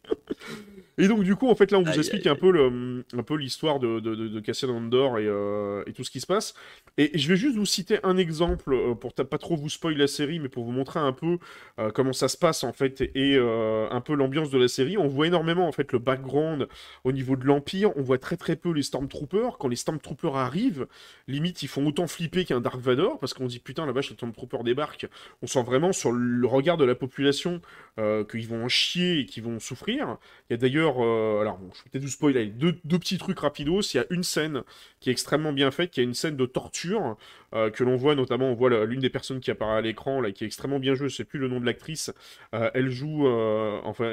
Et 0.99 1.07
donc, 1.09 1.23
du 1.23 1.37
coup, 1.37 1.49
en 1.49 1.55
fait, 1.55 1.71
là, 1.71 1.79
on 1.79 1.83
vous 1.83 1.91
Aïe, 1.91 1.99
explique 1.99 2.27
aïe, 2.27 2.33
un 2.33 2.37
peu 2.37 2.51
le- 2.51 3.05
un 3.17 3.23
peu 3.23 3.37
l'histoire 3.37 3.79
de, 3.79 4.01
de, 4.01 4.15
de, 4.17 4.29
de 4.29 4.41
Cassian 4.41 4.71
Andor 4.71 5.19
et, 5.19 5.27
euh, 5.27 5.83
et 5.87 5.93
tout 5.93 6.03
ce 6.05 6.11
qui 6.11 6.21
se 6.21 6.27
passe. 6.27 6.55
Et 6.97 7.17
je 7.17 7.29
vais 7.29 7.37
juste 7.37 7.57
vous 7.57 7.67
citer 7.67 7.99
un 8.03 8.17
exemple 8.17 8.73
euh, 8.73 8.95
pour 8.95 9.15
pas 9.15 9.39
trop 9.39 9.57
vous 9.57 9.69
spoil 9.69 9.97
la 9.97 10.09
série, 10.09 10.41
mais 10.41 10.49
pour 10.49 10.65
vous 10.65 10.73
montrer 10.73 10.99
un 10.99 11.13
peu 11.13 11.39
euh, 11.79 11.91
comment 11.91 12.13
ça 12.13 12.27
se 12.29 12.37
passe, 12.37 12.65
en 12.65 12.73
fait, 12.73 13.01
et 13.15 13.39
un 13.39 14.01
peu 14.01 14.15
l'ambiance 14.15 14.51
de 14.51 14.59
la 14.59 14.69
série. 14.69 14.99
On 14.99 15.07
voit 15.07 15.29
énormément, 15.29 15.69
en 15.69 15.73
fait, 15.73 15.93
le 15.93 15.99
background 16.01 16.67
au 17.05 17.13
niveau 17.13 17.37
de 17.37 17.45
l'Empire. 17.45 17.93
On 17.97 18.03
voit 18.03 18.19
très 18.19 18.37
très 18.37 18.57
peu 18.57 18.73
les 18.73 18.83
Stormtroopers. 18.83 19.57
Quand 19.59 19.69
les 19.69 19.77
Stormtroopers 19.77 20.37
arrivent, 20.37 20.87
limite, 21.29 21.63
ils 21.63 21.69
font 21.69 21.87
autant 21.87 22.07
flipper 22.09 22.45
qu'un 22.45 22.61
Dark 22.61 22.81
Vador, 22.81 23.19
parce 23.21 23.35
qu'on 23.35 23.47
dit, 23.47 23.61
putain, 23.61 23.87
la 23.87 23.93
vache, 23.93 24.11
les 24.11 24.17
Stormtroopers 24.17 24.65
débarquent. 24.65 25.07
On 25.43 25.47
sent 25.47 25.63
vraiment 25.63 25.93
sur 25.93 26.11
le 26.11 26.47
regard 26.47 26.77
de 26.77 26.85
la 26.85 26.95
population 26.97 27.61
qu'ils 27.97 28.49
vont 28.49 28.65
en 28.65 28.69
chier 28.69 29.21
et 29.21 29.27
qu'ils 29.27 29.45
vont 29.45 29.59
souffrir. 29.61 30.17
Il 30.49 30.53
y 30.53 30.55
a 30.55 30.57
d'ailleurs 30.57 30.88
d'ailleurs, 30.95 31.41
alors 31.41 31.59
je 31.75 31.83
vais 31.83 31.91
peut-être 31.91 32.05
vous 32.05 32.11
spoiler, 32.11 32.47
deux, 32.47 32.73
petits 32.73 33.19
trucs 33.19 33.39
rapidos. 33.39 33.83
Il 33.95 33.97
y 33.97 34.01
a 34.01 34.07
une 34.11 34.23
scène 34.23 34.63
qui 35.01 35.11
est 35.11 35.13
extrêmement 35.13 35.53
bien 35.53 35.71
faite, 35.71 35.91
qui 35.91 36.01
est 36.01 36.05
une 36.05 36.15
scène 36.15 36.37
de 36.37 36.47
torture 36.47 37.17
euh, 37.55 37.71
que 37.71 37.83
l'on 37.83 37.97
voit 37.97 38.15
notamment, 38.15 38.51
on 38.51 38.55
voit 38.55 38.85
l'une 38.85 39.01
des 39.01 39.09
personnes 39.09 39.41
qui 39.41 39.51
apparaît 39.51 39.79
à 39.79 39.81
l'écran, 39.81 40.23
qui 40.33 40.45
est 40.45 40.47
extrêmement 40.47 40.79
bien 40.79 40.95
jouée, 40.95 41.09
je 41.09 41.17
sais 41.17 41.25
plus 41.25 41.39
le 41.39 41.49
nom 41.49 41.61
de 41.61 41.65
l'actrice, 41.65 42.13
euh, 42.55 42.71
elle 42.75 42.91
joue, 42.91 43.27
euh, 43.27 43.81
enfin, 43.85 44.13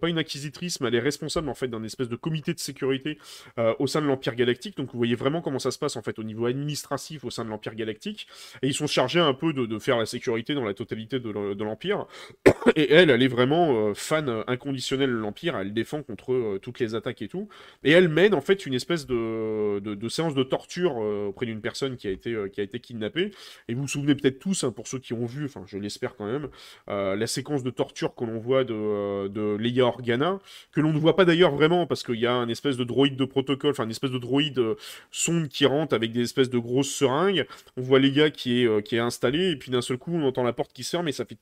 pas 0.00 0.08
une 0.08 0.18
acquisitrice, 0.18 0.80
mais 0.80 0.88
elle 0.88 0.94
est 0.94 1.00
responsable 1.00 1.48
en 1.48 1.54
fait 1.54 1.66
d'un 1.66 1.82
espèce 1.82 2.08
de 2.08 2.16
comité 2.16 2.54
de 2.54 2.60
sécurité 2.60 3.18
au 3.78 3.86
sein 3.86 4.00
de 4.00 4.06
l'Empire 4.06 4.34
Galactique, 4.34 4.76
donc 4.76 4.92
vous 4.92 4.98
voyez 4.98 5.14
vraiment 5.14 5.42
comment 5.42 5.58
ça 5.58 5.70
se 5.70 5.78
passe 5.78 5.96
en 5.96 6.02
fait 6.02 6.18
au 6.18 6.22
niveau 6.22 6.46
administratif 6.46 7.24
au 7.24 7.30
sein 7.30 7.44
de 7.44 7.50
l'Empire 7.50 7.74
Galactique, 7.74 8.28
et 8.62 8.68
ils 8.68 8.74
sont 8.74 8.86
chargés 8.86 9.20
un 9.20 9.34
peu 9.34 9.52
de, 9.52 9.78
faire 9.78 9.98
la 9.98 10.06
sécurité 10.06 10.54
dans 10.54 10.64
la 10.64 10.74
totalité 10.74 11.18
de 11.18 11.64
l'Empire, 11.64 12.06
et 12.76 12.92
elle, 12.92 13.10
elle 13.10 13.22
est 13.22 13.28
vraiment 13.28 13.94
fan 13.94 14.44
inconditionnelle 14.46 15.10
de 15.10 15.16
l'Empire, 15.16 15.56
elle 15.56 15.72
défend 15.72 15.99
contre 16.02 16.58
toutes 16.58 16.80
les 16.80 16.94
attaques 16.94 17.22
et 17.22 17.28
tout, 17.28 17.48
et 17.84 17.90
elle 17.90 18.08
mène 18.08 18.34
en 18.34 18.40
fait 18.40 18.66
une 18.66 18.74
espèce 18.74 19.06
de, 19.06 20.08
séance 20.08 20.34
de 20.34 20.42
torture 20.42 20.96
auprès 20.96 21.46
d'une 21.46 21.60
personne 21.60 21.96
qui 21.96 22.08
a 22.08 22.10
été, 22.10 22.36
qui 22.52 22.60
a 22.60 22.64
été 22.64 22.80
kidnappé. 22.80 23.30
Et 23.68 23.74
vous 23.74 23.82
vous 23.82 23.88
souvenez 23.88 24.14
peut-être 24.14 24.38
tous, 24.38 24.64
hein, 24.64 24.72
pour 24.72 24.86
ceux 24.88 24.98
qui 24.98 25.12
ont 25.12 25.26
vu, 25.26 25.44
enfin 25.44 25.64
je 25.66 25.78
l'espère 25.78 26.16
quand 26.16 26.26
même, 26.26 26.48
euh, 26.88 27.16
la 27.16 27.26
séquence 27.26 27.62
de 27.62 27.70
torture 27.70 28.14
que 28.14 28.24
l'on 28.24 28.38
voit 28.38 28.64
de, 28.64 28.74
euh, 28.74 29.28
de 29.28 29.56
Leia 29.56 29.84
Organa, 29.84 30.40
que 30.72 30.80
l'on 30.80 30.92
ne 30.92 30.98
voit 30.98 31.16
pas 31.16 31.24
d'ailleurs 31.24 31.54
vraiment, 31.54 31.86
parce 31.86 32.02
qu'il 32.02 32.18
y 32.20 32.26
a 32.26 32.34
un 32.34 32.48
espèce 32.48 32.76
de 32.76 32.84
droïde 32.84 33.16
de 33.16 33.24
protocole, 33.24 33.70
enfin 33.70 33.84
une 33.84 33.90
espèce 33.90 34.10
de 34.10 34.18
droïde 34.18 34.58
euh, 34.58 34.74
sonde 35.10 35.48
qui 35.48 35.66
rentre 35.66 35.94
avec 35.94 36.12
des 36.12 36.22
espèces 36.22 36.50
de 36.50 36.58
grosses 36.58 36.90
seringues. 36.90 37.46
On 37.76 37.82
voit 37.82 37.98
Leia 37.98 38.30
qui 38.30 38.62
est, 38.62 38.82
qui 38.86 38.96
est 38.96 39.00
installée, 39.00 39.50
et 39.50 39.56
puis 39.56 39.70
d'un 39.70 39.82
seul 39.82 39.98
coup 39.98 40.12
on 40.14 40.22
entend 40.26 40.42
la 40.42 40.52
porte 40.52 40.72
qui 40.72 40.84
se 40.84 40.90
ferme 40.90 41.08
et 41.08 41.12
ça 41.12 41.24
fait 41.24 41.38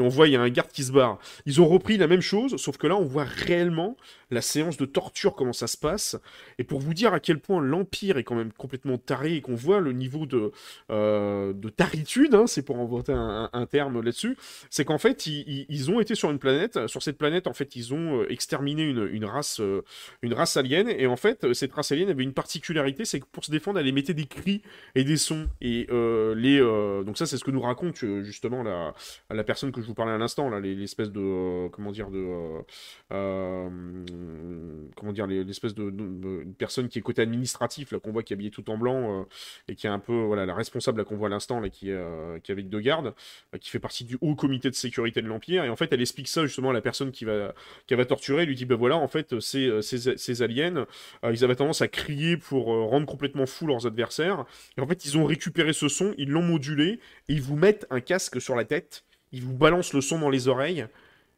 et 0.00 0.02
on 0.02 0.08
voit 0.08 0.28
il 0.28 0.32
y 0.32 0.36
a 0.36 0.40
un 0.40 0.48
garde 0.48 0.70
qui 0.72 0.82
se 0.82 0.92
barre. 0.92 1.18
Ils 1.44 1.60
ont 1.60 1.68
repris 1.68 1.98
la 1.98 2.06
même 2.06 2.22
chose, 2.22 2.56
sauf 2.56 2.78
que 2.78 2.86
là 2.86 2.96
on 2.96 3.04
voit 3.04 3.24
réellement 3.24 3.96
la 4.30 4.40
séance 4.40 4.76
de 4.76 4.86
torture, 4.86 5.34
comment 5.34 5.52
ça 5.52 5.66
se 5.66 5.76
passe. 5.76 6.16
Et 6.58 6.64
pour 6.64 6.80
vous 6.80 6.94
dire 6.94 7.12
à 7.12 7.20
quel 7.20 7.38
point 7.40 7.60
l'Empire 7.60 8.16
est 8.16 8.24
quand 8.24 8.34
même 8.34 8.52
complètement 8.52 8.96
taré 8.96 9.34
et 9.34 9.40
qu'on 9.40 9.54
voit 9.54 9.80
le 9.80 9.92
niveau 9.92 10.26
de, 10.26 10.52
euh, 10.90 11.52
de 11.52 11.68
taritude, 11.68 12.34
hein, 12.34 12.46
c'est 12.46 12.62
pour 12.62 12.78
inventer 12.78 13.12
un, 13.12 13.50
un, 13.52 13.66
terme 13.66 14.00
là-dessus, 14.00 14.36
c'est 14.70 14.84
qu'en 14.84 14.98
fait, 14.98 15.26
ils, 15.26 15.90
ont 15.90 16.00
été 16.00 16.14
sur 16.14 16.30
une 16.30 16.38
planète. 16.38 16.86
Sur 16.86 17.02
cette 17.02 17.18
planète, 17.18 17.46
en 17.46 17.52
fait, 17.52 17.76
ils 17.76 17.92
ont 17.92 18.22
euh, 18.22 18.32
exterminé 18.32 18.82
une, 18.82 19.24
race, 19.24 19.60
euh, 19.60 19.82
une 20.22 20.34
race 20.34 20.56
alien. 20.56 20.88
Et 20.88 21.06
en 21.06 21.16
fait, 21.16 21.52
cette 21.52 21.72
race 21.72 21.92
alien 21.92 22.08
avait 22.08 22.22
une 22.22 22.32
particularité, 22.32 23.04
c'est 23.04 23.20
que 23.20 23.26
pour 23.30 23.44
se 23.44 23.50
défendre, 23.50 23.78
elle 23.78 23.88
émettait 23.88 24.14
des 24.14 24.26
cris 24.26 24.62
et 24.94 25.04
des 25.04 25.16
sons. 25.16 25.48
Et 25.60 25.88
les, 25.90 26.60
donc 27.04 27.18
ça, 27.18 27.26
c'est 27.26 27.36
ce 27.36 27.44
que 27.44 27.50
nous 27.50 27.60
raconte 27.60 27.96
justement 28.22 28.62
la, 28.62 28.94
la 29.30 29.44
personne 29.44 29.72
que 29.72 29.80
je 29.80 29.86
vous 29.90 29.94
parlais 29.94 30.12
à 30.12 30.18
l'instant, 30.18 30.48
là, 30.48 30.60
l'espèce 30.60 31.10
de, 31.10 31.68
comment 31.68 31.90
dire, 31.92 32.10
de 32.10 32.62
euh, 33.12 33.68
comment 34.96 35.12
dire, 35.12 35.26
l'espèce 35.26 35.74
de, 35.74 36.44
personne 36.58 36.88
qui 36.88 36.98
est 36.98 37.02
côté 37.02 37.22
administratif, 37.22 37.92
là, 37.92 37.98
qu'on 37.98 38.12
voit 38.12 38.22
qui 38.22 38.32
est 38.32 38.36
habillé 38.36 38.50
tout 38.50 38.70
en 38.70 38.78
blanc, 38.78 39.20
euh, 39.20 39.24
et 39.68 39.74
qui 39.74 39.86
est 39.86 39.90
un 39.90 39.98
peu, 39.98 40.14
voilà, 40.14 40.46
la 40.46 40.54
responsable, 40.54 41.04
qu'on 41.04 41.16
voit 41.16 41.28
à 41.28 41.30
l'instant, 41.30 41.60
là, 41.60 41.68
qui, 41.68 41.90
euh, 41.90 42.38
qui 42.38 42.52
est 42.52 42.54
avec 42.54 42.68
deux 42.68 42.80
gardes, 42.80 43.14
qui 43.60 43.70
fait 43.70 43.78
partie 43.78 44.04
du 44.04 44.16
haut 44.20 44.34
comité 44.34 44.70
de 44.70 44.74
sécurité 44.74 45.22
de 45.22 45.26
l'Empire, 45.26 45.64
et 45.64 45.68
en 45.68 45.76
fait, 45.76 45.92
elle 45.92 46.00
explique 46.00 46.28
ça 46.28 46.46
justement 46.46 46.70
à 46.70 46.72
la 46.72 46.80
personne 46.80 47.10
qui 47.10 47.24
va, 47.24 47.54
qui 47.86 47.94
va 47.94 48.04
torturer, 48.04 48.42
elle 48.42 48.48
lui 48.48 48.54
dit, 48.54 48.66
ben 48.66 48.76
voilà, 48.76 48.96
en 48.96 49.08
fait, 49.08 49.40
ces, 49.40 49.82
ces, 49.82 50.42
aliens, 50.42 50.86
ils 51.24 51.44
avaient 51.44 51.56
tendance 51.56 51.82
à 51.82 51.88
crier 51.88 52.36
pour 52.36 52.66
rendre 52.66 53.06
complètement 53.06 53.46
fou 53.46 53.66
leurs 53.66 53.86
adversaires, 53.86 54.44
et 54.78 54.80
en 54.80 54.86
fait, 54.86 55.04
ils 55.04 55.18
ont 55.18 55.24
récupéré 55.24 55.72
ce 55.72 55.88
son, 55.88 56.14
ils 56.16 56.30
l'ont 56.30 56.42
modulé, 56.42 57.00
et 57.28 57.32
ils 57.34 57.42
vous 57.42 57.56
mettent 57.56 57.86
un 57.90 58.00
casque 58.00 58.40
sur 58.40 58.54
la 58.54 58.64
tête, 58.64 59.04
ils 59.32 59.42
vous 59.42 59.56
balancent 59.56 59.92
le 59.92 60.00
son 60.00 60.18
dans 60.18 60.30
les 60.30 60.48
oreilles, 60.48 60.86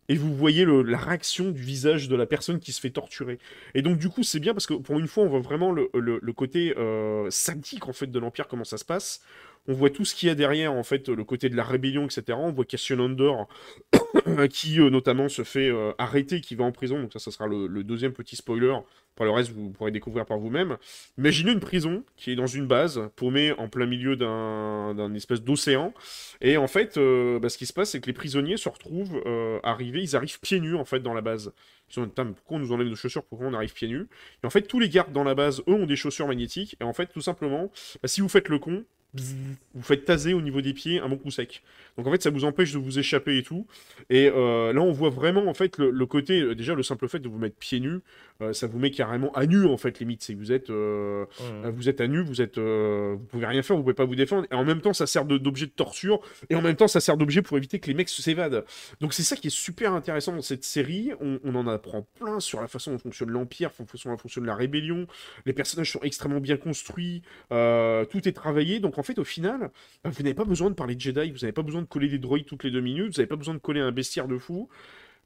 et 0.09 0.17
vous 0.17 0.35
voyez 0.35 0.67
la 0.67 0.99
réaction 0.99 1.51
du 1.51 1.63
visage 1.63 2.09
de 2.09 2.17
la 2.17 2.27
personne 2.27 2.59
qui 2.59 2.73
se 2.73 2.81
fait 2.81 2.91
torturer. 2.91 3.39
Et 3.75 3.83
donc 3.83 3.99
du 3.99 4.09
coup 4.09 4.23
c'est 4.23 4.41
bien 4.41 4.53
parce 4.53 4.67
que 4.67 4.75
pour 4.75 4.99
une 4.99 5.07
fois 5.07 5.25
on 5.25 5.29
voit 5.29 5.41
vraiment 5.41 5.71
le, 5.73 6.33
côté 6.33 6.75
euh, 6.77 7.31
sadique 7.31 7.89
en 7.89 7.93
fait 7.93 8.09
de 8.09 8.19
l'Empire, 8.19 8.49
comment 8.49 8.65
ça 8.65 8.79
se 8.79 8.85
passe. 8.85 9.23
On 9.69 9.75
voit 9.75 9.91
tout 9.91 10.05
ce 10.05 10.15
qu'il 10.15 10.29
y 10.29 10.31
a 10.31 10.35
derrière, 10.35 10.73
en 10.73 10.83
fait, 10.83 11.09
le 11.09 11.23
côté 11.25 11.49
de 11.49 11.55
la 11.55 11.63
rébellion, 11.63 12.05
etc. 12.05 12.37
On 12.37 12.51
voit 12.51 12.65
Cassian 12.65 12.99
Andor, 12.99 13.49
qui 14.51 14.81
euh, 14.81 14.91
notamment 14.91 15.29
se 15.29 15.45
fait 15.45 15.69
euh, 15.69 15.93
arrêter, 15.99 16.41
qui 16.41 16.57
va 16.57 16.65
en 16.65 16.73
prison. 16.73 17.01
Donc 17.01 17.13
ça, 17.13 17.21
ça 17.21 17.31
sera 17.31 17.47
le, 17.47 17.69
deuxième 17.85 18.13
petit 18.13 18.35
spoiler. 18.35 18.77
Pour 19.15 19.25
le 19.25 19.31
reste, 19.31 19.53
vous 19.53 19.71
pourrez 19.71 19.93
découvrir 19.93 20.27
par 20.27 20.39
vous-même. 20.39 20.79
Imaginez 21.17 21.53
une 21.53 21.61
prison 21.61 22.03
qui 22.17 22.33
est 22.33 22.35
dans 22.35 22.47
une 22.47 22.67
base, 22.67 23.09
paumée 23.15 23.53
en 23.53 23.69
plein 23.69 23.87
milieu 23.87 24.17
d'un 24.17 25.15
espèce 25.15 25.43
d'océan. 25.43 25.95
Et 26.41 26.57
en 26.57 26.67
fait, 26.67 26.97
euh, 26.97 27.39
bah, 27.39 27.49
ce 27.49 27.59
qui 27.59 27.67
se 27.67 27.73
passe, 27.73 27.91
c'est 27.91 28.01
que 28.01 28.07
les 28.07 28.15
prisonniers 28.15 28.57
se 28.57 28.69
retrouvent 28.69 29.23
arrivés, 29.63 30.03
ils 30.03 30.17
arrivent 30.17 30.41
pieds 30.41 30.59
nus, 30.59 30.75
en 30.75 30.85
fait, 30.85 31.01
dans 31.01 31.15
la 31.15 31.21
base. 31.21 31.53
Ils 31.91 31.95
sont 31.95 32.09
pourquoi 32.09 32.57
on 32.57 32.59
nous 32.59 32.73
enlève 32.73 32.89
nos 32.89 32.97
chaussures, 32.97 33.23
pourquoi 33.23 33.47
on 33.47 33.55
arrive 33.55 33.75
pieds 33.75 33.89
nus? 33.89 34.09
Et 34.43 34.47
en 34.47 34.51
fait, 34.51 34.63
tous 34.63 34.81
les 34.81 34.89
gardes 34.89 35.13
dans 35.13 35.25
la 35.25 35.35
base, 35.35 35.63
eux, 35.69 35.75
ont 35.75 35.87
des 35.87 35.97
chaussures 35.97 36.27
magnétiques. 36.27 36.77
Et 36.81 36.85
en 36.85 36.95
fait, 36.95 37.07
tout 37.07 37.21
simplement, 37.21 37.71
bah, 38.03 38.09
si 38.09 38.23
vous 38.23 38.31
faites 38.31 38.49
le 38.49 38.59
con, 38.59 38.85
vous 39.15 39.83
faites 39.83 40.07
taser 40.07 40.33
au 40.33 40.41
niveau 40.41 40.63
des 40.63 40.73
pieds 40.73 40.99
un 40.99 41.09
bon 41.09 41.19
coup 41.19 41.31
sec. 41.31 41.63
Donc 41.99 42.07
en 42.07 42.11
fait, 42.11 42.23
ça 42.23 42.31
vous 42.31 42.45
empêche 42.45 42.73
de 42.73 42.79
vous 42.79 42.99
échapper 42.99 43.37
et 43.37 43.43
tout. 43.43 43.67
Et 44.09 44.31
euh, 44.35 44.73
là, 44.73 44.81
on 44.81 44.93
voit 44.93 45.11
vraiment 45.11 45.47
en 45.47 45.55
fait 45.55 45.77
le, 45.77 46.07
côté, 46.07 46.41
euh, 46.41 46.55
déjà 46.55 46.75
le 46.75 46.83
simple 46.83 47.09
fait 47.09 47.19
de 47.19 47.29
vous 47.29 47.39
mettre 47.39 47.57
pieds 47.57 47.81
nus, 47.81 48.01
euh, 48.41 48.55
ça 48.55 48.67
vous 48.67 48.79
met 48.79 48.91
carrément 48.91 49.31
à 49.33 49.45
nu 49.45 49.67
en 49.67 49.77
fait 49.77 50.01
limite. 50.01 50.23
C'est 50.23 50.33
vous 50.33 50.51
êtes, 50.51 50.71
vous 50.71 51.89
êtes 51.89 52.01
à 52.01 52.07
nu, 52.07 52.23
vous 52.23 52.41
êtes, 52.41 52.59
vous 52.59 53.27
pouvez 53.31 53.47
rien 53.47 53.63
faire, 53.63 53.77
vous 53.77 53.83
pouvez 53.83 53.95
pas 53.95 54.07
vous 54.07 54.17
défendre. 54.17 54.47
Et 54.51 54.55
en 54.55 54.65
même 54.65 54.81
temps, 54.81 54.95
ça 54.95 55.07
sert 55.07 55.27
d'objet 55.27 55.67
de, 55.67 55.73
torture. 55.73 56.21
Et 56.49 56.55
en 56.55 56.63
même 56.63 56.77
temps, 56.77 56.89
ça 56.89 57.01
sert 57.01 57.19
d'objet 57.19 57.43
pour 57.43 57.59
éviter 57.59 57.79
que 57.79 57.89
les 57.89 57.95
mecs 57.95 58.09
s'évadent. 58.09 58.65
Donc 59.01 59.13
c'est 59.13 59.23
ça 59.23 59.37
qui 59.37 59.49
est 59.49 59.51
super 59.51 59.93
intéressant 59.93 60.33
dans 60.33 60.43
cette 60.43 60.65
série. 60.65 61.11
On, 61.21 61.39
on, 61.45 61.55
en 61.55 61.67
apprend 61.67 62.07
plein 62.19 62.41
sur 62.41 62.63
la 62.63 62.69
façon 62.69 62.93
dont 62.93 62.99
fonctionne 62.99 63.31
l'empire, 63.31 63.71
la 63.79 63.85
façon 63.85 64.09
dont 64.09 64.17
fonctionne 64.17 64.47
la 64.47 64.55
rébellion. 64.55 65.07
Les 65.45 65.53
personnages 65.53 65.93
sont 65.93 66.01
extrêmement 66.01 66.41
bien 66.41 66.57
construits, 66.57 67.23
tout 67.51 68.29
est 68.29 68.35
travaillé. 68.35 68.81
Donc 68.81 68.99
en 68.99 69.02
fait, 69.03 69.19
au 69.19 69.25
final, 69.25 69.71
bah, 70.05 70.11
vous 70.11 70.23
n'avez 70.23 70.35
pas 70.35 70.45
besoin 70.45 70.71
de 70.71 70.75
parler 70.75 70.95
de 70.95 71.01
Jedi, 71.01 71.31
vous 71.31 71.39
n'avez 71.39 71.53
pas 71.53 71.63
besoin 71.63 71.83
de 71.83 71.87
coller 71.87 72.09
des 72.09 72.19
droïdes 72.19 72.47
toutes 72.47 72.65
les 72.65 72.71
deux 72.71 72.81
minutes, 72.81 73.15
vous 73.15 73.21
n'avez 73.21 73.27
pas 73.27 73.37
besoin 73.37 73.55
de 73.55 73.59
coller 73.61 73.81
un 73.81 73.93
bestiaire 73.93 74.29
de 74.29 74.39
fou. 74.39 74.69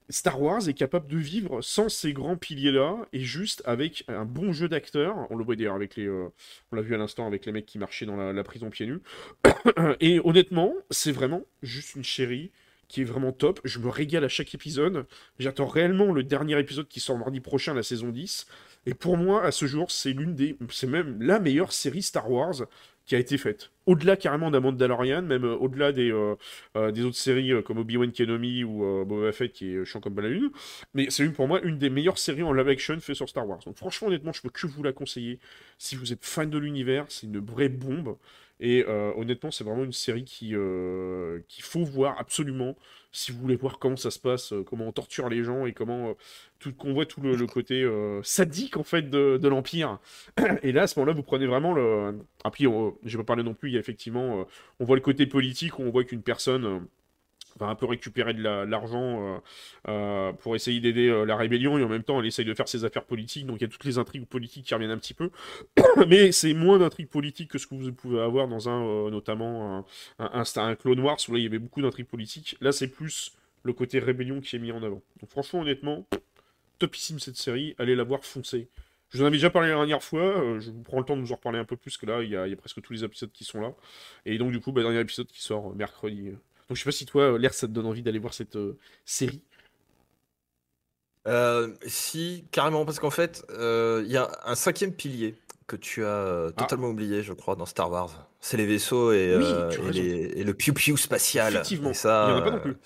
Star 0.09 0.41
Wars 0.41 0.68
est 0.68 0.74
capable 0.74 1.09
de 1.09 1.16
vivre 1.16 1.62
sans 1.62 1.89
ces 1.89 2.12
grands 2.12 2.37
piliers-là 2.37 3.09
et 3.12 3.20
juste 3.20 3.62
avec 3.64 4.05
un 4.09 4.24
bon 4.24 4.53
jeu 4.53 4.68
d'acteurs. 4.68 5.27
On 5.31 5.37
le 5.37 5.45
voit 5.45 5.57
d'ailleurs 5.57 5.74
avec 5.74 5.97
les, 5.97 6.07
euh, 6.07 6.29
on 6.70 6.77
l'a 6.77 6.83
vu 6.83 6.95
à 6.95 6.99
l'instant 6.99 7.27
avec 7.27 7.45
les 7.45 7.53
mecs 7.53 7.66
qui 7.66 7.79
marchaient 7.79 8.07
dans 8.07 8.16
la, 8.16 8.45
prison 8.45 8.70
pieds 8.70 8.87
nus. 8.87 9.01
et 10.01 10.20
honnêtement, 10.22 10.74
c'est 10.91 11.11
vraiment 11.11 11.43
juste 11.62 11.97
une 11.97 12.05
chérie 12.05 12.53
qui 12.87 13.01
est 13.01 13.05
vraiment 13.05 13.33
top. 13.33 13.61
Je 13.64 13.81
me 13.81 13.89
régale 13.89 14.24
à 14.24 14.29
chaque 14.29 14.55
épisode. 14.55 15.07
J'attends 15.41 15.66
réellement 15.66 16.12
le 16.12 16.22
dernier 16.22 16.59
épisode 16.61 16.87
qui 16.87 17.01
sort 17.01 17.18
mardi 17.18 17.41
prochain, 17.41 17.74
la 17.74 17.83
saison 17.83 18.11
10. 18.11 18.47
Et 18.87 18.95
pour 18.95 19.16
moi, 19.16 19.45
à 19.45 19.51
ce 19.51 19.66
jour, 19.66 19.91
c'est 19.91 20.12
l'une 20.12 20.37
des, 20.37 20.57
c'est 20.70 20.87
même 20.87 21.20
la 21.20 21.41
meilleure 21.41 21.72
série 21.72 22.03
Star 22.03 22.31
Wars 22.31 22.62
qui 23.07 23.15
a 23.15 23.19
été 23.19 23.39
faite. 23.39 23.71
Au-delà 23.87 24.17
carrément 24.17 24.51
d'un 24.51 24.59
Mandalorian, 24.61 25.23
même 25.23 25.45
euh, 25.45 25.57
au-delà 25.57 25.93
des, 25.93 26.11
euh, 26.11 26.35
euh, 26.77 26.91
des 26.91 27.05
autres 27.05 27.17
séries 27.17 27.53
comme 27.65 27.79
Obi-Wan 27.79 28.11
Kenobi 28.13 28.65
ou 28.65 29.05
Boba 29.05 29.31
Fett 29.33 29.53
qui 29.53 29.71
est 29.71 29.85
chiant 29.85 30.01
comme 30.01 30.19
la 30.21 30.29
lune. 30.29 30.51
Mais 30.93 31.07
c'est 31.11 31.27
pour 31.31 31.47
moi 31.47 31.61
une 31.63 31.79
des 31.79 31.89
meilleures 31.89 32.19
séries 32.19 32.43
en 32.43 32.53
live 32.53 32.69
action 32.69 32.99
fait 33.01 33.15
sur 33.15 33.29
Star 33.29 33.49
Wars. 33.49 33.61
Donc 33.65 33.77
franchement, 33.77 34.09
honnêtement, 34.09 34.33
je 34.33 34.43
peux 34.43 34.51
que 34.51 34.67
vous 34.67 34.83
la 34.83 34.93
conseiller. 34.93 35.39
Si 35.79 35.95
vous 35.95 36.13
êtes 36.13 36.25
fan 36.25 36.51
de 36.51 36.59
l'univers, 36.59 37.07
c'est 37.09 37.27
une 37.27 37.39
vraie 37.39 37.69
bombe. 37.69 38.17
Et 38.59 38.85
honnêtement, 38.87 39.51
c'est 39.51 39.65
vraiment 39.65 39.85
une 39.85 39.93
série 39.93 40.25
qui 40.25 40.55
qu'il 41.49 41.65
faut 41.65 41.85
voir 41.85 42.19
absolument 42.19 42.75
si 43.17 43.33
vous 43.33 43.39
voulez 43.41 43.57
voir 43.57 43.79
comment 43.79 43.97
ça 43.97 44.11
se 44.11 44.19
passe, 44.19 44.53
comment 44.67 44.87
on 44.87 44.93
torture 44.93 45.29
les 45.29 45.43
gens 45.43 45.67
et 45.67 45.73
comment 45.73 46.14
tout 46.59 46.73
qu'on 46.73 46.93
voit 46.93 47.07
tout 47.07 47.21
le, 47.21 47.47
côté 47.47 47.83
euh, 47.83 48.23
sadique 48.23 48.77
en 48.77 48.83
fait 48.83 49.11
de, 49.11 49.49
l'empire. 49.49 49.99
Et 50.62 50.73
là, 50.73 50.83
à 50.83 50.87
ce 50.87 50.99
moment-là, 50.99 51.14
vous 51.14 51.23
prenez 51.23 51.47
vraiment 51.47 51.73
le. 51.73 52.19
Après, 52.45 52.64
je 52.64 53.17
vais 53.17 53.25
pas 53.25 53.25
parler 53.25 53.43
non 53.43 53.55
plus. 53.55 53.71
Il 53.71 53.73
y 53.73 53.77
a 53.77 53.81
effectivement, 53.81 54.41
euh, 54.41 54.45
on 54.81 54.85
voit 54.85 54.97
le 54.97 55.03
côté 55.03 55.27
politique 55.27 55.79
où 55.79 55.83
on 55.83 55.91
voit 55.91 56.05
qu'une 56.05 56.23
personne 56.23 56.87
euh, 57.61 57.65
va 57.65 57.71
un 57.71 57.75
peu 57.75 57.87
récupérer 57.87 58.35
de 58.35 58.43
l'argent 58.43 59.43
pour 60.41 60.57
essayer 60.57 60.81
d'aider 60.81 61.25
la 61.27 61.37
rébellion 61.37 61.79
et 61.79 61.85
en 61.85 61.89
même 61.89 62.03
temps 62.03 62.21
elle 62.21 62.27
essaye 62.27 62.45
de 62.45 62.55
faire 62.55 62.69
ses 62.69 62.85
affaires 62.85 63.05
politiques 63.05 63.47
donc 63.47 63.59
il 63.59 63.63
y 63.63 63.65
a 63.65 63.69
toutes 63.69 63.85
les 63.85 63.99
intrigues 63.99 64.27
politiques 64.27 64.67
qui 64.67 64.75
reviennent 64.75 64.91
un 64.91 64.99
petit 64.99 65.15
peu 65.15 65.31
mais 66.09 66.33
c'est 66.33 66.55
moins 66.55 66.79
d'intrigues 66.79 67.09
politiques 67.09 67.51
que 67.51 67.59
ce 67.59 67.67
que 67.67 67.75
vous 67.75 67.93
pouvez 67.93 68.21
avoir 68.21 68.49
dans 68.49 68.69
un 68.69 69.11
notamment 69.11 69.87
un, 70.19 70.45
un, 70.57 70.75
Clone 70.75 71.01
Wars 71.01 71.19
où 71.29 71.33
là 71.33 71.39
il 71.39 71.45
y 71.45 71.47
avait 71.47 71.59
beaucoup 71.59 71.83
d'intrigues 71.83 72.07
politiques 72.07 72.57
là 72.61 72.73
c'est 72.73 72.89
plus 72.89 73.33
le 73.63 73.73
côté 73.73 73.99
rébellion 73.99 74.41
qui 74.41 74.57
est 74.57 74.59
mis 74.59 74.73
en 74.73 74.83
avant 74.83 75.03
donc 75.21 75.31
franchement 75.31 75.61
honnêtement 75.61 76.07
topissime 76.79 77.19
cette 77.19 77.37
série, 77.37 77.75
allez 77.79 77.95
la 77.95 78.05
voir, 78.05 78.25
foncez. 78.25 78.69
Je 79.11 79.19
vous 79.19 79.25
en 79.25 79.27
avais 79.27 79.37
déjà 79.37 79.51
parlé 79.51 79.69
la 79.69 79.77
dernière 79.77 80.03
fois, 80.03 80.23
euh, 80.23 80.61
je 80.61 80.71
vous 80.71 80.83
prends 80.83 80.99
le 80.99 81.05
temps 81.05 81.17
de 81.17 81.23
vous 81.23 81.33
en 81.33 81.37
reparler 81.37 81.59
un 81.59 81.65
peu 81.65 81.77
plus, 81.77 81.97
que 81.97 82.07
là, 82.07 82.23
il 82.23 82.31
y, 82.31 82.37
a, 82.37 82.57
presque 82.57 82.83
tous 82.83 82.93
les 82.93 83.05
épisodes 83.05 83.31
qui 83.33 83.45
sont 83.45 83.61
là. 83.61 83.73
Et 84.25 84.37
donc, 84.39 84.51
du 84.51 84.61
coup, 84.61 84.73
bah, 84.73 84.83
dernier 84.83 85.01
épisode 85.01 85.29
qui 85.29 85.43
sort 85.43 85.71
euh, 85.71 85.75
mercredi. 85.75 86.33
Donc, 86.69 86.77
je 86.77 86.83
sais 86.83 86.85
pas 86.85 86.93
si 86.93 87.07
toi, 87.07 87.23
euh, 87.23 87.39
l'air, 87.39 87.55
ça 87.55 87.67
te 87.67 87.73
donne 87.73 87.87
envie 87.87 88.03
d'aller 88.03 88.19
voir 88.19 88.35
cette 88.35 88.59
série. 89.05 89.43
si, 91.87 92.45
carrément, 92.51 92.85
parce 92.85 92.99
qu'en 92.99 93.11
fait, 93.11 93.45
il 93.51 94.11
y 94.11 94.17
a 94.17 94.31
un 94.45 94.55
cinquième 94.55 94.93
pilier 94.93 95.37
que 95.67 95.77
tu 95.77 96.05
as 96.05 96.47
ah. 96.49 96.53
totalement 96.53 96.89
oublié, 96.89 97.23
je 97.23 97.33
crois, 97.33 97.57
dans 97.57 97.67
Star 97.67 97.91
Wars. 97.91 98.29
C'est 98.41 98.57
les 98.57 98.67
vaisseaux 98.67 99.12
et, 99.12 99.35
le 99.37 100.53
piou-piou 100.53 100.97
spatial. 100.97 101.55
Effectivement, 101.55 101.93
ça, 101.93 102.29
il 102.29 102.35
n'y 102.35 102.41
en 102.41 102.43
a 102.43 102.43
pas 102.43 102.51
non 102.51 102.61
plus. 102.61 102.77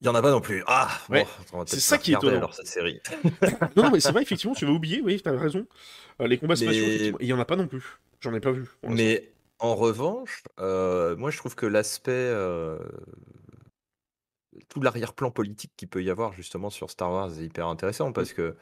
Il 0.00 0.06
y 0.06 0.10
en 0.10 0.14
a 0.14 0.20
pas 0.22 0.30
non 0.30 0.40
plus. 0.42 0.62
Ah, 0.66 0.90
Ouais. 1.08 1.26
bon, 1.50 1.64
C'est 1.66 1.80
ça 1.80 1.96
qui 1.96 2.12
est 2.12 2.16
étonnant. 2.16 2.36
alors 2.36 2.54
cette 2.54 2.66
série. 2.66 3.00
Non, 3.76 3.90
mais 3.90 4.00
c'est 4.00 4.12
vrai, 4.12 4.22
effectivement, 4.22 4.54
tu 4.54 4.66
vas 4.66 4.72
oublier, 4.72 5.00
oui, 5.00 5.20
t'as 5.22 5.36
raison. 5.36 5.66
Euh, 6.20 6.26
les 6.26 6.36
combats 6.36 6.56
spatiaux, 6.56 6.82
Mais- 6.82 6.88
effectivement, 6.88 7.18
il 7.20 7.26
y 7.26 7.32
en 7.32 7.40
a 7.40 7.44
pas 7.44 7.56
non 7.56 7.66
plus. 7.66 7.98
J'en 8.20 8.34
ai 8.34 8.40
pas 8.40 8.52
vu. 8.52 8.66
Mais 8.82 9.32
en 9.64 9.74
revanche, 9.74 10.42
euh, 10.60 11.16
moi 11.16 11.30
je 11.30 11.38
trouve 11.38 11.54
que 11.54 11.66
l'aspect, 11.66 12.10
euh, 12.12 12.78
tout 14.68 14.80
l'arrière-plan 14.80 15.30
politique 15.30 15.72
qu'il 15.76 15.88
peut 15.88 16.02
y 16.02 16.10
avoir 16.10 16.32
justement 16.32 16.70
sur 16.70 16.90
Star 16.90 17.10
Wars 17.10 17.30
est 17.38 17.44
hyper 17.44 17.66
intéressant 17.68 18.12
parce 18.12 18.32
que 18.32 18.56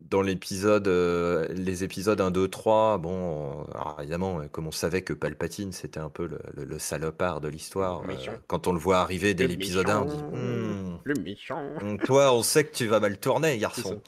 dans 0.00 0.22
l'épisode, 0.22 0.88
euh, 0.88 1.46
les 1.50 1.84
épisodes 1.84 2.18
1, 2.20 2.30
2, 2.30 2.48
3, 2.48 2.96
bon, 2.98 3.64
alors 3.74 3.98
évidemment, 4.00 4.48
comme 4.48 4.66
on 4.66 4.72
savait 4.72 5.02
que 5.02 5.12
Palpatine 5.12 5.72
c'était 5.72 6.00
un 6.00 6.08
peu 6.08 6.26
le, 6.26 6.38
le- 6.54 6.64
le 6.64 6.78
salopard 6.78 7.40
de 7.42 7.48
l'histoire, 7.48 8.02
quand 8.46 8.66
on 8.66 8.72
le 8.72 8.78
voit 8.78 9.00
arriver 9.00 9.34
dès 9.34 9.46
l'épisode 9.46 9.90
1, 9.90 10.00
on 10.00 10.04
dit. 10.06 10.22
Hmm, 10.22 10.98
Le 11.04 11.14
méchant. 11.20 11.78
donc 11.80 12.02
toi, 12.04 12.32
on 12.32 12.42
sait 12.42 12.64
que 12.64 12.74
tu 12.74 12.86
vas 12.86 12.98
mal 13.00 13.18
tourner, 13.18 13.58
garçon. 13.58 14.00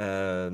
Euh, 0.00 0.50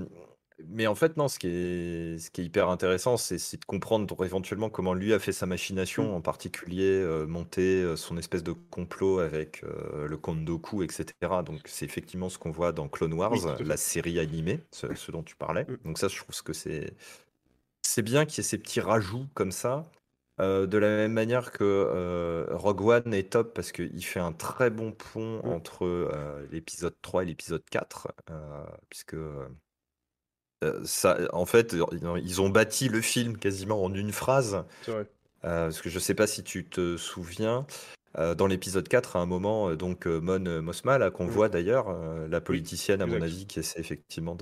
mais 0.68 0.86
en 0.86 0.94
fait, 0.94 1.16
non, 1.16 1.28
ce 1.28 1.38
qui 1.38 1.46
est, 1.48 2.18
ce 2.18 2.30
qui 2.30 2.40
est 2.42 2.44
hyper 2.44 2.68
intéressant, 2.68 3.16
c'est 3.16 3.38
c'est 3.38 3.58
de 3.58 3.64
comprendre 3.64 4.24
éventuellement 4.24 4.70
comment 4.70 4.94
lui 4.94 5.12
a 5.14 5.18
fait 5.18 5.32
sa 5.32 5.46
machination, 5.46 6.12
Mm. 6.12 6.14
en 6.14 6.20
particulier 6.20 6.84
euh, 7.00 7.26
monter 7.26 7.82
euh, 7.82 7.96
son 7.96 8.16
espèce 8.18 8.42
de 8.42 8.52
complot 8.52 9.18
avec 9.20 9.62
euh, 9.64 10.06
le 10.08 10.16
comte 10.16 10.44
Doku, 10.44 10.82
etc. 10.82 11.42
Donc 11.44 11.60
c'est 11.66 11.84
effectivement 11.86 12.28
ce 12.28 12.38
qu'on 12.38 12.50
voit 12.50 12.72
dans 12.72 12.88
Clone 12.88 13.14
Wars, 13.14 13.32
Oui, 13.32 13.40
la 13.64 13.76
série 13.76 14.18
animée, 14.18 14.60
ce, 14.72 14.94
ce 14.94 15.10
dont 15.12 15.22
tu 15.22 15.36
parlais. 15.36 15.66
Mm. 15.68 15.76
Donc 15.84 15.98
ça, 15.98 16.08
je 16.08 16.16
trouve 16.18 16.42
que 16.42 16.52
c'est 16.52 16.94
c'est 17.82 18.02
bien 18.02 18.24
qu'il 18.26 18.38
y 18.38 18.40
ait 18.40 18.44
ces 18.48 18.58
petits 18.58 18.80
rajouts 18.80 19.26
comme 19.34 19.52
ça. 19.52 19.90
De 20.40 20.76
la 20.78 20.88
même 20.88 21.12
manière 21.12 21.52
que 21.52 22.46
Rogue 22.50 22.80
One 22.82 23.14
est 23.14 23.30
top 23.32 23.54
parce 23.54 23.70
qu'il 23.70 24.04
fait 24.04 24.18
un 24.20 24.32
très 24.32 24.70
bon 24.70 24.90
pont 24.92 25.40
Mm. 25.44 25.48
entre 25.48 26.10
l'épisode 26.50 26.96
3 27.02 27.22
et 27.22 27.26
l'épisode 27.26 27.64
4, 27.70 28.08
euh, 28.30 28.64
puisque 28.90 29.14
ça, 30.84 31.18
en 31.32 31.46
fait, 31.46 31.74
ils 32.22 32.40
ont 32.40 32.48
bâti 32.50 32.88
le 32.88 33.00
film 33.00 33.36
quasiment 33.38 33.82
en 33.82 33.92
une 33.94 34.12
phrase. 34.12 34.64
Vrai. 34.86 35.06
Euh, 35.44 35.64
parce 35.66 35.80
que 35.80 35.90
je 35.90 35.98
sais 35.98 36.14
pas 36.14 36.26
si 36.28 36.44
tu 36.44 36.64
te 36.64 36.96
souviens, 36.96 37.66
euh, 38.16 38.34
dans 38.36 38.46
l'épisode 38.46 38.86
4, 38.86 39.16
à 39.16 39.20
un 39.20 39.26
moment, 39.26 39.70
euh, 39.70 39.76
donc 39.76 40.06
euh, 40.06 40.20
Mon 40.20 40.46
euh, 40.46 40.60
Mothma, 40.62 40.98
là, 40.98 41.10
qu'on 41.10 41.26
voit 41.26 41.48
d'ailleurs, 41.48 41.88
euh, 41.88 42.28
la 42.28 42.40
politicienne, 42.40 43.02
à 43.02 43.06
mon 43.06 43.20
avis, 43.22 43.46
qui 43.46 43.58
essaie 43.58 43.80
effectivement 43.80 44.36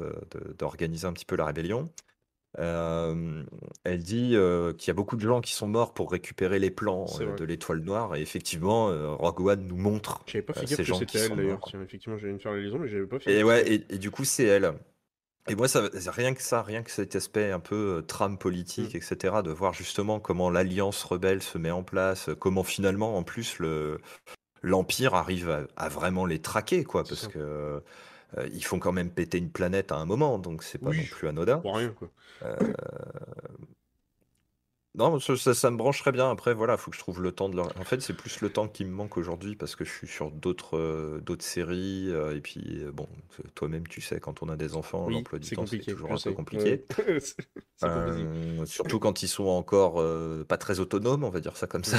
d'organiser 0.58 1.06
un 1.06 1.12
petit 1.14 1.24
peu 1.24 1.36
la 1.36 1.46
rébellion. 1.46 1.88
euh, 2.58 3.44
elle 3.84 4.02
dit 4.02 4.32
euh, 4.34 4.72
qu'il 4.74 4.88
y 4.88 4.90
a 4.90 4.94
beaucoup 4.94 5.16
de 5.16 5.22
gens 5.22 5.40
qui 5.40 5.52
sont 5.54 5.68
morts 5.68 5.94
pour 5.94 6.10
récupérer 6.10 6.58
les 6.58 6.70
plans 6.70 7.06
euh, 7.20 7.34
de 7.36 7.44
l'étoile 7.44 7.78
noire, 7.78 8.16
et 8.16 8.20
effectivement, 8.22 8.90
euh, 8.90 9.08
Rogue 9.14 9.40
One 9.40 9.66
nous 9.68 9.76
montre 9.76 10.20
J'avais 10.26 10.42
pas 10.42 10.52
euh, 10.56 10.64
gaffe 10.66 10.76
que 10.76 10.92
c'était 10.94 11.18
elle 11.20 11.36
d'ailleurs. 11.36 11.60
effectivement, 11.82 12.18
j'allais 12.18 12.32
me 12.34 12.38
faire 12.40 12.52
la 12.52 12.58
liaison, 12.60 12.78
mais 12.78 12.88
j'avais 12.88 13.06
pas 13.06 13.20
fait 13.20 13.38
Et 13.38 13.44
ouais, 13.44 13.72
et, 13.72 13.86
et 13.88 13.98
du 13.98 14.10
coup, 14.10 14.24
c'est 14.24 14.44
elle. 14.44 14.74
Et 15.48 15.54
moi, 15.54 15.68
ça, 15.68 15.88
rien 16.12 16.34
que 16.34 16.42
ça, 16.42 16.62
rien 16.62 16.82
que 16.82 16.90
cet 16.90 17.16
aspect 17.16 17.50
un 17.50 17.60
peu 17.60 17.98
euh, 17.98 18.02
trame 18.02 18.38
politique, 18.38 18.94
Mm. 18.94 18.98
etc., 18.98 19.42
de 19.42 19.50
voir 19.50 19.72
justement 19.74 20.20
comment 20.20 20.50
l'alliance 20.50 21.02
rebelle 21.04 21.42
se 21.42 21.58
met 21.58 21.70
en 21.70 21.82
place, 21.82 22.28
euh, 22.28 22.34
comment 22.36 22.62
finalement, 22.64 23.16
en 23.16 23.22
plus, 23.24 23.58
le 23.58 24.00
l'Empire 24.62 25.14
arrive 25.14 25.50
à, 25.50 25.62
à 25.76 25.88
vraiment 25.88 26.26
les 26.26 26.40
traquer, 26.42 26.84
quoi, 26.84 27.06
parce 27.08 27.22
ça. 27.22 27.28
que 27.28 27.82
euh, 28.38 28.48
ils 28.52 28.64
font 28.64 28.78
quand 28.78 28.92
même 28.92 29.10
péter 29.10 29.38
une 29.38 29.50
planète 29.52 29.92
à 29.92 29.96
un 29.96 30.04
moment, 30.06 30.38
donc 30.38 30.62
c'est 30.62 30.78
pas 30.78 30.90
Oui. 30.90 30.98
non 30.98 31.06
plus 31.06 31.28
anodin. 31.28 31.58
Pour 31.60 31.76
rien, 31.76 31.90
quoi. 31.90 32.10
Non, 34.96 35.20
ça, 35.20 35.36
ça- 35.36 35.54
ça 35.54 35.70
me 35.70 35.76
brancherait 35.76 36.10
bien. 36.10 36.30
Après, 36.30 36.52
voilà, 36.52 36.76
faut 36.76 36.90
que 36.90 36.96
je 36.96 37.00
trouve 37.00 37.22
le 37.22 37.30
temps 37.32 37.48
de 37.48 37.54
leur... 37.56 37.76
En 37.78 37.84
fait, 37.84 38.00
c'est 38.02 38.12
plus 38.12 38.40
le 38.40 38.52
temps 38.52 38.66
qui 38.66 38.84
me 38.84 38.90
manque 38.90 39.16
aujourd'hui 39.16 39.54
parce 39.54 39.76
que 39.76 39.84
je 39.84 39.90
suis 39.92 40.08
sur 40.08 40.32
d'autres 40.32 40.76
euh, 40.76 41.20
d'autres 41.20 41.44
séries. 41.44 42.08
euh, 42.10 42.34
et 42.36 42.40
puis, 42.40 42.82
euh, 42.82 42.90
bon, 42.90 43.08
toi-même, 43.54 43.86
tu 43.86 44.00
sais, 44.00 44.18
quand 44.18 44.42
on 44.42 44.48
a 44.48 44.56
des 44.56 44.74
enfants, 44.74 45.06
Oui, 45.06 45.14
l'emploi 45.14 45.38
du 45.38 45.46
c'est 45.48 45.54
temps, 45.54 45.64
c'est 45.64 45.76
compliqué. 45.76 45.92
toujours 45.92 46.08
je 46.08 46.14
un 46.14 46.16
peu 46.16 46.20
sais. 46.30 46.34
compliqué. 46.34 46.70
Ouais. 46.72 46.86
c'est 47.20 47.36
c'est 47.76 47.92
pas 47.92 48.00
possible. 48.00 48.30
Euh, 48.32 48.66
surtout 48.66 48.98
quand 48.98 49.22
ils 49.22 49.28
sont 49.28 49.46
encore 49.46 50.00
euh, 50.00 50.44
pas 50.44 50.58
très 50.58 50.80
autonomes, 50.80 51.22
on 51.24 51.30
va 51.30 51.40
dire 51.40 51.56
ça 51.56 51.66
comme 51.68 51.84
ça. 51.84 51.98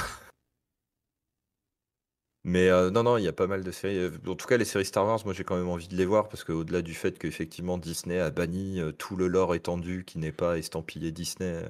Mais 2.43 2.69
euh, 2.69 2.89
non, 2.91 3.03
non, 3.03 3.17
il 3.17 3.23
y 3.23 3.27
a 3.27 3.33
pas 3.33 3.47
mal 3.47 3.63
de 3.63 3.71
séries. 3.71 3.97
Euh, 3.97 4.11
En 4.27 4.35
tout 4.35 4.47
cas, 4.47 4.57
les 4.57 4.65
séries 4.65 4.85
Star 4.85 5.05
Wars, 5.05 5.19
moi 5.25 5.33
j'ai 5.33 5.43
quand 5.43 5.55
même 5.57 5.67
envie 5.69 5.87
de 5.87 5.95
les 5.95 6.05
voir 6.05 6.27
parce 6.29 6.43
qu'au-delà 6.43 6.81
du 6.81 6.93
fait 6.95 7.17
qu'effectivement 7.19 7.77
Disney 7.77 8.19
a 8.19 8.29
banni 8.31 8.79
euh, 8.79 8.91
tout 8.91 9.15
le 9.15 9.27
lore 9.27 9.53
étendu 9.55 10.05
qui 10.05 10.17
n'est 10.17 10.31
pas 10.31 10.57
estampillé 10.57 11.11
Disney. 11.11 11.47
euh, 11.47 11.69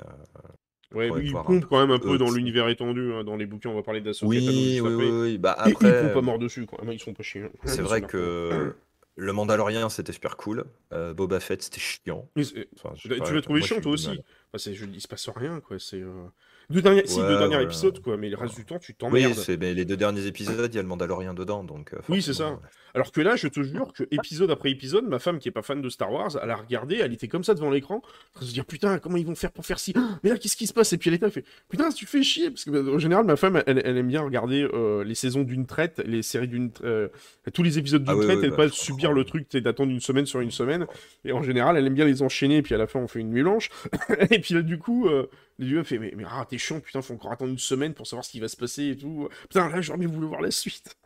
Ouais, 0.94 1.10
il 1.24 1.32
voir 1.32 1.46
pompe 1.46 1.66
quand 1.70 1.80
même 1.80 1.92
un 1.92 2.00
peu 2.00 2.18
dans 2.18 2.30
l'univers 2.32 2.68
étendu. 2.68 3.14
hein, 3.14 3.24
Dans 3.24 3.38
les 3.38 3.46
bouquins, 3.46 3.70
on 3.70 3.76
va 3.76 3.84
parler 3.84 4.02
Tano 4.02 4.14
Oui, 4.24 4.80
oui, 4.82 4.94
oui, 4.96 5.10
oui. 5.12 5.38
Bah 5.38 5.56
Et 5.66 5.72
après, 5.72 5.72
ils 5.72 5.74
pompent 5.74 5.86
euh, 5.94 6.14
pas 6.14 6.22
mort 6.22 6.40
dessus, 6.40 6.66
quoi. 6.66 6.80
Ils 6.92 7.00
sont 7.00 7.14
pas 7.14 7.24
chiants. 7.24 7.50
c'est 7.66 7.82
vrai 7.82 8.02
que 8.02 8.74
le 9.18 9.34
Mandalorian 9.34 9.90
c'était 9.90 10.14
super 10.14 10.38
cool. 10.38 10.64
Euh, 10.94 11.14
Boba 11.14 11.40
Fett 11.40 11.62
c'était 11.62 11.80
chiant. 11.80 12.28
Enfin, 12.38 12.96
sais 12.96 13.20
Tu 13.26 13.34
l'as 13.34 13.42
trouvé 13.42 13.62
chiant 13.62 13.80
toi 13.82 13.92
aussi. 13.92 14.08
Enfin, 14.54 14.72
je- 14.74 14.86
Il 14.86 15.02
se 15.02 15.08
passe 15.08 15.30
rien 15.30 15.60
quoi. 15.60 15.78
C'est 15.80 16.02
euh, 16.02 16.26
deux 16.72 16.82
derniers, 16.82 17.04
si 17.06 17.20
Ouais, 17.20 17.28
deux 17.28 17.38
derniers 17.38 17.58
ouais. 17.58 17.64
épisodes 17.64 18.00
quoi, 18.02 18.18
mais 18.18 18.30
le 18.30 18.38
reste 18.38 18.56
du 18.56 18.66
temps 18.66 18.80
tu 18.80 18.92
Oui, 18.94 18.98
t'emmerdes. 18.98 19.34
c'est 19.36 19.58
mais 19.58 19.74
les 19.74 19.86
deux 19.86 19.98
derniers 19.98 20.26
épisodes, 20.26 20.74
il 20.74 20.76
y 20.76 20.80
a 20.80 20.82
le 20.82 20.88
Mandalorian 20.88 21.34
dedans, 21.34 21.64
donc. 21.64 21.94
euh, 21.94 21.98
Oui, 22.10 22.22
c'est 22.22 22.34
ça. 22.34 22.60
Alors 22.94 23.12
que 23.14 23.22
là, 23.22 23.38
je 23.38 23.48
te 23.48 23.62
jure 23.64 23.94
que 23.94 24.04
épisode 24.12 24.52
après 24.52 24.70
épisode, 24.72 25.06
ma 25.08 25.20
femme 25.20 25.40
qui 25.40 25.48
est 25.48 25.52
pas 25.52 25.62
fan 25.62 25.82
de 25.82 25.88
Star 25.90 26.12
Wars, 26.12 26.32
elle 26.44 26.50
a 26.50 26.56
regardé, 26.58 26.98
elle 26.98 27.14
était 27.14 27.30
comme 27.30 27.44
ça 27.44 27.54
devant 27.54 27.70
l'écran, 27.70 28.02
de 28.40 28.46
se 28.46 28.52
dire 28.54 28.66
putain 28.66 29.00
comment 29.00 29.16
ils 29.18 29.26
vont 29.26 29.36
faire 29.36 29.52
pour 29.52 29.66
faire 29.66 29.80
ci, 29.80 29.94
Ah, 29.96 30.20
mais 30.24 30.30
là 30.32 30.38
qu'est-ce 30.38 30.58
qui 30.58 30.68
se 30.68 30.74
passe? 30.74 30.92
Et 30.94 30.98
puis 30.98 31.10
elle 31.10 31.14
était, 31.16 31.26
elle 31.26 31.32
fait 31.32 31.46
putain 31.70 31.90
tu 31.90 32.06
fais 32.06 32.22
chier 32.24 32.50
parce 32.50 32.66
que 32.66 32.94
en 32.96 33.00
général 33.00 33.26
ma 33.26 33.36
femme 33.38 33.62
elle, 33.66 33.82
elle 33.86 33.98
aime 33.98 34.08
bien 34.08 34.22
regarder 34.22 34.68
euh, 34.74 35.04
les 35.06 35.16
saisons 35.16 35.44
d'une 35.44 35.66
traite, 35.66 36.02
les 36.06 36.22
séries 36.22 36.48
d'une, 36.50 36.70
euh, 36.84 37.08
tous 37.54 37.64
les 37.64 37.78
épisodes 37.80 38.04
d'une 38.04 38.12
Ah 38.14 38.18
oui, 38.18 38.26
traite 38.26 38.40
oui, 38.40 38.46
et 38.48 38.50
bah, 38.50 38.56
pas 38.58 38.68
je 38.68 38.74
subir 38.74 39.10
comprends. 39.10 39.14
le 39.20 39.24
truc 39.26 39.56
d'attendre 39.56 39.92
une 39.92 40.00
semaine 40.02 40.26
sur 40.26 40.42
une 40.42 40.52
semaine. 40.52 40.86
Et 41.24 41.32
en 41.32 41.44
général 41.44 41.78
elle 41.78 41.88
aime 41.88 41.94
bien 41.94 42.06
les 42.06 42.22
enchaîner 42.22 42.62
puis 42.62 42.76
à 42.76 42.78
la 42.78 42.88
fin 42.88 43.00
on 43.00 43.08
fait 43.08 43.20
une 43.20 43.30
nuit 43.30 43.44
blanche. 43.44 43.70
et 44.32 44.40
puis 44.40 44.54
là 44.54 44.62
du 44.64 44.78
coup 44.78 45.08
euh, 45.08 45.28
elle 45.62 45.86
fait 45.86 46.00
mais, 46.00 46.14
mais 46.16 46.24
ah 46.28 46.46
t'es 46.50 46.58
chiant 46.58 46.80
putain 46.80 47.02
faut 47.02 47.14
encore 47.14 47.32
attendre 47.32 47.52
une 47.52 47.60
semaine 47.60 47.94
pour 47.94 48.08
savoir 48.08 48.26
ce 48.26 48.32
qui 48.32 48.40
va 48.40 48.48
se 48.48 48.58
passer 48.58 48.90
et 48.90 48.98
tout. 48.98 49.30
Putain 49.44 49.70
là 49.70 49.82
j'aurais 49.82 50.00
bien 50.00 50.10
voulu 50.10 50.28
voir 50.28 50.42
la 50.42 50.52
suite. 50.52 50.96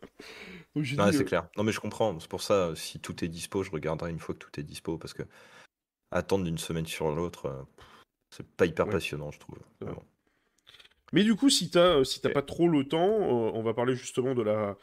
Ouais, 0.76 0.84
c'est 0.84 1.20
euh, 1.20 1.24
clair. 1.24 1.48
Non, 1.56 1.64
mais 1.64 1.72
je 1.72 1.80
comprends. 1.80 2.18
C'est 2.20 2.28
pour 2.28 2.42
ça, 2.42 2.72
si 2.76 3.00
tout 3.00 3.24
est 3.24 3.28
dispo, 3.28 3.62
je 3.62 3.70
regarderai 3.70 4.10
une 4.10 4.18
fois 4.18 4.34
que 4.34 4.40
tout 4.40 4.60
est 4.60 4.62
dispo, 4.62 4.98
parce 4.98 5.14
que 5.14 5.22
attendre 6.10 6.44
d'une 6.44 6.58
semaine 6.58 6.86
sur 6.86 7.10
l'autre, 7.10 7.46
euh, 7.46 7.62
c'est 8.30 8.46
pas 8.46 8.66
hyper 8.66 8.86
Ouais. 8.86 8.92
passionnant, 8.92 9.30
je 9.30 9.38
trouve. 9.38 9.58
Mais 9.80 9.86
vrai. 9.86 9.96
bon. 9.96 10.02
Mais 11.12 11.24
du 11.24 11.34
coup, 11.34 11.48
si 11.48 11.70
t'as 11.70 11.98
euh, 11.98 12.04
si 12.04 12.20
t'as 12.20 12.30
pas 12.30 12.42
trop 12.42 12.68
le 12.68 12.86
temps, 12.86 13.08
euh, 13.08 13.50
on 13.54 13.62
va 13.62 13.72
parler 13.72 13.94
justement 13.94 14.34
de 14.34 14.42
la 14.42 14.76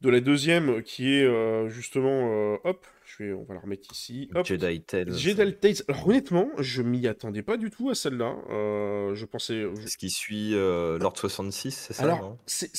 de 0.00 0.08
la 0.08 0.20
deuxième 0.20 0.82
qui 0.82 1.14
est 1.14 1.68
justement 1.68 2.56
hop, 2.64 2.84
je 3.18 3.24
vais 3.24 3.32
on 3.32 3.44
va 3.44 3.54
la 3.54 3.60
remettre 3.60 3.90
ici. 3.92 4.28
Hop. 4.34 4.46
Jedi 4.46 4.82
Tales. 4.82 5.12
Jedi 5.12 5.54
Tales. 5.56 5.74
Alors 5.88 6.08
honnêtement, 6.08 6.48
je 6.58 6.82
m'y 6.82 7.06
attendais 7.06 7.42
pas 7.42 7.56
du 7.56 7.70
tout 7.70 7.90
à 7.90 7.94
celle-là. 7.94 8.36
Euh, 8.50 9.14
je 9.14 9.24
pensais. 9.26 9.62
je- 9.80 9.86
Ce 9.86 9.96
qui 9.96 10.10
suit 10.10 10.54
euh, 10.54 10.98
Lord 10.98 11.16
66, 11.18 11.70
c'est 11.72 11.92
ça, 11.92 12.04
Alors, 12.04 12.38
c'est 12.46 12.70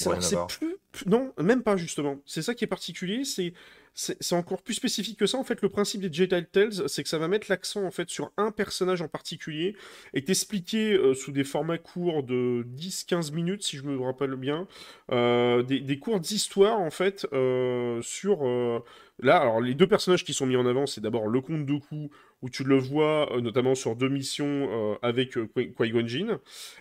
plus- 0.59 0.77
Non, 1.07 1.33
même 1.41 1.63
pas 1.63 1.75
justement. 1.77 2.17
C'est 2.25 2.41
ça 2.41 2.53
qui 2.53 2.63
est 2.63 2.67
particulier. 2.67 3.23
C'est 3.25 3.53
c'est 3.95 4.33
encore 4.33 4.63
plus 4.63 4.73
spécifique 4.73 5.19
que 5.19 5.27
ça. 5.27 5.37
En 5.37 5.43
fait, 5.43 5.61
le 5.61 5.69
principe 5.69 6.01
des 6.01 6.11
Jedi 6.11 6.45
Tales, 6.51 6.89
c'est 6.89 7.03
que 7.03 7.09
ça 7.09 7.19
va 7.19 7.27
mettre 7.27 7.47
l'accent 7.49 7.85
en 7.85 7.91
fait 7.91 8.09
sur 8.09 8.31
un 8.37 8.51
personnage 8.51 9.01
en 9.01 9.07
particulier 9.07 9.75
et 10.13 10.23
t'expliquer 10.23 10.93
euh, 10.93 11.13
sous 11.13 11.31
des 11.31 11.43
formats 11.43 11.77
courts 11.77 12.23
de 12.23 12.65
10-15 12.75 13.33
minutes, 13.33 13.63
si 13.63 13.77
je 13.77 13.83
me 13.83 13.99
rappelle 13.99 14.35
bien, 14.35 14.67
euh, 15.11 15.61
des, 15.61 15.99
courtes 15.99 16.31
histoires 16.31 16.79
en 16.79 16.89
fait 16.89 17.27
euh, 17.33 18.01
sur. 18.01 18.43
Là, 19.19 19.37
alors 19.37 19.61
les 19.61 19.75
deux 19.75 19.87
personnages 19.87 20.25
qui 20.25 20.33
sont 20.33 20.47
mis 20.47 20.55
en 20.55 20.65
avant, 20.65 20.87
c'est 20.87 21.01
d'abord 21.01 21.27
le 21.27 21.39
comte 21.39 21.65
Dooku, 21.67 22.09
où 22.43 22.49
tu 22.49 22.63
le 22.63 22.77
vois 22.77 23.33
euh, 23.33 23.41
notamment 23.41 23.73
sur 23.73 23.95
deux 23.95 24.09
missions 24.09 24.67
euh, 24.69 24.95
avec 25.01 25.37
euh, 25.37 25.47
Qui- 25.57 25.73
Qui-Gon 25.73 26.05
Jinn, 26.07 26.37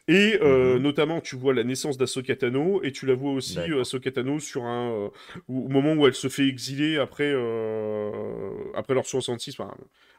et 0.08 0.38
Mhm. 0.42 0.78
notamment 0.82 1.20
tu 1.20 1.36
vois 1.36 1.54
la 1.54 1.62
naissance 1.64 1.96
d'Ahsoka 1.96 2.34
Tano, 2.36 2.82
et 2.82 2.92
tu 2.92 3.06
la 3.06 3.14
vois 3.14 3.32
aussi 3.32 3.58
Ahsoka 3.60 4.10
Tano 4.10 4.40
sur 4.40 4.64
un 4.64 5.10
au 5.48 5.68
moment 5.68 5.94
où 5.94 6.06
elle 6.06 6.14
se 6.14 6.28
fait 6.28 6.46
exiler 6.48 6.98
après 6.98 7.30
après 8.74 8.94
l'ordre 8.94 9.08
66. 9.08 9.58
Enfin, 9.58 9.72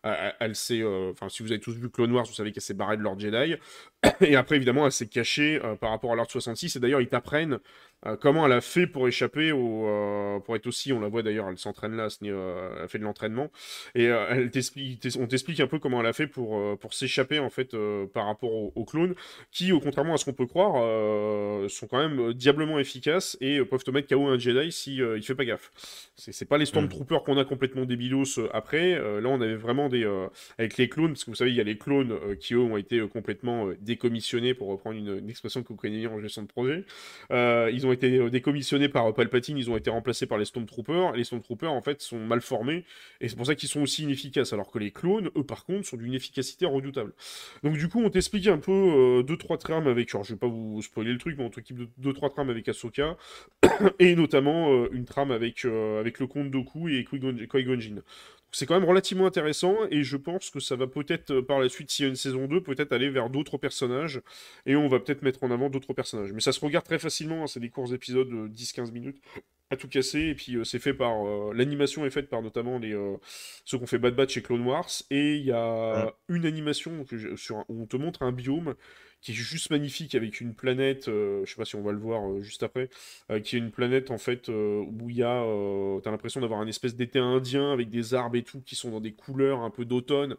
elle, 0.03 0.33
elle 0.39 0.55
s'est, 0.55 0.81
enfin 1.11 1.29
si 1.29 1.43
vous 1.43 1.51
avez 1.51 1.59
tous 1.59 1.75
vu 1.75 1.89
Clone 1.89 2.11
Wars, 2.13 2.25
vous 2.25 2.33
savez 2.33 2.51
qu'elle 2.51 2.61
s'est 2.63 2.73
barrée 2.73 2.97
de 2.97 3.01
l'ordre 3.01 3.21
Jedi, 3.21 3.55
et 4.21 4.35
après 4.35 4.55
évidemment 4.55 4.85
elle 4.85 4.91
s'est 4.91 5.07
cachée 5.07 5.59
par 5.79 5.89
rapport 5.91 6.11
à 6.11 6.15
l'ordre 6.15 6.31
66. 6.31 6.75
Et 6.75 6.79
d'ailleurs 6.79 7.01
ils 7.01 7.07
t'apprennent 7.09 7.59
euh, 8.05 8.17
comment 8.19 8.45
elle 8.45 8.51
a 8.51 8.61
fait 8.61 8.87
pour 8.87 9.07
échapper 9.07 9.51
au, 9.51 9.87
euh, 9.87 10.39
pour 10.39 10.55
être 10.55 10.67
aussi, 10.67 10.91
on 10.91 10.99
la 10.99 11.07
voit 11.07 11.23
d'ailleurs, 11.23 11.47
elle 11.49 11.57
s'entraîne 11.57 11.95
là, 11.95 12.07
euh, 12.23 12.75
elle 12.81 12.89
fait 12.89 12.99
de 12.99 13.03
l'entraînement, 13.03 13.51
et 13.95 14.05
elle 14.05 14.51
t'explique, 14.51 14.99
t'es- 14.99 15.17
on 15.17 15.27
t'explique 15.27 15.59
un 15.59 15.67
peu 15.67 15.79
comment 15.79 16.01
elle 16.01 16.07
a 16.07 16.13
fait 16.13 16.27
pour, 16.27 16.77
pour 16.79 16.93
s'échapper 16.93 17.39
en 17.39 17.49
fait 17.49 17.75
par 18.13 18.25
rapport 18.25 18.51
aux, 18.51 18.71
aux 18.75 18.85
clones, 18.85 19.15
qui, 19.51 19.71
au 19.71 19.79
contrairement 19.79 20.15
à 20.15 20.17
ce 20.17 20.25
qu'on 20.25 20.33
peut 20.33 20.45
croire, 20.45 20.73
sont 21.69 21.87
quand 21.87 21.97
même 21.97 22.33
diablement 22.33 22.79
efficaces 22.79 23.37
et 23.41 23.63
peuvent 23.63 23.83
te 23.83 23.91
mettre 23.91 24.07
KO 24.07 24.27
un 24.27 24.37
Jedi 24.37 24.71
si 24.71 24.95
il 24.97 25.23
fait 25.23 25.35
pas 25.35 25.45
gaffe. 25.45 25.71
C'est, 26.15 26.47
pas 26.47 26.57
les 26.57 26.65
Stormtroopers 26.65 27.23
qu'on 27.23 27.37
a 27.37 27.45
complètement 27.45 27.85
débilos 27.85 28.39
après. 28.53 28.95
là, 29.21 29.29
on 29.29 29.41
avait 29.41 29.55
vraiment 29.55 29.89
des, 29.89 30.05
avec 30.57 30.77
les 30.77 30.89
clones, 30.89 31.09
parce 31.09 31.23
que 31.23 31.31
vous 31.31 31.35
savez, 31.35 31.51
il 31.51 31.57
y 31.57 31.61
a 31.61 31.63
les 31.63 31.77
clones 31.77 32.17
qui 32.39 32.53
eux 32.53 32.59
ont 32.59 32.77
été 32.77 33.05
complètement 33.07 33.69
décommissionnés, 33.81 34.53
pour 34.53 34.67
reprendre 34.67 34.97
une, 34.97 35.29
expression 35.29 35.63
que 35.63 35.69
vous 35.69 35.75
connaissez 35.75 36.07
en 36.07 36.19
gestion 36.19 36.43
de 36.43 36.47
projet. 36.47 36.85
ils 37.29 37.87
ont 37.87 37.92
été 37.93 38.29
décommissionnés 38.29 38.89
par 38.89 39.13
Palpatine, 39.13 39.57
ils 39.57 39.69
ont 39.69 39.77
été 39.77 39.89
remplacés 39.89 40.25
par 40.25 40.37
les 40.37 40.45
Stormtroopers. 40.45 41.13
Les 41.13 41.23
Stormtroopers, 41.23 41.71
en 41.71 41.81
fait, 41.81 42.01
sont 42.01 42.19
mal 42.19 42.41
formés, 42.41 42.85
et 43.21 43.29
c'est 43.29 43.35
pour 43.35 43.45
ça 43.45 43.55
qu'ils 43.55 43.69
sont 43.69 43.81
aussi 43.81 44.03
inefficaces. 44.03 44.53
Alors 44.53 44.71
que 44.71 44.79
les 44.79 44.91
clones, 44.91 45.29
eux, 45.35 45.43
par 45.43 45.65
contre, 45.65 45.87
sont 45.87 45.97
d'une 45.97 46.13
efficacité 46.13 46.65
redoutable. 46.65 47.13
Donc 47.63 47.77
du 47.77 47.87
coup, 47.87 48.01
on 48.03 48.09
t'explique 48.09 48.47
un 48.47 48.57
peu 48.57 49.23
deux 49.25 49.37
trois 49.37 49.57
trames 49.57 49.87
avec, 49.87 50.13
alors 50.13 50.23
je 50.23 50.33
vais 50.33 50.39
pas 50.39 50.47
vous 50.47 50.81
spoiler 50.81 51.11
le 51.11 51.17
truc, 51.17 51.37
mais 51.37 51.45
on 51.45 51.49
t'équipe 51.49 51.77
de 51.77 51.87
deux 51.97 52.13
trois 52.13 52.29
trames 52.29 52.49
avec 52.49 52.67
Ahsoka, 52.67 53.17
et 53.99 54.15
notamment 54.15 54.85
une 54.91 55.05
trame 55.05 55.31
avec 55.31 55.65
avec 55.65 56.19
le 56.19 56.27
comte 56.27 56.51
Doku 56.51 56.89
et 56.89 57.05
Qui-Gon. 57.05 57.37
C'est 58.53 58.67
quand 58.67 58.79
même 58.79 58.87
relativement 58.87 59.25
intéressant 59.25 59.75
et 59.89 60.03
je 60.03 60.15
pense 60.15 60.51
que 60.51 60.59
ça 60.59 60.75
va 60.75 60.85
peut-être 60.85 61.31
euh, 61.31 61.41
par 61.41 61.59
la 61.59 61.69
suite, 61.69 61.89
s'il 61.89 62.03
y 62.03 62.05
a 62.05 62.09
une 62.09 62.15
saison 62.15 62.47
2, 62.47 62.61
peut-être 62.61 62.91
aller 62.91 63.09
vers 63.09 63.31
d'autres 63.31 63.57
personnages 63.57 64.21
et 64.67 64.75
on 64.75 64.87
va 64.87 64.99
peut-être 64.99 65.23
mettre 65.23 65.43
en 65.43 65.49
avant 65.49 65.69
d'autres 65.69 65.93
personnages. 65.93 66.31
Mais 66.33 66.39
ça 66.39 66.51
se 66.51 66.59
regarde 66.59 66.85
très 66.85 66.99
facilement, 66.99 67.43
hein, 67.43 67.47
c'est 67.47 67.59
des 67.59 67.69
courts 67.69 67.93
épisodes 67.93 68.29
de 68.29 68.47
10-15 68.47 68.91
minutes 68.91 69.17
à 69.71 69.75
tout 69.75 69.87
casser 69.87 70.19
et 70.19 70.35
puis 70.35 70.55
euh, 70.55 70.63
c'est 70.63 70.77
fait 70.77 70.93
par. 70.93 71.25
Euh, 71.25 71.51
l'animation 71.53 72.05
est 72.05 72.11
faite 72.11 72.29
par 72.29 72.43
notamment 72.43 72.77
les, 72.77 72.95
ceux 73.65 73.79
qu'on 73.79 73.87
fait 73.87 73.97
Bad 73.97 74.15
Batch 74.15 74.37
et 74.37 74.43
Clone 74.43 74.65
Wars 74.65 74.89
et 75.09 75.35
il 75.35 75.45
y 75.45 75.51
a 75.51 76.13
une 76.29 76.45
animation 76.45 77.05
sur, 77.35 77.65
où 77.69 77.81
on 77.81 77.85
te 77.87 77.97
montre 77.97 78.21
un 78.21 78.31
biome 78.31 78.75
qui 79.23 79.31
est 79.31 79.35
juste 79.35 79.71
magnifique 79.71 80.15
avec 80.15 80.41
une 80.41 80.53
planète, 80.53 81.07
euh, 81.07 81.45
je 81.45 81.51
sais 81.51 81.55
pas 81.55 81.63
si 81.63 81.77
on 81.77 81.81
va 81.81 81.93
le 81.93 81.97
voir 81.97 82.29
euh, 82.29 82.41
juste 82.41 82.61
après, 82.61 82.89
euh, 83.31 83.39
qui 83.39 83.55
est 83.55 83.59
une 83.59 83.71
planète 83.71 84.11
en 84.11 84.17
fait 84.17 84.49
où 84.49 85.09
il 85.09 85.15
y 85.15 85.23
a, 85.23 85.43
t'as 86.03 86.11
l'impression 86.11 86.41
d'avoir 86.41 86.59
un 86.59 86.67
espèce 86.67 86.95
d'été 86.95 87.19
indien 87.19 87.71
avec 87.71 87.89
des 87.89 88.13
arbres 88.13 88.35
et 88.35 88.43
tout 88.43 88.61
qui 88.61 88.75
sont 88.75 88.91
dans 88.91 88.99
des 88.99 89.13
couleurs 89.13 89.61
un 89.61 89.69
peu 89.69 89.85
d'automne, 89.85 90.35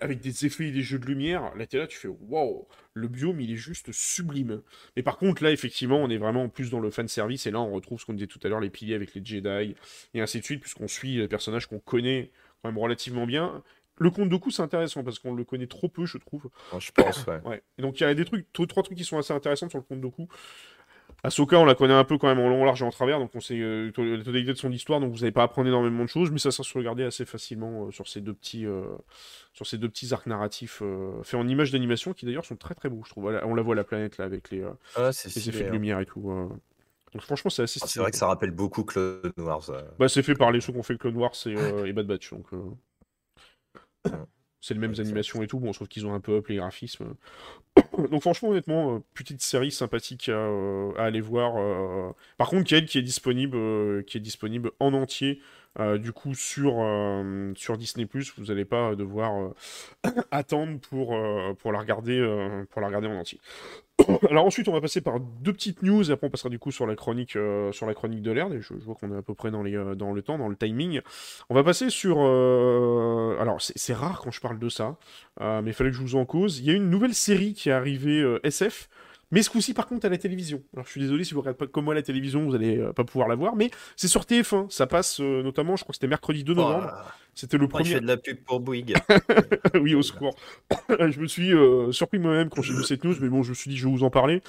avec 0.00 0.20
des 0.20 0.44
effets 0.44 0.68
et 0.68 0.72
des 0.72 0.82
jeux 0.82 0.98
de 0.98 1.06
lumière. 1.06 1.54
Là 1.56 1.66
t'es 1.66 1.78
là, 1.78 1.86
tu 1.86 1.96
fais 1.96 2.08
waouh, 2.08 2.66
le 2.94 3.06
biome 3.06 3.40
il 3.40 3.52
est 3.52 3.56
juste 3.56 3.92
sublime. 3.92 4.62
Mais 4.96 5.04
par 5.04 5.18
contre 5.18 5.44
là 5.44 5.52
effectivement 5.52 5.98
on 5.98 6.10
est 6.10 6.18
vraiment 6.18 6.48
plus 6.48 6.70
dans 6.70 6.80
le 6.80 6.90
fan 6.90 7.06
service 7.06 7.46
et 7.46 7.52
là 7.52 7.60
on 7.60 7.72
retrouve 7.72 8.00
ce 8.00 8.06
qu'on 8.06 8.14
disait 8.14 8.26
tout 8.26 8.40
à 8.42 8.48
l'heure, 8.48 8.60
les 8.60 8.70
piliers 8.70 8.94
avec 8.94 9.14
les 9.14 9.24
Jedi 9.24 9.76
et 10.14 10.20
ainsi 10.20 10.40
de 10.40 10.44
suite 10.44 10.60
puisqu'on 10.60 10.88
suit 10.88 11.16
les 11.16 11.28
personnages 11.28 11.66
qu'on 11.66 11.78
connaît 11.78 12.30
quand 12.62 12.70
même 12.70 12.78
relativement 12.78 13.26
bien 13.26 13.62
le 13.98 14.10
compte 14.10 14.28
de 14.28 14.36
coup, 14.36 14.50
c'est 14.50 14.62
intéressant 14.62 15.02
parce 15.02 15.18
qu'on 15.18 15.34
le 15.34 15.44
connaît 15.44 15.66
trop 15.66 15.88
peu, 15.88 16.06
je 16.06 16.18
trouve. 16.18 16.48
je 16.78 16.90
pense, 16.92 17.26
ouais. 17.26 17.40
ouais. 17.44 17.62
Et 17.78 17.82
donc, 17.82 18.00
il 18.00 18.04
y 18.04 18.06
a 18.06 18.14
des 18.14 18.24
trucs, 18.24 18.46
trois 18.52 18.82
trucs 18.82 18.98
qui 18.98 19.04
sont 19.04 19.18
assez 19.18 19.32
intéressants 19.32 19.68
sur 19.68 19.78
le 19.78 19.84
compte 19.84 20.00
de 20.00 20.08
coup. 20.08 20.28
Ahsoka, 21.24 21.58
on 21.58 21.64
la 21.64 21.74
connaît 21.74 21.94
un 21.94 22.04
peu 22.04 22.16
quand 22.16 22.28
même 22.28 22.38
en 22.38 22.48
long, 22.48 22.64
large 22.64 22.82
et 22.82 22.84
en 22.84 22.90
travers, 22.90 23.18
donc 23.18 23.34
on 23.34 23.40
sait 23.40 23.58
euh, 23.58 23.90
la 23.96 24.22
totalité 24.22 24.52
de 24.52 24.58
son 24.58 24.70
histoire, 24.70 25.00
donc 25.00 25.10
vous 25.10 25.18
n'allez 25.18 25.32
pas 25.32 25.42
apprendre 25.42 25.66
énormément 25.66 26.04
de 26.04 26.08
choses, 26.08 26.30
mais 26.30 26.38
ça, 26.38 26.52
ça 26.52 26.62
se 26.62 26.78
regarder 26.78 27.02
assez 27.02 27.24
facilement 27.24 27.86
euh, 27.86 27.90
sur 27.90 28.06
ces 28.06 28.20
deux 28.20 28.34
petits, 28.34 28.66
euh, 28.66 28.84
sur 29.52 29.66
ces 29.66 29.78
deux 29.78 29.88
petits 29.88 30.12
arcs 30.14 30.26
narratifs 30.26 30.82
faits 31.24 31.40
en 31.40 31.48
images 31.48 31.72
d'animation 31.72 32.12
qui 32.12 32.24
d'ailleurs 32.24 32.44
sont 32.44 32.56
très 32.56 32.74
très 32.74 32.88
beaux, 32.88 33.02
je 33.04 33.10
trouve. 33.10 33.24
On 33.26 33.54
la 33.54 33.62
voit 33.62 33.74
la 33.74 33.84
planète 33.84 34.18
là 34.18 34.26
avec 34.26 34.50
les, 34.50 34.62
ah, 34.94 35.10
effets 35.10 35.50
de 35.50 35.68
hein. 35.68 35.72
lumière 35.72 35.98
et 35.98 36.06
tout. 36.06 36.22
Donc 37.12 37.22
franchement, 37.22 37.50
c'est 37.50 37.62
assez. 37.62 37.80
Ah, 37.82 37.86
c'est 37.88 37.98
vrai 37.98 38.12
que 38.12 38.16
ça 38.16 38.28
rappelle 38.28 38.52
beaucoup 38.52 38.84
Clone 38.84 39.32
Wars. 39.38 39.70
Bah, 39.98 40.08
c'est 40.08 40.22
fait 40.22 40.34
par 40.34 40.52
les 40.52 40.60
ceux 40.60 40.72
qui 40.72 40.78
ont 40.78 40.84
fait 40.84 40.98
Clone 40.98 41.16
Wars 41.16 41.34
et, 41.46 41.54
et 41.88 41.92
Bad 41.92 42.06
Batch, 42.06 42.30
donc. 42.30 42.46
C'est 44.60 44.74
les 44.74 44.80
mêmes 44.80 44.94
animations 44.98 45.42
et 45.42 45.46
tout. 45.46 45.60
Bon, 45.60 45.72
sauf 45.72 45.88
qu'ils 45.88 46.06
ont 46.06 46.14
un 46.14 46.20
peu 46.20 46.36
up 46.36 46.48
les 46.48 46.56
graphismes. 46.56 47.14
Donc 48.10 48.22
franchement, 48.22 48.50
honnêtement, 48.50 48.96
euh, 48.96 48.98
petite 49.14 49.40
série 49.40 49.70
sympathique 49.70 50.28
à, 50.28 50.32
euh, 50.32 50.92
aller 50.96 51.20
voir. 51.20 51.54
Euh. 51.56 52.12
Par 52.38 52.48
contre, 52.48 52.64
qui 52.64 52.74
est 52.74 53.02
disponible, 53.02 54.04
qui 54.04 54.18
est 54.18 54.20
disponible 54.20 54.72
en 54.80 54.94
entier. 54.94 55.40
du 55.98 56.12
coup, 56.12 56.34
sur, 56.34 56.84
sur 57.56 57.78
Disney+, 57.78 58.08
vous 58.36 58.44
n'allez 58.46 58.64
pas 58.64 58.96
devoir 58.96 59.52
attendre 60.32 60.80
pour, 60.80 61.16
pour, 61.58 61.72
la 61.72 61.78
regarder, 61.78 62.18
pour 62.70 62.80
la 62.80 62.88
regarder 62.88 63.06
en 63.06 63.20
entier. 63.20 63.38
Alors 64.30 64.46
ensuite, 64.46 64.68
on 64.68 64.72
va 64.72 64.80
passer 64.80 65.00
par 65.00 65.20
deux 65.20 65.52
petites 65.52 65.82
news, 65.82 66.10
et 66.10 66.12
après 66.12 66.26
on 66.26 66.30
passera 66.30 66.48
du 66.48 66.58
coup 66.58 66.70
sur 66.70 66.86
la 66.86 66.96
chronique, 66.96 67.36
euh, 67.36 67.72
sur 67.72 67.86
la 67.86 67.94
chronique 67.94 68.22
de 68.22 68.30
l'air. 68.30 68.48
Je, 68.50 68.60
je, 68.60 68.84
vois 68.84 68.94
qu'on 68.94 69.12
est 69.12 69.18
à 69.18 69.22
peu 69.22 69.34
près 69.34 69.50
dans, 69.50 69.62
les, 69.62 69.76
euh, 69.76 69.94
dans 69.94 70.12
le 70.12 70.22
temps, 70.22 70.38
dans 70.38 70.48
le 70.48 70.56
timing. 70.56 71.00
On 71.50 71.54
va 71.54 71.62
passer 71.62 71.90
sur... 71.90 72.18
Euh, 72.20 73.36
alors, 73.40 73.60
c'est 73.60 73.94
rare 73.94 74.20
quand 74.20 74.30
je 74.30 74.40
parle 74.40 74.58
de 74.58 74.68
ça, 74.68 74.96
mais 75.40 75.70
il 75.70 75.72
fallait 75.72 75.90
que 75.90 75.96
je 75.96 76.02
vous 76.02 76.16
en 76.16 76.24
cause. 76.24 76.58
Il 76.58 76.64
y 76.66 76.70
a 76.70 76.74
une 76.74 76.90
nouvelle 76.90 77.14
série 77.14 77.54
qui 77.54 77.68
est 77.68 77.72
arrivée 77.72 78.38
SF, 78.42 78.88
mais 79.30 79.42
ce 79.42 79.50
coup-ci, 79.50 79.74
par 79.74 79.86
contre, 79.86 80.06
à 80.06 80.08
la 80.08 80.18
télévision. 80.18 80.62
Alors, 80.74 80.86
je 80.86 80.90
suis 80.90 81.00
désolé 81.00 81.24
si 81.24 81.34
vous 81.34 81.40
regardez 81.40 81.58
pas 81.58 81.66
comme 81.66 81.84
moi 81.84 81.94
la 81.94 82.02
télévision, 82.02 82.44
vous 82.46 82.54
allez 82.54 82.78
pas 82.94 83.04
pouvoir 83.04 83.28
la 83.28 83.34
voir, 83.34 83.56
mais 83.56 83.70
c'est 83.96 84.08
sur 84.08 84.22
TF1. 84.22 84.70
Ça 84.70 84.86
passe 84.86 85.20
notamment, 85.20 85.76
je 85.76 85.82
crois 85.82 85.92
que 85.92 85.96
c'était 85.96 86.08
mercredi 86.08 86.44
2 86.44 86.54
novembre. 86.54 86.92
C'était 87.34 87.58
le 87.58 87.68
premier. 87.68 87.88
Il 87.88 87.94
fait 87.94 88.00
de 88.00 88.06
la 88.06 88.16
pub 88.16 88.38
pour 88.44 88.60
Bouygues. 88.60 88.96
oui, 89.74 89.94
au 89.94 90.02
secours. 90.02 90.34
je 90.88 91.20
me 91.20 91.26
suis 91.26 91.52
surpris 91.92 92.18
moi-même 92.18 92.48
quand 92.48 92.62
j'ai 92.62 92.74
vu 92.74 92.84
cette 92.84 93.04
news, 93.04 93.14
mais 93.20 93.28
bon, 93.28 93.42
je 93.42 93.50
me 93.50 93.54
suis 93.54 93.70
dit, 93.70 93.76
je 93.76 93.86
vais 93.86 93.92
vous 93.92 94.02
en 94.02 94.10
parler. 94.10 94.42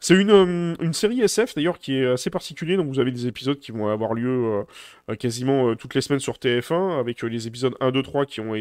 C'est 0.00 0.14
une, 0.14 0.30
euh, 0.30 0.74
une, 0.80 0.92
série 0.92 1.20
SF 1.22 1.54
d'ailleurs 1.54 1.78
qui 1.78 1.96
est 1.96 2.06
assez 2.06 2.30
particulière. 2.30 2.78
Donc 2.78 2.88
vous 2.88 3.00
avez 3.00 3.10
des 3.10 3.26
épisodes 3.26 3.58
qui 3.58 3.72
vont 3.72 3.88
avoir 3.88 4.14
lieu 4.14 4.28
euh, 4.28 4.60
euh, 4.60 4.64
quasiment 5.18 5.74
toutes 5.76 5.94
les 5.94 6.00
semaines 6.00 6.20
sur 6.20 6.34
TF1 6.34 6.98
avec 6.98 7.22
les 7.22 7.46
épisodes 7.46 7.74
1, 7.80 7.92
2, 7.92 8.02
3 8.02 8.26
qui 8.26 8.40
ont, 8.40 8.54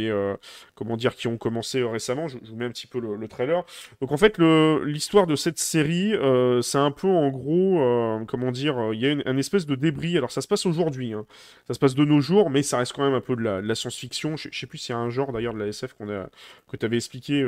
comment 0.75 0.97
dire, 0.97 1.15
qui 1.15 1.27
ont 1.27 1.37
commencé 1.37 1.83
récemment. 1.83 2.27
Je, 2.27 2.37
vous 2.37 2.55
mets 2.55 2.65
un 2.65 2.69
petit 2.69 2.87
peu 2.87 2.99
le, 2.99 3.27
trailer. 3.27 3.63
Donc 4.01 4.11
en 4.11 4.17
fait 4.17 4.37
l'histoire 4.37 5.25
de 5.25 5.35
cette 5.35 5.57
série 5.57 6.13
c'est 6.61 6.77
un 6.77 6.91
peu 6.91 7.07
en 7.07 7.29
gros 7.29 8.23
comment 8.27 8.51
dire 8.51 8.93
il 8.93 8.99
y 8.99 9.07
a 9.07 9.11
une, 9.11 9.23
un 9.25 9.37
espèce 9.37 9.65
de 9.65 9.75
débris. 9.75 10.17
Alors 10.17 10.31
ça 10.31 10.41
se 10.41 10.47
passe 10.47 10.65
aujourd'hui, 10.65 11.13
hein. 11.13 11.25
ça 11.67 11.73
se 11.73 11.79
passe 11.79 11.95
de 11.95 12.05
nos 12.05 12.21
jours, 12.21 12.49
mais 12.49 12.61
ça 12.61 12.77
reste 12.77 12.93
quand 12.93 13.03
même 13.03 13.15
un 13.15 13.21
peu 13.21 13.35
de 13.35 13.41
la, 13.41 13.75
science-fiction. 13.75 14.37
Je, 14.37 14.49
sais 14.51 14.67
plus 14.67 14.77
s'il 14.77 14.93
y 14.93 14.97
a 14.97 14.99
un 14.99 15.09
genre 15.09 15.31
d'ailleurs 15.31 15.53
de 15.53 15.59
la 15.59 15.67
SF 15.67 15.93
qu'on 15.93 16.09
a 16.09 16.29
que 16.69 16.77
tu 16.77 16.85
avais 16.85 16.97
expliqué 16.97 17.41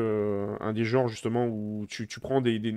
un 0.60 0.74
des 0.74 0.86
genres 0.86 1.08
justement 1.08 1.46
où 1.46 1.86
tu, 1.90 2.08
tu 2.08 2.20
prends 2.20 2.42
des, 2.42 2.60
des, 2.60 2.74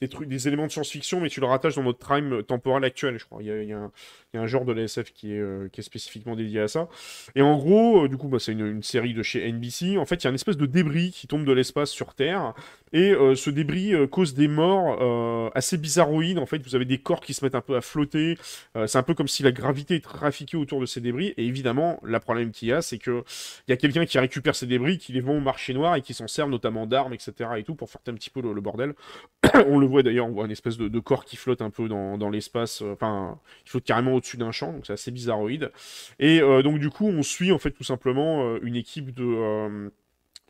des 0.00 0.08
trucs 0.08 0.28
des 0.28 0.48
éléments 0.48 0.66
de 0.66 0.72
science-fiction, 0.72 1.20
mais 1.20 1.28
tu 1.28 1.40
le 1.40 1.46
rattaches 1.46 1.76
dans 1.76 1.82
notre 1.82 2.04
time 2.04 2.42
temporel 2.42 2.84
actuel, 2.84 3.18
je 3.18 3.24
crois. 3.24 3.42
Il 3.42 3.48
y 3.48 3.72
a, 3.72 3.90
un, 4.34 4.46
genre 4.46 4.64
de 4.64 4.72
l'ASF 4.72 5.12
qui 5.12 5.32
est, 5.32 5.38
euh, 5.38 5.63
qui 5.68 5.80
est 5.80 5.84
spécifiquement 5.84 6.36
dédié 6.36 6.60
à 6.60 6.68
ça. 6.68 6.88
Et 7.34 7.42
en 7.42 7.56
gros, 7.56 8.04
euh, 8.04 8.08
du 8.08 8.16
coup, 8.16 8.28
bah, 8.28 8.38
c'est 8.38 8.52
une, 8.52 8.82
série 8.82 9.14
de 9.14 9.22
chez 9.22 9.50
NBC. 9.50 9.98
En 9.98 10.06
fait, 10.06 10.16
il 10.16 10.24
y 10.24 10.26
a 10.26 10.30
une 10.30 10.34
espèce 10.34 10.56
de 10.56 10.66
débris 10.66 11.10
qui 11.10 11.26
tombe 11.26 11.44
de 11.44 11.52
l'espace 11.52 11.90
sur 11.90 12.14
Terre. 12.14 12.54
Et 12.94 13.10
euh, 13.12 13.34
ce 13.34 13.50
débris 13.50 13.92
cause 14.10 14.32
des 14.32 14.48
morts 14.48 15.52
assez 15.54 15.76
bizarroïdes. 15.76 16.38
En 16.38 16.46
fait, 16.46 16.62
vous 16.64 16.74
avez 16.74 16.86
des 16.86 16.98
corps 16.98 17.20
qui 17.20 17.34
se 17.34 17.44
mettent 17.44 17.54
un 17.54 17.60
peu 17.60 17.76
à 17.76 17.82
flotter. 17.82 18.38
c'est 18.86 18.96
un 18.96 19.02
peu 19.02 19.14
comme 19.14 19.28
si 19.28 19.42
la 19.42 19.52
gravité 19.52 20.00
trafiquait 20.00 20.56
autour 20.56 20.80
de 20.80 20.86
ces 20.86 21.00
débris. 21.00 21.34
Et 21.36 21.44
évidemment, 21.44 22.00
le 22.02 22.18
problème 22.20 22.50
qu'il 22.50 22.68
y 22.68 22.72
a, 22.72 22.80
c'est 22.82 22.98
qu'il 22.98 23.22
y 23.68 23.72
a 23.72 23.76
quelqu'un 23.76 24.06
qui 24.06 24.18
récupère 24.18 24.54
ces 24.54 24.66
débris, 24.66 24.98
qui 24.98 25.12
les 25.12 25.20
vend 25.20 25.36
au 25.36 25.40
marché 25.40 25.74
noir 25.74 25.96
et 25.96 26.02
qui 26.02 26.14
s'en 26.14 26.26
sert 26.26 26.48
notamment 26.48 26.86
d'armes, 26.86 27.12
etc. 27.12 27.50
et 27.58 27.62
tout, 27.62 27.74
pour 27.74 27.90
faire 27.90 28.00
un 28.06 28.14
petit 28.14 28.30
peu 28.30 28.40
le, 28.40 28.60
bordel. 28.60 28.94
on 29.66 29.78
le 29.78 29.86
voit 29.86 30.02
d'ailleurs, 30.02 30.26
on 30.26 30.32
voit 30.32 30.44
une 30.44 30.50
espèce 30.50 30.76
de, 30.76 30.98
corps 31.00 31.24
qui 31.24 31.36
flotte 31.36 31.62
un 31.62 31.70
peu 31.70 31.88
dans, 31.88 32.30
l'espace, 32.30 32.82
euh, 32.82 32.92
enfin, 32.92 33.38
il 33.66 33.70
flotte 33.70 33.84
carrément 33.84 34.14
au-dessus 34.14 34.36
d'un 34.36 34.52
champ, 34.52 34.72
donc 34.72 34.86
c'est 34.86 34.94
assez 34.94 35.10
bizarroïde. 35.10 35.70
Et 36.18 36.40
euh, 36.40 36.62
donc 36.62 36.78
du 36.78 36.90
coup, 36.90 37.06
on 37.06 37.22
suit 37.22 37.52
en 37.52 37.58
fait 37.58 37.70
tout 37.70 37.84
simplement 37.84 38.44
euh, 38.44 38.58
une 38.62 38.76
équipe 38.76 39.14
de 39.14 39.90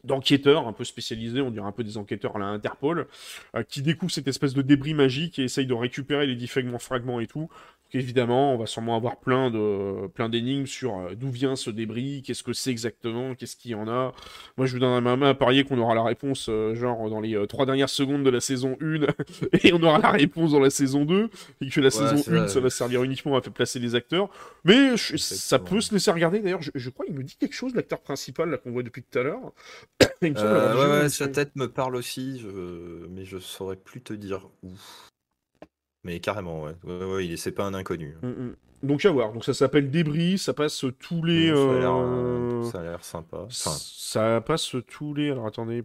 d'enquêteurs 0.05 0.69
un 0.69 0.73
peu 0.73 0.85
spécialisés, 0.85 1.41
on 1.41 1.51
dirait 1.51 1.67
un 1.67 1.73
peu 1.73 1.85
des 1.85 1.97
enquêteurs 1.97 2.37
à 2.37 2.39
l'Interpol, 2.39 3.07
qui 3.69 3.83
découvrent 3.83 4.13
cette 4.13 4.29
espèce 4.29 4.55
de 4.55 4.63
débris 4.63 4.95
magique 4.95 5.39
et 5.39 5.45
essayent 5.45 5.67
de 5.67 5.75
récupérer 5.75 6.27
les 6.27 6.37
différents 6.37 6.79
fragments 6.79 7.21
et 7.21 7.27
tout 7.27 7.49
évidemment, 7.95 8.53
on 8.53 8.59
va 8.59 8.67
sûrement 8.67 8.97
avoir 8.97 9.19
plein 9.19 9.51
de 9.51 10.09
plein 10.09 10.29
d'énigmes 10.29 10.67
sur 10.67 10.99
euh, 10.99 11.15
d'où 11.15 11.31
vient 11.31 11.57
ce 11.57 11.71
débris, 11.71 12.23
qu'est-ce 12.23 12.43
que 12.43 12.53
c'est 12.53 12.71
exactement, 12.71 13.35
qu'est-ce 13.35 13.57
qu'il 13.57 13.71
y 13.71 13.75
en 13.75 13.89
a. 13.89 14.13
Moi, 14.57 14.67
je 14.67 14.75
vous 14.75 14.81
donne 14.81 15.03
ma 15.03 15.17
main 15.17 15.31
à 15.31 15.35
parier 15.35 15.65
qu'on 15.65 15.79
aura 15.79 15.95
la 15.95 16.03
réponse 16.03 16.49
euh, 16.49 16.75
genre 16.75 17.09
dans 17.09 17.21
les 17.21 17.37
euh, 17.37 17.47
trois 17.47 17.67
dernières 17.67 17.89
secondes 17.89 18.25
de 18.25 18.31
la 18.31 18.41
saison 18.41 18.77
1 18.81 19.01
et 19.63 19.73
on 19.73 19.83
aura 19.83 19.99
la 19.99 20.11
réponse 20.11 20.53
dans 20.53 20.61
la 20.61 20.71
saison 20.71 21.05
2 21.05 21.31
et 21.61 21.71
que 21.71 21.81
la 21.81 21.91
saison 21.91 22.23
1 22.31 22.49
ça 22.49 22.61
va 22.61 22.71
servir 22.71 23.03
uniquement 23.05 23.37
à 23.37 23.43
faire 23.43 23.53
placer 23.53 23.79
les 23.79 23.95
acteurs. 23.95 24.29
Mais 24.65 24.97
ça 24.97 25.59
peut 25.59 25.81
se 25.81 25.95
laisser 25.95 26.11
regarder. 26.11 26.41
D'ailleurs, 26.41 26.63
je, 26.63 26.91
crois 26.91 27.07
qu'il 27.07 27.15
me 27.15 27.23
dit 27.23 27.37
quelque 27.37 27.55
chose 27.55 27.75
l'acteur 27.75 28.01
principal 28.01 28.51
là 28.51 28.59
qu'on 28.59 28.73
voit 28.73 28.83
depuis 28.83 29.03
tout 29.03 29.19
à 29.19 29.23
l'heure. 29.23 29.53
ouais, 30.23 31.09
sa 31.09 31.29
tête 31.29 31.55
me 31.55 31.67
parle 31.67 31.97
aussi, 31.97 32.45
mais 33.11 33.25
je 33.25 33.39
saurais 33.39 33.77
plus 33.77 34.03
te 34.03 34.13
dire 34.13 34.49
où. 34.63 34.73
Mais 36.05 36.21
carrément, 36.21 36.63
ouais. 36.63 36.75
ouais, 36.85 37.05
ouais 37.05 37.37
c'est 37.37 37.53
pas 37.53 37.65
un 37.65 37.75
inconnu. 37.75 38.15
Mm, 38.23 38.29
mm. 38.29 38.55
Donc 38.85 39.05
à 39.07 39.11
voir. 39.11 39.33
Donc 39.33 39.45
ça 39.45 39.55
s'appelle 39.55 39.91
Débris, 39.91 40.37
ça 40.37 40.53
passe 40.53 40.85
tous 41.01 41.23
les. 41.23 41.51
Euh, 41.51 42.63
ça 42.65 42.81
a 42.81 42.83
l'air 42.83 43.03
sympa. 43.03 43.47
Ça 43.49 44.43
passe 44.43 44.77
tous 44.87 45.15
les. 45.15 45.31
Alors 45.31 45.47
attendez, 45.47 45.83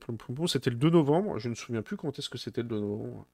c'était 0.47 0.69
le 0.69 0.75
2 0.75 0.89
novembre. 0.89 1.39
Je 1.39 1.47
ne 1.47 1.51
me 1.51 1.55
souviens 1.55 1.81
plus 1.81 1.95
quand 1.95 2.19
est-ce 2.19 2.29
que 2.29 2.37
c'était 2.37 2.61
le 2.61 2.67
2 2.67 2.79
novembre. 2.79 3.25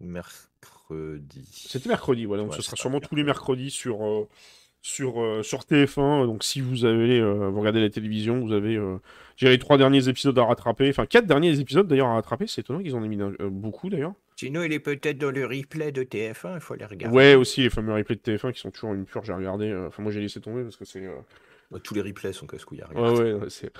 Mercredi. 0.00 1.48
C'était 1.50 1.88
mercredi, 1.88 2.26
voilà. 2.26 2.42
Donc 2.42 2.54
ce 2.54 2.60
sera 2.60 2.76
sûrement 2.76 3.00
tous 3.00 3.16
les 3.16 3.24
mercredis 3.24 3.70
sur. 3.70 4.04
Euh, 4.04 4.28
sur, 4.82 5.20
euh, 5.20 5.42
sur 5.42 5.62
TF1. 5.62 6.26
Donc 6.26 6.44
si 6.44 6.60
vous 6.60 6.84
avez 6.84 7.20
vous 7.20 7.58
regardez 7.58 7.80
la 7.80 7.90
télévision, 7.90 8.38
vous 8.38 8.52
avez 8.52 8.80
j'ai 9.36 9.48
les 9.48 9.58
trois 9.58 9.78
derniers 9.78 10.08
épisodes 10.08 10.38
à 10.38 10.44
rattraper, 10.44 10.88
enfin 10.90 11.06
quatre 11.06 11.26
derniers 11.26 11.58
épisodes 11.58 11.88
d'ailleurs 11.88 12.06
à 12.06 12.14
rattraper. 12.14 12.46
C'est 12.46 12.60
étonnant 12.60 12.80
qu'ils 12.80 12.94
en 12.94 13.02
aient 13.02 13.08
mis 13.08 13.18
beaucoup 13.50 13.90
d'ailleurs. 13.90 14.12
Sinon, 14.38 14.62
il 14.64 14.72
est 14.74 14.80
peut-être 14.80 15.16
dans 15.16 15.30
le 15.30 15.46
replay 15.46 15.92
de 15.92 16.02
TF1, 16.02 16.56
il 16.56 16.60
faut 16.60 16.74
les 16.74 16.84
regarder. 16.84 17.16
Ouais, 17.16 17.34
aussi, 17.34 17.62
les 17.62 17.70
fameux 17.70 17.94
replays 17.94 18.16
de 18.16 18.20
TF1 18.20 18.52
qui 18.52 18.60
sont 18.60 18.70
toujours 18.70 18.92
une 18.92 19.06
purge 19.06 19.30
à 19.30 19.36
regarder. 19.36 19.70
Euh, 19.70 19.88
enfin, 19.88 20.02
moi, 20.02 20.12
j'ai 20.12 20.20
laissé 20.20 20.42
tomber 20.42 20.62
parce 20.62 20.76
que 20.76 20.84
c'est. 20.84 21.06
Euh, 21.06 21.78
Tous 21.82 21.94
les 21.94 22.02
replays 22.02 22.34
sont 22.34 22.46
casse-couilles 22.46 22.82
à 22.82 22.92
Ouais, 22.92 23.18
ouais, 23.18 23.32
ouais, 23.32 23.48
c'est. 23.48 23.72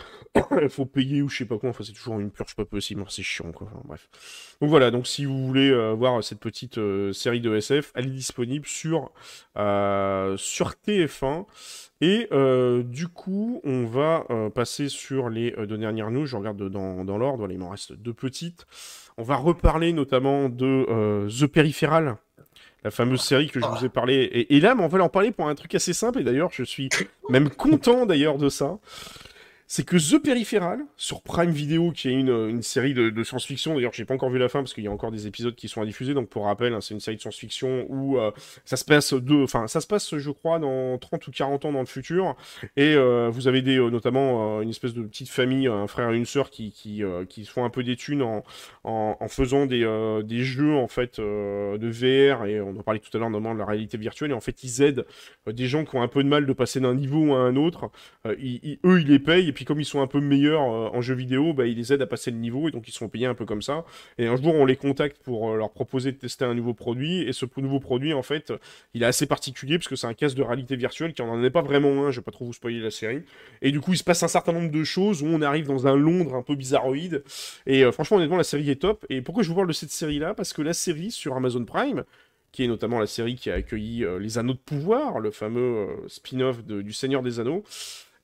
Il 0.62 0.70
faut 0.70 0.86
payer 0.86 1.20
ou 1.20 1.28
je 1.28 1.36
sais 1.36 1.44
pas 1.44 1.58
quoi. 1.58 1.68
Enfin, 1.68 1.84
c'est 1.84 1.92
toujours 1.92 2.18
une 2.18 2.30
purge 2.30 2.56
pas 2.56 2.64
possible. 2.64 3.04
C'est 3.10 3.22
chiant, 3.22 3.52
quoi. 3.52 3.68
Enfin, 3.70 3.82
bref. 3.84 4.08
Donc 4.62 4.70
voilà. 4.70 4.90
Donc 4.90 5.06
si 5.06 5.26
vous 5.26 5.46
voulez 5.46 5.70
euh, 5.70 5.92
voir 5.92 6.24
cette 6.24 6.40
petite 6.40 6.78
euh, 6.78 7.12
série 7.12 7.42
de 7.42 7.54
SF, 7.54 7.92
elle 7.94 8.06
est 8.06 8.10
disponible 8.10 8.64
sur 8.66 9.12
sur 9.54 10.70
TF1. 10.86 11.44
Et 12.00 12.28
du 12.84 13.08
coup, 13.08 13.60
on 13.64 13.84
va 13.84 14.26
passer 14.54 14.88
sur 14.88 15.28
les 15.28 15.50
deux 15.50 15.78
dernières 15.78 16.10
news. 16.10 16.24
Je 16.24 16.36
regarde 16.36 16.70
dans, 16.70 17.04
dans 17.04 17.18
l'ordre. 17.18 17.46
Il 17.50 17.58
m'en 17.58 17.68
reste 17.68 17.92
deux 17.92 18.14
petites. 18.14 18.66
On 19.18 19.22
va 19.22 19.36
reparler 19.36 19.92
notamment 19.92 20.48
de 20.48 21.26
The 21.28 21.46
Peripheral 21.46 22.16
la 22.86 22.92
fameuse 22.92 23.22
série 23.22 23.48
que 23.48 23.58
je 23.58 23.66
vous 23.66 23.84
ai 23.84 23.88
parlé. 23.88 24.46
Et, 24.48 24.60
là, 24.60 24.76
on 24.78 24.86
va 24.86 25.02
en 25.02 25.08
parler 25.08 25.32
pour 25.32 25.48
un 25.48 25.54
truc 25.56 25.74
assez 25.74 25.92
simple, 25.92 26.20
et 26.20 26.22
d'ailleurs, 26.22 26.50
je 26.52 26.62
suis 26.62 26.88
même 27.28 27.50
content 27.50 28.06
d'ailleurs 28.06 28.38
de 28.38 28.48
ça 28.48 28.78
c'est 29.68 29.84
que 29.84 29.96
The 29.96 30.22
Peripheral, 30.22 30.80
sur 30.96 31.22
Prime 31.22 31.50
Video, 31.50 31.90
qui 31.90 32.08
est 32.08 32.12
une, 32.12 32.62
série 32.62 32.94
de, 32.94 33.24
science-fiction, 33.24 33.74
d'ailleurs 33.74 33.92
j'ai 33.92 34.04
pas 34.04 34.14
encore 34.14 34.30
vu 34.30 34.38
la 34.38 34.48
fin 34.48 34.60
parce 34.60 34.72
qu'il 34.72 34.84
y 34.84 34.86
a 34.86 34.92
encore 34.92 35.10
des 35.10 35.26
épisodes 35.26 35.56
qui 35.56 35.68
sont 35.68 35.82
à 35.82 35.86
diffuser, 35.86 36.14
donc 36.14 36.28
pour 36.28 36.44
rappel, 36.44 36.72
hein, 36.72 36.80
c'est 36.80 36.94
une 36.94 37.00
série 37.00 37.16
de 37.16 37.20
science-fiction 37.20 37.86
où 37.88 38.16
euh, 38.16 38.30
ça 38.64 38.76
se 38.76 38.84
passe 38.84 39.12
enfin 39.12 39.66
ça 39.66 39.80
se 39.80 39.86
passe 39.88 40.16
je 40.16 40.30
crois 40.30 40.60
dans 40.60 40.98
30 40.98 41.26
ou 41.26 41.30
40 41.32 41.64
ans 41.64 41.72
dans 41.72 41.80
le 41.80 41.86
futur, 41.86 42.36
et 42.76 42.94
euh, 42.94 43.28
vous 43.28 43.48
avez 43.48 43.60
des, 43.60 43.78
euh, 43.78 43.90
notamment 43.90 44.62
une 44.62 44.70
espèce 44.70 44.94
de 44.94 45.02
petite 45.02 45.28
famille, 45.28 45.66
un 45.66 45.88
frère 45.88 46.12
et 46.12 46.16
une 46.16 46.26
sœur 46.26 46.50
qui, 46.50 46.70
qui, 46.70 47.02
qui 47.28 47.44
font 47.44 47.64
un 47.64 47.70
peu 47.70 47.82
des 47.82 47.96
thunes 47.96 48.22
en, 48.22 48.44
en, 48.84 49.28
faisant 49.28 49.66
des, 49.66 49.84
des 50.24 50.44
jeux 50.44 50.76
en 50.76 50.86
fait 50.86 51.18
de 51.18 51.88
VR, 51.88 52.46
et 52.46 52.60
on 52.60 52.70
en 52.70 52.82
parlait 52.82 53.00
tout 53.00 53.14
à 53.16 53.18
l'heure 53.18 53.30
notamment 53.30 53.54
de 53.54 53.58
la 53.58 53.66
réalité 53.66 53.98
virtuelle, 53.98 54.30
et 54.30 54.34
en 54.34 54.40
fait 54.40 54.62
ils 54.62 54.82
aident 54.82 55.06
des 55.48 55.66
gens 55.66 55.84
qui 55.84 55.96
ont 55.96 56.02
un 56.02 56.08
peu 56.08 56.22
de 56.22 56.28
mal 56.28 56.46
de 56.46 56.52
passer 56.52 56.78
d'un 56.78 56.94
niveau 56.94 57.34
à 57.34 57.38
un 57.38 57.56
autre, 57.56 57.90
eux 58.26 58.36
ils 58.38 59.08
les 59.08 59.18
payent, 59.18 59.52
puis 59.56 59.64
comme 59.64 59.80
ils 59.80 59.86
sont 59.86 60.02
un 60.02 60.06
peu 60.06 60.20
meilleurs 60.20 60.60
euh, 60.60 60.90
en 60.92 61.00
jeu 61.00 61.14
vidéo, 61.14 61.54
bah, 61.54 61.66
ils 61.66 61.78
les 61.78 61.90
aident 61.90 62.02
à 62.02 62.06
passer 62.06 62.30
le 62.30 62.36
niveau 62.36 62.68
et 62.68 62.70
donc 62.70 62.86
ils 62.88 62.92
sont 62.92 63.08
payés 63.08 63.24
un 63.24 63.34
peu 63.34 63.46
comme 63.46 63.62
ça. 63.62 63.86
Et 64.18 64.26
un 64.26 64.36
jour, 64.36 64.54
on 64.54 64.66
les 64.66 64.76
contacte 64.76 65.16
pour 65.22 65.50
euh, 65.50 65.56
leur 65.56 65.70
proposer 65.70 66.12
de 66.12 66.18
tester 66.18 66.44
un 66.44 66.52
nouveau 66.52 66.74
produit. 66.74 67.22
Et 67.22 67.32
ce 67.32 67.46
nouveau 67.56 67.80
produit, 67.80 68.12
en 68.12 68.22
fait, 68.22 68.52
il 68.92 69.02
est 69.02 69.06
assez 69.06 69.24
particulier 69.26 69.78
parce 69.78 69.88
que 69.88 69.96
c'est 69.96 70.06
un 70.06 70.12
casque 70.12 70.36
de 70.36 70.42
réalité 70.42 70.76
virtuelle 70.76 71.14
qui 71.14 71.22
en 71.22 71.42
est 71.42 71.48
pas 71.48 71.62
vraiment 71.62 72.06
un. 72.06 72.10
Je 72.10 72.20
vais 72.20 72.24
pas 72.24 72.32
trop 72.32 72.44
vous 72.44 72.52
spoiler 72.52 72.80
la 72.80 72.90
série. 72.90 73.22
Et 73.62 73.72
du 73.72 73.80
coup, 73.80 73.94
il 73.94 73.96
se 73.96 74.04
passe 74.04 74.22
un 74.22 74.28
certain 74.28 74.52
nombre 74.52 74.70
de 74.70 74.84
choses 74.84 75.22
où 75.22 75.26
on 75.26 75.40
arrive 75.40 75.66
dans 75.66 75.86
un 75.86 75.96
Londres 75.96 76.34
un 76.34 76.42
peu 76.42 76.54
bizarroïde. 76.54 77.24
Et 77.64 77.82
euh, 77.82 77.92
franchement, 77.92 78.18
honnêtement, 78.18 78.36
la 78.36 78.44
série 78.44 78.70
est 78.70 78.82
top. 78.82 79.06
Et 79.08 79.22
pourquoi 79.22 79.42
je 79.42 79.48
vous 79.48 79.54
parle 79.54 79.68
de 79.68 79.72
cette 79.72 79.90
série-là? 79.90 80.34
Parce 80.34 80.52
que 80.52 80.60
la 80.60 80.74
série 80.74 81.10
sur 81.10 81.34
Amazon 81.34 81.64
Prime, 81.64 82.04
qui 82.52 82.62
est 82.62 82.68
notamment 82.68 82.98
la 83.00 83.06
série 83.06 83.36
qui 83.36 83.50
a 83.50 83.54
accueilli 83.54 84.04
Les 84.20 84.36
Anneaux 84.36 84.52
de 84.52 84.58
Pouvoir, 84.58 85.18
le 85.18 85.30
fameux 85.30 85.88
spin-off 86.08 86.62
du 86.62 86.92
Seigneur 86.92 87.22
des 87.22 87.40
Anneaux, 87.40 87.64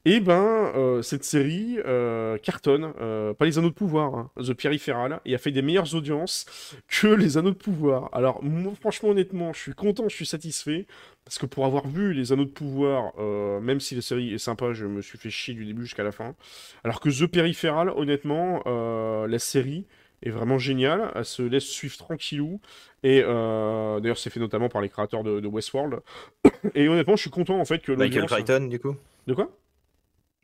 et 0.04 0.14
eh 0.14 0.20
ben, 0.20 0.72
euh, 0.74 1.00
cette 1.00 1.22
série 1.22 1.78
euh, 1.86 2.36
cartonne, 2.36 2.92
euh, 3.00 3.34
pas 3.34 3.44
les 3.44 3.58
anneaux 3.58 3.68
de 3.68 3.74
pouvoir, 3.74 4.16
hein, 4.16 4.30
The 4.36 4.52
Peripheral, 4.52 5.20
et 5.24 5.32
a 5.32 5.38
fait 5.38 5.52
des 5.52 5.62
meilleures 5.62 5.94
audiences 5.94 6.44
que 6.88 7.06
les 7.06 7.38
anneaux 7.38 7.52
de 7.52 7.56
pouvoir. 7.56 8.10
Alors, 8.12 8.42
moi, 8.42 8.72
franchement, 8.80 9.10
honnêtement, 9.10 9.52
je 9.52 9.60
suis 9.60 9.74
content, 9.74 10.08
je 10.08 10.16
suis 10.16 10.26
satisfait, 10.26 10.86
parce 11.24 11.38
que 11.38 11.46
pour 11.46 11.66
avoir 11.66 11.86
vu 11.86 12.14
les 12.14 12.32
anneaux 12.32 12.44
de 12.44 12.50
pouvoir, 12.50 13.12
même 13.60 13.78
si 13.78 13.94
la 13.94 14.02
série 14.02 14.34
est 14.34 14.38
sympa, 14.38 14.72
je 14.72 14.86
me 14.86 15.02
suis 15.02 15.18
fait 15.18 15.30
chier 15.30 15.54
du 15.54 15.64
début 15.64 15.82
jusqu'à 15.82 16.02
la 16.02 16.10
fin. 16.10 16.34
Alors 16.82 16.98
que 16.98 17.08
The 17.08 17.30
Peripheral, 17.30 17.90
honnêtement, 17.90 18.64
la 18.66 19.38
série 19.38 19.86
est 20.24 20.30
vraiment 20.30 20.58
géniale, 20.58 21.12
elle 21.14 21.24
se 21.24 21.42
laisse 21.42 21.66
suivre 21.66 21.96
tranquillou, 21.96 22.60
et 23.04 23.20
d'ailleurs, 23.22 24.18
c'est 24.18 24.30
fait 24.30 24.40
notamment 24.40 24.68
par 24.68 24.82
les 24.82 24.88
créateurs 24.88 25.22
de, 25.22 25.46
Westworld. 25.46 26.00
et 26.74 26.88
honnêtement, 26.88 27.14
je 27.14 27.22
suis 27.22 27.30
content 27.30 27.60
en 27.60 27.64
fait 27.64 27.78
que 27.78 27.92
Michael 27.92 28.26
Crichton, 28.26 28.66
du 28.68 28.80
coup 28.80 28.96
De 29.28 29.34
quoi? 29.34 29.48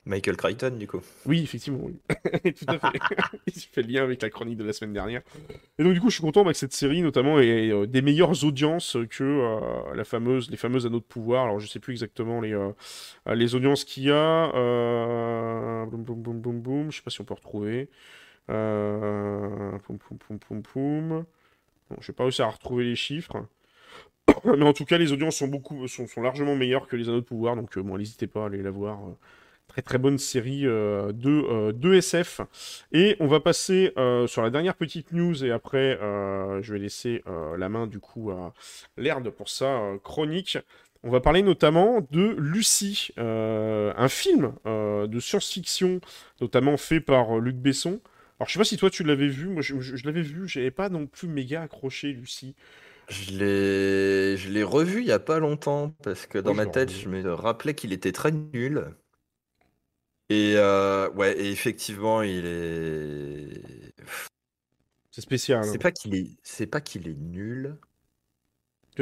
Michael 0.09 0.39
Crichton, 0.39 0.71
du 0.71 0.87
coup. 0.87 1.03
Oui, 1.27 1.43
effectivement, 1.43 1.81
oui. 1.83 1.99
Tout 2.55 2.65
à 2.67 2.79
fait. 2.79 2.99
Il 3.47 3.53
fait 3.53 3.83
le 3.83 3.93
lien 3.93 4.03
avec 4.03 4.23
la 4.23 4.31
chronique 4.31 4.57
de 4.57 4.65
la 4.65 4.73
semaine 4.73 4.95
dernière. 4.95 5.21
Et 5.79 5.85
donc, 5.85 5.93
du 5.93 6.01
coup, 6.01 6.09
je 6.09 6.15
suis 6.15 6.23
content 6.23 6.41
avec 6.41 6.57
cette 6.57 6.73
série, 6.73 7.03
notamment, 7.03 7.39
et 7.39 7.71
euh, 7.71 7.87
des 7.87 8.01
meilleures 8.01 8.43
audiences 8.43 8.97
que 9.11 9.23
euh, 9.23 9.95
la 9.95 10.05
fameuse, 10.05 10.51
les 10.51 10.57
fameuses 10.57 10.87
anneaux 10.87 11.01
de 11.01 11.05
pouvoir. 11.05 11.45
Alors, 11.45 11.61
je 11.61 11.67
sais 11.67 11.79
plus 11.79 11.93
exactement 11.93 12.41
les, 12.41 12.55
euh, 12.55 12.73
les 13.27 13.55
audiences 13.55 13.85
qu'il 13.85 14.05
y 14.05 14.11
a. 14.11 14.51
Boum, 15.85 16.03
boum, 16.05 16.23
boum, 16.23 16.41
boum, 16.41 16.61
boum. 16.61 16.91
Je 16.91 16.97
sais 16.97 17.03
pas 17.03 17.11
si 17.11 17.21
on 17.21 17.25
peut 17.25 17.35
retrouver. 17.35 17.91
Poum, 18.47 19.99
poum, 19.99 20.39
poum, 20.39 20.63
poum. 20.63 21.25
Bon, 21.91 21.97
je 22.01 22.07
vais 22.07 22.15
pas 22.15 22.25
réussi 22.25 22.41
à 22.41 22.49
retrouver 22.49 22.85
les 22.85 22.97
chiffres. 22.97 23.47
Mais 24.45 24.65
en 24.65 24.73
tout 24.73 24.87
cas, 24.87 24.97
les 24.97 25.13
audiences 25.13 25.37
sont, 25.37 25.49
beaucoup, 25.49 25.87
sont 25.87 26.07
largement 26.23 26.57
meilleures 26.57 26.87
que 26.89 26.97
les 26.97 27.11
anneaux 27.11 27.21
de 27.21 27.27
pouvoir. 27.27 27.57
Donc, 27.57 27.79
bon, 27.79 27.99
n'hésitez 27.99 28.27
pas 28.27 28.45
à 28.45 28.47
aller 28.47 28.63
la 28.63 28.71
voir 28.71 29.01
Très 29.79 29.83
très 29.85 29.99
bonne 29.99 30.19
série 30.19 30.67
euh, 30.67 31.13
de, 31.13 31.71
de, 31.71 31.95
SF. 31.95 32.41
Et 32.91 33.15
on 33.21 33.29
va 33.29 33.39
passer 33.39 33.93
euh, 33.97 34.27
sur 34.27 34.43
la 34.43 34.51
dernière 34.51 34.75
petite 34.75 35.13
news 35.13 35.45
et 35.45 35.53
après 35.53 35.97
euh, 36.03 36.61
je 36.63 36.73
vais 36.73 36.81
laisser 36.81 37.23
la 37.57 37.69
main 37.69 37.87
du 37.87 38.01
coup 38.01 38.33
à 38.33 38.53
Laird 38.97 39.31
pour 39.31 39.49
sa 39.49 39.81
chronique. 40.03 40.59
On 41.05 41.11
va 41.11 41.21
parler 41.21 41.43
notamment 41.43 42.05
de 42.11 42.35
Lucie, 42.39 43.13
un 43.19 44.09
film 44.09 44.53
de 44.67 45.21
science-fiction, 45.21 46.01
notamment 46.41 46.77
fait 46.77 46.99
par 46.99 47.39
Luc 47.39 47.55
Besson. 47.55 48.01
Alors 48.41 48.49
je 48.49 48.55
sais 48.55 48.59
pas 48.59 48.65
si 48.65 48.79
toi 48.79 48.91
tu 48.91 49.05
l'avais 49.05 49.29
vu, 49.29 49.47
moi 49.47 49.63
je, 49.63 50.05
l'avais 50.05 50.23
vu, 50.23 50.49
j'avais 50.49 50.73
pas 50.73 50.89
non 50.89 51.07
plus 51.07 51.29
méga 51.29 51.63
accroché 51.63 52.09
Lucie. 52.09 52.57
Je 53.09 53.31
l'ai, 53.31 54.37
je 54.37 54.51
l'ai 54.51 54.65
revu 54.65 55.03
il 55.03 55.07
y 55.07 55.13
a 55.13 55.21
pas 55.21 55.39
longtemps 55.39 55.95
parce 56.03 56.27
que 56.27 56.39
dans 56.39 56.55
ma 56.55 56.67
tête 56.67 56.91
je 56.91 57.09
me 57.09 57.33
rappelais 57.33 57.75
qu'il 57.75 57.93
était 57.93 58.11
très 58.11 58.33
nul. 58.33 58.93
Et 60.31 60.55
euh, 60.57 61.11
ouais, 61.11 61.39
et 61.39 61.51
effectivement, 61.51 62.23
il 62.23 62.45
est. 62.45 63.95
C'est 65.11 65.23
spécial. 65.23 65.65
C'est 65.65 65.75
hein. 65.75 65.79
pas 65.79 65.91
qu'il 65.91 66.15
est, 66.15 66.37
c'est 66.43 66.67
pas 66.67 66.81
qu'il 66.81 67.09
est 67.09 67.17
nul. 67.19 67.77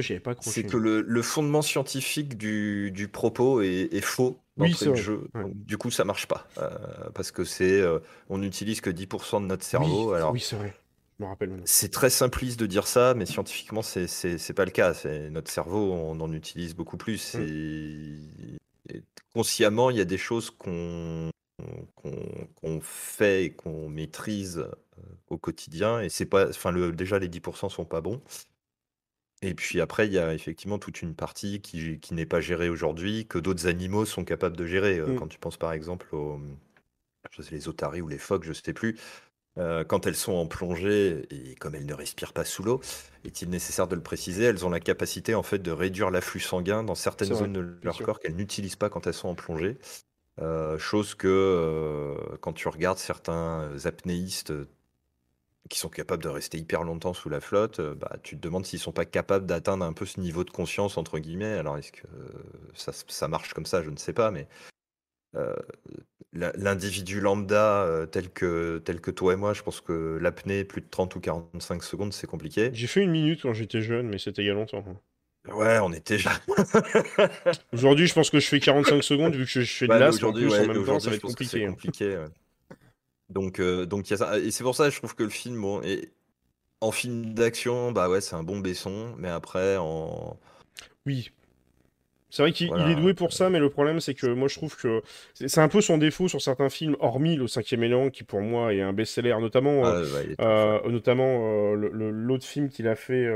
Je 0.03 0.19
pas 0.19 0.35
C'est 0.41 0.65
que 0.65 0.77
le, 0.77 1.01
le 1.01 1.23
fondement 1.23 1.63
scientifique 1.63 2.37
du, 2.37 2.91
du 2.93 3.09
propos 3.09 3.63
est, 3.63 3.89
est 3.93 4.03
faux 4.03 4.39
dans 4.57 4.67
le 4.67 4.95
jeu. 4.95 5.29
du 5.55 5.79
coup, 5.79 5.91
ça 5.91 6.05
marche 6.05 6.27
pas 6.27 6.47
euh, 6.59 6.71
parce 7.15 7.31
que 7.31 7.45
c'est, 7.45 7.81
euh, 7.81 7.99
on 8.29 8.39
n'utilise 8.39 8.81
que 8.81 8.91
10% 8.91 9.41
de 9.41 9.47
notre 9.47 9.65
cerveau. 9.65 10.11
Oui, 10.11 10.17
alors. 10.17 10.33
oui, 10.33 10.41
c'est 10.41 10.57
vrai. 10.57 10.75
C'est 11.65 11.91
très 11.91 12.11
simpliste 12.11 12.61
de 12.61 12.67
dire 12.67 12.87
ça, 12.87 13.15
mais 13.15 13.25
scientifiquement, 13.25 13.81
c'est 13.81 14.53
pas 14.55 14.67
le 14.67 14.71
cas. 14.71 14.93
Notre 15.31 15.51
cerveau, 15.51 15.93
on 15.93 16.21
en 16.21 16.31
utilise 16.33 16.75
beaucoup 16.75 16.99
plus. 16.99 17.35
Et 17.37 18.19
consciemment, 19.33 19.91
il 19.91 19.97
y 19.97 20.01
a 20.01 20.05
des 20.05 20.19
choses 20.19 20.51
qu'on 20.51 21.31
fait 22.81 23.45
et 23.45 23.51
qu'on 23.51 23.89
maîtrise 23.89 24.59
euh, 24.59 25.03
au 25.29 25.39
quotidien. 25.39 26.01
Et 26.01 26.09
c'est 26.09 26.27
pas, 26.27 26.49
enfin, 26.49 26.71
le, 26.71 26.93
déjà 26.93 27.19
les 27.19 27.29
10% 27.29 27.69
sont 27.71 27.85
pas 27.85 28.01
bons. 28.01 28.21
Et 29.43 29.55
puis 29.55 29.81
après, 29.81 30.07
il 30.07 30.13
y 30.15 30.19
a 30.19 30.33
effectivement 30.35 30.79
toute 30.79 31.03
une 31.03 31.15
partie 31.15 31.61
qui, 31.61 32.01
qui 32.01 32.15
n'est 32.15 32.27
pas 32.27 32.41
gérée 32.41 32.71
aujourd'hui, 32.71 33.27
que 33.27 33.39
d'autres 33.39 33.67
animaux 33.67 34.07
sont 34.07 34.25
capables 34.25 34.57
de 34.57 34.67
gérer. 34.67 34.99
Euh, 34.99 35.09
mmh. 35.09 35.17
Quand 35.19 35.29
tu 35.29 35.39
penses 35.39 35.59
par 35.59 35.73
exemple 35.73 36.15
aux 36.15 36.41
je 37.31 37.43
sais, 37.43 37.55
les 37.55 37.69
otaries 37.69 38.01
ou 38.01 38.09
les 38.09 38.19
phoques, 38.19 38.45
je 38.45 38.51
ne 38.51 38.55
sais 38.55 38.73
plus, 38.73 38.97
euh, 39.59 39.85
quand 39.85 40.07
elles 40.07 40.17
sont 40.17 40.35
en 40.35 40.47
plongée, 40.47 41.27
et 41.31 41.55
comme 41.55 41.75
elles 41.75 41.87
ne 41.87 41.95
respirent 41.95 42.35
pas 42.35 42.45
sous 42.45 42.63
l'eau, 42.63 42.81
est-il 43.25 43.49
nécessaire 43.49 43.89
de 43.89 43.95
le 43.95 44.03
préciser, 44.03 44.45
elles 44.45 44.67
ont 44.67 44.71
la 44.71 44.81
capacité 44.81 45.35
en 45.35 45.43
fait 45.43 45.59
de 45.59 45.71
réduire 45.71 46.11
l'afflux 46.11 46.41
sanguin 46.41 46.85
dans 46.85 46.95
certaines 46.95 47.35
zones 47.35 47.53
de 47.55 47.79
leur 47.83 47.99
corps 47.99 48.21
qu'elles 48.21 48.37
n'utilisent 48.37 48.77
pas 48.77 48.91
quand 48.91 49.07
elles 49.07 49.15
sont 49.15 49.29
en 49.29 49.35
plongée. 49.35 49.79
Euh, 50.43 50.79
chose 50.79 51.15
que 51.15 51.29
euh, 51.29 52.37
quand 52.43 52.53
tu 52.53 52.69
regardes 52.69 52.99
certains 52.99 53.71
apnéistes 53.87 54.53
qui 55.71 55.79
sont 55.79 55.89
capables 55.89 56.23
de 56.23 56.29
rester 56.29 56.59
hyper 56.59 56.85
longtemps 56.85 57.15
sous 57.15 57.31
la 57.31 57.41
flotte, 57.41 57.81
bah, 57.81 58.13
tu 58.23 58.37
te 58.37 58.43
demandes 58.43 58.67
s'ils 58.67 58.79
sont 58.79 58.93
pas 58.93 59.07
capables 59.07 59.47
d'atteindre 59.47 59.87
un 59.87 59.95
peu 59.95 60.05
ce 60.05 60.21
niveau 60.21 60.45
de 60.45 60.51
conscience 60.51 60.99
entre 60.99 61.19
guillemets. 61.19 61.55
Alors 61.55 61.79
est-ce 61.79 61.93
que 61.93 62.07
ça, 62.75 62.93
ça 62.93 63.27
marche 63.27 63.55
comme 63.55 63.67
ça? 63.67 63.83
Je 63.83 63.89
ne 63.89 63.97
sais 63.97 64.13
pas, 64.13 64.31
mais 64.31 64.47
l'individu 66.37 67.21
lambda 67.21 67.83
euh, 67.83 68.07
tel 68.07 68.31
que, 68.31 68.79
tel 68.85 69.01
que 69.01 69.11
toi 69.11 69.33
et 69.35 69.37
moi, 69.37 69.55
je 69.55 69.63
pense 69.63 69.81
que 69.81 70.19
l'apnée, 70.21 70.65
plus 70.65 70.81
de 70.81 70.87
30 70.89 71.15
ou 71.17 71.21
45 71.21 71.83
secondes, 71.83 72.13
c'est 72.13 72.27
compliqué. 72.27 72.71
J'ai 72.73 72.87
fait 72.87 73.03
une 73.03 73.11
minute 73.11 73.43
quand 73.43 73.55
j'étais 73.55 73.83
jeune, 73.83 74.09
mais 74.09 74.19
c'était 74.19 74.43
il 74.43 74.47
y 74.47 74.51
a 74.51 74.55
longtemps. 74.55 74.85
Hein. 74.89 74.97
Ouais, 75.53 75.79
on 75.79 75.93
était 75.93 76.17
déjà. 76.17 76.33
aujourd'hui, 77.73 78.07
je 78.07 78.15
pense 78.15 78.31
que 78.31 78.41
je 78.41 78.49
fais 78.49 78.61
45 78.61 79.03
secondes 79.03 79.35
vu 79.35 79.45
que 79.45 79.61
je, 79.61 79.65
fais 79.65 79.87
de 79.87 79.93
l'asthme 79.93 80.27
aujourd'hui, 80.27 80.49
en 80.49 80.67
même 80.67 80.85
temps, 80.85 80.99
ça 80.99 81.11
va 81.11 81.17
être 81.17 81.23
compliqué. 81.23 81.65
Hein. 81.65 81.71
compliqué 81.71 82.25
Donc, 83.31 83.61
euh, 83.61 83.87
donc 83.87 84.11
y 84.11 84.15
a 84.15 84.17
ça. 84.17 84.39
Et 84.39 84.51
c'est 84.51 84.65
pour 84.65 84.75
ça 84.75 84.89
que 84.89 84.91
je 84.91 84.99
trouve 84.99 85.15
que 85.15 85.23
le 85.23 85.31
film, 85.31 85.61
bon, 85.61 85.83
et 85.83 86.11
en 86.81 86.91
film 86.91 87.35
d'action, 87.35 87.93
bah 87.93 88.09
ouais, 88.09 88.21
c'est 88.21 88.35
un 88.35 88.43
bon 88.43 88.59
baisson, 88.59 89.15
mais 89.19 89.29
après, 89.29 89.77
en. 89.77 90.39
Oui, 91.07 91.31
C'est 92.37 92.43
vrai 92.43 92.53
qu'il 92.53 92.69
est 92.69 92.97
doué 92.97 93.15
pour 93.15 93.33
ça, 93.33 93.49
mais 93.49 93.59
le 93.59 93.71
problème, 93.71 93.99
c'est 93.99 94.13
que 94.13 94.27
moi, 94.27 94.47
je 94.47 94.57
trouve 94.57 94.77
que 94.77 95.01
c'est 95.33 95.59
un 95.59 95.69
peu 95.69 95.81
son 95.81 95.97
défaut 95.97 96.29
sur 96.29 96.43
certains 96.43 96.69
films, 96.69 96.95
hormis 97.01 97.35
Le 97.35 97.49
Cinquième 97.49 97.83
Élément, 97.83 98.11
qui 98.11 98.25
pour 98.25 98.43
moi 98.43 98.75
est 98.75 98.83
un 98.83 98.93
best-seller, 98.93 99.37
notamment, 99.41 99.87
ah, 99.87 100.03
euh, 100.43 100.87
notamment 100.91 101.73
l'autre 101.73 102.45
film 102.45 102.69
qu'il 102.69 102.89
a 102.89 102.95
fait, 102.95 103.27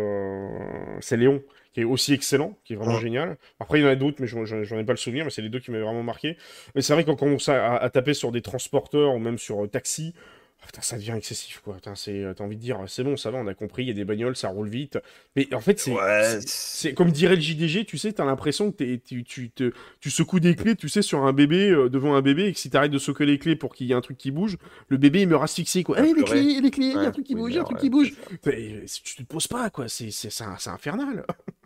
c'est 1.01 1.17
Léon 1.17 1.43
qui 1.73 1.81
est 1.81 1.85
aussi 1.85 2.13
excellent, 2.13 2.59
qui 2.65 2.75
est 2.75 2.77
vraiment 2.77 2.99
génial. 2.99 3.39
Après, 3.59 3.79
il 3.79 3.83
y 3.83 3.87
en 3.87 3.89
a 3.89 3.95
d'autres, 3.95 4.19
mais 4.21 4.27
j'en 4.27 4.45
ai 4.45 4.85
pas 4.85 4.93
le 4.93 4.99
souvenir, 4.99 5.25
mais 5.25 5.31
c'est 5.31 5.41
les 5.41 5.49
deux 5.49 5.61
qui 5.61 5.71
m'avaient 5.71 5.85
vraiment 5.85 6.03
marqué. 6.03 6.37
Mais 6.75 6.83
c'est 6.83 6.93
vrai 6.93 7.05
qu'on 7.05 7.17
commence 7.17 7.49
à, 7.49 7.77
à, 7.77 7.91
taper 7.91 8.13
sur 8.13 8.33
des 8.33 8.43
transporteurs 8.43 9.15
ou 9.15 9.19
même 9.19 9.39
sur 9.39 9.71
Taxi, 9.71 10.13
ah, 10.17 10.40
putain, 10.67 10.83
ça 10.83 10.97
devient 10.97 11.15
excessif, 11.17 11.61
quoi. 11.65 11.79
c'est, 11.95 12.25
t'as 12.37 12.45
envie 12.45 12.57
de 12.57 12.61
dire, 12.61 12.79
c'est 12.87 13.03
bon, 13.03 13.17
ça 13.17 13.31
va, 13.31 13.39
on 13.39 13.47
a 13.47 13.55
compris, 13.55 13.85
il 13.85 13.89
y 13.89 13.91
a 13.91 13.95
des 13.95 14.05
bagnoles, 14.05 14.37
ça 14.37 14.49
roule 14.49 14.69
vite. 14.69 14.99
Mais 15.37 15.53
en 15.55 15.61
fait, 15.61 15.79
c'est, 15.79 15.93
c'est, 16.47 16.95
comme 16.95 17.11
dirait 17.11 17.37
le 17.37 17.41
JDG, 17.41 17.85
tu 17.85 17.99
sais, 17.99 18.13
t'as 18.13 18.25
l'impression 18.25 18.71
que 18.71 18.97
tu, 18.97 19.25
tu, 19.25 19.51
te, 19.51 19.73
tu 20.01 20.11
secoues 20.11 20.41
des 20.41 20.55
clés, 20.55 20.77
tu 20.77 20.89
sais, 20.89 21.03
sur 21.03 21.25
un 21.25 21.33
bébé, 21.33 21.71
euh, 21.71 21.89
devant 21.89 22.15
un 22.15 22.23
bébé, 22.23 22.47
et 22.47 22.53
que 22.53 22.59
si 22.59 22.71
t'arrêtes 22.71 22.93
de 22.93 22.99
secouer 22.99 23.27
les 23.27 23.39
clés 23.39 23.57
pour 23.57 23.75
qu'il 23.75 23.87
y 23.87 23.93
ait 23.93 23.95
un 23.95 24.01
truc 24.01 24.19
qui 24.19 24.31
bouge, 24.31 24.57
le 24.89 24.97
bébé, 24.97 25.23
il 25.23 25.29
meurt 25.29 25.43
asphyxié, 25.43 25.83
quoi. 25.83 25.99
Allez, 25.99 26.15
les 26.15 26.25
clés, 26.25 26.61
les 26.61 26.71
clés, 26.71 26.87
il 26.87 26.93
y 26.93 26.97
a 26.97 27.01
un 27.01 27.11
truc 27.11 27.27
qui 27.27 27.35
bouge, 27.35 27.53
il 27.53 27.57
y 27.57 27.59
a 27.59 27.63
un 27.63 27.65
truc 27.65 27.79
qui 27.79 27.91
bouge. 27.91 28.13
tu 28.43 29.17
te 29.17 29.23
poses 29.23 29.49
pas, 29.49 29.71
quoi. 29.71 29.87
C'est 29.89 30.43
infernal. 30.67 31.25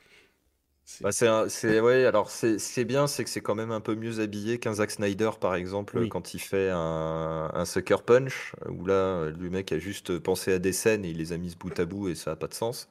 Bah, 1.00 1.12
c'est 1.12 1.28
ouais, 1.80 2.06
alors 2.06 2.30
c'est 2.30 2.84
bien, 2.84 3.06
c'est 3.06 3.24
que 3.24 3.30
c'est 3.30 3.40
quand 3.42 3.54
même 3.54 3.70
un 3.72 3.80
peu 3.80 3.94
mieux 3.94 4.20
habillé 4.20 4.58
qu'un 4.58 4.74
Zack 4.74 4.90
Snyder, 4.90 5.30
par 5.40 5.54
exemple, 5.54 6.06
quand 6.06 6.32
il 6.34 6.38
fait 6.40 6.70
un, 6.70 7.50
un 7.52 7.64
Sucker 7.66 7.98
Punch, 8.06 8.54
où 8.68 8.86
là, 8.86 9.26
le 9.30 9.50
mec 9.50 9.72
a 9.72 9.78
juste 9.78 10.18
pensé 10.18 10.52
à 10.54 10.58
des 10.58 10.72
scènes 10.72 11.04
et 11.04 11.10
il 11.10 11.18
les 11.18 11.32
a 11.32 11.36
mises 11.38 11.56
bout 11.56 11.78
à 11.78 11.84
bout 11.84 12.08
et 12.08 12.14
ça 12.14 12.30
n'a 12.30 12.36
pas 12.36 12.46
de 12.48 12.54
sens. 12.54 12.88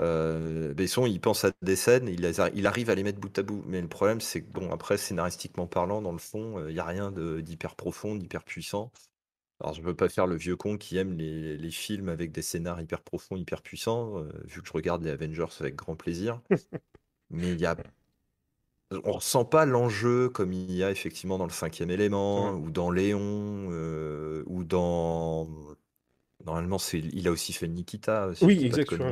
Euh, 0.00 0.74
Besson, 0.74 1.06
il 1.06 1.20
pense 1.20 1.44
à 1.44 1.52
des 1.62 1.76
scènes, 1.76 2.08
il, 2.08 2.32
il 2.54 2.66
arrive 2.66 2.90
à 2.90 2.94
les 2.94 3.02
mettre 3.04 3.20
bout 3.20 3.38
à 3.38 3.42
bout. 3.42 3.62
Mais 3.66 3.80
le 3.80 3.88
problème, 3.88 4.20
c'est 4.20 4.42
que, 4.42 4.50
bon, 4.52 4.72
après, 4.72 4.98
scénaristiquement 4.98 5.66
parlant, 5.66 6.02
dans 6.02 6.12
le 6.12 6.18
fond, 6.18 6.58
euh, 6.58 6.70
il 6.70 6.74
n'y 6.74 6.80
a 6.80 6.84
rien 6.86 7.12
d'hyper 7.12 7.76
profond, 7.76 8.16
d'hyper 8.16 8.44
puissant. 8.44 8.92
Alors, 9.60 9.74
je 9.74 9.82
ne 9.82 9.86
veux 9.86 9.96
pas 9.96 10.08
faire 10.10 10.26
le 10.26 10.36
vieux 10.36 10.56
con 10.56 10.78
qui 10.78 10.98
aime 10.98 11.14
les, 11.14 11.56
les 11.58 11.70
films 11.70 12.08
avec 12.10 12.32
des 12.32 12.42
scénars 12.42 12.80
hyper 12.80 13.02
profonds, 13.02 13.36
hyper 13.36 13.62
puissants, 13.62 14.18
euh, 14.20 14.30
vu 14.46 14.62
que 14.62 14.68
je 14.68 14.72
regarde 14.74 15.04
les 15.04 15.10
Avengers 15.10 15.46
avec 15.60 15.76
grand 15.76 15.96
plaisir. 15.96 16.40
mais 17.32 17.50
il 17.50 17.60
y 17.60 17.66
a 17.66 17.76
on 19.04 19.12
ressent 19.12 19.44
pas 19.44 19.64
l'enjeu 19.64 20.28
comme 20.28 20.52
il 20.52 20.72
y 20.72 20.84
a 20.84 20.90
effectivement 20.90 21.38
dans 21.38 21.46
le 21.46 21.52
cinquième 21.52 21.90
élément 21.90 22.52
ou 22.52 22.70
dans 22.70 22.90
Léon 22.90 23.68
euh, 23.70 24.42
ou 24.46 24.64
dans 24.64 25.48
normalement 26.44 26.78
c'est 26.78 26.98
il 26.98 27.26
a 27.26 27.30
aussi 27.30 27.52
fait 27.52 27.68
Nikita 27.68 28.30
oui 28.42 28.64
exactement 28.64 29.10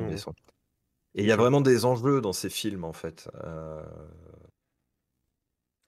et 1.15 1.23
il 1.23 1.27
y 1.27 1.33
a 1.33 1.37
vraiment 1.37 1.61
des 1.61 1.85
enjeux 1.85 2.21
dans 2.21 2.33
ces 2.33 2.51
films 2.51 2.85
en 2.85 2.93
fait 2.93 3.29
euh, 3.43 3.83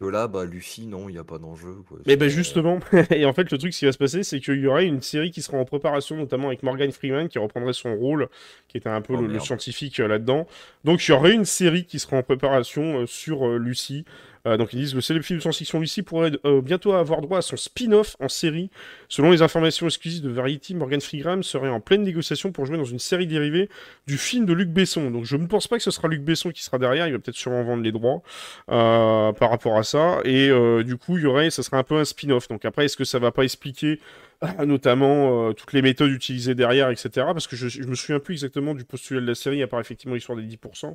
là, 0.06 0.28
bah, 0.28 0.44
Luffy, 0.44 0.86
non, 0.86 1.08
il 1.08 1.12
n'y 1.12 1.18
a 1.18 1.24
pas 1.24 1.38
d'enjeu. 1.38 1.76
Mais 2.06 2.16
bah, 2.16 2.28
justement, 2.28 2.78
et 3.10 3.24
en 3.24 3.32
fait, 3.32 3.50
le 3.50 3.58
truc, 3.58 3.72
qui 3.72 3.84
va 3.84 3.92
se 3.92 3.98
passer, 3.98 4.22
c'est 4.22 4.40
qu'il 4.40 4.60
y 4.60 4.66
aurait 4.66 4.86
une 4.86 5.02
série 5.02 5.30
qui 5.30 5.42
sera 5.42 5.58
en 5.58 5.64
préparation, 5.64 6.16
notamment 6.16 6.48
avec 6.48 6.62
Morgan 6.62 6.90
Freeman, 6.92 7.28
qui 7.28 7.38
reprendrait 7.38 7.72
son 7.72 7.94
rôle, 7.94 8.28
qui 8.68 8.76
était 8.76 8.88
un 8.88 9.00
peu 9.00 9.14
oh, 9.14 9.22
le, 9.22 9.38
scientifique 9.40 10.00
euh, 10.00 10.08
là-dedans. 10.08 10.46
Donc, 10.84 11.06
il 11.06 11.10
y 11.10 11.14
aurait 11.14 11.34
une 11.34 11.44
série 11.44 11.84
qui 11.84 11.98
sera 11.98 12.16
en 12.16 12.22
préparation 12.22 13.00
euh, 13.00 13.06
sur 13.06 13.46
euh, 13.46 13.58
Lucie. 13.58 14.04
Euh, 14.46 14.56
donc 14.56 14.72
ils 14.72 14.80
disent 14.80 14.94
le 14.94 15.00
célèbre 15.00 15.24
film 15.24 15.38
de 15.38 15.42
science-fiction 15.42 15.78
Lucie 15.78 16.02
pourrait 16.02 16.32
euh, 16.44 16.60
bientôt 16.60 16.92
avoir 16.92 17.20
droit 17.20 17.38
à 17.38 17.42
son 17.42 17.56
spin-off 17.56 18.16
en 18.20 18.28
série. 18.28 18.70
Selon 19.08 19.30
les 19.30 19.42
informations 19.42 19.86
exclusives 19.86 20.22
de 20.22 20.30
Variety, 20.30 20.74
Morgan 20.74 21.00
Freeman 21.00 21.42
serait 21.42 21.68
en 21.68 21.80
pleine 21.80 22.02
négociation 22.02 22.52
pour 22.52 22.66
jouer 22.66 22.76
dans 22.76 22.84
une 22.84 22.98
série 22.98 23.26
dérivée 23.26 23.68
du 24.06 24.18
film 24.18 24.46
de 24.46 24.52
Luc 24.52 24.68
Besson. 24.68 25.10
Donc 25.10 25.24
je 25.24 25.36
ne 25.36 25.46
pense 25.46 25.68
pas 25.68 25.76
que 25.76 25.82
ce 25.82 25.90
sera 25.90 26.08
Luc 26.08 26.22
Besson 26.22 26.50
qui 26.50 26.62
sera 26.62 26.78
derrière, 26.78 27.06
il 27.06 27.12
va 27.12 27.18
peut-être 27.18 27.36
sûrement 27.36 27.62
vendre 27.62 27.82
les 27.82 27.92
droits 27.92 28.22
euh, 28.70 29.32
par 29.32 29.50
rapport 29.50 29.78
à 29.78 29.84
ça. 29.84 30.20
Et 30.24 30.50
du 30.84 30.96
coup, 30.96 31.18
il 31.18 31.24
y 31.24 31.26
aurait, 31.26 31.50
ça 31.50 31.62
serait 31.62 31.76
un 31.76 31.84
peu 31.84 31.96
un 31.96 32.04
spin-off. 32.04 32.48
Donc 32.48 32.64
après, 32.64 32.86
est-ce 32.86 32.96
que 32.96 33.04
ça 33.04 33.18
va 33.18 33.30
pas 33.30 33.44
expliquer 33.44 34.00
notamment 34.66 35.48
euh, 35.48 35.52
toutes 35.52 35.72
les 35.72 35.82
méthodes 35.82 36.10
utilisées 36.10 36.54
derrière, 36.54 36.90
etc. 36.90 37.10
Parce 37.14 37.46
que 37.46 37.56
je, 37.56 37.68
je, 37.68 37.82
me 37.84 37.94
souviens 37.94 38.18
plus 38.18 38.34
exactement 38.34 38.74
du 38.74 38.84
postulat 38.84 39.20
de 39.20 39.26
la 39.26 39.34
série, 39.34 39.62
à 39.62 39.66
part 39.66 39.80
effectivement 39.80 40.14
l'histoire 40.14 40.36
des 40.36 40.44
10%. 40.44 40.94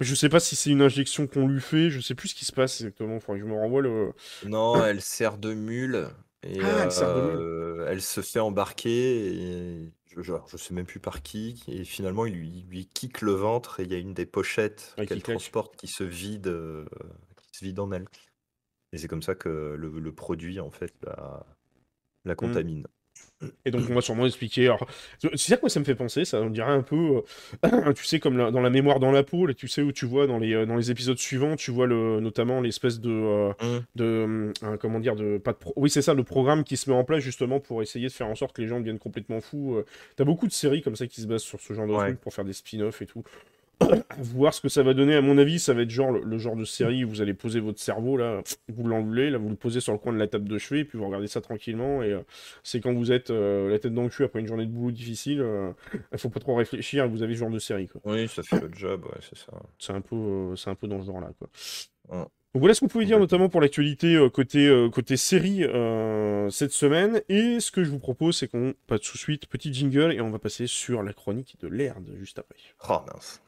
Mais 0.00 0.06
je 0.06 0.14
sais 0.14 0.28
pas 0.28 0.40
si 0.40 0.56
c'est 0.56 0.70
une 0.70 0.82
injection 0.82 1.26
qu'on 1.26 1.46
lui 1.46 1.60
fait, 1.60 1.90
je 1.90 2.00
sais 2.00 2.14
plus 2.14 2.28
ce 2.28 2.34
qui 2.34 2.44
se 2.44 2.52
passe 2.52 2.80
exactement. 2.80 3.16
Enfin, 3.16 3.36
je 3.36 3.44
me 3.44 3.54
renvoie 3.54 3.82
le. 3.82 4.12
Non, 4.46 4.84
elle 4.84 5.02
sert 5.02 5.38
de 5.38 5.54
mule. 5.54 6.06
Et 6.42 6.58
ah, 6.62 6.84
elle, 6.84 6.92
sert 6.92 7.14
de 7.14 7.20
mule. 7.22 7.40
Euh, 7.40 7.86
elle 7.90 8.02
se 8.02 8.20
fait 8.20 8.40
embarquer, 8.40 9.26
et 9.26 9.92
je, 10.16 10.32
je 10.46 10.56
sais 10.56 10.74
même 10.74 10.86
plus 10.86 11.00
par 11.00 11.22
qui, 11.22 11.62
et 11.68 11.84
finalement 11.84 12.24
il 12.24 12.34
lui, 12.34 12.66
lui 12.70 12.86
kick 12.86 13.20
le 13.20 13.32
ventre, 13.32 13.80
et 13.80 13.82
il 13.82 13.92
y 13.92 13.94
a 13.94 13.98
une 13.98 14.14
des 14.14 14.26
pochettes 14.26 14.94
qu'elle 15.06 15.22
transporte 15.22 15.76
qui 15.76 15.88
se 15.88 16.04
vide, 16.04 16.46
euh, 16.46 16.84
qui 17.52 17.58
se 17.58 17.64
vide 17.64 17.78
en 17.80 17.90
elle. 17.92 18.06
Et 18.92 18.98
c'est 18.98 19.08
comme 19.08 19.22
ça 19.22 19.34
que 19.34 19.74
le, 19.76 19.98
le 19.98 20.12
produit, 20.12 20.60
en 20.60 20.70
fait, 20.70 20.94
bah, 21.02 21.44
la 22.26 22.34
mmh. 22.34 22.36
contamine. 22.36 22.86
Et 23.66 23.70
donc 23.70 23.82
on 23.90 23.94
va 23.94 24.00
sûrement 24.00 24.24
expliquer. 24.24 24.74
C'est 25.20 25.36
ça 25.36 25.56
quoi 25.58 25.68
ça 25.68 25.78
me 25.78 25.84
fait 25.84 25.94
penser, 25.94 26.24
ça 26.24 26.40
on 26.40 26.48
dirait 26.48 26.70
un 26.70 26.80
peu, 26.80 27.22
euh, 27.64 27.92
tu 27.94 28.04
sais 28.04 28.18
comme 28.18 28.36
dans 28.50 28.60
la 28.62 28.70
mémoire 28.70 28.98
dans 28.98 29.10
la 29.10 29.22
peau, 29.22 29.44
là, 29.44 29.52
tu 29.52 29.68
sais 29.68 29.82
où 29.82 29.92
tu 29.92 30.06
vois 30.06 30.26
dans 30.26 30.38
les 30.38 30.54
euh, 30.54 30.64
dans 30.64 30.76
les 30.76 30.90
épisodes 30.90 31.18
suivants, 31.18 31.54
tu 31.54 31.70
vois 31.70 31.86
le 31.86 32.20
notamment 32.20 32.62
l'espèce 32.62 32.98
de 32.98 33.10
euh, 33.10 33.80
de 33.94 34.52
comment 34.80 35.00
dire 35.00 35.16
de 35.16 35.36
pas 35.36 35.52
de 35.52 35.58
oui 35.76 35.90
c'est 35.90 36.00
ça 36.00 36.14
le 36.14 36.24
programme 36.24 36.64
qui 36.64 36.78
se 36.78 36.88
met 36.88 36.96
en 36.96 37.04
place 37.04 37.22
justement 37.22 37.60
pour 37.60 37.82
essayer 37.82 38.08
de 38.08 38.12
faire 38.12 38.28
en 38.28 38.34
sorte 38.34 38.56
que 38.56 38.62
les 38.62 38.68
gens 38.68 38.80
deviennent 38.80 38.98
complètement 38.98 39.42
fous. 39.42 39.82
T'as 40.16 40.24
beaucoup 40.24 40.46
de 40.46 40.52
séries 40.52 40.80
comme 40.80 40.96
ça 40.96 41.06
qui 41.06 41.20
se 41.20 41.26
basent 41.26 41.42
sur 41.42 41.60
ce 41.60 41.74
genre 41.74 41.86
de 41.86 41.92
trucs 41.92 42.20
pour 42.20 42.32
faire 42.32 42.44
des 42.44 42.54
spin-offs 42.54 43.02
et 43.02 43.06
tout. 43.06 43.22
Voir 44.18 44.54
ce 44.54 44.60
que 44.60 44.68
ça 44.68 44.82
va 44.82 44.94
donner. 44.94 45.14
À 45.14 45.20
mon 45.20 45.38
avis, 45.38 45.58
ça 45.58 45.74
va 45.74 45.82
être 45.82 45.90
genre 45.90 46.12
le, 46.12 46.38
genre 46.38 46.56
de 46.56 46.64
série 46.64 47.04
où 47.04 47.08
vous 47.08 47.20
allez 47.20 47.34
poser 47.34 47.60
votre 47.60 47.80
cerveau 47.80 48.16
là, 48.16 48.42
vous 48.68 48.86
l'enlevez, 48.86 49.30
là 49.30 49.38
vous 49.38 49.48
le 49.48 49.56
posez 49.56 49.80
sur 49.80 49.92
le 49.92 49.98
coin 49.98 50.12
de 50.12 50.18
la 50.18 50.26
table 50.26 50.48
de 50.48 50.58
chevet, 50.58 50.80
et 50.80 50.84
puis 50.84 50.98
vous 50.98 51.06
regardez 51.06 51.26
ça 51.26 51.40
tranquillement. 51.40 52.02
Et 52.02 52.12
euh, 52.12 52.20
c'est 52.62 52.80
quand 52.80 52.92
vous 52.92 53.12
êtes 53.12 53.30
euh, 53.30 53.70
la 53.70 53.78
tête 53.78 53.94
dans 53.94 54.02
le 54.02 54.08
cul 54.08 54.24
après 54.24 54.40
une 54.40 54.46
journée 54.46 54.66
de 54.66 54.70
boulot 54.70 54.90
difficile, 54.90 55.40
euh, 55.40 55.72
il 56.12 56.18
faut 56.18 56.30
pas 56.30 56.40
trop 56.40 56.54
réfléchir. 56.54 57.08
Vous 57.08 57.22
avez 57.22 57.34
ce 57.34 57.40
genre 57.40 57.50
de 57.50 57.58
série 57.58 57.88
quoi. 57.88 58.00
Oui, 58.04 58.28
ça 58.28 58.42
fait 58.42 58.60
le 58.60 58.70
job, 58.72 59.04
ouais, 59.04 59.20
c'est 59.20 59.38
ça. 59.38 59.52
C'est 59.78 59.92
un 59.92 60.00
peu, 60.00 60.54
c'est 60.56 60.70
un 60.70 60.74
peu 60.74 60.88
dans 60.88 61.00
ce 61.00 61.06
genre 61.06 61.20
là 61.20 61.30
quoi. 61.38 61.48
Donc 62.54 62.60
voilà 62.60 62.72
ce 62.72 62.80
vous 62.80 62.88
pouvez 62.88 63.04
dire 63.04 63.18
notamment 63.18 63.50
pour 63.50 63.60
l'actualité 63.60 64.16
côté, 64.32 64.88
côté 64.90 65.18
série 65.18 65.62
cette 66.50 66.72
semaine. 66.72 67.20
Et 67.28 67.60
ce 67.60 67.70
que 67.70 67.84
je 67.84 67.90
vous 67.90 67.98
propose, 67.98 68.38
c'est 68.38 68.48
qu'on 68.48 68.74
passe 68.86 69.02
tout 69.02 69.12
de 69.12 69.18
suite, 69.18 69.46
petit 69.46 69.74
jingle, 69.74 70.12
et 70.12 70.22
on 70.22 70.30
va 70.30 70.38
passer 70.38 70.66
sur 70.66 71.02
la 71.02 71.12
chronique 71.12 71.56
de 71.60 71.68
l'herbe 71.68 72.08
juste 72.16 72.38
après. 72.38 72.56
Oh 72.88 73.00
mince. 73.12 73.42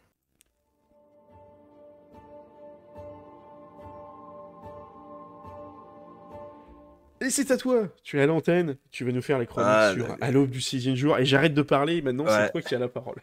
Et 7.20 7.30
c'est 7.30 7.50
à 7.50 7.56
toi, 7.56 7.88
tu 8.02 8.18
es 8.18 8.22
à 8.22 8.26
l'antenne, 8.26 8.76
tu 8.90 9.04
vas 9.04 9.12
nous 9.12 9.22
faire 9.22 9.38
les 9.38 9.46
chroniques 9.46 9.70
ah, 9.70 9.92
sur 9.94 10.16
à 10.20 10.30
l'aube 10.30 10.50
du 10.50 10.60
sixième 10.60 10.94
jour, 10.94 11.18
et 11.18 11.24
j'arrête 11.24 11.54
de 11.54 11.62
parler, 11.62 12.02
maintenant 12.02 12.26
c'est 12.28 12.50
toi 12.50 12.62
qui 12.62 12.74
as 12.74 12.78
la 12.78 12.88
parole. 12.88 13.20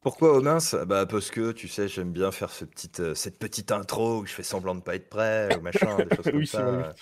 Pourquoi 0.00 0.38
mince? 0.42 0.76
Bah 0.86 1.06
parce 1.06 1.30
que 1.30 1.52
tu 1.52 1.66
sais, 1.66 1.88
j'aime 1.88 2.12
bien 2.12 2.30
faire 2.30 2.50
ce 2.50 2.66
petite, 2.66 3.00
euh, 3.00 3.14
cette 3.14 3.38
petite 3.38 3.72
intro 3.72 4.18
où 4.18 4.26
je 4.26 4.32
fais 4.32 4.42
semblant 4.42 4.74
de 4.74 4.82
pas 4.82 4.96
être 4.96 5.08
prêt, 5.08 5.48
ou 5.56 5.62
machin, 5.62 5.96
des 5.96 6.16
choses 6.16 6.24
comme 6.30 6.44
ça. 6.44 6.94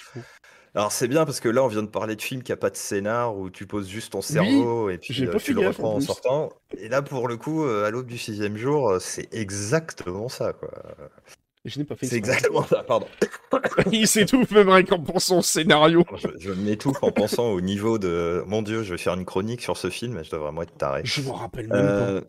Alors 0.75 0.93
c'est 0.93 1.09
bien 1.09 1.25
parce 1.25 1.41
que 1.41 1.49
là 1.49 1.65
on 1.65 1.67
vient 1.67 1.83
de 1.83 1.89
parler 1.89 2.15
de 2.17 2.23
film 2.23 2.43
qui 2.45 2.53
a 2.53 2.57
pas 2.57 2.71
de 2.71 2.77
scénar 2.77 3.37
où 3.37 3.51
tu 3.51 3.67
poses 3.67 3.89
juste 3.89 4.13
ton 4.13 4.23
cerveau 4.23 4.89
et 4.89 4.99
puis 4.99 5.27
euh, 5.27 5.37
tu 5.37 5.53
le 5.53 5.67
reprends 5.67 5.97
en, 5.97 6.01
sortant. 6.01 6.51
Et 6.79 6.89
là 6.89 7.03
pour 7.03 7.29
le 7.29 7.37
coup, 7.37 7.65
euh, 7.65 7.85
à 7.85 7.91
l'aube 7.91 8.07
du 8.07 8.17
sixième 8.17 8.57
jour, 8.57 8.97
c'est 9.01 9.29
exactement 9.35 10.29
ça 10.29 10.53
quoi. 10.53 10.71
Je 11.65 11.79
n'ai 11.79 11.85
pas 11.85 11.95
fait 11.95 12.07
C'est 12.07 12.17
exactement 12.17 12.65
ça, 12.65 12.83
pardon. 12.83 13.07
Il 13.93 14.09
s'étouffe 14.09 14.51
même 14.51 14.69
rien 14.69 14.83
qu'en 14.83 14.99
pensant 14.99 15.39
au 15.39 15.43
scénario. 15.43 16.05
Je, 16.39 16.51
m'étouffe 16.51 17.03
en 17.03 17.13
pensant 17.13 17.51
au 17.51 17.61
niveau 17.61 17.99
de. 17.99 18.43
Mon 18.47 18.63
Dieu, 18.63 18.83
je 18.83 18.93
vais 18.93 18.99
faire 18.99 19.15
une 19.15 19.25
chronique 19.25 19.63
sur 19.63 19.77
ce 19.77 19.89
film 19.89 20.19
et 20.19 20.25
je 20.25 20.31
dois 20.31 20.41
vraiment 20.41 20.63
être 20.63 20.77
taré. 20.77 21.03
Je 21.05 21.21
me 21.21 21.31
rappelle 21.31 21.69
même 21.69 21.79
euh... 21.79 22.21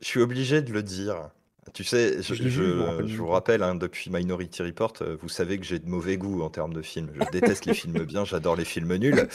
Je 0.00 0.06
suis 0.06 0.20
obligé 0.20 0.62
de 0.62 0.72
le 0.72 0.82
dire. 0.82 1.30
Tu 1.74 1.84
sais, 1.84 2.22
je, 2.22 2.34
je, 2.34 3.16
vous 3.16 3.28
rappelle, 3.28 3.62
hein, 3.62 3.74
depuis 3.74 4.10
Minority 4.10 4.62
Report, 4.62 4.94
euh, 5.02 5.16
vous 5.20 5.28
savez 5.28 5.58
que 5.58 5.64
j'ai 5.64 5.78
de 5.78 5.88
mauvais 5.88 6.16
goût 6.16 6.42
en 6.42 6.48
termes 6.48 6.72
de 6.72 6.82
films. 6.82 7.12
Je 7.14 7.30
déteste 7.30 7.66
les 7.66 7.74
films 7.74 8.02
bien, 8.04 8.24
j'adore 8.24 8.56
les 8.56 8.64
films 8.64 8.96
nuls. 8.96 9.28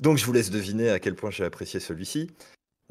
Donc 0.00 0.18
je 0.18 0.24
vous 0.24 0.32
laisse 0.32 0.50
deviner 0.50 0.90
à 0.90 1.00
quel 1.00 1.14
point 1.14 1.30
j'ai 1.30 1.44
apprécié 1.44 1.80
celui-ci. 1.80 2.30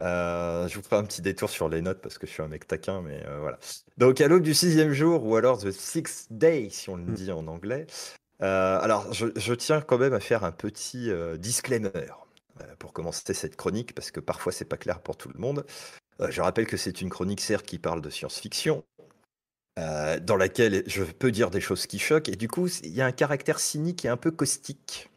Euh, 0.01 0.67
je 0.67 0.75
vous 0.75 0.81
ferai 0.81 0.95
un 0.95 1.03
petit 1.03 1.21
détour 1.21 1.49
sur 1.49 1.67
les 1.67 1.81
notes 1.81 2.01
parce 2.01 2.17
que 2.17 2.25
je 2.25 2.31
suis 2.31 2.41
un 2.41 2.47
mec 2.47 2.67
taquin, 2.67 3.01
mais 3.01 3.21
euh, 3.27 3.39
voilà. 3.39 3.59
Donc, 3.97 4.21
à 4.21 4.27
l'aube 4.27 4.43
du 4.43 4.53
sixième 4.53 4.93
jour, 4.93 5.25
ou 5.25 5.35
alors 5.35 5.59
The 5.59 5.71
Sixth 5.71 6.27
Day, 6.31 6.69
si 6.69 6.89
on 6.89 6.95
le 6.95 7.03
mm. 7.03 7.13
dit 7.13 7.31
en 7.31 7.47
anglais. 7.47 7.87
Euh, 8.41 8.79
alors, 8.79 9.11
je, 9.13 9.53
tiens 9.53 9.81
quand 9.81 9.97
même 9.97 10.13
à 10.13 10.21
faire 10.21 10.45
un 10.45 10.51
petit 10.51 11.11
disclaimer 11.37 11.89
pour 12.77 12.93
commencer 12.93 13.33
cette 13.33 13.55
chronique, 13.55 13.93
parce 13.93 14.11
que 14.11 14.19
parfois 14.19 14.51
c'est 14.51 14.65
pas 14.65 14.77
clair 14.77 15.01
pour 15.01 15.17
tout 15.17 15.29
le 15.33 15.39
monde. 15.39 15.65
je 16.29 16.41
rappelle 16.41 16.67
que 16.67 16.77
c'est 16.77 17.01
une 17.01 17.09
chronique, 17.09 17.41
certes, 17.41 17.65
qui 17.65 17.79
parle 17.79 18.01
de 18.01 18.09
science-fiction, 18.09 18.85
dans 19.75 20.37
laquelle 20.37 20.83
je 20.87 21.03
peux 21.03 21.31
dire 21.31 21.51
des 21.51 21.61
choses 21.61 21.85
qui 21.85 21.99
choquent, 21.99 22.29
et 22.29 22.37
du 22.37 22.47
coup, 22.47 22.67
il 22.83 22.93
y 22.93 23.01
a 23.01 23.05
un 23.05 23.11
caractère 23.11 23.59
cynique 23.59 24.05
et 24.05 24.09
un 24.09 24.17
peu 24.17 24.31
caustique. 24.31 25.08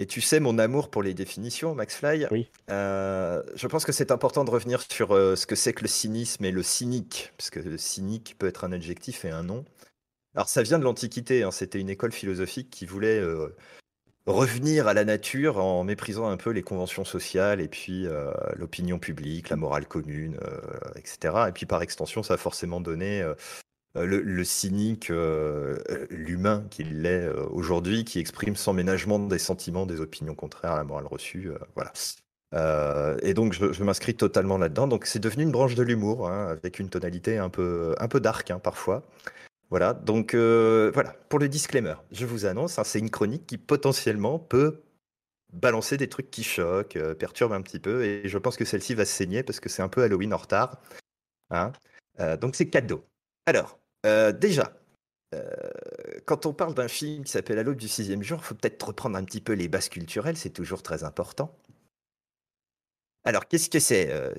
Et 0.00 0.06
tu 0.06 0.20
sais 0.20 0.38
mon 0.38 0.58
amour 0.58 0.90
pour 0.90 1.02
les 1.02 1.12
définitions, 1.12 1.74
Max 1.74 1.96
Fly. 1.96 2.28
Oui. 2.30 2.48
Euh, 2.70 3.42
je 3.56 3.66
pense 3.66 3.84
que 3.84 3.90
c'est 3.90 4.12
important 4.12 4.44
de 4.44 4.50
revenir 4.50 4.80
sur 4.80 5.12
euh, 5.12 5.34
ce 5.34 5.44
que 5.44 5.56
c'est 5.56 5.72
que 5.72 5.82
le 5.82 5.88
cynisme 5.88 6.44
et 6.44 6.52
le 6.52 6.62
cynique, 6.62 7.32
parce 7.36 7.50
que 7.50 7.58
le 7.58 7.76
cynique 7.76 8.36
peut 8.38 8.46
être 8.46 8.64
un 8.64 8.70
adjectif 8.70 9.24
et 9.24 9.30
un 9.30 9.42
nom. 9.42 9.64
Alors 10.36 10.48
ça 10.48 10.62
vient 10.62 10.78
de 10.78 10.84
l'Antiquité, 10.84 11.42
hein, 11.42 11.50
c'était 11.50 11.80
une 11.80 11.90
école 11.90 12.12
philosophique 12.12 12.70
qui 12.70 12.86
voulait 12.86 13.18
euh, 13.18 13.56
revenir 14.26 14.86
à 14.86 14.94
la 14.94 15.04
nature 15.04 15.58
en 15.58 15.82
méprisant 15.82 16.28
un 16.28 16.36
peu 16.36 16.50
les 16.50 16.62
conventions 16.62 17.04
sociales 17.04 17.60
et 17.60 17.68
puis 17.68 18.06
l'opinion 18.54 18.98
publique, 18.98 19.48
la 19.48 19.56
morale 19.56 19.86
commune, 19.86 20.38
etc. 20.96 21.46
Et 21.48 21.52
puis 21.52 21.64
par 21.64 21.80
extension, 21.80 22.22
ça 22.22 22.34
a 22.34 22.36
forcément 22.36 22.82
donné 22.82 23.24
le, 23.94 24.20
le, 24.20 24.44
cynique, 24.44 25.10
l'humain 26.10 26.64
qu'il 26.70 27.04
est 27.06 27.28
aujourd'hui, 27.50 28.04
qui 28.04 28.18
exprime 28.20 28.54
sans 28.54 28.72
ménagement 28.72 29.18
des 29.18 29.38
sentiments, 29.38 29.86
des 29.86 30.00
opinions 30.00 30.34
contraires 30.34 30.72
à 30.72 30.76
la 30.76 30.84
morale 30.84 31.06
reçue. 31.06 31.50
voilà. 31.74 31.92
et 33.22 33.34
donc 33.34 33.52
je, 33.54 33.82
m'inscris 33.82 34.14
totalement 34.14 34.58
là-dedans. 34.58 34.86
Donc 34.86 35.06
c'est 35.06 35.18
devenu 35.18 35.42
une 35.42 35.52
branche 35.52 35.74
de 35.74 35.82
l'humour, 35.82 36.28
hein, 36.28 36.48
avec 36.48 36.78
une 36.78 36.90
tonalité 36.90 37.38
un 37.38 37.48
peu, 37.48 37.94
un 37.98 38.08
peu 38.08 38.20
dark 38.20 38.50
hein, 38.50 38.58
parfois. 38.58 39.04
Voilà, 39.70 39.92
donc 39.92 40.34
euh, 40.34 40.90
voilà, 40.94 41.14
pour 41.28 41.38
le 41.38 41.48
disclaimer, 41.48 41.94
je 42.10 42.24
vous 42.24 42.46
annonce, 42.46 42.78
hein, 42.78 42.84
c'est 42.84 42.98
une 42.98 43.10
chronique 43.10 43.46
qui 43.46 43.58
potentiellement 43.58 44.38
peut 44.38 44.82
balancer 45.52 45.98
des 45.98 46.08
trucs 46.08 46.30
qui 46.30 46.42
choquent, 46.42 46.96
euh, 46.96 47.14
perturbent 47.14 47.52
un 47.52 47.60
petit 47.60 47.78
peu, 47.78 48.02
et 48.04 48.28
je 48.28 48.38
pense 48.38 48.56
que 48.56 48.64
celle-ci 48.64 48.94
va 48.94 49.04
saigner 49.04 49.42
parce 49.42 49.60
que 49.60 49.68
c'est 49.68 49.82
un 49.82 49.88
peu 49.88 50.02
Halloween 50.02 50.32
en 50.32 50.38
retard. 50.38 50.80
Hein. 51.50 51.72
Euh, 52.20 52.36
donc 52.38 52.56
c'est 52.56 52.70
cadeau. 52.70 53.04
Alors, 53.48 53.78
déjà, 54.34 54.72
quand 56.26 56.44
on 56.44 56.52
parle 56.52 56.74
d'un 56.74 56.88
film 56.88 57.24
qui 57.24 57.32
s'appelle 57.32 57.58
À 57.58 57.62
l'aube 57.62 57.76
du 57.76 57.88
sixième 57.88 58.22
jour, 58.22 58.40
il 58.42 58.44
faut 58.44 58.54
peut-être 58.54 58.82
reprendre 58.82 59.16
un 59.16 59.24
petit 59.24 59.40
peu 59.40 59.54
les 59.54 59.68
bases 59.68 59.88
culturelles, 59.88 60.36
c'est 60.36 60.50
toujours 60.50 60.82
très 60.82 61.04
important. 61.04 61.54
Alors, 63.28 63.46
qu'est-ce 63.46 63.68
que 63.68 63.78
c'est 63.78 64.08
euh, 64.10 64.32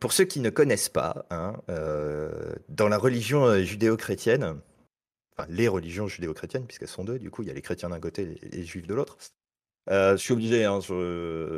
Pour 0.00 0.14
ceux 0.14 0.24
qui 0.24 0.40
ne 0.40 0.48
connaissent 0.48 0.88
pas, 0.88 1.26
hein, 1.30 1.60
euh, 1.68 2.54
dans 2.70 2.88
la 2.88 2.96
religion 2.96 3.44
euh, 3.44 3.62
judéo-chrétienne, 3.62 4.60
enfin, 5.36 5.46
les 5.50 5.68
religions 5.68 6.08
judéo-chrétiennes, 6.08 6.64
puisqu'elles 6.64 6.88
sont 6.88 7.04
deux, 7.04 7.18
du 7.18 7.30
coup, 7.30 7.42
il 7.42 7.48
y 7.48 7.50
a 7.50 7.54
les 7.54 7.60
chrétiens 7.60 7.90
d'un 7.90 8.00
côté 8.00 8.38
et 8.40 8.48
les, 8.48 8.64
juifs 8.64 8.86
de 8.86 8.94
l'autre. 8.94 9.18
Je 9.88 10.16
suis 10.16 10.32
obligé, 10.32 10.64
hein, 10.64 10.80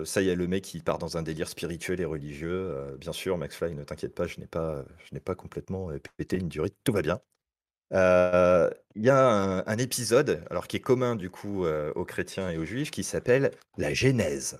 ça 0.05 0.23
y 0.23 0.29
est, 0.29 0.35
le 0.35 0.47
mec 0.47 0.65
qui 0.65 0.81
part 0.81 0.99
dans 0.99 1.17
un 1.17 1.23
délire 1.23 1.49
spirituel 1.49 2.01
et 2.01 2.05
religieux. 2.05 2.97
bien 2.99 3.13
sûr, 3.13 3.39
Max 3.39 3.57
Fly, 3.57 3.75
ne 3.75 3.85
t'inquiète 3.85 4.15
pas, 4.15 4.27
je 4.27 4.41
n'ai 4.41 4.47
pas, 4.47 4.85
je 4.99 5.15
n'ai 5.15 5.21
pas 5.21 5.35
complètement 5.35 5.91
pété 6.17 6.37
une 6.37 6.49
durée, 6.49 6.71
tout 6.85 6.93
va 6.93 7.03
bien. 7.03 7.21
Il 7.93 9.03
y 9.03 9.11
a 9.11 9.65
un, 9.67 9.79
épisode, 9.79 10.43
alors 10.51 10.67
qui 10.67 10.77
est 10.77 10.81
commun 10.81 11.17
du 11.17 11.31
coup 11.31 11.67
aux 11.67 12.05
chrétiens 12.05 12.51
et 12.51 12.59
aux 12.59 12.65
juifs, 12.65 12.91
qui 12.91 13.05
s'appelle 13.05 13.51
la 13.77 13.93
Genèse. 13.95 14.59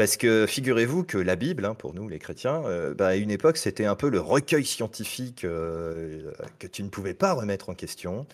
Parce 0.00 0.16
que 0.16 0.46
figurez-vous 0.46 1.04
que 1.04 1.18
la 1.18 1.36
Bible, 1.36 1.66
hein, 1.66 1.74
pour 1.74 1.92
nous 1.92 2.08
les 2.08 2.18
chrétiens, 2.18 2.64
euh, 2.64 2.94
bah, 2.94 3.08
à 3.08 3.16
une 3.16 3.30
époque, 3.30 3.58
c'était 3.58 3.84
un 3.84 3.96
peu 3.96 4.08
le 4.08 4.18
recueil 4.18 4.64
scientifique 4.64 5.44
euh, 5.44 6.32
que 6.58 6.66
tu 6.66 6.82
ne 6.82 6.88
pouvais 6.88 7.12
pas 7.12 7.34
remettre 7.34 7.68
en 7.68 7.74
question. 7.74 8.26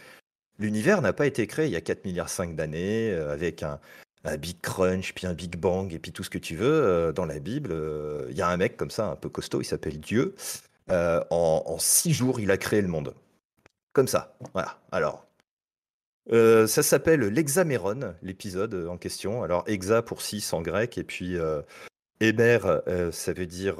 L'univers 0.61 1.03
n'a 1.03 1.13
pas 1.13 1.27
été 1.27 1.45
créé 1.49 1.67
il 1.67 1.73
y 1.73 1.77
a 1.77 1.81
4 1.81 2.05
milliards 2.05 2.29
5 2.29 2.55
d'années, 2.55 3.11
euh, 3.11 3.33
avec 3.33 3.65
un, 3.65 3.81
Big 4.37 4.61
Crunch, 4.61 5.13
puis 5.15 5.27
un 5.27 5.35
Big 5.35 5.57
Bang, 5.57 5.93
et 5.93 5.99
puis 5.99 6.13
tout 6.13 6.25
ce 6.25 6.31
que 6.31 6.39
tu 6.39 6.57
veux. 6.57 7.13
dans 7.15 7.27
la 7.27 7.39
Bible, 7.39 7.75
il 8.31 8.37
y 8.37 8.43
a 8.43 8.49
un 8.49 8.57
mec 8.57 8.77
comme 8.77 8.91
ça, 8.91 9.07
un 9.07 9.17
peu 9.17 9.29
costaud, 9.29 9.61
il 9.61 9.65
s'appelle 9.65 10.01
Dieu. 10.01 10.35
en, 10.91 11.25
en 11.31 11.79
six 11.79 12.13
jours, 12.13 12.41
il 12.41 12.51
a 12.51 12.57
créé 12.57 12.83
le 12.83 12.89
monde. 12.89 13.15
Comme 13.93 14.09
ça. 14.09 14.37
Voilà. 14.53 14.79
Alors, 14.93 15.27
euh, 16.33 16.67
ça 16.67 16.83
s'appelle 16.83 17.21
l'Hexaméron, 17.21 18.15
l'épisode 18.23 18.75
euh, 18.75 18.89
en 18.89 18.97
question. 18.97 19.43
Alors, 19.43 19.65
hexa 19.67 20.03
pour 20.03 20.23
6 20.23 20.53
en 20.53 20.63
grec, 20.63 20.99
et 20.99 21.05
puis 21.05 21.37
euh, 21.39 21.63
ça 23.13 23.33
veut 23.33 23.47
dire 23.47 23.77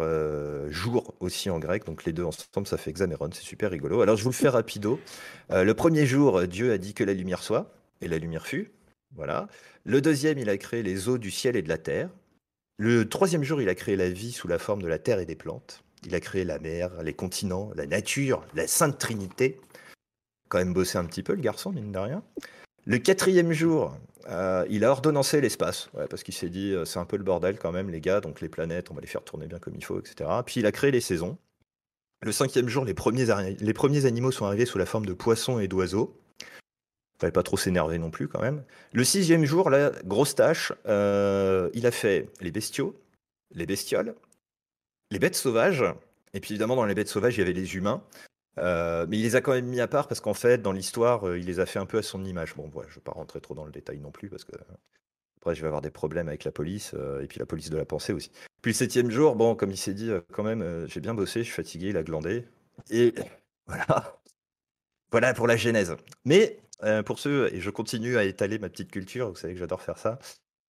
jour 0.71 1.15
aussi 1.21 1.51
en 1.51 1.59
grec. 1.59 1.85
Donc, 1.87 2.05
les 2.05 2.13
deux 2.13 2.25
ensemble, 2.25 2.67
ça 2.67 2.77
fait 2.77 2.91
Hexaméron. 2.91 3.31
C'est 3.33 3.43
super 3.43 3.71
rigolo. 3.71 4.01
Alors, 4.03 4.17
je 4.17 4.23
vous 4.23 4.31
le 4.31 4.35
fais 4.35 4.49
rapido. 4.49 5.01
le 5.51 5.73
premier 5.73 6.07
jour, 6.07 6.47
Dieu 6.47 6.73
a 6.73 6.79
dit 6.79 6.95
que 6.95 7.05
la 7.05 7.15
lumière 7.15 7.43
soit, 7.43 7.73
et 8.01 8.09
la 8.09 8.19
lumière 8.19 8.47
fut. 8.47 8.73
Voilà. 9.17 9.49
Le 9.85 10.01
deuxième, 10.01 10.39
il 10.39 10.49
a 10.49 10.57
créé 10.59 10.83
les 10.83 11.09
eaux 11.09 11.19
du 11.19 11.31
ciel 11.31 11.57
et 11.57 11.63
de 11.63 11.69
la 11.69 11.79
terre. 11.79 12.11
Le 12.79 13.09
troisième 13.09 13.43
jour, 13.43 13.63
il 13.63 13.69
a 13.69 13.75
créé 13.75 13.97
la 13.97 14.11
vie 14.11 14.33
sous 14.33 14.49
la 14.49 14.59
forme 14.59 14.83
de 14.83 14.89
la 14.89 14.99
terre 14.99 15.19
et 15.19 15.27
des 15.27 15.37
plantes. 15.37 15.83
Il 16.05 16.15
a 16.15 16.21
créé 16.21 16.45
la 16.45 16.59
mer, 16.59 17.03
les 17.03 17.15
continents, 17.15 17.71
la 17.75 17.87
nature, 17.87 18.45
la 18.55 18.67
Sainte 18.67 18.99
Trinité 18.99 19.59
quand 20.49 20.59
même 20.59 20.73
bossé 20.73 20.99
un 20.99 21.05
petit 21.05 21.23
peu, 21.23 21.35
le 21.35 21.41
garçon, 21.41 21.73
mine 21.73 21.93
de 21.93 21.99
rien. 21.99 22.23
Le 22.85 22.99
quatrième 22.99 23.53
jour, 23.53 23.97
euh, 24.29 24.65
il 24.71 24.85
a 24.85 24.91
ordonnancé 24.91 25.41
l'espace, 25.41 25.91
parce 26.09 26.23
qu'il 26.23 26.35
s'est 26.35 26.51
dit, 26.51 26.73
euh, 26.73 26.85
c'est 26.85 26.99
un 26.99 27.05
peu 27.05 27.17
le 27.17 27.25
bordel 27.25 27.59
quand 27.59 27.73
même, 27.73 27.91
les 27.91 28.01
gars, 28.01 28.21
donc 28.21 28.41
les 28.41 28.49
planètes, 28.49 28.91
on 28.91 28.95
va 28.95 29.01
les 29.01 29.07
faire 29.07 29.25
tourner 29.25 29.47
bien 29.47 29.59
comme 29.59 29.75
il 29.77 29.85
faut, 29.85 29.99
etc. 29.99 30.31
Puis 30.45 30.61
il 30.61 30.67
a 30.67 30.73
créé 30.73 30.91
les 30.91 31.01
saisons. 31.01 31.37
Le 32.23 32.33
cinquième 32.33 32.69
jour, 32.69 32.85
les 32.85 32.95
premiers, 32.95 33.27
les 33.59 33.73
premiers 33.75 34.07
animaux 34.07 34.31
sont 34.31 34.47
arrivés 34.47 34.67
sous 34.67 34.79
la 34.79 34.87
forme 34.87 35.07
de 35.07 35.13
poissons 35.13 35.59
et 35.59 35.69
d'oiseaux. 35.69 36.19
Fallait 37.19 37.33
pas 37.33 37.43
trop 37.43 37.57
s'énerver 37.57 37.99
non 37.99 38.11
plus 38.11 38.29
quand 38.29 38.41
même. 38.41 38.63
Le 38.93 39.03
sixième 39.03 39.45
jour, 39.45 39.71
la 39.71 39.91
grosse 40.05 40.35
tâche, 40.35 40.73
euh, 40.87 41.71
il 41.73 41.87
a 41.87 41.91
fait 41.91 42.29
les 42.41 42.51
bestiaux, 42.51 42.95
les 43.55 43.65
bestioles, 43.65 44.15
les 45.11 45.19
bêtes 45.19 45.35
sauvages, 45.35 45.85
et 46.35 46.41
puis 46.41 46.53
évidemment 46.53 46.77
dans 46.77 46.85
les 46.85 46.95
bêtes 46.95 47.09
sauvages, 47.09 47.37
il 47.37 47.41
y 47.41 47.43
avait 47.43 47.55
les 47.55 47.77
humains. 47.77 48.03
Euh, 48.59 49.07
mais 49.09 49.19
il 49.19 49.23
les 49.23 49.37
a 49.37 49.41
quand 49.41 49.53
même 49.53 49.67
mis 49.67 49.81
à 49.81 49.89
part 49.89 50.09
parce 50.09 50.21
qu'en 50.21 50.35
fait, 50.35 50.63
dans 50.63 50.73
l'histoire, 50.73 51.29
euh, 51.29 51.39
il 51.39 51.45
les 51.45 51.61
a 51.61 51.67
fait 51.67 51.79
un 51.79 51.87
peu 51.87 51.99
à 51.99 52.03
son 52.03 52.25
image. 52.25 52.55
Bon, 52.55 52.71
je 52.75 52.89
ne 52.89 52.95
vais 52.95 53.01
pas 53.01 53.13
rentrer 53.13 53.41
trop 53.41 53.55
dans 53.55 53.65
le 53.65 53.73
détail 53.73 53.99
non 53.99 54.11
plus 54.11 54.29
parce 54.29 54.45
que 54.45 54.53
après, 55.39 55.55
je 55.55 55.61
vais 55.61 55.67
avoir 55.69 55.83
des 55.83 55.91
problèmes 55.91 56.29
avec 56.29 56.45
la 56.45 56.53
police 56.53 56.95
et 57.23 57.27
puis 57.27 57.39
la 57.39 57.47
police 57.47 57.71
de 57.71 57.77
la 57.77 57.85
pensée 57.85 58.13
aussi. 58.13 58.31
Puis 58.63 58.73
le 58.73 58.77
septième 58.77 59.11
jour, 59.11 59.37
bon, 59.37 59.55
comme 59.55 59.71
il 59.71 59.77
s'est 59.77 59.95
dit, 59.95 60.11
quand 60.33 60.43
même, 60.43 60.87
j'ai 60.89 61.01
bien 61.01 61.15
bossé, 61.15 61.41
je 61.41 61.45
suis 61.45 61.55
fatigué, 61.55 61.91
il 61.91 61.97
a 61.97 62.03
glandé. 62.03 62.47
Et 62.91 63.15
voilà. 63.67 64.19
Voilà 65.13 65.35
pour 65.35 65.47
la 65.47 65.57
genèse. 65.57 65.95
Mais 66.25 66.59
pour 67.05 67.19
ceux, 67.19 67.53
et 67.55 67.61
je 67.61 67.71
continue 67.71 68.17
à 68.17 68.25
étaler 68.25 68.59
ma 68.59 68.69
petite 68.69 68.91
culture, 68.91 69.31
vous 69.31 69.37
savez 69.37 69.55
que 69.55 69.59
j'adore 69.59 69.83
faire 69.83 69.99
ça. 69.99 70.19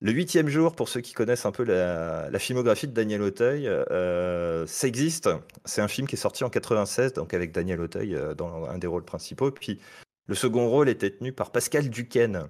Le 0.00 0.12
huitième 0.12 0.48
jour, 0.48 0.76
pour 0.76 0.90
ceux 0.90 1.00
qui 1.00 1.14
connaissent 1.14 1.46
un 1.46 1.52
peu 1.52 1.64
la, 1.64 2.38
filmographie 2.38 2.86
de 2.86 2.92
Daniel 2.92 3.22
Auteuil, 3.22 3.66
euh, 3.66 4.66
ça 4.66 4.86
existe. 4.86 5.30
C'est 5.64 5.80
un 5.80 5.88
film 5.88 6.06
qui 6.06 6.16
est 6.16 6.18
sorti 6.18 6.44
en 6.44 6.50
96, 6.50 7.14
donc 7.14 7.32
avec 7.32 7.50
Daniel 7.50 7.80
Auteuil 7.80 8.14
euh, 8.14 8.34
dans 8.34 8.66
un 8.66 8.76
des 8.76 8.86
rôles 8.86 9.06
principaux. 9.06 9.50
Puis 9.50 9.80
le 10.26 10.34
second 10.34 10.68
rôle 10.68 10.90
était 10.90 11.10
tenu 11.10 11.32
par 11.32 11.50
Pascal 11.50 11.88
Duquesne. 11.88 12.48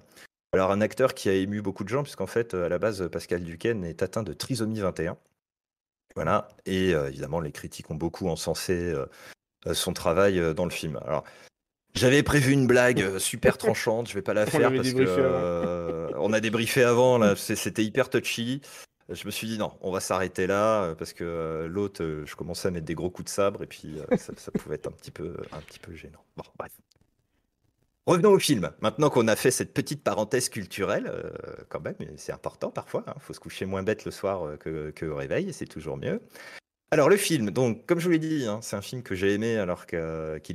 Alors 0.51 0.71
un 0.71 0.81
acteur 0.81 1.13
qui 1.13 1.29
a 1.29 1.33
ému 1.33 1.61
beaucoup 1.61 1.85
de 1.85 1.89
gens, 1.89 2.03
puisqu'en 2.03 2.27
fait, 2.27 2.53
à 2.53 2.67
la 2.67 2.79
base, 2.79 3.07
Pascal 3.09 3.43
Duquesne 3.43 3.85
est 3.85 4.03
atteint 4.03 4.23
de 4.23 4.33
trisomie 4.33 4.81
21. 4.81 5.17
Voilà. 6.15 6.49
Et 6.65 6.93
euh, 6.93 7.07
évidemment, 7.07 7.39
les 7.39 7.53
critiques 7.53 7.89
ont 7.89 7.95
beaucoup 7.95 8.27
encensé 8.27 8.93
son 9.71 9.93
travail 9.93 10.53
dans 10.53 10.65
le 10.65 10.71
film. 10.71 10.99
Alors, 11.05 11.23
j'avais 11.95 12.23
prévu 12.23 12.51
une 12.51 12.67
blague 12.67 13.01
euh, 13.01 13.19
super 13.19 13.57
tranchante, 13.57 14.07
je 14.07 14.13
vais 14.13 14.21
pas 14.21 14.33
la 14.33 14.45
faire 14.45 14.71
parce 14.73 14.93
que 14.93 15.05
euh, 15.07 16.09
on 16.17 16.33
a 16.33 16.39
débriefé 16.39 16.83
avant, 16.83 17.17
là, 17.17 17.35
c'était 17.35 17.83
hyper 17.83 18.09
touchy. 18.09 18.61
Je 19.09 19.25
me 19.25 19.31
suis 19.31 19.47
dit 19.47 19.57
non, 19.57 19.71
on 19.81 19.91
va 19.91 20.01
s'arrêter 20.01 20.47
là 20.47 20.83
euh, 20.83 20.95
parce 20.95 21.13
que 21.13 21.65
l'autre, 21.69 22.23
je 22.25 22.35
commençais 22.35 22.67
à 22.67 22.71
mettre 22.71 22.85
des 22.85 22.95
gros 22.95 23.09
coups 23.09 23.25
de 23.25 23.33
sabre 23.33 23.63
et 23.63 23.67
puis 23.67 23.97
ça, 24.17 24.51
pouvait 24.51 24.75
être 24.75 24.87
un 24.87 24.91
petit 24.91 25.11
peu, 25.11 25.37
un 25.51 25.59
petit 25.61 25.79
peu 25.79 25.95
gênant. 25.95 26.23
Bon, 26.35 26.43
bref. 26.57 26.71
Revenons 28.05 28.31
au 28.31 28.39
film. 28.39 28.71
Maintenant 28.81 29.09
qu'on 29.09 29.27
a 29.27 29.35
fait 29.35 29.51
cette 29.51 29.73
petite 29.73 30.01
parenthèse 30.01 30.49
culturelle, 30.49 31.11
quand 31.67 31.81
même, 31.81 31.95
c'est 32.15 32.31
important 32.31 32.69
parfois. 32.69 33.03
Il 33.07 33.09
hein, 33.09 33.15
faut 33.19 33.33
se 33.33 33.39
coucher 33.39 33.65
moins 33.65 33.83
bête 33.83 34.05
le 34.05 34.11
soir 34.11 34.57
que, 34.59 34.91
que 34.91 35.05
au 35.05 35.15
réveil, 35.15 35.51
c'est 35.51 35.65
toujours 35.65 35.97
mieux. 35.97 36.21
Alors 36.89 37.09
le 37.09 37.17
film, 37.17 37.51
donc 37.51 37.85
comme 37.85 37.99
je 37.99 38.05
vous 38.05 38.11
l'ai 38.11 38.19
dit, 38.19 38.45
hein, 38.47 38.59
c'est 38.61 38.75
un 38.77 38.81
film 38.81 39.03
que 39.03 39.13
j'ai 39.13 39.33
aimé 39.33 39.57
alors 39.57 39.85
qu'il 39.85 39.99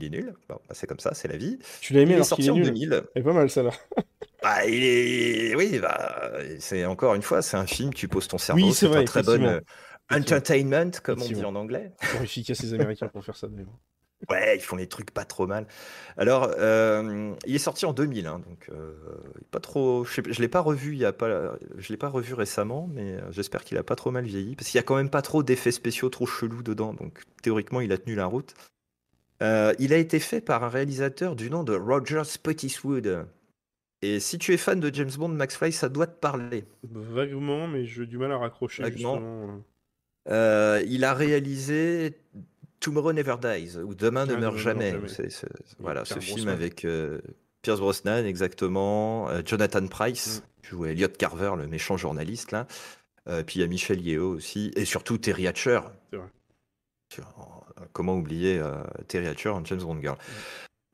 est 0.04 0.08
nul. 0.08 0.34
Bon, 0.48 0.56
bah, 0.66 0.74
c'est 0.74 0.86
comme 0.86 0.98
ça, 0.98 1.12
c'est 1.12 1.28
la 1.28 1.36
vie. 1.36 1.58
Tu 1.80 1.92
l'as 1.92 2.00
aimé 2.00 2.12
il 2.12 2.14
alors 2.14 2.28
qu'il 2.30 2.46
est 2.46 2.50
en 2.50 2.54
nul? 2.54 2.64
2000. 2.64 3.02
C'est 3.14 3.22
pas 3.22 3.32
mal 3.32 3.50
ça 3.50 3.62
là. 3.62 3.70
Bah, 4.42 4.66
il 4.66 4.82
est, 4.82 5.54
oui, 5.54 5.78
bah, 5.78 6.32
c'est 6.58 6.84
encore 6.84 7.14
une 7.14 7.22
fois, 7.22 7.42
c'est 7.42 7.56
un 7.56 7.66
film. 7.66 7.94
Tu 7.94 8.08
poses 8.08 8.26
ton 8.26 8.38
cerveau. 8.38 8.66
Oui, 8.66 8.72
c'est 8.72 8.88
vrai. 8.88 8.98
Un 8.98 9.04
très 9.04 9.22
bon 9.22 9.60
entertainment, 10.10 10.90
comme 11.02 11.22
on 11.22 11.26
dit 11.26 11.44
en 11.44 11.54
anglais. 11.54 11.92
C'est 12.00 12.24
efficace 12.24 12.60
les 12.62 12.74
Américains 12.74 13.06
pour 13.06 13.24
faire 13.24 13.36
ça 13.36 13.46
d'ailleurs. 13.46 13.78
Ouais, 14.30 14.56
ils 14.56 14.62
font 14.62 14.76
les 14.76 14.86
trucs 14.86 15.10
pas 15.10 15.24
trop 15.24 15.46
mal. 15.46 15.66
Alors, 16.16 16.50
euh, 16.58 17.34
il 17.46 17.54
est 17.54 17.58
sorti 17.58 17.86
en 17.86 17.92
2000, 17.92 18.26
hein, 18.26 18.40
donc 18.46 18.68
euh, 18.70 18.92
pas 19.50 19.58
trop. 19.58 20.04
Je, 20.04 20.20
ne 20.20 20.34
l'ai 20.34 20.48
pas 20.48 20.60
revu, 20.60 20.92
il 20.92 20.98
y 20.98 21.04
a 21.04 21.12
pas, 21.12 21.56
je 21.76 21.88
l'ai 21.88 21.96
pas 21.96 22.08
revu 22.08 22.34
récemment, 22.34 22.88
mais 22.92 23.16
euh, 23.16 23.32
j'espère 23.32 23.64
qu'il 23.64 23.78
a 23.78 23.82
pas 23.82 23.96
trop 23.96 24.10
mal 24.10 24.24
vieilli, 24.24 24.54
parce 24.54 24.68
qu'il 24.68 24.78
y 24.78 24.80
a 24.80 24.84
quand 24.84 24.96
même 24.96 25.10
pas 25.10 25.22
trop 25.22 25.42
d'effets 25.42 25.72
spéciaux 25.72 26.08
trop 26.08 26.26
chelous 26.26 26.62
dedans, 26.62 26.94
donc 26.94 27.22
théoriquement 27.42 27.80
il 27.80 27.90
a 27.92 27.98
tenu 27.98 28.14
la 28.14 28.26
route. 28.26 28.54
il 29.40 29.92
a 29.92 29.96
été 29.96 30.20
fait 30.20 30.40
par 30.40 30.62
un 30.62 30.68
réalisateur 30.68 31.34
du 31.34 31.50
nom 31.50 31.64
de 31.64 31.74
Roger 31.74 32.22
Spottiswoode. 32.24 33.26
Et 34.04 34.18
si 34.18 34.38
tu 34.38 34.52
es 34.52 34.56
fan 34.56 34.80
de 34.80 34.92
James 34.92 35.12
Bond, 35.16 35.28
Max 35.28 35.56
Fly, 35.56 35.72
ça 35.72 35.88
doit 35.88 36.08
te 36.08 36.18
parler. 36.18 36.64
Vaguement, 36.90 37.68
mais 37.68 37.84
j'ai 37.86 38.06
du 38.06 38.18
mal 38.18 38.32
à 38.32 38.38
raccrocher. 38.38 38.82
Vaguement. 38.82 39.62
il 40.26 41.04
a 41.04 41.14
réalisé 41.14 42.16
Tomorrow 42.82 43.12
Never 43.12 43.36
Dies, 43.40 43.78
ou 43.78 43.94
Demain 43.94 44.26
ne 44.26 44.34
meurt 44.34 44.58
jamais. 44.58 44.94
voilà, 45.78 46.04
ce 46.04 46.18
film 46.18 46.48
avec 46.48 46.84
euh, 46.84 47.20
Pierce 47.62 47.80
Brosnan, 47.80 48.26
exactement, 48.26 49.30
euh, 49.30 49.40
Jonathan 49.44 49.86
Price, 49.86 50.40
mm. 50.40 50.62
qui 50.62 50.68
joue 50.70 50.84
Elliot 50.86 51.08
Carver, 51.08 51.52
le 51.56 51.66
méchant 51.68 51.96
journaliste, 51.96 52.50
là. 52.50 52.66
Euh, 53.28 53.44
puis 53.44 53.60
il 53.60 53.62
y 53.62 53.64
a 53.64 53.68
Michel 53.68 54.00
Yeo 54.00 54.34
aussi, 54.34 54.72
et 54.74 54.84
surtout 54.84 55.16
Terry 55.16 55.46
Hatcher. 55.46 55.80
Comment 57.92 58.16
oublier 58.16 58.60
Terry 59.06 59.28
Hatcher 59.28 59.50
en 59.50 59.64
James 59.64 59.80
Bond 59.80 60.00
Girl 60.00 60.16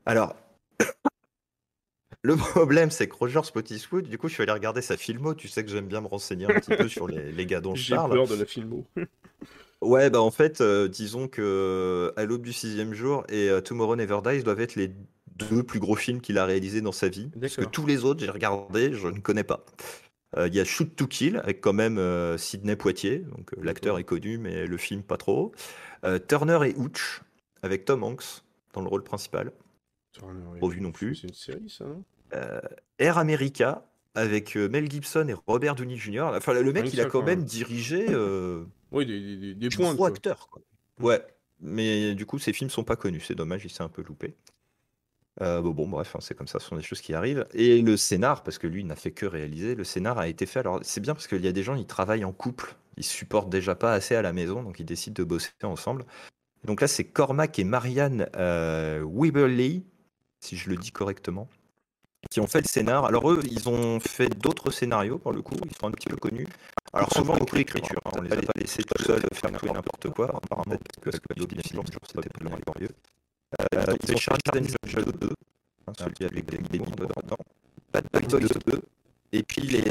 Alors, 0.05 0.37
Le 2.23 2.35
problème, 2.37 2.91
c'est 2.91 3.09
que 3.09 3.15
Roger 3.15 3.43
Spottiswoode, 3.45 4.09
du 4.09 4.19
coup, 4.19 4.29
je 4.29 4.35
suis 4.35 4.43
allé 4.43 4.53
regarder 4.53 4.83
sa 4.83 4.97
filmo. 4.97 5.35
Tu 5.35 5.47
sais 5.47 5.65
que 5.65 5.71
j'aime 5.71 5.87
bien 5.87 6.01
me 6.01 6.09
renseigner 6.09 6.47
un 6.47 6.61
petit 6.61 6.77
peu 6.77 6.89
sur 6.89 7.07
les, 7.07 7.31
les 7.31 7.47
gars 7.47 7.61
dont 7.61 7.77
je 7.77 7.83
J'ai 7.83 7.95
parle. 7.95 8.13
peur 8.13 8.27
de 8.27 8.35
la 8.35 8.45
filmo. 8.45 8.85
Ouais, 9.81 10.11
bah 10.11 10.21
en 10.21 10.31
fait, 10.31 10.61
euh, 10.61 10.89
disons 10.89 11.29
que 11.29 12.13
À 12.17 12.25
l'aube 12.25 12.43
du 12.43 12.53
sixième 12.53 12.95
jour 12.95 13.25
et 13.29 13.49
euh, 13.49 13.61
Tomorrow 13.61 13.95
Never 13.97 14.19
Dies 14.25 14.43
doivent 14.43 14.61
être 14.61 14.75
les 14.75 14.91
deux 15.37 15.63
plus 15.63 15.79
gros 15.79 15.95
films 15.95 16.21
qu'il 16.21 16.37
a 16.39 16.45
réalisés 16.45 16.81
dans 16.81 16.93
sa 16.93 17.09
vie. 17.09 17.31
Parce 17.41 17.57
que 17.57 17.65
tous 17.65 17.87
les 17.87 18.05
autres, 18.05 18.21
j'ai 18.25 18.31
regardé, 18.31 18.93
je 18.93 19.07
ne 19.07 19.21
connais 19.21 19.45
pas. 19.45 19.65
Euh, 20.37 20.49
Il 20.49 20.55
y 20.55 20.61
a 20.61 20.65
Shoot 20.65 20.97
to 20.97 21.07
Kill 21.07 21.37
avec 21.37 21.61
quand 21.61 21.73
même 21.73 22.01
Sidney 22.37 22.75
Poitier, 22.75 23.21
donc 23.21 23.53
l'acteur 23.63 23.99
est 23.99 24.05
connu, 24.05 24.37
mais 24.39 24.67
le 24.67 24.77
film 24.77 25.03
pas 25.03 25.17
trop. 25.17 25.53
Turner 26.27 26.59
et 26.69 26.75
Hooch 26.77 27.23
avec 27.63 27.85
Tom 27.85 28.03
Hanks 28.03 28.43
dans 28.73 28.83
le 28.83 28.89
rôle 28.89 29.05
principal. 29.05 29.53
Turner 30.13 30.59
Pas 30.61 30.69
vu 30.69 30.81
non 30.81 30.91
plus. 30.91 31.15
C'est 31.15 31.29
une 31.29 31.35
série, 31.35 31.71
ça, 31.71 31.85
non? 31.85 32.03
Air 32.99 33.17
America 33.17 33.87
avec 34.17 34.57
Mel 34.57 34.91
Gibson 34.91 35.29
et 35.29 35.35
Robert 35.47 35.77
Downey 35.77 35.97
Jr. 35.97 36.33
Enfin, 36.35 36.53
le 36.53 36.73
mec, 36.73 36.93
il 36.93 37.01
a 37.01 37.05
quand 37.05 37.23
même 37.23 37.45
dirigé 37.45 38.07
Oui, 38.93 39.07
des, 39.07 39.69
points. 39.69 39.95
Quoi. 39.97 40.13
Ouais, 41.01 41.23
mais 41.61 42.15
du 42.15 42.27
coup, 42.27 42.39
ces 42.39 42.53
films 42.53 42.71
sont 42.71 42.85
pas 42.85 42.97
connus. 42.97 43.21
C'est 43.21 43.35
dommage, 43.35 43.65
il 43.65 43.71
s'est 43.71 43.83
un 43.83 43.89
peu 43.89 44.03
loupé. 44.03 44.35
Euh, 45.41 45.61
bon, 45.61 45.71
bon, 45.71 45.89
bref, 45.89 46.17
hein, 46.17 46.19
c'est 46.21 46.35
comme 46.35 46.49
ça, 46.49 46.59
ce 46.59 46.67
sont 46.67 46.77
des 46.77 46.83
choses 46.83 47.01
qui 47.01 47.15
arrivent. 47.15 47.47
Et 47.55 47.81
le 47.81 47.97
scénar, 47.97 48.43
parce 48.43 48.59
que 48.59 48.67
lui, 48.67 48.81
il 48.81 48.87
n'a 48.87 48.97
fait 48.97 49.13
que 49.13 49.27
réaliser, 49.27 49.75
le 49.75 49.85
scénar 49.85 50.19
a 50.19 50.29
été 50.29 50.47
fait. 50.47 50.61
Alors, 50.61 50.81
c'est 50.83 51.01
bien 51.01 51.15
parce 51.15 51.29
qu'il 51.29 51.45
y 51.45 51.49
a 51.49 51.53
des 51.53 51.63
gens, 51.63 51.77
ils 51.77 51.87
travaillent 51.87 52.25
en 52.25 52.33
couple. 52.33 52.75
Ils 52.97 53.05
supportent 53.05 53.51
déjà 53.51 53.75
pas 53.75 53.93
assez 53.93 54.17
à 54.17 54.23
la 54.23 54.33
maison, 54.33 54.63
donc 54.63 54.81
ils 54.81 54.87
décident 54.87 55.15
de 55.15 55.25
bosser 55.25 55.51
ensemble. 55.63 56.05
Donc 56.65 56.81
là, 56.81 56.89
c'est 56.89 57.05
Cormac 57.05 57.59
et 57.59 57.65
Marianne 57.65 58.29
euh, 58.37 59.07
Weberly, 59.09 59.85
si 60.41 60.57
je 60.57 60.69
le 60.69 60.77
dis 60.77 60.91
correctement, 60.91 61.49
qui 62.31 62.41
ont 62.41 62.47
fait 62.47 62.61
le 62.61 62.67
scénar. 62.69 63.05
Alors 63.07 63.31
eux, 63.31 63.41
ils 63.51 63.69
ont 63.69 64.01
fait 64.01 64.29
d'autres 64.29 64.71
scénarios 64.71 65.19
pour 65.19 65.33
le 65.33 65.43
coup, 65.43 65.55
ils 65.65 65.77
sont 65.77 65.87
un 65.89 65.91
petit 65.93 66.09
peu 66.09 66.17
connus. 66.17 66.47
Alors 66.93 67.13
souvent 67.13 67.37
beaucoup 67.37 67.57
d'écriture, 67.57 68.01
hein, 68.07 68.11
on 68.17 68.23
les 68.23 68.33
a 68.33 68.37
pas 68.37 68.53
laissés 68.57 68.83
tout 68.83 69.03
seuls 69.03 69.23
faire 69.35 69.51
tout 69.53 69.67
et 69.67 69.71
n'importe 69.73 70.09
quoi, 70.11 70.27
apparemment 70.35 70.77
parce 71.05 71.19
que 71.21 71.35
bien 71.45 71.63
sûr, 71.63 71.83
c'était 72.07 72.29
pas 72.29 72.45
bien 72.49 72.59
glorieux. 72.67 72.89
Euh, 73.61 73.95
ils 74.07 74.15
ont 74.15 74.17
Charles 74.19 74.39
Angel 74.85 75.05
2, 75.05 75.29
hein, 75.87 75.93
celui 75.99 76.25
avec 76.25 76.47
Demi 76.47 76.79
Moore 76.79 76.97
dedans, 76.97 77.37
Bad 77.93 78.07
Boys 78.13 78.39
2, 78.67 78.81
et 79.33 79.43
puis 79.43 79.63
les 79.63 79.83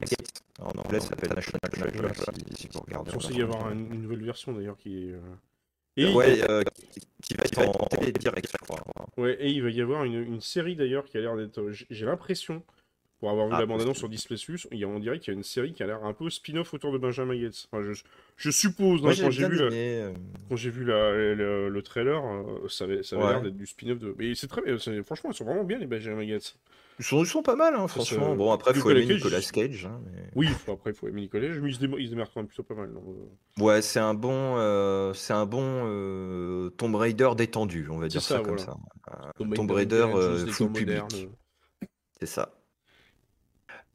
Gates. 0.00 0.42
En 0.60 0.70
anglais, 0.78 1.00
ça 1.00 1.08
s'appelle 1.08 1.32
National 1.34 1.60
Treasure, 1.72 2.34
si, 2.56 2.68
vous 2.72 2.80
regardez. 2.80 3.10
Il 3.30 3.38
y 3.38 3.42
avoir 3.42 3.66
un- 3.66 3.72
une 3.72 4.02
nouvelle 4.02 4.24
version, 4.24 4.52
d'ailleurs, 4.52 4.76
qui 4.76 5.08
est... 5.10 5.14
euh, 5.98 6.02
Et, 6.02 6.14
Ouais, 6.14 6.50
euh, 6.50 6.62
qui, 7.22 7.34
va 7.34 7.44
être 7.44 7.58
en 7.60 7.86
télé 7.86 8.12
direct, 8.12 8.48
je 8.50 8.58
crois. 8.58 8.82
ouais, 9.16 9.36
et 9.40 9.50
il 9.50 9.62
va 9.62 9.70
y 9.70 9.80
avoir 9.80 10.04
une, 10.04 10.14
une 10.22 10.40
série, 10.40 10.76
d'ailleurs, 10.76 11.04
qui 11.04 11.16
a 11.18 11.20
l'air 11.20 11.36
d'être... 11.36 11.70
J'ai 11.90 12.06
l'impression, 12.06 12.62
pour 13.20 13.30
avoir 13.30 13.46
vu 13.46 13.54
Ah, 13.54 13.60
la 13.60 13.66
bande-annonce 13.66 13.98
sur 13.98 14.08
il 14.72 14.82
a- 14.84 14.88
on 14.88 14.98
dirait 14.98 15.18
qu'il 15.18 15.32
y 15.32 15.34
a 15.34 15.38
une 15.38 15.44
série 15.44 15.72
qui 15.72 15.82
a 15.82 15.86
l'air 15.86 16.04
un 16.04 16.12
peu 16.12 16.28
spin-off 16.30 16.74
autour 16.74 16.92
de 16.92 16.98
Benjamin 16.98 17.36
Gates. 17.36 17.68
Enfin, 17.70 17.82
je, 17.84 17.92
je 18.36 18.50
suppose, 18.50 19.00
hein, 19.00 19.04
Moi, 19.04 19.14
quand 19.20 19.30
j'ai 19.30 19.48
vu, 19.48 19.56
la- 19.56 19.64
euh, 19.72 20.12
quand 20.48 20.56
j'ai 20.56 20.70
vu 20.70 20.84
la- 20.84 21.12
le, 21.12 21.68
le 21.68 21.82
trailer, 21.82 22.22
euh, 22.24 22.68
ça 22.68 22.84
avait, 22.84 23.02
ça 23.02 23.16
avait 23.16 23.24
Ouais. 23.24 23.30
l'air 23.32 23.42
d'être 23.42 23.56
du 23.56 23.66
spin-off 23.66 23.98
de... 23.98 24.14
Mais 24.18 24.34
c'est 24.34 24.48
très 24.48 24.62
bien, 24.62 24.76
franchement, 25.04 25.30
ils 25.30 25.36
sont 25.36 25.44
vraiment 25.44 25.64
bien, 25.64 25.78
les 25.78 25.86
Benjamin 25.86 26.24
Gates. 26.24 26.56
Ils 26.98 27.04
sont, 27.04 27.24
ils 27.24 27.26
sont 27.26 27.42
pas 27.42 27.56
mal, 27.56 27.74
hein, 27.74 27.88
franchement. 27.88 28.36
Bon, 28.36 28.52
après, 28.52 28.72
il 28.72 28.80
faut 28.80 28.88
Nicolas 28.92 29.00
aimer 29.00 29.08
Cage, 29.20 29.24
Nicolas 29.24 29.68
Cage. 29.68 29.86
hein, 29.86 30.00
mais- 30.12 30.30
Oui, 30.36 30.46
faut- 30.46 30.72
après, 30.72 30.90
il 30.90 30.94
faut 30.94 31.08
aimer 31.08 31.22
Nicolas, 31.22 31.48
mais 31.48 31.70
ils 31.70 31.74
se, 31.74 31.80
démarquent 31.80 32.32
quand 32.34 32.40
même 32.40 32.46
plutôt 32.46 32.62
pas 32.62 32.74
mal. 32.74 32.92
donc, 32.92 33.04
euh, 33.06 33.62
Ouais, 33.62 33.82
c'est 33.82 33.98
un 34.00 34.14
bon, 34.14 34.56
euh, 34.58 35.12
c'est 35.14 35.32
un 35.32 35.46
bon 35.46 35.62
euh, 35.64 36.70
Tomb 36.70 36.94
Raider 36.94 37.30
détendu, 37.36 37.88
on 37.90 37.98
va 37.98 38.08
dire 38.08 38.20
ça, 38.22 38.40
comme 38.40 38.58
ça. 38.58 38.76
Tomb 39.36 39.54
Tomb 39.54 39.70
Raider, 39.70 40.06
euh, 40.14 40.46
full 40.52 40.66
public, 40.72 41.28
c'est 42.20 42.26
ça. 42.26 42.54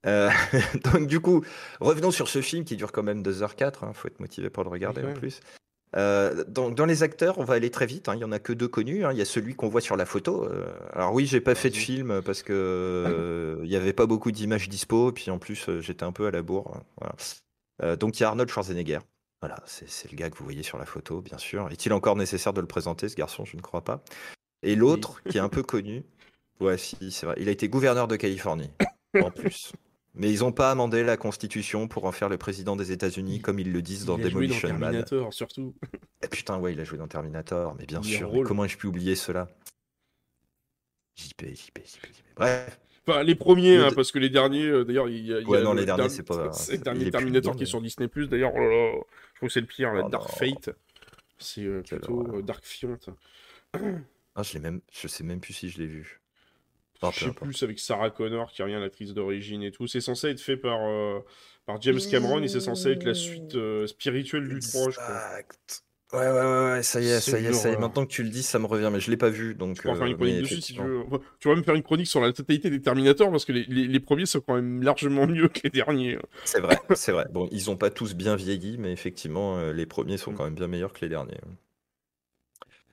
Euh, 0.06 0.30
donc 0.84 1.08
du 1.08 1.20
coup, 1.20 1.44
revenons 1.80 2.12
sur 2.12 2.28
ce 2.30 2.42
film 2.42 2.64
qui 2.66 2.78
dure 2.78 2.92
quand 2.92 3.04
même 3.04 3.24
2h04, 3.24 3.86
il 3.88 3.94
faut 3.94 4.08
être 4.08 4.20
motivé 4.20 4.50
pour 4.50 4.64
le 4.64 4.70
regarder 4.70 5.02
en 5.04 5.14
plus. 5.14 5.40
Euh, 5.96 6.44
donc, 6.46 6.76
dans 6.76 6.86
les 6.86 7.02
acteurs, 7.02 7.38
on 7.38 7.44
va 7.46 7.54
aller 7.56 7.72
très 7.72 7.86
vite, 7.86 8.10
hein, 8.10 8.16
il 8.16 8.20
y 8.20 8.24
en 8.26 8.32
a 8.32 8.40
que 8.40 8.52
deux 8.54 8.68
connus, 8.68 9.06
hein, 9.06 9.14
il 9.14 9.18
y 9.18 9.22
a 9.22 9.26
celui 9.26 9.56
qu'on 9.56 9.70
voit 9.70 9.82
sur 9.82 9.96
la 9.96 10.06
photo. 10.06 10.44
euh, 10.46 10.66
alors 10.92 11.14
oui, 11.14 11.26
j'ai 11.26 11.40
pas 11.42 11.56
fait 11.56 11.70
de 11.70 11.76
film 11.78 12.22
parce 12.24 12.44
que 12.44 12.54
euh, 12.54 13.62
il 13.64 13.70
y 13.70 13.76
avait 13.76 13.94
pas 13.94 14.06
beaucoup 14.06 14.32
d'images 14.32 14.68
dispo, 14.68 15.10
et 15.10 15.14
puis 15.14 15.32
en 15.32 15.40
plus 15.40 15.70
euh, 15.70 15.80
j'étais 15.82 16.04
un 16.04 16.12
peu 16.12 16.28
à 16.28 16.32
la 16.32 16.42
bourre. 16.42 16.76
hein, 16.76 16.84
voilà. 16.98 17.16
Euh, 17.84 17.96
donc 17.96 18.20
il 18.20 18.24
y 18.24 18.26
a 18.26 18.30
Arnold 18.30 18.50
Schwarzenegger. 18.50 19.00
Voilà, 19.40 19.58
c'est 19.66 20.12
le 20.12 20.18
gars 20.18 20.30
que 20.32 20.38
vous 20.38 20.44
voyez 20.44 20.64
sur 20.64 20.80
la 20.80 20.86
photo, 20.86 21.22
bien 21.22 21.38
sûr. 21.38 21.70
Est-il 21.72 21.94
encore 21.94 22.16
nécessaire 22.16 22.54
de 22.54 22.62
le 22.62 22.68
présenter, 22.68 23.08
ce 23.08 23.16
garçon? 23.16 23.46
Je 23.46 23.56
ne 23.56 23.62
crois 23.62 23.84
pas. 23.84 24.04
Et 24.64 24.76
l'autre, 24.76 25.22
qui 25.30 25.38
est 25.38 25.42
un 25.42 25.48
peu 25.50 25.62
connu, 25.62 26.04
ouais, 26.60 26.78
si, 26.80 27.12
c'est 27.12 27.28
vrai, 27.28 27.36
il 27.40 27.48
a 27.48 27.52
été 27.52 27.70
gouverneur 27.70 28.08
de 28.08 28.16
Californie, 28.16 28.72
en 29.22 29.30
plus. 29.32 29.72
Mais 30.18 30.32
ils 30.34 30.40
n'ont 30.40 30.52
pas 30.52 30.72
amendé 30.72 31.04
la 31.04 31.16
Constitution 31.18 31.88
pour 31.88 32.06
en 32.06 32.12
faire 32.12 32.28
le 32.30 32.38
président 32.38 32.76
des 32.76 32.92
États-Unis, 32.92 33.40
comme 33.42 33.60
ils 33.60 33.72
le 33.72 33.82
disent 33.82 34.06
dans 34.06 34.18
il 34.18 34.26
a 34.26 34.30
joué 34.30 34.48
dans 34.48 34.54
Man. 34.56 34.62
Terminator, 34.62 35.34
surtout. 35.34 35.74
Eh, 36.24 36.28
putain, 36.28 36.58
ouais, 36.58 36.74
il 36.74 36.80
a 36.80 36.84
joué 36.84 36.98
dans 36.98 37.08
Terminator, 37.08 37.76
mais 37.78 37.86
bien 37.86 38.02
Il 38.04 38.10
sûr. 38.16 38.34
mais 38.34 38.42
comment 38.42 38.66
ai-je 38.66 38.76
pu 38.78 38.88
oublier 38.88 39.16
cela? 39.16 39.48
JP, 41.16 41.42
JP, 41.54 41.78
JP, 41.86 42.06
JP. 42.08 42.24
Bref, 42.36 42.80
Enfin, 43.10 43.24
les 43.24 43.36
premiers, 43.36 43.78
Le 43.78 43.86
hein, 43.86 43.92
parce 43.96 44.12
que 44.12 44.20
les 44.20 44.30
derniers, 44.30 44.66
euh, 44.66 44.84
d'ailleurs, 44.84 45.08
il 45.08 45.26
y 45.26 45.34
a, 45.34 45.40
y 45.40 45.46
Ouais, 45.46 45.60
a 45.60 45.64
non, 45.64 45.74
le 45.74 45.80
les 45.80 45.86
derniers, 45.86 46.02
dernier- 46.10 46.14
c'est 46.14 46.24
pas- 46.24 46.52
C'est 46.52 46.74
le 46.78 46.84
dernier 46.84 47.10
Terminator 47.10 47.56
qui 47.56 47.64
est 47.64 47.68
sur 47.68 47.82
Disney+, 47.82 48.10
d'ailleurs, 48.28 48.52
oh 48.54 48.60
là 48.60 48.68
là, 48.68 48.92
je 49.34 49.38
trouve 49.38 49.48
que 49.48 49.54
c'est 49.54 49.62
le 49.62 49.66
pire, 49.68 49.94
la 49.94 50.06
Oh 50.06 50.10
Dark 50.10 50.28
non. 50.30 50.36
Fate. 50.36 50.76
C'est 51.38 51.64
euh, 51.64 51.82
plutôt 51.84 52.36
euh, 52.36 52.42
Dark 52.42 52.66
Fiant. 52.66 52.98
ah, 54.36 54.44
je 54.44 54.54
l'ai 54.54 54.60
même, 54.60 54.82
je 54.92 55.08
sais 55.08 55.24
même 55.24 55.40
plus 55.40 55.54
si 55.54 55.70
je 55.70 55.78
l'ai 55.78 55.88
vu. 55.88 56.20
Je 57.14 57.20
sais 57.26 57.32
plus, 57.32 57.64
avec 57.64 57.80
Sarah 57.80 58.10
Connor, 58.10 58.52
qui 58.52 58.62
est 58.62 58.66
rien 58.66 58.80
l'actrice 58.80 59.14
d'origine 59.14 59.64
et 59.64 59.72
tout. 59.72 59.88
C'est 59.88 60.02
censé 60.02 60.28
être 60.30 60.42
fait 60.42 60.58
par, 60.58 60.80
euh, 60.82 61.20
par 61.66 61.82
James 61.82 62.00
Cameron 62.10 62.42
et 62.42 62.48
c'est 62.48 62.60
censé 62.62 62.92
être 62.92 63.04
la 63.04 63.14
suite 63.14 63.56
euh, 63.56 63.86
spirituelle 63.88 64.48
du 64.48 64.60
3, 64.60 64.90
je 64.90 64.96
crois. 64.96 65.22
Ouais, 66.14 66.20
ouais, 66.20 66.32
ouais, 66.32 66.72
ouais, 66.72 66.84
ça 66.84 67.02
y 67.02 67.08
est, 67.10 67.20
ça 67.20 67.38
y 67.38 67.46
est, 67.46 67.52
ça 67.52 67.68
y 67.68 67.72
est. 67.74 67.76
horreur. 67.76 67.82
Maintenant 67.82 68.06
que 68.06 68.12
tu 68.12 68.24
le 68.24 68.30
dis, 68.30 68.42
ça 68.42 68.60
me 68.60 68.66
revient, 68.66 68.90
mais 68.94 69.02
je 69.02 69.12
l'ai 69.12 69.18
pas 69.18 69.30
vu, 69.30 69.56
donc. 69.56 69.76
Tu 69.76 69.82
faire 69.82 69.92
euh, 69.92 70.06
une 70.06 70.16
chronique 70.16 70.36
mais 70.36 70.42
dessus 70.42 70.62
si 70.62 70.74
tu 70.74 70.80
effectivement. 70.80 70.88
veux. 70.88 71.00
Enfin, 71.08 71.20
Tu 71.42 71.48
vas 71.50 71.56
me 71.56 71.64
faire 71.64 71.76
une 71.76 71.84
chronique 71.84 72.08
sur 72.08 72.22
la 72.22 72.32
totalité 72.32 72.70
des 72.70 72.82
Terminators 72.82 73.30
parce 73.30 73.44
que 73.44 73.52
les, 73.52 73.66
les- 73.66 73.88
les 73.88 74.00
premiers 74.00 74.26
sont 74.26 74.40
quand 74.40 74.56
même 74.56 74.82
largement 74.84 75.28
mieux 75.28 75.50
que 75.50 75.60
les 75.66 75.70
derniers. 75.70 76.16
hein. 76.16 76.22
C'est 76.46 76.62
vrai, 76.62 76.78
c'est 76.96 77.12
vrai. 77.12 77.26
Bon, 77.32 77.50
ils 77.52 77.70
ont 77.70 77.76
pas 77.76 77.90
tous 77.90 78.16
bien 78.16 78.38
vieilli, 78.38 78.78
mais 78.78 78.94
effectivement, 78.94 79.62
les 79.74 79.86
premiers 79.86 80.16
sont 80.16 80.32
Mm. 80.32 80.36
quand 80.36 80.44
même 80.46 80.56
bien 80.56 80.68
meilleurs 80.68 80.94
que 80.94 81.02
les 81.02 81.10
derniers. 81.10 81.42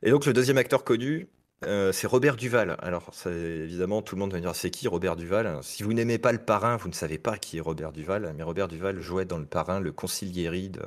Et 0.02 0.10
donc, 0.10 0.26
le 0.26 0.32
deuxième 0.32 0.58
acteur 0.58 0.82
connu, 0.84 1.28
euh, 1.64 1.92
c'est 1.92 2.06
Robert 2.06 2.36
Duval. 2.36 2.76
Alors, 2.80 3.10
évidemment, 3.26 4.02
tout 4.02 4.16
le 4.16 4.20
monde 4.20 4.32
va 4.32 4.38
me 4.38 4.42
dire 4.42 4.54
c'est 4.54 4.70
qui 4.70 4.88
Robert 4.88 5.16
Duval? 5.16 5.58
Si 5.62 5.82
vous 5.82 5.92
n'aimez 5.92 6.18
pas 6.18 6.32
le 6.32 6.38
parrain, 6.38 6.76
vous 6.76 6.88
ne 6.88 6.94
savez 6.94 7.18
pas 7.18 7.38
qui 7.38 7.58
est 7.58 7.60
Robert 7.60 7.92
Duval. 7.92 8.34
Mais 8.36 8.42
Robert 8.42 8.68
Duval 8.68 9.00
jouait 9.00 9.24
dans 9.24 9.38
le 9.38 9.46
parrain 9.46 9.80
le 9.80 9.92
consiglieri 9.92 10.68
de, 10.68 10.82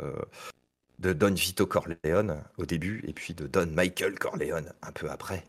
de 0.99 1.13
Don 1.13 1.33
Vito 1.33 1.65
Corleone 1.65 2.43
au 2.57 2.65
début, 2.65 3.03
et 3.07 3.13
puis 3.13 3.33
de 3.33 3.47
Don 3.47 3.67
Michael 3.67 4.19
Corleone 4.19 4.71
un 4.81 4.91
peu 4.91 5.09
après. 5.09 5.43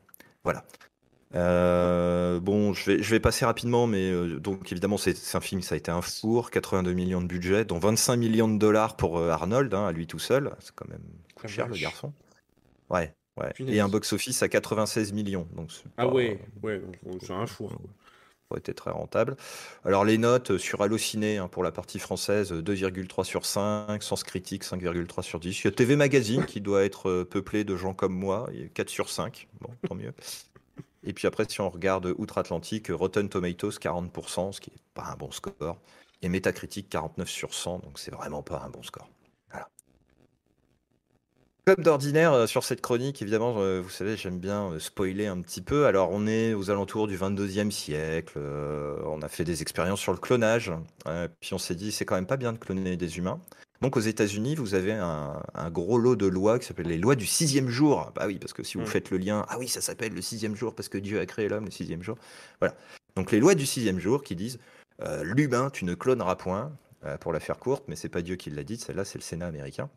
Voilà. 0.45 0.65
Euh, 1.35 2.41
bon, 2.41 2.73
je 2.73 2.91
vais, 2.91 3.03
je 3.03 3.11
vais 3.11 3.21
passer 3.21 3.45
rapidement, 3.45 3.87
mais 3.87 4.11
euh, 4.11 4.41
donc 4.41 4.73
évidemment, 4.73 4.97
c'est 4.97 5.15
un 5.35 5.41
film, 5.41 5.61
ça 5.61 5.75
a 5.75 5.79
été 5.79 5.91
un 5.91 6.01
four, 6.01 6.51
82 6.51 6.93
millions 6.95 7.21
de 7.21 7.27
budget, 7.27 7.67
dont 7.67 7.79
25 7.79 8.17
millions 8.17 8.49
de 8.49 8.59
dollars 8.59 8.97
pour 8.97 9.19
Arnold, 9.19 9.75
hein, 9.75 9.87
à 9.87 9.93
lui 9.93 10.07
tout 10.07 10.19
seul. 10.19 10.55
C'est 10.61 10.75
quand 10.75 10.89
même 10.89 11.05
cher, 11.47 11.69
le 11.69 11.77
garçon. 11.77 12.15
Ouais, 12.89 13.15
ouais. 13.41 13.53
Et 13.67 13.81
un 13.81 13.89
box-office 13.89 14.43
à 14.43 14.49
96 14.49 15.13
millions. 15.13 15.47
Donc 15.55 15.71
Ah 15.97 16.07
pas- 16.07 16.13
ouais, 16.13 16.39
ouais, 16.63 16.81
c'est 17.21 17.31
un 17.33 17.47
four. 17.47 17.69
quoi. 17.71 17.79
ça 17.81 18.47
aurait 18.51 18.61
été 18.61 18.73
très 18.75 18.91
rentable. 18.91 19.37
Alors 19.85 20.05
les 20.05 20.17
notes 20.19 20.57
sur 20.59 20.81
Allociné 20.83 21.37
hein, 21.39 21.49
pour 21.49 21.63
la 21.63 21.71
partie 21.73 21.99
française, 21.99 22.53
euh, 22.53 22.63
2,3 22.63 23.25
sur 23.25 23.45
5, 23.45 24.03
Sens 24.03 24.25
Critique 24.25 24.65
5,3 24.65 25.23
sur 25.23 25.39
10. 25.41 25.61
Il 25.61 25.65
y 25.67 25.69
a 25.69 25.71
TV 25.71 25.97
Magazine 25.97 26.45
qui 26.47 26.61
doit 26.61 26.85
être 26.85 27.09
euh, 27.11 27.25
peuplé 27.25 27.65
de 27.65 27.77
gens 27.77 27.95
comme 27.95 28.15
moi, 28.15 28.49
il 28.53 28.61
y 28.61 28.65
a 28.65 28.69
4 28.69 28.89
sur 28.89 29.11
5. 29.11 29.49
Bon, 29.61 29.71
tant 29.89 29.95
mieux. 29.95 30.13
Et 31.05 31.13
puis 31.13 31.27
après, 31.27 31.45
si 31.49 31.61
on 31.61 31.71
regarde 31.71 32.13
Outre-Atlantique, 32.19 32.89
Rotten 32.91 33.29
Tomatoes 33.29 33.79
40%, 33.81 34.53
ce 34.53 34.61
qui 34.61 34.71
n'est 34.71 34.77
pas 34.95 35.05
un 35.13 35.17
bon 35.17 35.31
score. 35.31 35.79
Et 36.23 36.29
Metacritic 36.29 36.89
49 36.89 37.29
sur 37.29 37.55
100, 37.55 37.79
donc 37.79 37.99
c'est 38.01 38.13
vraiment 38.13 38.43
pas 38.43 38.63
un 38.67 38.69
bon 38.71 38.83
score. 38.83 39.09
Comme 41.69 41.85
d'ordinaire 41.85 42.33
euh, 42.33 42.47
sur 42.47 42.65
cette 42.65 42.81
chronique, 42.81 43.21
évidemment, 43.21 43.53
vous 43.53 43.91
savez, 43.91 44.17
j'aime 44.17 44.39
bien 44.39 44.73
euh, 44.73 44.79
spoiler 44.79 45.27
un 45.27 45.39
petit 45.43 45.61
peu. 45.61 45.85
Alors, 45.85 46.09
on 46.13 46.27
est 46.27 46.55
aux 46.55 46.71
alentours 46.71 47.07
du 47.09 47.19
22e 47.19 47.71
siècle. 47.71 48.39
euh, 48.39 48.97
on 49.05 49.21
a 49.21 49.29
fait 49.29 49.45
des 49.45 49.61
expériences 49.61 50.01
sur 50.01 50.13
le 50.13 50.19
clonage. 50.19 50.73
euh, 51.07 51.29
puis 51.41 51.53
on 51.53 51.59
s'est 51.59 51.75
dit, 51.75 51.93
c'est 51.93 52.07
quand 52.07 52.15
même 52.15 52.27
pas 52.27 52.39
bien 52.39 52.55
de 52.55 52.59
cloner 52.59 52.97
des 52.97 53.19
humains. 53.19 53.39
Donc, 53.83 53.99
aux 53.99 54.01
États-Unis, 54.01 54.55
vous 54.55 54.73
avez 54.75 54.93
un, 54.95 55.43
un 55.53 55.71
gros 55.71 55.99
lot 55.99 56.17
de 56.17 56.25
lois 56.27 56.59
qui 56.59 56.65
s'appellent 56.67 56.87
les 56.89 56.97
lois 56.97 57.17
du 57.17 57.27
sixième 57.27 57.69
jour. 57.69 58.13
Bah 58.15 58.25
oui, 58.27 58.39
parce 58.39 58.55
que 58.55 58.63
si 58.63 58.79
vous 58.79 58.85
Mm. 58.85 58.87
faites 58.87 59.11
le 59.11 59.19
lien, 59.19 59.45
ah 59.51 59.59
oui, 59.59 59.69
ça 59.69 59.83
s'appelle 59.83 60.15
le 60.15 60.23
sixième 60.23 60.57
jour 60.57 60.75
parce 60.75 60.89
que 60.89 60.97
Dieu 60.97 61.21
a 61.21 61.27
créé 61.27 61.51
l'homme 61.51 61.67
le 61.67 61.71
sixième 61.71 62.03
jour. 62.03 62.17
Voilà. 62.61 62.75
Donc, 63.15 63.31
les 63.31 63.41
lois 63.41 63.55
du 63.55 63.67
sixième 63.67 63.99
jour 63.99 64.23
qui 64.23 64.37
disent, 64.37 64.59
euh, 65.03 65.23
l'humain, 65.23 65.69
tu 65.71 65.85
ne 65.85 65.93
cloneras 65.95 66.37
point. 66.37 66.73
euh, 67.05 67.17
pour 67.19 67.33
la 67.33 67.41
faire 67.41 67.59
courte, 67.59 67.85
mais 67.89 67.95
c'est 67.95 68.09
pas 68.09 68.23
Dieu 68.23 68.37
qui 68.37 68.51
l'a 68.51 68.65
dit, 68.65 68.77
celle-là, 68.79 69.05
c'est 69.05 69.19
le 69.19 69.23
Sénat 69.23 69.47
américain. 69.47 69.89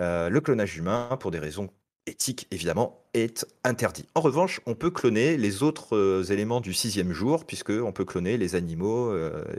Euh, 0.00 0.28
le 0.30 0.40
clonage 0.40 0.76
humain, 0.76 1.16
pour 1.20 1.30
des 1.30 1.38
raisons 1.38 1.68
éthique, 2.06 2.46
évidemment, 2.50 3.04
est 3.12 3.46
interdit. 3.64 4.06
En 4.14 4.20
revanche, 4.20 4.60
on 4.66 4.74
peut 4.74 4.90
cloner 4.90 5.36
les 5.36 5.62
autres 5.62 5.96
euh, 5.96 6.22
éléments 6.24 6.60
du 6.60 6.72
sixième 6.72 7.12
jour, 7.12 7.44
puisqu'on 7.44 7.92
peut 7.92 8.04
cloner 8.04 8.38
les 8.38 8.54
animaux, 8.54 9.14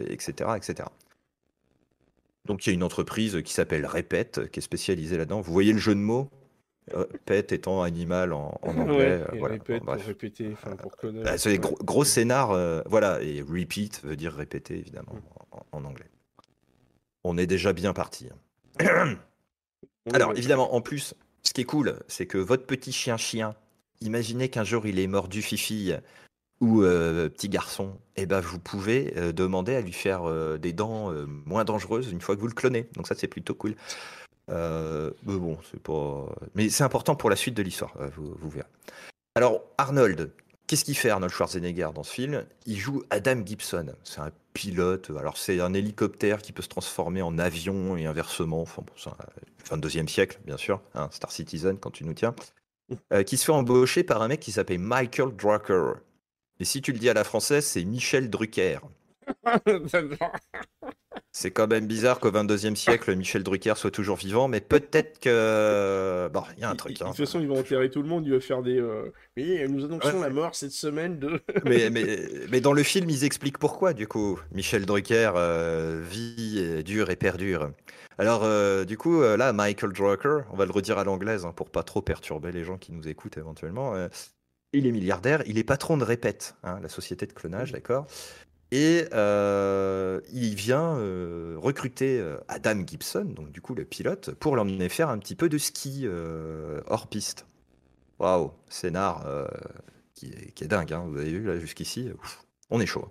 etc., 0.08 0.52
etc. 0.56 0.90
Donc 2.46 2.66
il 2.66 2.70
y 2.70 2.72
a 2.72 2.74
une 2.74 2.84
entreprise 2.84 3.42
qui 3.44 3.54
s'appelle 3.54 3.86
Repet, 3.86 4.32
qui 4.52 4.60
est 4.60 4.64
spécialisée 4.64 5.18
là-dedans. 5.18 5.42
Vous 5.42 5.54
voyez 5.54 5.74
le 5.74 5.80
jeu 5.80 5.94
de 5.94 6.00
mots? 6.00 6.30
Pet 7.26 7.52
étant 7.52 7.84
animal 7.84 8.34
en, 8.34 8.60
anglais. 8.64 9.24
voilà. 9.38 9.58
pour 9.60 9.94
répéter, 9.94 10.56
pour 10.82 10.98
cloner. 10.98 11.22
Bah, 11.24 11.38
c'est 11.38 11.56
gros, 11.60 11.78
gros 11.84 12.04
scénar, 12.04 12.84
voilà, 12.88 13.22
et 13.22 13.42
repeat 13.42 14.04
veut 14.04 14.16
dire 14.16 14.34
répéter, 14.34 14.80
évidemment, 14.80 15.14
mm. 15.14 15.58
en, 15.72 15.86
anglais. 15.86 16.10
On 17.24 17.38
est 17.38 17.46
déjà 17.46 17.72
bien 17.72 17.94
parti. 17.94 18.28
Hein. 18.80 19.16
Alors, 20.14 20.32
évidemment, 20.36 20.74
en 20.74 20.82
plus, 20.82 21.14
ce 21.44 21.54
qui 21.54 21.62
est 21.62 21.66
cool, 21.66 22.00
c'est 22.08 22.26
que 22.26 22.38
votre 22.38 22.66
petit 22.66 22.92
chien-chien, 22.92 23.56
imaginez 24.02 24.50
qu'un 24.50 24.64
jour 24.64 24.86
il 24.88 25.00
est 25.00 25.08
mordu 25.08 25.42
fifille 25.42 26.00
ou 26.60 26.84
euh, 26.84 27.28
petit 27.28 27.50
garçon, 27.50 27.98
et 28.16 28.24
eh 28.24 28.26
ben, 28.28 28.40
vous 28.40 28.60
pouvez 28.60 29.14
euh, 29.18 29.32
demander 29.32 29.76
à 29.76 29.82
lui 29.82 29.94
faire 29.94 30.30
euh, 30.30 30.58
des 30.58 30.74
dents 30.74 31.12
moins 31.46 31.64
dangereuses 31.64 32.12
une 32.12 32.22
fois 32.22 32.36
que 32.36 32.42
vous 32.42 32.48
le 32.48 32.54
clonez. 32.54 32.88
Donc 32.96 33.08
ça, 33.08 33.16
c'est 33.16 33.28
plutôt 33.28 33.56
cool. 33.56 33.76
mais 34.48 35.12
bon, 35.26 35.58
c'est 35.72 35.82
pas. 35.82 36.28
Mais 36.56 36.70
c'est 36.70 36.84
important 36.84 37.16
pour 37.16 37.30
la 37.30 37.36
suite 37.36 37.56
de 37.56 37.64
l'histoire, 37.64 37.94
vous, 38.16 38.36
vous, 38.40 38.50
verrez. 38.50 38.68
Alors, 39.36 39.64
Arnold, 39.78 40.32
qu'est-ce 40.72 40.86
qu'il 40.86 40.96
fait 40.96 41.10
Arnold 41.10 41.34
Schwarzenegger 41.34 41.90
dans 41.94 42.04
ce 42.04 42.14
film? 42.14 42.46
Il 42.66 42.78
joue 42.78 43.04
Adam 43.10 43.46
Gibson. 43.46 43.88
C'est 44.06 44.22
un 44.22 44.32
pilote. 44.54 45.12
Alors, 45.20 45.36
c'est 45.36 45.60
un 45.60 45.74
hélicoptère 45.74 46.42
qui 46.42 46.54
peut 46.54 46.62
se 46.62 46.70
transformer 46.70 47.22
en 47.22 47.38
avion 47.40 47.98
et 47.98 48.06
inversement. 48.06 48.62
Enfin, 48.62 48.82
bon, 48.82 48.94
c'est 48.96 49.10
un 49.74 49.78
22e 49.78 50.08
siècle, 50.08 50.40
bien 50.46 50.56
sûr. 50.56 50.82
Hein, 50.94 51.10
Star 51.12 51.30
Citizen, 51.30 51.78
quand 51.78 51.92
tu 51.92 52.06
nous 52.06 52.14
tiens. 52.14 52.34
qui 53.26 53.36
se 53.36 53.44
fait 53.44 53.52
embaucher 53.52 54.06
par 54.06 54.22
un 54.22 54.30
mec 54.30 54.40
qui 54.40 54.54
s'appelle 54.54 54.80
Michael 54.80 55.36
Drucker. 55.36 55.96
Et 56.62 56.64
si 56.64 56.82
tu 56.82 56.94
le 56.94 57.00
dis 57.00 57.10
à 57.10 57.14
la 57.14 57.26
française, 57.26 57.66
c'est 57.66 57.84
Michel 57.84 58.30
Drucker. 58.30 58.80
c'est 61.32 61.52
quand 61.52 61.68
même 61.68 61.88
bizarre 61.88 62.20
qu'au 62.20 62.32
22e 62.32 62.76
siècle, 62.76 63.16
Michel 63.16 63.44
Drucker 63.44 63.74
soit 63.76 63.92
toujours 63.92 64.18
vivant, 64.18 64.48
mais 64.48 64.62
peut-être 64.62 65.20
que. 65.20 66.30
Bon, 66.34 66.44
il 66.58 66.62
y 66.62 66.66
a 66.66 66.70
un 66.70 66.76
truc. 66.76 67.00
De 67.00 67.06
toute 67.06 67.16
façon, 67.16 67.40
ils 67.40 67.48
vont 67.48 67.60
enterrer 67.60 67.90
tout 67.90 68.02
le 68.02 68.08
monde, 68.08 68.26
il 68.26 68.34
va 68.34 68.40
faire 68.40 68.62
des. 68.62 68.78
Euh, 68.78 69.12
oui, 69.38 69.60
nous 69.70 69.86
annonçons 69.86 70.22
la 70.22 70.30
mort 70.30 70.56
cette 70.56 70.72
semaine 70.72 71.20
de. 71.20 71.42
mais, 71.66 71.90
mais, 71.90 72.20
mais, 72.50 72.62
dans 72.62 72.74
le 72.74 72.84
film, 72.84 73.10
ils 73.10 73.24
expliquent 73.24 73.58
pourquoi, 73.58 73.94
du 73.94 74.08
coup. 74.08 74.40
Michel 74.54 74.86
Drucker 74.86 75.32
euh, 75.36 76.02
vit 76.04 76.84
dur 76.84 77.10
et 77.10 77.16
perdure. 77.16 77.72
Alors, 78.18 78.42
euh, 78.44 78.86
du 78.86 78.98
coup, 78.98 79.22
là, 79.22 79.54
Michael 79.54 79.94
Drucker, 79.94 80.42
on 80.52 80.56
va 80.56 80.66
le 80.66 80.72
redire 80.72 80.98
à 80.98 81.04
l'anglaise 81.04 81.46
hein, 81.46 81.54
pour 81.56 81.70
pas 81.70 81.84
trop 81.84 82.02
perturber 82.02 82.52
les 82.52 82.64
gens 82.64 82.78
qui 82.78 82.92
nous 82.92 83.08
écoutent 83.08 83.38
éventuellement 83.38 83.96
il 84.74 84.88
est 84.88 84.92
milliardaire, 84.92 85.44
il 85.46 85.58
est 85.58 85.64
patron 85.64 85.98
de 85.98 86.04
Répète, 86.04 86.56
hein, 86.64 86.80
la 86.82 86.90
société 86.90 87.26
de 87.26 87.34
clonage, 87.34 87.72
d'accord? 87.72 88.08
Et 88.72 89.06
euh, 89.14 90.22
il 90.32 90.56
vient 90.56 90.96
euh, 90.98 91.56
recruter 91.58 92.20
euh, 92.20 92.38
Adam 92.48 92.86
Gibson, 92.88 93.26
donc 93.26 93.52
du 93.52 93.60
coup 93.60 93.76
le 93.76 93.84
pilote, 93.84 94.34
pour 94.36 94.56
l'emmener 94.56 94.88
faire 94.88 95.10
un 95.10 95.18
petit 95.18 95.36
peu 95.36 95.50
de 95.50 95.58
ski 95.58 96.08
hors 96.88 97.08
piste. 97.08 97.46
Waouh, 98.20 98.52
scénar 98.70 99.26
qui 100.14 100.28
est, 100.28 100.68
dingue, 100.68 100.94
hein, 100.94 101.06
vous 101.10 101.18
avez 101.18 101.32
vu 101.32 101.44
là 101.44 101.60
jusqu'ici, 101.60 102.12
on 102.70 102.80
est 102.80 102.86
chaud. 102.86 103.10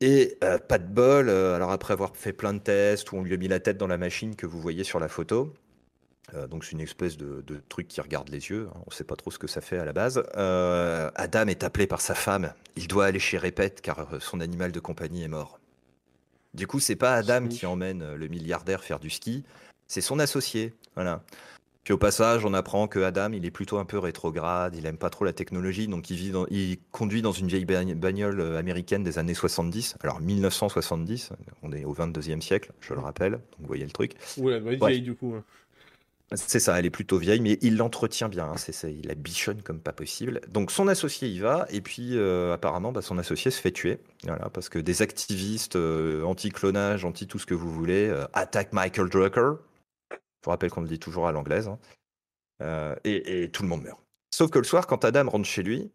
Et 0.00 0.38
pas 0.68 0.78
de 0.78 0.86
bol, 0.86 1.28
alors 1.28 1.72
après 1.72 1.92
avoir 1.92 2.16
fait 2.16 2.32
plein 2.32 2.54
de 2.54 2.58
tests 2.60 3.12
où 3.12 3.16
on 3.16 3.22
lui 3.22 3.34
a 3.34 3.36
mis 3.36 3.48
la 3.48 3.60
tête 3.60 3.76
dans 3.76 3.86
la 3.86 3.98
machine 3.98 4.36
que 4.36 4.46
vous 4.46 4.60
voyez 4.60 4.84
sur 4.84 5.00
la 5.00 5.08
photo, 5.08 5.52
euh, 6.32 6.46
donc 6.46 6.64
c'est 6.64 6.72
une 6.72 6.80
espèce 6.80 7.16
de, 7.16 7.42
truc 7.68 7.88
qui 7.88 8.00
regarde 8.00 8.28
les 8.30 8.48
yeux. 8.50 8.68
Hein. 8.70 8.78
On 8.86 8.90
ne 8.90 8.94
sait 8.94 9.04
pas 9.04 9.16
trop 9.16 9.30
ce 9.30 9.38
que 9.38 9.46
ça 9.46 9.60
fait 9.60 9.78
à 9.78 9.84
la 9.84 9.92
base. 9.92 10.22
Euh, 10.36 11.10
Adam 11.14 11.46
est 11.46 11.64
appelé 11.64 11.86
par 11.86 12.00
sa 12.00 12.14
femme. 12.14 12.52
Il 12.76 12.88
doit 12.88 13.06
aller 13.06 13.18
chez 13.18 13.38
Répète 13.38 13.80
car 13.80 14.14
euh, 14.14 14.20
son 14.20 14.40
animal 14.40 14.72
de 14.72 14.80
compagnie 14.80 15.22
est 15.22 15.28
mort. 15.28 15.58
Du 16.54 16.66
coup, 16.66 16.80
c'est 16.80 16.96
pas 16.96 17.14
Adam 17.14 17.48
qui 17.48 17.66
emmène 17.66 18.14
le 18.14 18.28
milliardaire 18.28 18.84
faire 18.84 19.00
du 19.00 19.10
ski, 19.10 19.42
c'est 19.88 20.00
son 20.00 20.20
associé. 20.20 20.72
Voilà. 20.94 21.24
Puis 21.82 21.92
au 21.92 21.98
passage, 21.98 22.46
on 22.46 22.54
apprend 22.54 22.86
que 22.86 23.00
Adam, 23.00 23.32
il 23.32 23.44
est 23.44 23.50
plutôt 23.50 23.78
un 23.78 23.84
peu 23.84 23.98
rétrograde, 23.98 24.74
il 24.76 24.86
aime 24.86 24.96
pas 24.96 25.10
trop 25.10 25.24
la 25.24 25.32
technologie, 25.34 25.88
donc 25.88 26.08
il, 26.10 26.16
vit 26.16 26.32
il 26.50 26.78
conduit 26.92 27.22
dans 27.22 27.32
une 27.32 27.48
vieille 27.48 27.66
bagnole 27.66 28.56
américaine 28.56 29.02
des 29.02 29.18
années 29.18 29.34
70. 29.34 29.96
Alors 30.00 30.20
1970, 30.20 31.30
on 31.62 31.72
est 31.72 31.84
au 31.84 31.92
22e 31.92 32.40
siècle, 32.40 32.72
je 32.80 32.94
le 32.94 33.00
rappelle, 33.00 33.32
donc 33.32 33.42
vous 33.58 33.66
voyez 33.66 33.84
le 33.84 33.90
truc. 33.90 34.14
Ouais, 34.38 34.60
vieille 34.60 35.02
du 35.02 35.14
coup. 35.14 35.34
Hein. 35.36 35.44
C'est 36.32 36.58
ça, 36.58 36.78
elle 36.78 36.86
est 36.86 36.90
plutôt 36.90 37.18
vieille, 37.18 37.40
mais 37.40 37.58
il 37.60 37.76
l'entretient 37.76 38.28
bien. 38.28 38.46
Hein, 38.46 38.72
il 38.84 39.06
la 39.06 39.14
bichonne 39.14 39.62
comme 39.62 39.80
pas 39.80 39.92
possible. 39.92 40.40
Donc 40.48 40.70
son 40.70 40.88
associé 40.88 41.28
y 41.28 41.38
va, 41.38 41.66
et 41.70 41.80
puis 41.80 42.16
euh, 42.16 42.54
apparemment, 42.54 42.92
bah, 42.92 43.02
son 43.02 43.18
associé 43.18 43.50
se 43.50 43.60
fait 43.60 43.70
tuer. 43.70 44.00
Parce 44.52 44.68
que 44.68 44.78
des 44.78 45.02
activistes 45.02 45.76
euh, 45.76 46.22
anti-clonage, 46.22 47.04
anti 47.04 47.26
tout 47.26 47.38
ce 47.38 47.46
que 47.46 47.54
vous 47.54 47.70
voulez, 47.70 48.08
euh, 48.08 48.24
attaquent 48.32 48.72
Michael 48.72 49.10
Drucker. 49.10 49.52
Je 50.10 50.16
vous 50.44 50.50
rappelle 50.50 50.70
qu'on 50.70 50.80
le 50.80 50.88
dit 50.88 50.98
toujours 50.98 51.28
à 51.28 51.32
l'anglaise. 51.32 51.68
Hein. 51.68 51.78
Et, 53.04 53.50
tout 53.52 53.62
le 53.62 53.68
monde 53.68 53.82
meurt. 53.82 54.00
Sauf 54.34 54.50
que 54.50 54.58
le 54.58 54.64
soir, 54.64 54.86
quand 54.86 55.04
Adam 55.04 55.28
rentre 55.28 55.46
chez 55.46 55.62
lui, 55.62 55.90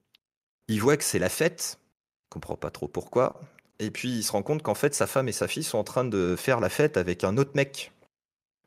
il 0.68 0.80
voit 0.80 0.98
que 0.98 1.04
c'est 1.04 1.20
la 1.20 1.30
fête. 1.30 1.80
Il 2.28 2.34
comprend 2.34 2.56
pas 2.56 2.70
trop 2.70 2.88
pourquoi. 2.88 3.40
Et 3.80 3.92
puis 3.92 4.10
il 4.10 4.24
se 4.24 4.32
rend 4.32 4.44
compte 4.44 4.62
qu'en 4.62 4.76
fait, 4.76 4.94
sa 4.94 5.08
femme 5.08 5.28
et 5.28 5.32
sa 5.32 5.48
fille 5.48 5.64
sont 5.64 5.78
en 5.78 5.84
train 5.84 6.06
de 6.06 6.36
faire 6.38 6.60
la 6.60 6.70
fête 6.70 6.98
avec 6.98 7.24
un 7.24 7.38
autre 7.38 7.52
mec. 7.56 7.92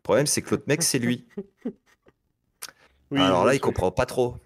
Le 0.02 0.04
problème, 0.04 0.26
c'est 0.26 0.42
que 0.42 0.50
l'autre 0.50 0.64
mec, 0.66 0.82
c'est 0.82 0.98
lui. 0.98 1.24
Alors 3.14 3.44
là, 3.44 3.54
il 3.54 3.60
comprend 3.60 3.92
pas 3.92 4.04
trop. 4.04 4.36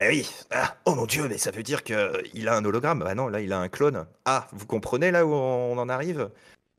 Eh 0.00 0.08
oui, 0.08 0.28
ah, 0.50 0.76
oh 0.84 0.96
mon 0.96 1.06
dieu, 1.06 1.28
mais 1.28 1.38
ça 1.38 1.52
veut 1.52 1.62
dire 1.62 1.84
qu'il 1.84 2.48
a 2.48 2.56
un 2.56 2.64
hologramme. 2.64 3.04
Ah 3.06 3.14
non, 3.14 3.28
là, 3.28 3.40
il 3.40 3.52
a 3.52 3.60
un 3.60 3.68
clone. 3.68 4.04
Ah, 4.24 4.48
vous 4.52 4.66
comprenez 4.66 5.12
là 5.12 5.24
où 5.24 5.32
on 5.32 5.78
en 5.78 5.88
arrive? 5.88 6.30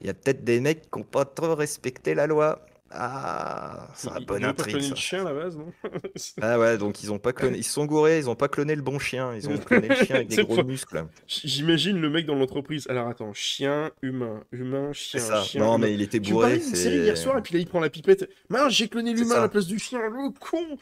Il 0.02 0.08
y 0.08 0.10
a 0.10 0.14
peut-être 0.14 0.44
des 0.44 0.60
mecs 0.60 0.92
qui 0.92 1.00
n'ont 1.00 1.06
pas 1.06 1.24
trop 1.24 1.56
respecté 1.56 2.16
la 2.16 2.28
loi. 2.28 2.66
Ah, 2.92 3.90
c'est 3.96 4.10
un 4.10 4.22
bon 4.22 4.44
intrigue. 4.44 4.76
Ils 4.76 4.80
cloné 4.80 4.90
le 4.90 4.96
chien 4.96 5.22
à 5.22 5.24
la 5.26 5.34
base, 5.34 5.58
non 5.58 5.74
Ah 6.42 6.58
ouais, 6.58 6.78
donc 6.78 7.04
ils 7.04 7.12
ont 7.12 7.20
pas 7.20 7.34
cloné, 7.34 7.58
ils 7.58 7.64
se 7.64 7.74
sont 7.74 7.86
gourés, 7.86 8.18
ils 8.18 8.30
ont 8.30 8.36
pas 8.36 8.48
cloné 8.48 8.76
le 8.76 8.82
bon 8.82 8.98
chien, 8.98 9.34
ils 9.36 9.50
ont 9.50 9.58
cloné 9.58 9.90
le 9.90 9.96
chien 9.96 10.16
avec 10.16 10.28
des 10.30 10.44
gros 10.44 10.64
muscles. 10.64 11.06
J'imagine 11.28 12.00
le 12.00 12.10
mec 12.10 12.26
dans 12.26 12.36
l'entreprise. 12.36 12.88
Alors 12.90 13.08
attends, 13.08 13.34
chien, 13.34 13.92
humain, 14.02 14.44
humain, 14.52 14.94
chien, 14.94 15.20
chien. 15.44 15.62
Non 15.62 15.78
mais 15.78 15.94
il 15.94 16.02
était 16.02 16.20
bourré. 16.20 16.60
Tu 16.60 16.68
une 16.70 16.76
série 16.76 16.98
hier 17.00 17.18
soir 17.18 17.38
et 17.38 17.42
puis 17.42 17.54
là 17.56 17.60
il 17.60 17.68
prend 17.68 17.82
la 17.82 17.90
pipette. 17.90 18.30
Mince, 18.50 18.74
j'ai 18.74 18.88
cloné 18.88 19.14
l'humain 19.14 19.36
à 19.36 19.42
la 19.42 19.50
place 19.50 19.68
du 19.68 19.80
chien, 19.80 20.00
le 20.00 20.32
con. 20.40 20.78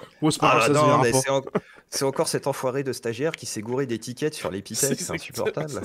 c'est 1.90 2.04
ah, 2.04 2.06
encore 2.06 2.28
cet 2.28 2.46
enfoiré 2.46 2.84
de 2.84 2.94
stagiaire 2.94 3.32
qui 3.32 3.48
s'est 3.48 3.62
gouré 3.62 3.88
d'étiquettes 3.88 4.36
sur 4.36 4.52
les 4.52 4.62
pipettes, 4.62 5.00
c'est 5.00 5.14
insupportable. 5.14 5.82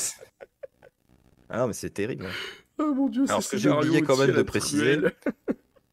Ah 1.49 1.59
non 1.59 1.67
mais 1.69 1.73
c'est 1.73 1.91
terrible. 1.91 2.27
Oh 2.79 2.95
mon 2.95 3.09
dieu, 3.09 3.25
Alors 3.29 3.43
ce 3.43 3.51
que 3.51 3.57
j'ai 3.57 3.71
oublié 3.71 4.03
quand 4.03 4.17
même 4.17 4.33
de 4.33 4.43
préciser. 4.43 4.99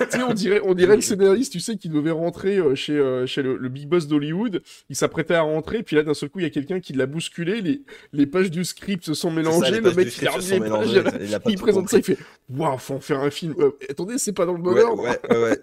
on 0.28 0.34
dirait, 0.34 0.60
on 0.64 0.74
dirait 0.74 0.96
le 0.96 1.02
scénariste, 1.02 1.52
tu 1.52 1.60
sais, 1.60 1.76
qui 1.76 1.88
devait 1.88 2.10
rentrer 2.10 2.56
euh, 2.58 2.74
chez, 2.74 2.96
euh, 2.96 3.26
chez 3.26 3.42
le, 3.42 3.68
big 3.68 3.88
boss 3.88 4.06
d'Hollywood. 4.06 4.62
Il 4.88 4.96
s'apprêtait 4.96 5.34
à 5.34 5.42
rentrer, 5.42 5.82
puis 5.82 5.96
là, 5.96 6.02
d'un 6.02 6.14
seul 6.14 6.28
coup, 6.28 6.40
il 6.40 6.44
y 6.44 6.46
a 6.46 6.50
quelqu'un 6.50 6.80
qui 6.80 6.92
l'a 6.92 7.06
bousculé. 7.06 7.60
Les, 7.60 7.82
les 8.12 8.26
pages 8.26 8.50
du 8.50 8.64
script 8.64 9.04
se 9.04 9.14
sont 9.14 9.30
mélangées. 9.30 9.80
le 9.80 9.92
mec, 9.92 10.16
il 10.20 10.28
a 10.28 10.38
les 10.38 10.60
pages. 10.60 11.40
Il, 11.46 11.58
présente 11.58 11.88
ça, 11.88 11.98
il 11.98 12.04
fait 12.04 12.18
Waouh, 12.48 12.78
faut 12.78 12.94
en 12.94 13.00
faire 13.00 13.20
un 13.20 13.30
film. 13.30 13.54
Euh, 13.58 13.72
attendez, 13.88 14.18
c'est 14.18 14.32
pas 14.32 14.46
dans 14.46 14.52
le 14.52 14.62
bon 14.62 14.76
ordre. 14.78 15.04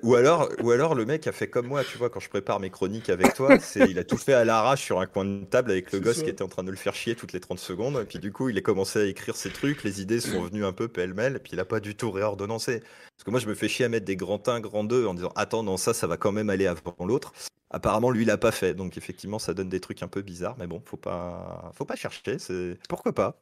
ou, 0.04 0.16
alors, 0.16 0.50
ou 0.62 0.72
alors, 0.72 0.96
le 0.96 1.06
mec 1.06 1.28
a 1.28 1.32
fait 1.32 1.48
comme 1.48 1.68
moi, 1.68 1.84
tu 1.84 1.98
vois, 1.98 2.10
quand 2.10 2.20
je 2.20 2.30
prépare 2.30 2.60
mes 2.60 2.70
chroniques 2.70 3.10
avec 3.10 3.34
toi, 3.34 3.58
il 3.76 3.98
a 4.00 4.04
tout 4.04 4.18
fait 4.18 4.34
à 4.34 4.44
l'arrache 4.44 4.84
sur 4.84 5.00
un 5.00 5.06
coin 5.06 5.26
de 5.26 5.46
table 5.46 5.72
avec 5.72 5.92
le 5.92 6.00
gosse 6.00 6.24
qui 6.24 6.30
était 6.30 6.44
en 6.44 6.48
train 6.48 6.64
de 6.64 6.72
le 6.72 6.78
faire 6.78 6.96
chier 6.96 7.16
toutes 7.16 7.34
les 7.34 7.40
30 7.40 7.60
secondes. 7.60 8.00
Et 8.02 8.06
puis, 8.06 8.20
du 8.20 8.32
coup, 8.32 8.50
il 8.50 8.58
a 8.58 8.62
commencé 8.62 9.00
à 9.00 9.06
écrire 9.06 9.36
ses 9.36 9.50
trucs. 9.50 9.84
Les 9.84 10.02
idées 10.02 10.20
sont 10.20 10.42
venues 10.52 10.66
un 10.66 10.74
peu 10.74 10.88
pêle-mêle. 10.88 11.38
Et 11.38 11.40
puis, 11.40 11.52
il 11.54 11.60
a 11.60 11.66
pas 11.66 11.80
du 11.80 11.96
tout 11.96 12.12
réordonnancé. 12.12 12.80
Parce 12.80 13.24
que 13.26 13.32
moi, 13.32 13.40
je 13.40 13.48
me 13.48 13.54
fais 13.54 13.68
chier 13.68 13.86
à 13.86 13.90
mettre 13.90 14.06
des 14.06 14.16
grands 14.24 14.42
1, 14.46 14.60
grand 14.60 14.84
2 14.84 15.06
en 15.06 15.14
disant 15.14 15.32
Attends, 15.36 15.64
non, 15.64 15.78
ça, 15.78 15.94
ça 15.94 16.08
va 16.08 16.18
quand 16.18 16.32
même 16.32 16.50
aller 16.50 16.68
avant 16.68 17.06
l'autre. 17.06 17.34
Apparemment, 17.70 18.12
lui, 18.12 18.24
il 18.24 18.28
l'a 18.28 18.38
pas 18.38 18.52
fait. 18.52 18.74
Donc, 18.74 18.98
effectivement, 18.98 19.40
ça 19.40 19.54
donne 19.54 19.70
des 19.70 19.80
trucs 19.80 20.04
un 20.04 20.08
peu 20.08 20.22
bizarres. 20.22 20.56
Mais 20.60 20.68
bon, 20.68 20.82
faut 20.86 20.98
pas, 20.98 21.72
faut 21.74 21.86
pas 21.86 21.96
chercher. 21.96 22.38
C'est 22.40 22.78
Pourquoi 22.88 23.14
pas? 23.14 23.42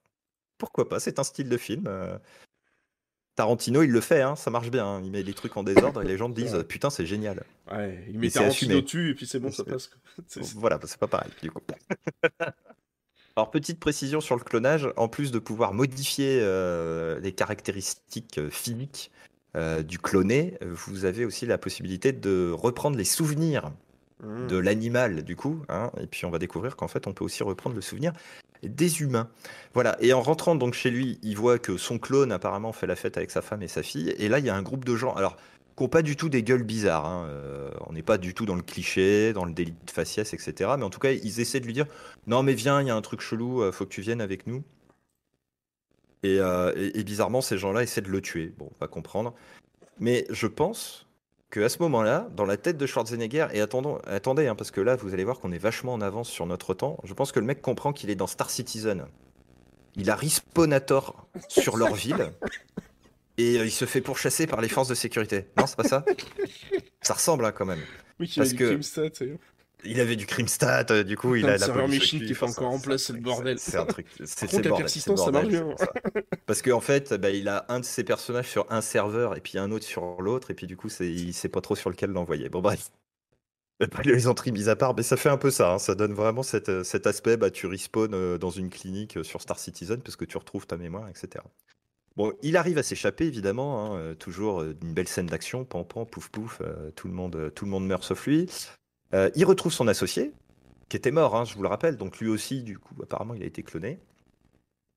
Pourquoi 0.57 0.87
pas? 0.87 0.99
C'est 0.99 1.19
un 1.19 1.23
style 1.23 1.49
de 1.49 1.57
film. 1.57 1.85
Euh. 1.87 2.17
Tarantino, 3.35 3.81
il 3.81 3.91
le 3.91 4.01
fait, 4.01 4.21
hein, 4.21 4.35
ça 4.35 4.51
marche 4.51 4.69
bien. 4.69 4.85
Hein. 4.85 5.01
Il 5.03 5.11
met 5.11 5.23
des 5.23 5.33
trucs 5.33 5.55
en 5.57 5.63
désordre 5.63 6.01
et 6.01 6.05
les 6.05 6.17
gens 6.17 6.29
disent 6.29 6.63
Putain, 6.67 6.89
c'est 6.89 7.05
génial. 7.05 7.43
Ouais, 7.71 8.05
il 8.09 8.19
met 8.19 8.29
Tarantino 8.29 8.81
dessus 8.81 9.11
et 9.11 9.15
puis 9.15 9.25
c'est 9.25 9.39
bon, 9.39 9.51
ça 9.51 9.63
passe. 9.63 9.89
Voilà, 10.55 10.79
c'est 10.85 10.99
pas 10.99 11.07
pareil, 11.07 11.31
du 11.41 11.51
coup. 11.51 11.61
Alors, 13.35 13.49
petite 13.49 13.79
précision 13.79 14.19
sur 14.19 14.35
le 14.35 14.43
clonage, 14.43 14.89
en 14.97 15.07
plus 15.07 15.31
de 15.31 15.39
pouvoir 15.39 15.73
modifier 15.73 16.39
euh, 16.41 17.19
les 17.21 17.31
caractéristiques 17.31 18.37
euh, 18.37 18.49
physiques 18.49 19.11
euh, 19.56 19.84
du 19.84 19.99
cloné, 19.99 20.57
vous 20.61 21.06
avez 21.06 21.26
aussi 21.26 21.45
la 21.45 21.57
possibilité 21.57 22.11
de 22.11 22.52
reprendre 22.52 22.98
les 22.98 23.06
souvenirs 23.06 23.72
de 24.23 24.57
mmh. 24.57 24.60
l'animal, 24.60 25.23
du 25.23 25.36
coup. 25.36 25.64
Hein, 25.69 25.91
et 25.99 26.07
puis, 26.07 26.26
on 26.26 26.30
va 26.30 26.40
découvrir 26.40 26.76
qu'en 26.76 26.88
fait, 26.88 27.07
on 27.07 27.14
peut 27.14 27.26
aussi 27.26 27.44
reprendre 27.44 27.76
le 27.76 27.82
souvenir 27.82 28.14
des 28.64 29.02
humains. 29.02 29.30
Voilà. 29.73 29.98
Et 29.99 30.14
en 30.14 30.22
rentrant 30.22 30.56
donc 30.56 30.73
chez 30.73 30.91
lui, 30.91 31.19
il 31.23 31.36
voit 31.36 31.60
que 31.60 31.78
son 31.78 31.98
clone 31.98 32.32
apparemment 32.32 32.72
fait 32.73 32.88
la 32.88 32.95
fête 32.95 33.18
avec 33.18 33.32
sa 33.32 33.41
femme 33.41 33.64
et 33.64 33.68
sa 33.68 33.84
fille. 33.84 34.14
Et 34.18 34.30
là, 34.30 34.40
il 34.40 34.45
y 34.45 34.49
a 34.49 34.56
un 34.56 34.61
groupe 34.61 34.86
de 34.86 34.95
gens. 34.95 35.14
Alors, 35.14 35.38
qui 35.76 35.84
n'ont 35.84 35.90
pas 35.90 36.02
du 36.02 36.15
tout 36.15 36.30
des 36.30 36.44
gueules 36.44 36.64
bizarres. 36.64 37.06
hein. 37.06 37.26
Euh, 37.30 37.72
on 37.88 37.94
n'est 37.94 38.03
pas 38.03 38.18
du 38.18 38.34
tout 38.34 38.45
dans 38.45 38.56
le 38.56 38.61
cliché, 38.61 39.34
dans 39.34 39.45
le 39.45 39.53
délit 39.53 39.73
de 39.86 39.91
faciès, 39.91 40.34
etc. 40.34 40.72
Mais 40.78 40.84
en 40.84 40.90
tout 40.90 40.99
cas, 40.99 41.11
ils 41.11 41.40
essaient 41.40 41.60
de 41.60 41.65
lui 41.65 41.73
dire 41.73 41.88
Non, 42.28 42.44
mais 42.44 42.53
viens, 42.53 42.82
il 42.82 42.88
y 42.88 42.91
a 42.91 42.95
un 42.95 43.02
truc 43.02 43.22
chelou, 43.22 43.61
euh, 43.61 43.72
faut 43.72 43.86
que 43.86 43.90
tu 43.90 44.02
viennes 44.02 44.22
avec 44.22 44.48
nous. 44.48 44.64
Et, 46.23 46.39
euh, 46.39 46.72
et- 46.76 46.99
et 46.99 47.03
bizarrement, 47.03 47.41
ces 47.41 47.57
gens-là 47.57 47.81
essaient 47.84 48.02
de 48.02 48.10
le 48.10 48.22
tuer. 48.22 48.53
Bon, 48.57 48.69
on 48.72 48.76
va 48.80 48.88
comprendre. 48.88 49.34
Mais 49.99 50.26
je 50.30 50.48
pense 50.48 51.07
qu'à 51.49 51.68
ce 51.69 51.80
moment-là, 51.80 52.27
dans 52.35 52.45
la 52.45 52.57
tête 52.57 52.77
de 52.77 52.85
Schwarzenegger, 52.85 53.48
et 53.53 53.61
attendons, 53.61 53.98
attendez, 54.06 54.48
hein, 54.48 54.56
parce 54.56 54.72
que 54.72 54.81
là, 54.81 54.95
vous 54.95 55.14
allez 55.14 55.23
voir 55.23 55.39
qu'on 55.39 55.52
est 55.52 55.57
vachement 55.57 55.93
en 55.93 56.02
avance 56.02 56.30
sur 56.30 56.45
notre 56.45 56.73
temps. 56.73 56.98
Je 57.03 57.14
pense 57.14 57.31
que 57.31 57.39
le 57.39 57.45
mec 57.45 57.61
comprend 57.61 57.91
qu'il 57.91 58.10
est 58.10 58.15
dans 58.15 58.27
Star 58.27 58.49
Citizen. 58.49 59.06
Il 59.95 60.10
a 60.10 60.15
respawnator 60.15 61.27
sur 61.49 61.76
leur 61.77 61.93
ville. 61.95 62.31
Et 63.38 63.57
euh, 63.57 63.65
il 63.65 63.72
se 63.72 63.85
fait 63.85 64.02
pourchasser 64.02 64.45
par 64.45 64.61
les 64.61 64.68
forces 64.69 64.88
de 64.89 64.93
sécurité. 64.95 65.48
Non, 65.57 65.65
c'est 65.65 65.76
pas 65.77 65.84
ça? 65.88 66.06
Ça 67.02 67.14
ressemble 67.15 67.45
hein, 67.45 67.52
quand 67.52 67.65
même. 67.65 67.80
Oui, 68.19 68.31
Parce 68.35 68.52
a 68.52 68.56
que- 68.56 69.23
et- 69.23 69.38
Il 69.83 69.99
avait 69.99 70.15
du 70.15 70.25
crime 70.25 70.47
stat, 70.47 70.85
euh, 70.91 71.03
du 71.03 71.17
coup, 71.17 71.35
il 71.35 71.45
a 71.45 71.53
la 71.53 71.57
serveur 71.57 71.85
avec 71.85 72.01
qui 72.01 72.33
fait 72.33 72.45
encore 72.45 72.71
en 72.71 72.79
place, 72.79 73.03
c'est 73.03 73.13
le 73.13 73.19
bordel. 73.19 73.57
C'est 73.59 73.77
un 73.77 73.85
truc. 73.85 74.07
C'est 74.25 74.51
la 74.51 74.69
bordel, 74.69 74.83
persistance, 74.85 75.19
c'est 75.19 75.25
ça 75.25 75.31
marche 75.31 75.47
bien. 75.49 75.75
Parce 76.45 76.61
qu'en 76.61 76.81
fait, 76.81 77.13
bah, 77.13 77.29
il 77.31 77.47
a 77.47 77.65
un 77.69 77.79
de 77.79 77.85
ses 77.85 78.03
personnages 78.03 78.49
sur 78.49 78.71
un 78.71 78.81
serveur 78.81 79.35
et 79.37 79.41
puis 79.41 79.57
un 79.57 79.71
autre 79.71 79.85
sur 79.85 80.21
l'autre, 80.21 80.51
et 80.51 80.53
puis 80.53 80.67
du 80.67 80.77
coup, 80.77 80.89
c'est- 80.89 81.09
il 81.11 81.33
sait 81.33 81.49
pas 81.49 81.61
trop 81.61 81.75
sur 81.75 81.89
lequel 81.89 82.11
l'envoyer. 82.11 82.49
Bon, 82.49 82.61
bref. 82.61 82.91
Les 84.05 84.27
entrées 84.27 84.51
mises 84.51 84.69
à 84.69 84.75
part, 84.75 84.95
mais 84.95 85.01
ça 85.01 85.17
fait 85.17 85.29
un 85.29 85.37
peu 85.37 85.49
ça. 85.49 85.73
hein. 85.73 85.79
Ça 85.79 85.95
donne 85.95 86.13
vraiment 86.13 86.43
cet, 86.43 86.69
euh, 86.69 86.83
cet 86.83 87.07
aspect. 87.07 87.35
Bah, 87.35 87.49
tu 87.49 87.65
respawns 87.65 88.13
euh, 88.13 88.37
dans 88.37 88.51
une 88.51 88.69
clinique 88.69 89.17
sur 89.23 89.41
Star 89.41 89.57
Citizen 89.57 90.01
parce 90.01 90.15
que 90.15 90.25
tu 90.25 90.37
retrouves 90.37 90.67
ta 90.67 90.77
mémoire, 90.77 91.09
etc. 91.09 91.43
Bon, 92.15 92.33
il 92.43 92.57
arrive 92.57 92.77
à 92.77 92.83
s'échapper, 92.83 93.25
évidemment. 93.25 93.95
hein, 93.95 94.13
toujours 94.19 94.61
une 94.63 94.93
belle 94.93 95.07
scène 95.07 95.25
d'action. 95.27 95.65
Pan, 95.65 95.83
pan, 95.83 96.05
pouf, 96.05 96.29
pouf. 96.29 96.59
euh, 96.61 96.91
tout, 96.91 97.07
le 97.07 97.13
monde, 97.13 97.51
tout 97.55 97.65
le 97.65 97.71
monde 97.71 97.87
meurt 97.87 98.03
sauf 98.03 98.27
lui. 98.27 98.47
Euh, 99.13 99.29
il 99.35 99.45
retrouve 99.45 99.73
son 99.73 99.88
associé, 99.88 100.33
qui 100.89 100.97
était 100.97 101.11
mort, 101.11 101.35
hein, 101.35 101.45
je 101.45 101.55
vous 101.55 101.63
le 101.63 101.69
rappelle. 101.69 101.97
Donc 101.97 102.19
lui 102.19 102.29
aussi, 102.29 102.63
du 102.63 102.77
coup, 102.77 102.95
apparemment, 103.01 103.33
il 103.33 103.43
a 103.43 103.45
été 103.45 103.63
cloné. 103.63 103.99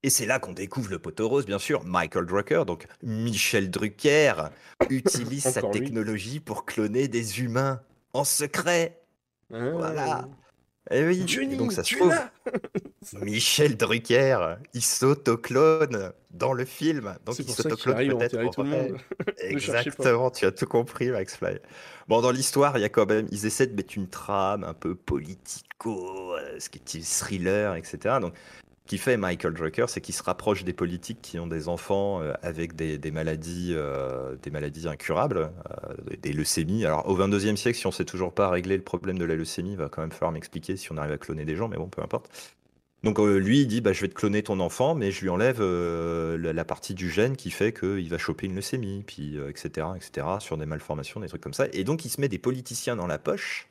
Et 0.02 0.10
c'est 0.10 0.26
là 0.26 0.38
qu'on 0.38 0.52
découvre 0.52 0.90
le 0.90 0.98
poteau 0.98 1.28
rose, 1.28 1.46
bien 1.46 1.58
sûr. 1.58 1.82
Michael 1.84 2.26
Drucker, 2.26 2.64
donc 2.66 2.86
Michel 3.02 3.70
Drucker, 3.70 4.34
utilise 4.90 5.44
sa 5.48 5.62
lui. 5.62 5.70
technologie 5.70 6.40
pour 6.40 6.66
cloner 6.66 7.08
des 7.08 7.40
humains 7.40 7.80
en 8.12 8.24
secret. 8.24 9.00
Ah. 9.52 9.70
Voilà. 9.70 10.28
Et 10.90 11.02
oui, 11.02 11.22
Johnny, 11.26 11.56
donc 11.56 11.72
ça 11.72 11.82
se 11.82 11.94
trouve. 11.96 12.14
Michel 13.22 13.76
Drucker, 13.76 14.56
il 14.74 14.82
s'autoclone 14.82 16.12
dans 16.30 16.52
le 16.52 16.64
film. 16.66 17.16
Donc 17.24 17.38
il 17.38 17.48
s'autoclone 17.48 18.18
peut-être 18.18 18.58
en 18.58 18.64
vrai. 18.64 18.92
Exactement, 19.38 20.30
tu 20.30 20.44
as 20.44 20.52
tout 20.52 20.66
compris, 20.66 21.10
Max 21.10 21.36
Fly. 21.36 21.58
Bon, 22.08 22.20
dans 22.20 22.30
l'histoire, 22.30 22.76
il 22.76 22.82
y 22.82 22.84
a 22.84 22.90
quand 22.90 23.08
même, 23.08 23.26
ils 23.30 23.46
essaient 23.46 23.66
de 23.66 23.74
mettre 23.74 23.96
une 23.96 24.08
trame 24.08 24.62
un 24.62 24.74
peu 24.74 24.94
politico, 24.94 26.34
euh, 26.36 26.58
ce 26.58 26.68
qui 26.68 26.98
est 26.98 27.18
thriller, 27.18 27.76
etc. 27.76 28.18
Donc, 28.20 28.34
qui 28.86 28.98
fait 28.98 29.16
Michael 29.16 29.54
Drucker, 29.54 29.86
c'est 29.88 30.00
qu'il 30.02 30.14
se 30.14 30.22
rapproche 30.22 30.62
des 30.64 30.74
politiques 30.74 31.22
qui 31.22 31.38
ont 31.38 31.46
des 31.46 31.68
enfants 31.68 32.20
euh, 32.20 32.34
avec 32.42 32.76
des, 32.76 32.98
maladies, 33.10 33.72
euh, 33.74 34.36
des 34.42 34.50
maladies 34.50 34.86
incurables, 34.88 35.50
euh, 35.70 35.94
des- 36.20 36.34
leucémies. 36.34 36.84
Alors, 36.84 37.08
au 37.08 37.16
22e 37.16 37.56
siècle, 37.56 37.78
si 37.78 37.86
on 37.86 37.92
sait 37.92 38.04
toujours 38.04 38.34
pas 38.34 38.50
régler 38.50 38.76
le 38.76 38.82
problème 38.82 39.18
de 39.18 39.24
la 39.24 39.36
leucémie, 39.36 39.72
il 39.72 39.78
va 39.78 39.88
quand 39.88 40.02
même 40.02 40.12
falloir 40.12 40.32
m'expliquer 40.32 40.76
si 40.76 40.92
on 40.92 40.98
arrive 40.98 41.12
à 41.12 41.18
cloner 41.18 41.46
des 41.46 41.56
gens, 41.56 41.68
mais 41.68 41.78
bon, 41.78 41.88
peu 41.88 42.02
importe. 42.02 42.28
Donc 43.04 43.18
lui, 43.18 43.60
il 43.60 43.66
dit, 43.66 43.80
bah, 43.80 43.92
je 43.92 44.00
vais 44.00 44.08
te 44.08 44.14
cloner 44.14 44.42
ton 44.42 44.60
enfant, 44.60 44.94
mais 44.94 45.10
je 45.10 45.20
lui 45.22 45.28
enlève 45.28 45.60
la, 45.62 46.52
la 46.54 46.64
partie 46.64 46.94
du 46.94 47.10
gène 47.10 47.36
qui 47.36 47.50
fait 47.50 47.72
qu'il 47.72 48.08
va 48.08 48.16
choper 48.18 48.46
une 48.46 48.54
leucémie, 48.54 49.02
puis 49.06 49.36
etc., 49.48 49.88
etc., 49.96 50.26
sur 50.40 50.56
des 50.56 50.64
malformations, 50.66 51.20
des 51.20 51.28
trucs 51.28 51.42
comme 51.42 51.52
ça. 51.52 51.66
Et 51.74 51.84
donc 51.84 52.06
il 52.06 52.08
se 52.08 52.18
met 52.20 52.28
des 52.28 52.38
politiciens 52.38 52.96
dans 52.96 53.06
la 53.06 53.18
poche 53.18 53.68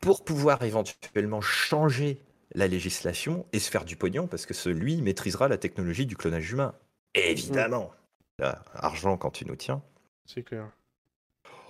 pour 0.00 0.24
pouvoir 0.24 0.62
éventuellement 0.62 1.40
changer 1.40 2.20
la 2.54 2.68
législation 2.68 3.46
et 3.52 3.58
se 3.58 3.70
faire 3.70 3.84
du 3.84 3.96
pognon, 3.96 4.26
parce 4.26 4.46
que 4.46 4.54
ce, 4.54 4.68
lui 4.68 5.00
maîtrisera 5.02 5.48
la 5.48 5.58
technologie 5.58 6.06
du 6.06 6.16
clonage 6.16 6.50
humain. 6.50 6.74
Évidemment. 7.14 7.92
Là, 8.38 8.62
argent 8.74 9.16
quand 9.16 9.30
tu 9.30 9.46
nous 9.46 9.56
tiens. 9.56 9.82
C'est 10.26 10.42
clair. 10.42 10.68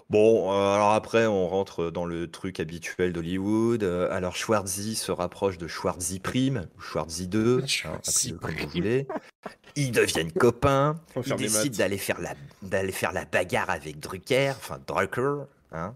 Bon, 0.09 0.53
euh, 0.53 0.75
alors 0.75 0.93
après, 0.93 1.27
on 1.27 1.49
rentre 1.49 1.91
dans 1.91 2.05
le 2.05 2.31
truc 2.31 2.61
habituel 2.61 3.13
d'Hollywood. 3.13 3.83
Euh, 3.83 4.09
alors, 4.13 4.37
Schwarzy 4.37 4.95
se 4.95 5.11
rapproche 5.11 5.59
de 5.59 5.67
Schwarzy 5.67 6.21
Prime, 6.21 6.69
ou 6.77 6.81
Schwarzy 6.81 7.27
2, 7.27 7.65
hein, 7.85 7.99
comme 8.41 8.55
vous 8.55 8.69
voulez. 8.69 9.09
Ils 9.75 9.91
deviennent 9.91 10.31
copains. 10.31 11.01
Ils 11.27 11.35
décident 11.35 11.65
maths. 11.65 11.77
d'aller 11.79 11.99
faire, 11.99 12.21
la, 12.21 12.35
d'aller 12.63 12.93
faire 12.93 13.13
la 13.13 13.25
bagarre 13.25 13.71
avec 13.71 13.99
Drucker, 13.99 14.53
enfin 14.57 14.79
Drucker. 14.87 15.47
Hein. 15.73 15.95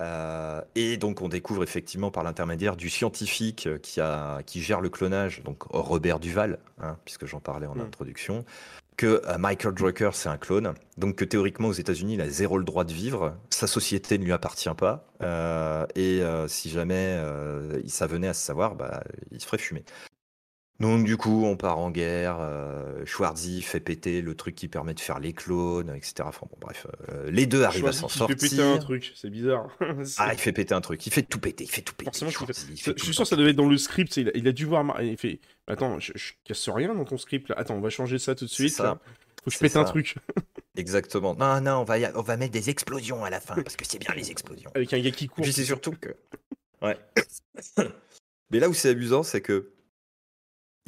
Euh, 0.00 0.60
et 0.74 0.96
donc, 0.96 1.22
on 1.22 1.28
découvre 1.28 1.62
effectivement 1.62 2.10
par 2.10 2.22
l'intermédiaire 2.22 2.76
du 2.76 2.88
scientifique 2.88 3.66
euh, 3.66 3.78
qui, 3.78 4.00
a, 4.00 4.42
qui 4.44 4.62
gère 4.62 4.80
le 4.80 4.90
clonage, 4.90 5.42
donc 5.42 5.64
Robert 5.70 6.20
Duval, 6.20 6.58
hein, 6.80 6.96
puisque 7.04 7.26
j'en 7.26 7.40
parlais 7.40 7.66
en 7.66 7.74
Mm. 7.74 7.80
introduction, 7.80 8.44
que 8.96 9.22
euh, 9.26 9.38
Michael 9.38 9.74
Drucker, 9.74 10.10
c'est 10.12 10.28
un 10.28 10.36
clone. 10.38 10.74
Donc, 10.98 11.16
que 11.16 11.24
théoriquement, 11.24 11.68
aux 11.68 11.72
États-Unis, 11.72 12.14
il 12.14 12.20
a 12.20 12.28
zéro 12.28 12.58
le 12.58 12.64
droit 12.64 12.84
de 12.84 12.92
vivre. 12.92 13.34
Sa 13.50 13.66
société 13.66 14.18
ne 14.18 14.24
lui 14.24 14.32
appartient 14.32 14.68
pas. 14.76 15.04
Euh, 15.22 15.86
et 15.94 16.20
euh, 16.22 16.46
si 16.48 16.70
jamais 16.70 17.16
euh, 17.18 17.80
ça 17.88 18.06
venait 18.06 18.28
à 18.28 18.34
se 18.34 18.44
savoir, 18.44 18.74
bah, 18.76 19.02
il 19.32 19.40
se 19.40 19.46
ferait 19.46 19.58
fumer. 19.58 19.84
Donc 20.80 21.04
du 21.04 21.16
coup, 21.16 21.44
on 21.44 21.56
part 21.56 21.78
en 21.78 21.90
guerre. 21.90 22.36
Euh, 22.40 23.04
Schwarzy 23.04 23.62
fait 23.62 23.80
péter 23.80 24.22
le 24.22 24.36
truc 24.36 24.54
qui 24.54 24.68
permet 24.68 24.94
de 24.94 25.00
faire 25.00 25.18
les 25.18 25.32
clones, 25.32 25.92
etc. 25.96 26.14
Enfin 26.22 26.46
bon, 26.48 26.56
bref, 26.60 26.86
euh, 27.08 27.28
les 27.32 27.46
deux 27.46 27.64
arrivent 27.64 27.86
à 27.86 27.92
s'en 27.92 28.06
qui 28.06 28.18
fait 28.18 28.34
péter 28.36 28.54
un 28.62 28.66
sortir. 28.74 28.84
truc, 28.84 29.12
c'est 29.16 29.28
bizarre. 29.30 29.76
Ah, 30.18 30.32
il 30.32 30.38
fait 30.38 30.52
péter 30.52 30.74
un 30.74 30.80
truc. 30.80 31.04
Il 31.04 31.12
fait 31.12 31.22
tout 31.22 31.40
péter. 31.40 31.64
Il 31.64 31.70
fait 31.70 31.82
tout 31.82 31.94
péter. 31.96 32.10
Forcément 32.10 32.30
fait- 32.30 32.66
il 32.70 32.76
Je 32.76 32.82
fait 32.92 32.98
suis 33.00 33.12
sûr 33.12 33.24
que 33.24 33.28
ça 33.28 33.34
devait 33.34 33.50
être 33.50 33.56
dans 33.56 33.68
le 33.68 33.76
script. 33.76 34.16
Il 34.18 34.28
a, 34.28 34.32
il 34.36 34.46
a 34.46 34.52
dû 34.52 34.66
voir. 34.66 34.84
Mar- 34.84 35.02
Il 35.02 35.16
fait 35.16 35.40
Attends, 35.66 35.98
je, 35.98 36.12
je 36.14 36.32
casse 36.44 36.68
rien 36.68 36.94
dans 36.94 37.04
ton 37.04 37.18
script 37.18 37.48
là. 37.48 37.56
Attends, 37.58 37.74
on 37.74 37.80
va 37.80 37.90
changer 37.90 38.18
ça 38.20 38.36
tout 38.36 38.44
de 38.44 38.50
suite. 38.50 38.78
là. 38.78 39.00
Faut 39.44 39.50
que 39.50 39.56
je 39.56 39.58
pète 39.58 39.74
un 39.76 39.84
truc. 39.84 40.14
Exactement. 40.76 41.34
Non, 41.34 41.60
non, 41.60 41.78
on 41.80 41.84
va, 41.84 41.96
on 42.14 42.22
va 42.22 42.36
mettre 42.36 42.52
des 42.52 42.70
explosions 42.70 43.24
à 43.24 43.30
la 43.30 43.40
fin 43.40 43.60
parce 43.62 43.74
que 43.74 43.84
c'est 43.84 43.98
bien 43.98 44.14
les 44.14 44.30
explosions. 44.30 44.70
Avec 44.76 44.92
un 44.92 45.00
gars 45.00 45.10
qui 45.10 45.26
court. 45.26 45.42
Puis 45.42 45.52
c'est 45.52 45.64
surtout 45.64 45.90
que. 46.00 46.10
Ouais. 46.82 46.96
Mais 48.50 48.60
là 48.60 48.68
où 48.68 48.74
c'est 48.74 48.90
amusant, 48.90 49.24
c'est 49.24 49.40
que. 49.40 49.72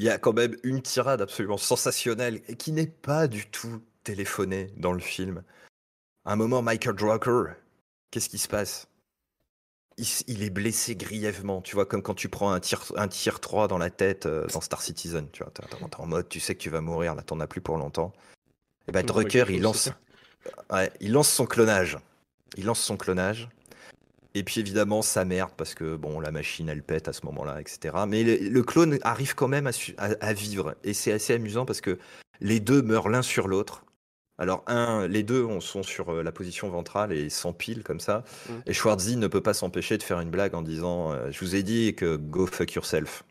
Il 0.01 0.05
y 0.05 0.09
a 0.09 0.17
quand 0.17 0.33
même 0.33 0.57
une 0.63 0.81
tirade 0.81 1.21
absolument 1.21 1.59
sensationnelle 1.59 2.41
et 2.49 2.57
qui 2.57 2.73
n'est 2.73 2.87
pas 2.87 3.29
du 3.29 3.47
tout 3.47 3.83
téléphonée 4.03 4.73
dans 4.79 4.93
le 4.93 4.99
film. 4.99 5.43
À 6.25 6.33
un 6.33 6.37
moment, 6.37 6.63
Michael 6.63 6.97
Drucker, 6.97 7.53
qu'est-ce 8.11 8.31
qui 8.31 8.39
se 8.39 8.49
passe? 8.49 8.89
Il, 10.27 10.43
est 10.43 10.49
blessé 10.49 10.97
grièvement, 10.97 11.61
tu 11.61 11.75
vois, 11.75 11.85
comme 11.85 12.01
quand 12.03 12.15
tu 12.15 12.31
prends 12.31 12.51
un 12.51 12.61
tir, 12.61 12.83
un 12.97 13.09
tir 13.09 13.41
3 13.41 13.69
dans 13.69 13.77
la 13.77 13.91
tête 13.91 14.25
euh, 14.25 14.47
dans 14.47 14.63
Star 14.63 14.81
Citizen, 14.81 15.29
tu 15.33 15.43
vois, 15.43 15.53
t'es 15.53 15.63
en 15.99 16.07
mode, 16.07 16.31
tu 16.31 16.41
sais 16.41 16.55
que 16.55 16.63
tu 16.63 16.71
vas 16.71 16.81
mourir, 16.81 17.15
là, 17.15 17.21
t'en 17.23 17.39
as 17.39 17.47
plus 17.47 17.61
pour 17.61 17.77
longtemps. 17.77 18.15
Et 18.89 18.93
bah, 18.93 19.01
On 19.03 19.13
voit 19.13 19.25
Drucker, 19.25 19.41
quelque 19.41 19.53
il 19.53 19.61
lance, 19.61 19.91
Ouais, 20.71 20.91
il 21.01 21.13
lance 21.13 21.29
son 21.29 21.45
clonage. 21.45 21.99
Il 22.57 22.65
lance 22.65 22.81
son 22.81 22.97
clonage. 22.97 23.51
Et 24.35 24.45
puis 24.45 24.61
évidemment, 24.61 25.03
ça 25.03 25.25
merde 25.25 25.51
parce 25.57 25.75
que 25.75 25.97
bon, 25.97 26.21
la 26.21 26.31
machine 26.31 26.69
elle 26.69 26.83
pète 26.83 27.09
à 27.09 27.13
ce 27.13 27.27
moment-là, 27.27 27.61
etc. 27.61 27.97
Mais 28.07 28.23
le, 28.23 28.37
le 28.49 28.63
clone 28.63 28.99
arrive 29.03 29.35
quand 29.35 29.49
même 29.49 29.67
à, 29.67 29.73
su- 29.73 29.95
à- 29.99 30.15
à 30.21 30.33
vivre. 30.33 30.75
Et 30.85 30.95
c'est 30.95 31.13
assez 31.13 31.35
amusant 31.35 31.65
parce 31.67 31.81
que 31.81 31.99
les 32.41 32.61
deux 32.61 32.81
meurent 32.83 33.09
l'un 33.09 33.23
sur 33.23 33.49
l'autre. 33.49 33.85
Alors, 34.39 34.63
un, 34.69 35.07
les 35.09 35.23
deux 35.23 35.45
on- 35.45 35.61
sont 35.61 35.83
sur 35.83 36.11
euh, 36.15 36.23
la 36.23 36.33
position 36.33 36.69
ventrale 36.71 37.13
et 37.13 37.29
s'empilent 37.29 37.83
comme 37.83 38.01
ça. 38.01 38.25
Mm. 38.49 38.53
Et 38.67 38.73
Schwarzy 38.73 39.17
ne 39.17 39.27
peut 39.27 39.43
pas 39.43 39.53
s'empêcher 39.53 39.99
de 39.99 40.03
faire 40.03 40.21
une 40.21 40.31
blague 40.31 40.55
en 40.55 40.63
disant 40.63 41.13
euh, 41.13 41.31
Je 41.33 41.41
vous 41.41 41.57
ai 41.57 41.63
dit 41.63 41.95
que 41.95 42.17
go 42.17 42.47
fuck 42.47 42.73
yourself. 42.73 43.25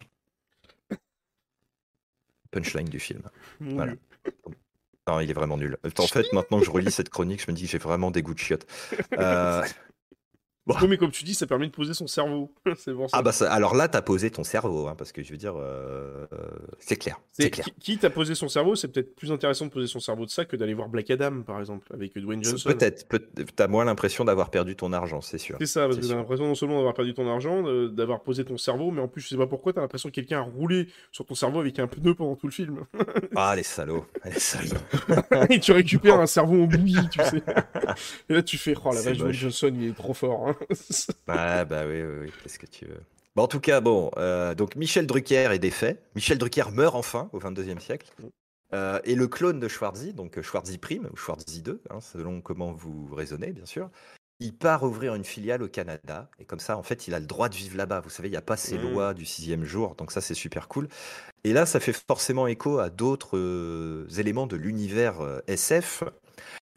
Punchline 2.51 2.89
du 2.89 2.99
film. 2.99 3.21
Voilà. 3.59 3.93
Non, 5.07 5.19
il 5.19 5.29
est 5.29 5.33
vraiment 5.33 5.57
nul. 5.57 5.77
En 5.97 6.07
fait, 6.07 6.31
maintenant 6.33 6.59
que 6.59 6.65
je 6.65 6.71
relis 6.71 6.91
cette 6.91 7.09
chronique, 7.09 7.43
je 7.45 7.51
me 7.51 7.55
dis 7.55 7.63
que 7.65 7.69
j'ai 7.71 7.77
vraiment 7.77 8.11
des 8.11 8.21
goûts 8.21 8.33
de 8.33 8.39
chiottes. 8.39 8.67
Euh, 9.17 9.63
Oui, 10.81 10.87
mais 10.87 10.97
comme 10.97 11.11
tu 11.11 11.23
dis, 11.23 11.33
ça 11.33 11.47
permet 11.47 11.67
de 11.67 11.71
poser 11.71 11.93
son 11.93 12.07
cerveau. 12.07 12.51
c'est 12.77 12.93
bon. 12.93 13.07
ça. 13.07 13.17
Ah 13.17 13.21
bah 13.21 13.31
ça- 13.31 13.51
alors 13.51 13.75
là, 13.75 13.87
t'as 13.87 14.01
posé 14.01 14.29
ton 14.31 14.43
cerveau, 14.43 14.87
hein, 14.87 14.95
parce 14.97 15.11
que 15.11 15.23
je 15.23 15.31
veux 15.31 15.37
dire, 15.37 15.53
euh, 15.57 16.25
c'est 16.79 16.95
clair, 16.95 17.19
C'est- 17.31 17.49
clair. 17.49 17.65
Qui, 17.79 17.99
à 18.03 18.09
poser 18.09 18.35
son 18.35 18.47
cerveau, 18.49 18.75
c'est 18.75 18.87
peut-être 18.87 19.15
plus 19.15 19.31
intéressant 19.31 19.65
de 19.65 19.71
poser 19.71 19.87
son 19.87 19.99
cerveau 19.99 20.25
de 20.25 20.29
ça 20.31 20.45
que 20.45 20.55
d'aller 20.55 20.73
voir 20.73 20.89
Black 20.89 21.09
Adam, 21.11 21.41
par 21.41 21.59
exemple, 21.59 21.87
avec 21.93 22.17
Dwayne 22.17 22.43
Johnson. 22.43 22.69
Peut-être, 22.69 23.07
peut 23.07 23.25
t'as 23.55 23.67
moins 23.67 23.85
l'impression 23.85 24.25
d'avoir 24.25 24.49
perdu 24.49 24.75
ton 24.75 24.93
argent, 24.93 25.21
c'est 25.21 25.37
sûr. 25.37 25.57
C'est 25.59 25.65
ça, 25.65 25.85
parce 25.87 25.97
que 25.99 26.05
t'as 26.05 26.15
l'impression 26.15 26.45
non 26.45 26.55
seulement 26.55 26.75
d'avoir 26.77 26.93
perdu 26.93 27.13
ton 27.13 27.29
argent, 27.29 27.63
de- 27.63 27.87
d'avoir 27.87 28.21
posé 28.21 28.45
ton 28.45 28.57
cerveau, 28.57 28.91
mais 28.91 29.01
en 29.01 29.07
plus, 29.07 29.21
je 29.21 29.27
sais 29.29 29.37
pas 29.37 29.47
pourquoi, 29.47 29.73
t'as 29.73 29.81
l'impression 29.81 30.09
que 30.09 30.15
quelqu'un 30.15 30.39
a 30.39 30.43
roulé 30.43 30.87
sur 31.11 31.25
ton 31.25 31.35
cerveau 31.35 31.59
avec 31.59 31.79
un 31.79 31.87
pneu 31.87 32.13
pendant 32.15 32.35
tout 32.35 32.47
le 32.47 32.53
film. 32.53 32.85
Ah 33.35 33.55
les 33.55 33.63
salauds, 33.63 34.05
les 34.25 34.31
salauds. 34.39 34.75
Et 35.49 35.59
tu 35.59 35.71
récupères 35.71 36.19
un 36.19 36.25
cerveau 36.25 36.63
en 36.63 36.65
bouillie, 36.65 36.97
tu 37.09 37.19
sais. 37.23 37.41
Et 38.29 38.33
là, 38.33 38.41
tu 38.43 38.57
fais, 38.57 38.73
oh 38.83 38.91
la 38.93 39.01
vache, 39.01 39.17
Dwayne. 39.17 39.33
Johnson, 39.33 39.71
il 39.75 39.89
est 39.89 39.95
trop 39.95 40.13
fort. 40.13 40.47
hein. 40.49 40.55
Ah 41.27 41.65
bah 41.65 41.83
oui, 41.87 42.01
oui, 42.01 42.17
oui, 42.21 42.31
qu'est-ce 42.43 42.59
que 42.59 42.65
tu 42.65 42.85
veux. 42.85 43.01
Bon, 43.35 43.43
en 43.43 43.47
tout 43.47 43.59
cas, 43.59 43.79
bon, 43.81 44.11
euh, 44.17 44.55
donc 44.55 44.75
Michel 44.75 45.07
Drucker 45.07 45.51
est 45.53 45.59
défait. 45.59 46.01
Michel 46.15 46.37
Drucker 46.37 46.71
meurt 46.73 46.95
enfin 46.95 47.29
au 47.33 47.39
22e 47.39 47.79
siècle. 47.79 48.11
Euh, 48.73 48.99
et 49.03 49.15
le 49.15 49.27
clone 49.27 49.59
de 49.59 49.67
Schwarzy, 49.67 50.13
donc 50.13 50.39
Schwarzy 50.41 50.77
Prime, 50.77 51.07
ou 51.11 51.15
Schwarzy 51.15 51.61
2, 51.61 51.81
hein, 51.89 52.01
selon 52.01 52.41
comment 52.41 52.71
vous 52.71 53.07
raisonnez, 53.13 53.51
bien 53.51 53.65
sûr, 53.65 53.89
il 54.39 54.55
part 54.55 54.83
ouvrir 54.83 55.15
une 55.15 55.25
filiale 55.25 55.63
au 55.63 55.67
Canada. 55.67 56.29
Et 56.39 56.45
comme 56.45 56.59
ça, 56.59 56.77
en 56.77 56.83
fait, 56.83 57.07
il 57.07 57.13
a 57.13 57.19
le 57.19 57.25
droit 57.25 57.49
de 57.49 57.55
vivre 57.55 57.75
là-bas. 57.75 57.99
Vous 57.99 58.09
savez, 58.09 58.29
il 58.29 58.31
n'y 58.31 58.37
a 58.37 58.41
pas 58.41 58.55
ces 58.57 58.77
Mmh. 58.77 58.81
lois 58.81 59.13
du 59.13 59.25
sixième 59.25 59.65
jour. 59.65 59.95
Donc 59.95 60.11
ça, 60.11 60.21
c'est 60.21 60.33
super 60.33 60.67
cool. 60.69 60.87
Et 61.43 61.51
là, 61.51 61.65
ça 61.65 61.79
fait 61.79 61.93
forcément 61.93 62.47
écho 62.47 62.79
à 62.79 62.89
d'autres 62.89 63.37
euh, 63.37 64.07
éléments 64.17 64.47
de 64.47 64.55
l'univers 64.55 65.19
euh, 65.21 65.39
SF. 65.47 66.03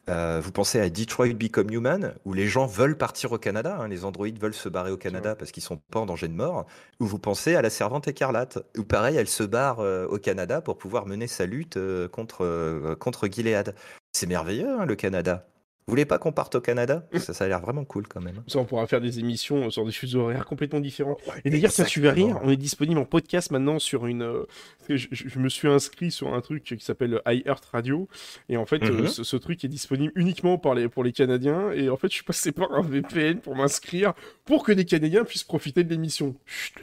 Euh, 0.09 0.41
vous 0.43 0.51
pensez 0.51 0.79
à 0.79 0.89
Detroit 0.89 1.33
Become 1.33 1.71
Human, 1.71 2.13
où 2.25 2.33
les 2.33 2.47
gens 2.47 2.65
veulent 2.65 2.97
partir 2.97 3.31
au 3.31 3.37
Canada, 3.37 3.77
hein, 3.79 3.87
les 3.87 4.03
androïdes 4.03 4.39
veulent 4.39 4.53
se 4.53 4.67
barrer 4.67 4.91
au 4.91 4.97
Canada 4.97 5.35
parce 5.35 5.51
qu'ils 5.51 5.63
sont 5.63 5.77
pas 5.77 5.99
en 6.01 6.05
danger 6.05 6.27
de 6.27 6.33
mort. 6.33 6.65
Ou 6.99 7.05
vous 7.05 7.19
pensez 7.19 7.55
à 7.55 7.61
la 7.61 7.69
Servante 7.69 8.07
écarlate, 8.07 8.59
où 8.77 8.83
pareil, 8.83 9.15
elle 9.15 9.29
se 9.29 9.43
barre 9.43 9.79
euh, 9.79 10.05
au 10.07 10.17
Canada 10.17 10.61
pour 10.61 10.77
pouvoir 10.77 11.05
mener 11.05 11.27
sa 11.27 11.45
lutte 11.45 11.77
euh, 11.77 12.09
contre, 12.09 12.95
contre 12.99 13.27
Gilead. 13.27 13.75
C'est 14.11 14.27
merveilleux, 14.27 14.79
hein, 14.79 14.85
le 14.85 14.95
Canada. 14.95 15.45
Vous 15.85 15.91
voulez 15.91 16.05
pas 16.05 16.17
qu'on 16.17 16.31
parte 16.31 16.55
au 16.55 16.61
Canada? 16.61 17.05
Ça, 17.17 17.33
ça 17.33 17.43
a 17.45 17.47
l'air 17.47 17.59
vraiment 17.59 17.83
cool 17.83 18.07
quand 18.07 18.21
même. 18.21 18.41
Ça, 18.47 18.59
on 18.59 18.65
pourra 18.65 18.87
faire 18.87 19.01
des 19.01 19.19
émissions 19.19 19.69
sur 19.69 19.85
des 19.85 19.91
fuseaux 19.91 20.21
horaires 20.21 20.45
complètement 20.45 20.79
différents. 20.79 21.17
Et 21.43 21.49
d'ailleurs, 21.49 21.71
ça, 21.71 21.83
tu 21.83 21.99
vas 22.01 22.11
rire, 22.11 22.39
on 22.43 22.49
est 22.49 22.55
disponible 22.57 22.99
en 22.99 23.05
podcast 23.05 23.51
maintenant 23.51 23.79
sur 23.79 24.05
une. 24.07 24.21
euh, 24.23 24.43
je, 24.87 24.95
je- 25.11 25.27
je 25.27 25.39
me 25.39 25.49
suis 25.49 25.67
inscrit 25.67 26.09
sur 26.11 26.33
un 26.33 26.41
truc 26.41 26.63
qui 26.63 26.79
s'appelle 26.79 27.21
iHeart 27.27 27.65
Radio. 27.71 28.07
Et 28.49 28.57
en 28.57 28.65
fait, 28.65 28.81
euh, 28.83 29.01
Mhm. 29.03 29.07
ce, 29.07 29.23
ce 29.23 29.35
truc 29.37 29.63
est 29.65 29.67
disponible 29.67 30.13
uniquement 30.15 30.57
les, 30.75 30.87
pour 30.87 31.03
les 31.03 31.11
Canadiens. 31.11 31.71
Et 31.73 31.89
en 31.89 31.97
fait, 31.97 32.07
je 32.07 32.13
suis 32.15 32.23
passé 32.23 32.51
par 32.51 32.71
un 32.73 32.81
VPN 32.81 33.39
pour 33.39 33.55
m'inscrire 33.55 34.13
pour 34.45 34.63
que 34.63 34.71
des 34.71 34.85
Canadiens 34.85 35.23
puissent 35.25 35.43
profiter 35.43 35.83
de 35.83 35.89
l'émission. 35.89 36.35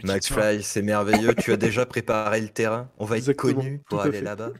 Dis 0.02 0.06
pas. 0.06 0.14
McFly, 0.14 0.62
c'est 0.62 0.82
merveilleux. 0.82 1.34
tu 1.34 1.52
as 1.52 1.56
déjà 1.56 1.86
préparé 1.86 2.40
le 2.40 2.48
terrain. 2.48 2.88
On 2.98 3.04
va 3.04 3.18
être 3.18 3.32
connus 3.32 3.80
pour 3.88 4.00
aller 4.02 4.20
là-bas. 4.20 4.50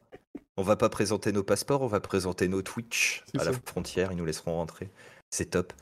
On 0.57 0.63
va 0.63 0.77
pas 0.77 0.89
présenter 0.89 1.33
nos 1.33 1.43
passeports, 1.43 1.83
on 1.83 1.87
va 1.87 2.01
présenter 2.01 2.49
nos 2.49 2.63
Twitch 2.63 3.25
à 3.39 3.45
la 3.45 3.53
frontière. 3.67 4.13
Ils 4.13 4.19
nous 4.19 4.25
laisseront 4.27 4.55
rentrer. 4.57 4.91
C'est 5.31 5.51
top. 5.51 5.73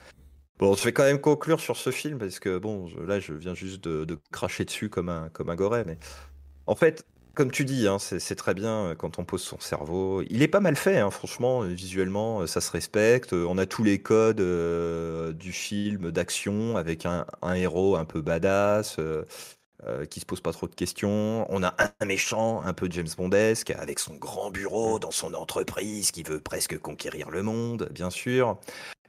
Bon, 0.58 0.74
je 0.74 0.84
vais 0.84 0.92
quand 0.92 1.04
même 1.04 1.20
conclure 1.20 1.60
sur 1.60 1.76
ce 1.76 1.90
film 1.90 2.18
parce 2.18 2.38
que 2.40 2.58
bon, 2.58 2.86
je- 2.88 2.98
là, 3.00 3.20
je 3.20 3.32
viens 3.32 3.54
juste 3.54 3.82
de, 3.82 4.04
de 4.04 4.18
cracher 4.32 4.64
dessus 4.64 4.88
comme 4.88 5.08
un 5.08 5.28
comme 5.30 5.50
un 5.50 5.56
goret, 5.56 5.84
mais 5.86 5.98
en 6.66 6.74
fait. 6.74 7.04
Comme 7.34 7.52
tu 7.52 7.64
dis, 7.64 7.86
hein, 7.86 8.00
c'est 8.00 8.34
très 8.34 8.52
bien 8.52 8.86
euh, 8.86 8.94
quand 8.96 9.20
on 9.20 9.24
pose 9.24 9.42
son 9.44 9.60
cerveau. 9.60 10.22
Il 10.28 10.42
est 10.42 10.48
pas 10.48 10.58
mal 10.58 10.74
fait, 10.74 10.98
hein, 10.98 11.12
franchement, 11.12 11.62
euh, 11.62 11.68
visuellement, 11.68 12.40
euh, 12.40 12.46
ça 12.48 12.60
se 12.60 12.72
respecte. 12.72 13.32
On 13.32 13.58
a 13.58 13.66
tous 13.66 13.84
les 13.84 14.02
codes 14.02 14.40
euh, 14.40 15.32
du 15.32 15.52
film 15.52 16.10
d'action 16.10 16.76
avec 16.76 17.06
un, 17.06 17.26
un 17.40 17.54
héros 17.54 17.94
un 17.94 18.04
peu 18.04 18.22
badass. 18.22 18.96
euh, 18.98 19.24
euh, 19.86 20.04
qui 20.06 20.20
se 20.20 20.26
pose 20.26 20.40
pas 20.40 20.52
trop 20.52 20.66
de 20.68 20.74
questions. 20.74 21.46
On 21.50 21.62
a 21.62 21.74
un 22.00 22.04
méchant, 22.06 22.62
un 22.62 22.72
peu 22.74 22.88
James 22.90 23.08
Bondesque, 23.16 23.70
avec 23.70 23.98
son 23.98 24.14
grand 24.16 24.50
bureau 24.50 24.98
dans 24.98 25.10
son 25.10 25.34
entreprise, 25.34 26.10
qui 26.10 26.22
veut 26.22 26.40
presque 26.40 26.78
conquérir 26.78 27.30
le 27.30 27.42
monde, 27.42 27.88
bien 27.92 28.10
sûr. 28.10 28.58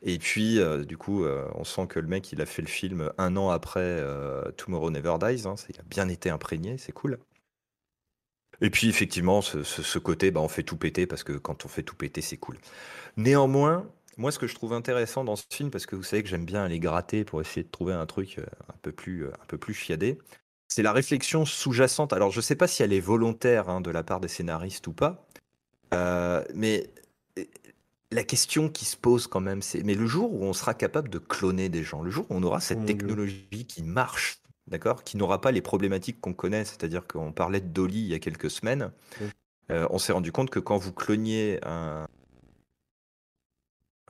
Et 0.03 0.17
puis, 0.19 0.59
euh, 0.59 0.85
du 0.85 0.97
coup, 0.97 1.25
euh, 1.25 1.47
on 1.55 1.63
sent 1.65 1.87
que 1.87 1.99
le 1.99 2.07
mec, 2.07 2.31
il 2.31 2.41
a 2.41 2.45
fait 2.45 2.61
le 2.61 2.67
film 2.69 3.11
un 3.17 3.35
an 3.37 3.49
après 3.49 3.81
euh, 3.81 4.51
Tomorrow 4.53 4.91
Never 4.91 5.15
Dies. 5.19 5.47
Hein, 5.47 5.55
il 5.69 5.79
a 5.79 5.83
bien 5.83 6.09
été 6.09 6.29
imprégné, 6.29 6.77
c'est 6.77 6.93
cool. 6.93 7.19
Et 8.61 8.69
puis, 8.69 8.89
effectivement, 8.89 9.41
ce, 9.41 9.63
ce- 9.63 9.81
ce 9.83 9.99
côté, 9.99 10.31
bah, 10.31 10.41
on 10.41 10.47
fait 10.47 10.63
tout 10.63 10.77
péter, 10.77 11.07
parce 11.07 11.23
que 11.23 11.33
quand 11.33 11.65
on 11.65 11.69
fait 11.69 11.83
tout 11.83 11.95
péter, 11.95 12.21
c'est 12.21 12.37
cool. 12.37 12.57
Néanmoins, 13.17 13.87
moi, 14.17 14.31
ce 14.31 14.39
que 14.39 14.47
je 14.47 14.55
trouve 14.55 14.73
intéressant 14.73 15.23
dans 15.25 15.35
ce 15.37 15.45
film, 15.51 15.71
parce 15.71 15.85
que 15.85 15.95
vous 15.95 16.03
savez 16.03 16.23
que 16.23 16.29
j'aime 16.29 16.45
bien 16.45 16.63
aller 16.65 16.79
gratter 16.79 17.25
pour 17.25 17.41
essayer 17.41 17.63
de 17.63 17.69
trouver 17.71 17.93
un 17.93 18.05
truc 18.05 18.39
un 18.69 18.77
peu 18.81 18.91
plus, 18.91 19.27
un 19.27 19.45
peu 19.47 19.57
plus 19.57 19.73
chiadé, 19.73 20.19
c'est 20.69 20.83
la 20.83 20.93
réflexion 20.93 21.45
sous-jacente. 21.45 22.13
Alors, 22.13 22.31
je 22.31 22.37
ne 22.37 22.41
sais 22.43 22.55
pas 22.55 22.67
si 22.67 22.83
elle 22.83 22.93
est 22.93 22.99
volontaire 22.99 23.69
hein, 23.69 23.81
de 23.81 23.89
la 23.91 24.03
part 24.03 24.19
des 24.21 24.27
scénaristes 24.27 24.87
ou 24.87 24.93
pas, 24.93 25.27
euh, 25.93 26.43
mais 26.53 26.89
euh, 27.39 27.43
la 28.11 28.23
question 28.23 28.69
qui 28.69 28.85
se 28.85 28.95
pose 28.95 29.27
quand 29.27 29.41
même, 29.41 29.61
c'est 29.61 29.83
mais 29.83 29.95
le 29.95 30.05
jour 30.07 30.31
où 30.33 30.43
on 30.45 30.53
sera 30.53 30.73
capable 30.75 31.09
de 31.09 31.17
cloner 31.19 31.69
des 31.69 31.83
gens, 31.83 32.01
le 32.03 32.11
jour 32.11 32.25
où 32.29 32.35
on 32.35 32.43
aura 32.43 32.61
cette 32.61 32.85
Dieu. 32.85 32.85
technologie 32.85 33.65
qui 33.67 33.83
marche, 33.83 34.41
d'accord, 34.67 35.03
qui 35.03 35.17
n'aura 35.17 35.41
pas 35.41 35.51
les 35.51 35.61
problématiques 35.61 36.21
qu'on 36.21 36.33
connaît, 36.33 36.65
c'est-à-dire 36.65 37.07
qu'on 37.07 37.31
parlait 37.33 37.61
de 37.61 37.67
Dolly 37.67 38.01
il 38.01 38.07
y 38.07 38.13
a 38.13 38.19
quelques 38.19 38.51
semaines, 38.51 38.91
Oui. 39.19 39.29
euh, 39.71 39.87
on 39.91 39.97
s'est 39.99 40.13
rendu 40.13 40.31
compte 40.31 40.51
que 40.51 40.59
quand 40.59 40.77
vous 40.77 40.93
cloniez 40.93 41.59
un, 41.65 42.07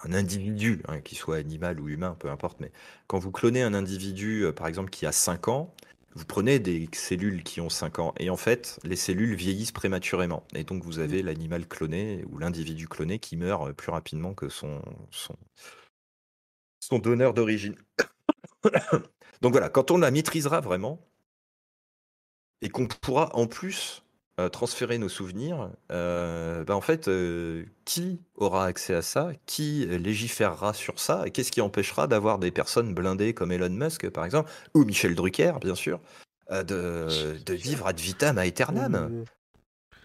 un 0.03 0.13
individu, 0.13 0.81
hein, 0.87 1.01
qu'il 1.01 1.17
soit 1.17 1.37
animal 1.37 1.79
ou 1.79 1.89
humain, 1.89 2.15
peu 2.19 2.29
importe, 2.29 2.59
mais 2.61 2.71
quand 3.07 3.19
vous 3.19 3.31
clonez 3.31 3.61
un 3.63 3.73
individu, 3.73 4.45
par 4.55 4.67
exemple, 4.67 4.89
qui 4.89 5.05
a 5.05 5.11
5 5.11 5.47
ans, 5.49 5.73
vous 6.15 6.25
prenez 6.25 6.59
des 6.59 6.89
cellules 6.93 7.43
qui 7.43 7.61
ont 7.61 7.69
5 7.69 7.99
ans, 7.99 8.13
et 8.17 8.29
en 8.29 8.37
fait, 8.37 8.79
les 8.83 8.95
cellules 8.95 9.35
vieillissent 9.35 9.71
prématurément. 9.71 10.43
Et 10.55 10.63
donc, 10.63 10.83
vous 10.83 10.99
avez 10.99 11.21
l'animal 11.21 11.67
cloné 11.67 12.23
ou 12.29 12.37
l'individu 12.39 12.87
cloné 12.87 13.19
qui 13.19 13.37
meurt 13.37 13.69
euh, 13.69 13.73
plus 13.73 13.91
rapidement 13.91 14.33
que 14.33 14.49
son, 14.49 14.81
son, 15.11 15.35
son 16.79 16.99
donneur 16.99 17.33
d'origine. 17.33 17.75
donc 19.41 19.51
voilà, 19.51 19.69
quand 19.69 19.91
on 19.91 19.97
la 19.97 20.11
maîtrisera 20.11 20.61
vraiment, 20.61 20.99
et 22.61 22.69
qu'on 22.69 22.87
pourra 22.87 23.35
en 23.35 23.47
plus 23.47 24.03
euh, 24.39 24.49
transférer 24.49 24.97
nos 24.97 25.09
souvenirs, 25.09 25.69
euh, 25.91 26.63
bah, 26.63 26.75
en 26.75 26.81
fait, 26.81 27.07
euh, 27.07 27.65
qui 27.85 28.21
aura 28.35 28.65
accès 28.65 28.93
à 28.95 29.01
ça? 29.01 29.31
Qui 29.45 29.85
légiférera 29.85 30.73
sur 30.73 30.99
ça? 30.99 31.23
Et 31.27 31.31
qu'est-ce 31.31 31.51
qui 31.51 31.61
empêchera 31.61 32.07
d'avoir 32.07 32.39
des 32.39 32.51
personnes 32.51 32.93
blindées 32.93 33.33
comme 33.33 33.51
Elon 33.51 33.69
Musk, 33.69 34.09
par 34.09 34.25
exemple, 34.25 34.49
ou 34.73 34.85
Michel 34.85 35.13
Drucker, 35.13 35.53
bien 35.61 35.75
sûr, 35.75 35.99
euh, 36.51 36.63
de, 36.63 37.37
de 37.45 37.53
vivre 37.53 37.85
ad 37.85 37.99
vitam 37.99 38.37
aeternam? 38.37 39.09
Oh, 39.11 39.25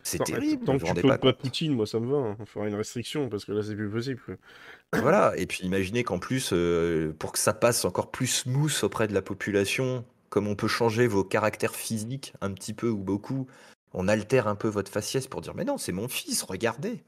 C'est 0.03 0.19
Tant- 0.19 0.25
terrible, 0.25 0.65
Tant 0.65 0.79
que 0.79 0.85
tu 1.01 1.07
pas 1.07 1.19
pas. 1.19 1.33
Poutine, 1.33 1.75
moi 1.75 1.87
ça 1.87 1.99
me 2.01 2.11
va. 2.11 2.19
hein. 2.19 2.37
On 2.39 2.45
fera 2.45 2.69
une 2.69 2.75
restriction 2.75 3.29
parce 3.31 3.45
que 3.45 3.53
là 3.53 3.63
c'est 3.63 3.77
plus 3.77 3.89
possible. 3.91 4.21
Voilà, 4.93 5.33
et 5.37 5.47
puis 5.47 5.65
imaginez 5.65 6.05
qu'en 6.05 6.19
plus, 6.19 6.51
euh, 6.53 7.13
pour 7.19 7.33
que 7.33 7.39
ça 7.39 7.53
passe 7.53 7.85
encore 7.85 8.11
plus 8.11 8.27
smooth 8.29 8.73
auprès 8.83 9.09
de 9.09 9.15
la 9.15 9.23
population, 9.23 10.05
comme 10.29 10.47
on 10.47 10.55
peut 10.55 10.69
changer 10.69 11.07
vos 11.07 11.25
caractères 11.25 11.75
physiques 11.75 12.33
un 12.41 12.53
petit 12.53 12.75
peu 12.75 12.89
ou 12.89 12.99
beaucoup, 12.99 13.47
on 13.95 14.09
altère 14.09 14.49
un 14.49 14.55
peu 14.57 14.69
votre 14.69 14.91
faciès 14.91 15.27
pour 15.27 15.41
dire 15.41 15.55
mais 15.55 15.65
non, 15.65 15.79
c'est 15.79 15.93
mon 15.93 16.09
fils, 16.09 16.43
regardez. 16.43 17.03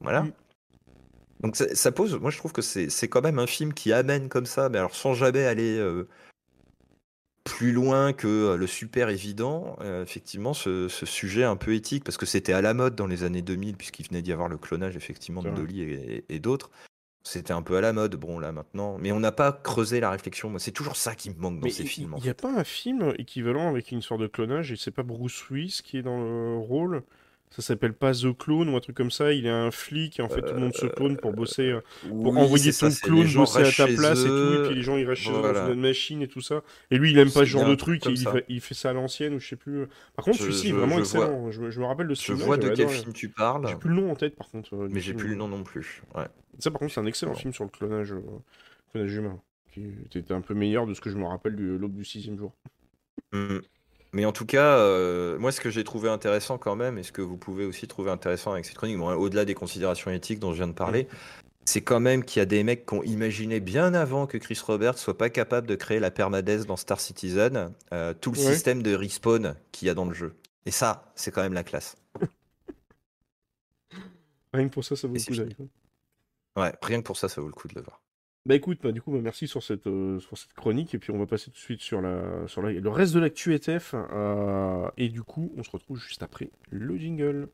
Voilà. 0.00 0.22
Mm. 0.22 0.32
Donc 1.40 1.56
ça, 1.56 1.74
ça 1.74 1.90
pose, 1.90 2.14
moi 2.14 2.30
je 2.30 2.38
trouve 2.38 2.52
que 2.52 2.62
c'est 2.62 3.08
quand 3.08 3.22
même 3.22 3.38
un 3.38 3.46
film 3.46 3.72
qui 3.74 3.92
amène 3.92 4.28
comme 4.28 4.46
ça, 4.46 4.68
mais 4.68 4.78
alors 4.78 4.94
sans 4.94 5.14
jamais 5.14 5.44
aller 5.44 5.76
euh, 5.76 6.08
plus 7.44 7.72
loin 7.72 8.12
que 8.12 8.28
euh, 8.28 8.56
le 8.56 8.66
super 8.66 9.08
évident, 9.08 9.76
euh, 9.80 10.02
effectivement, 10.02 10.54
ce, 10.54 10.88
ce 10.88 11.06
sujet 11.06 11.42
un 11.42 11.56
peu 11.56 11.74
éthique, 11.74 12.04
parce 12.04 12.16
que 12.16 12.26
c'était 12.26 12.52
à 12.52 12.62
la 12.62 12.74
mode 12.74 12.94
dans 12.94 13.08
les 13.08 13.24
années 13.24 13.42
2000, 13.42 13.76
puisqu'il 13.76 14.06
venait 14.06 14.22
d'y 14.22 14.32
avoir 14.32 14.48
le 14.48 14.56
clonage 14.56 14.96
effectivement 14.96 15.42
de. 15.42 15.50
Dolly 15.50 15.82
et, 15.82 16.24
et 16.28 16.38
d'autres. 16.38 16.70
C'était 17.24 17.52
un 17.52 17.62
peu 17.62 17.76
à 17.76 17.80
la 17.80 17.92
mode, 17.92 18.16
bon 18.16 18.40
là 18.40 18.50
maintenant, 18.50 18.98
mais 18.98 19.12
on 19.12 19.20
n'a 19.20 19.30
pas 19.30 19.52
creusé 19.52 20.00
la 20.00 20.10
réflexion. 20.10 20.50
Moi, 20.50 20.58
c'est 20.58 20.72
toujours 20.72 20.96
ça 20.96 21.14
qui 21.14 21.30
me 21.30 21.36
manque 21.36 21.60
dans 21.60 21.64
Mais 21.66 21.70
ces 21.70 21.84
il 21.84 21.88
films. 21.88 22.14
en 22.14 22.18
n'y 22.18 22.28
a 22.28 22.34
pas 22.34 22.50
un 22.52 22.64
film 22.64 23.12
équivalent 23.16 23.68
avec 23.68 23.92
une 23.92 24.02
sorte 24.02 24.20
de 24.20 24.26
clonage 24.26 24.72
et 24.72 24.76
c'est 24.76 24.90
pas 24.90 25.04
Bruce 25.04 25.48
Willis 25.48 25.80
qui 25.84 25.98
est 25.98 26.02
dans 26.02 26.18
le 26.18 26.56
rôle? 26.58 27.02
Ça 27.54 27.60
s'appelle 27.60 27.92
pas 27.92 28.12
The 28.14 28.36
Clone 28.36 28.70
ou 28.70 28.76
un 28.76 28.80
truc 28.80 28.96
comme 28.96 29.10
ça. 29.10 29.30
Il 29.34 29.44
est 29.44 29.50
un 29.50 29.70
flic 29.70 30.18
et 30.18 30.22
en 30.22 30.28
fait 30.30 30.40
tout 30.40 30.54
le 30.54 30.58
monde 30.60 30.74
se 30.74 30.86
clone 30.86 31.18
pour 31.18 31.32
bosser, 31.34 31.68
euh, 31.68 31.80
pour 32.08 32.32
Oui, 32.32 32.38
envoyer 32.40 32.72
ton 32.72 32.88
ça, 32.90 33.00
clone 33.06 33.30
bosser 33.34 33.58
à 33.60 33.70
ta 33.70 33.86
place 33.86 34.20
et 34.20 34.26
tout. 34.28 34.54
Et 34.64 34.66
puis 34.68 34.74
les 34.74 34.82
gens 34.82 34.96
ils 34.96 35.06
restent 35.06 35.20
chez 35.22 35.30
eux 35.30 35.34
Voilà. 35.34 35.66
dans 35.68 35.72
une 35.74 35.80
machine 35.82 36.22
et 36.22 36.28
tout 36.28 36.40
ça. 36.40 36.62
Et 36.90 36.96
lui 36.96 37.10
il 37.12 37.18
aime 37.18 37.30
pas 37.30 37.40
ce 37.40 37.44
genre 37.44 37.68
de 37.68 37.74
truc 37.74 38.04
et 38.06 38.10
il 38.10 38.18
fait, 38.18 38.44
il 38.48 38.60
fait 38.62 38.74
ça 38.74 38.90
à 38.90 38.92
l'ancienne 38.94 39.34
ou 39.34 39.38
je 39.38 39.48
sais 39.50 39.56
plus. 39.56 39.86
Par 40.16 40.24
contre 40.24 40.38
Je- 40.38 40.42
celui-ci 40.44 40.68
est 40.68 40.70
je- 40.70 40.74
vraiment 40.76 40.96
je 40.96 41.00
excellent. 41.00 41.50
Je, 41.52 41.70
je 41.70 41.78
me 41.80 41.84
rappelle 41.84 42.08
de 42.08 42.14
ce 42.14 42.22
Je 42.22 42.32
film. 42.32 42.46
vois 42.46 42.56
de 42.56 42.70
quel 42.70 42.88
film 42.88 43.12
tu 43.12 43.28
parles, 43.28 43.68
J'ai 43.68 43.76
plus 43.76 43.90
le 43.90 43.96
nom 43.96 44.10
en 44.10 44.16
tête 44.16 44.34
par 44.34 44.48
contre. 44.48 44.74
euh, 44.74 44.88
mais 44.90 45.00
j'ai 45.00 45.12
plus 45.12 45.28
le 45.28 45.34
nom 45.36 45.46
non 45.46 45.62
plus. 45.62 46.02
Ouais. 46.14 46.24
Ça, 46.58 46.70
par 46.70 46.80
contre, 46.80 46.92
c'est 46.92 47.00
un 47.00 47.06
excellent 47.06 47.34
film 47.34 47.52
sur 47.52 47.64
le 47.64 47.70
clonage, 47.70 48.12
euh, 48.12 48.20
clonage 48.92 49.14
humain, 49.14 49.40
qui 49.72 49.94
était 50.14 50.34
un 50.34 50.40
peu 50.40 50.54
meilleur 50.54 50.86
de 50.86 50.94
ce 50.94 51.00
que 51.00 51.10
je 51.10 51.16
me 51.16 51.24
rappelle 51.24 51.56
de 51.56 51.64
l'aube 51.76 51.94
du 51.94 52.04
sixième 52.04 52.38
jour. 52.38 52.52
Mm. 53.32 53.58
Mais 54.14 54.26
en 54.26 54.32
tout 54.32 54.44
cas, 54.44 54.76
euh, 54.76 55.38
moi, 55.38 55.52
ce 55.52 55.60
que 55.60 55.70
j'ai 55.70 55.84
trouvé 55.84 56.10
intéressant 56.10 56.58
quand 56.58 56.76
même, 56.76 56.98
et 56.98 57.02
ce 57.02 57.12
que 57.12 57.22
vous 57.22 57.38
pouvez 57.38 57.64
aussi 57.64 57.88
trouver 57.88 58.10
intéressant 58.10 58.52
avec 58.52 58.66
cette 58.66 58.76
chronique, 58.76 58.98
bon, 58.98 59.10
au-delà 59.14 59.46
des 59.46 59.54
considérations 59.54 60.10
éthiques 60.10 60.38
dont 60.38 60.52
je 60.52 60.58
viens 60.58 60.68
de 60.68 60.74
parler, 60.74 61.08
c'est 61.64 61.80
quand 61.80 62.00
même 62.00 62.22
qu'il 62.24 62.40
y 62.40 62.42
a 62.42 62.46
des 62.46 62.62
mecs 62.62 62.84
qui 62.84 62.94
ont 62.94 63.02
imaginé 63.02 63.60
bien 63.60 63.94
avant 63.94 64.26
que 64.26 64.36
Chris 64.36 64.60
Roberts 64.66 64.98
soit 64.98 65.16
pas 65.16 65.30
capable 65.30 65.66
de 65.66 65.76
créer 65.76 65.98
la 65.98 66.10
permadeath 66.10 66.66
dans 66.66 66.76
Star 66.76 67.00
Citizen, 67.00 67.72
euh, 67.94 68.12
tout 68.12 68.32
le 68.32 68.38
Ouais. 68.38 68.52
système 68.52 68.82
de 68.82 68.94
respawn 68.94 69.54
qu'il 69.70 69.86
y 69.86 69.90
a 69.90 69.94
dans 69.94 70.04
le 70.04 70.12
jeu. 70.12 70.34
Et 70.66 70.70
ça, 70.70 71.10
c'est 71.14 71.30
quand 71.30 71.42
même 71.42 71.54
la 71.54 71.64
classe. 71.64 71.96
Rien 74.52 74.68
que 74.68 74.74
pour 74.74 74.84
ça, 74.84 74.94
ça 74.94 75.08
vaut 75.08 75.14
le 75.14 75.54
coup. 75.54 75.68
Ouais, 76.56 76.72
rien 76.82 76.98
que 77.00 77.06
pour 77.06 77.16
ça, 77.16 77.28
ça 77.28 77.40
vaut 77.40 77.46
le 77.48 77.52
coup 77.52 77.68
de 77.68 77.74
le 77.74 77.80
voir. 77.82 78.00
Bah 78.44 78.56
écoute, 78.56 78.80
bah, 78.82 78.90
du 78.92 79.00
coup, 79.00 79.12
bah, 79.12 79.20
merci 79.22 79.46
sur 79.46 79.62
cette, 79.62 79.86
euh, 79.86 80.18
sur 80.18 80.36
cette 80.36 80.52
chronique, 80.54 80.94
et 80.94 80.98
puis 80.98 81.12
on 81.12 81.18
va 81.18 81.26
passer 81.26 81.46
tout 81.46 81.52
de 81.52 81.56
suite 81.56 81.80
sur, 81.80 82.00
la, 82.00 82.46
sur 82.48 82.60
la- 82.60 82.72
le 82.72 82.90
reste 82.90 83.14
de 83.14 83.20
l'actu 83.20 83.54
ETF, 83.54 83.94
euh, 83.94 84.88
et 84.96 85.08
du 85.08 85.22
coup, 85.22 85.52
on 85.56 85.62
se 85.62 85.70
retrouve 85.70 85.96
juste 85.98 86.22
après 86.24 86.50
le 86.70 86.96
jingle. 86.96 87.48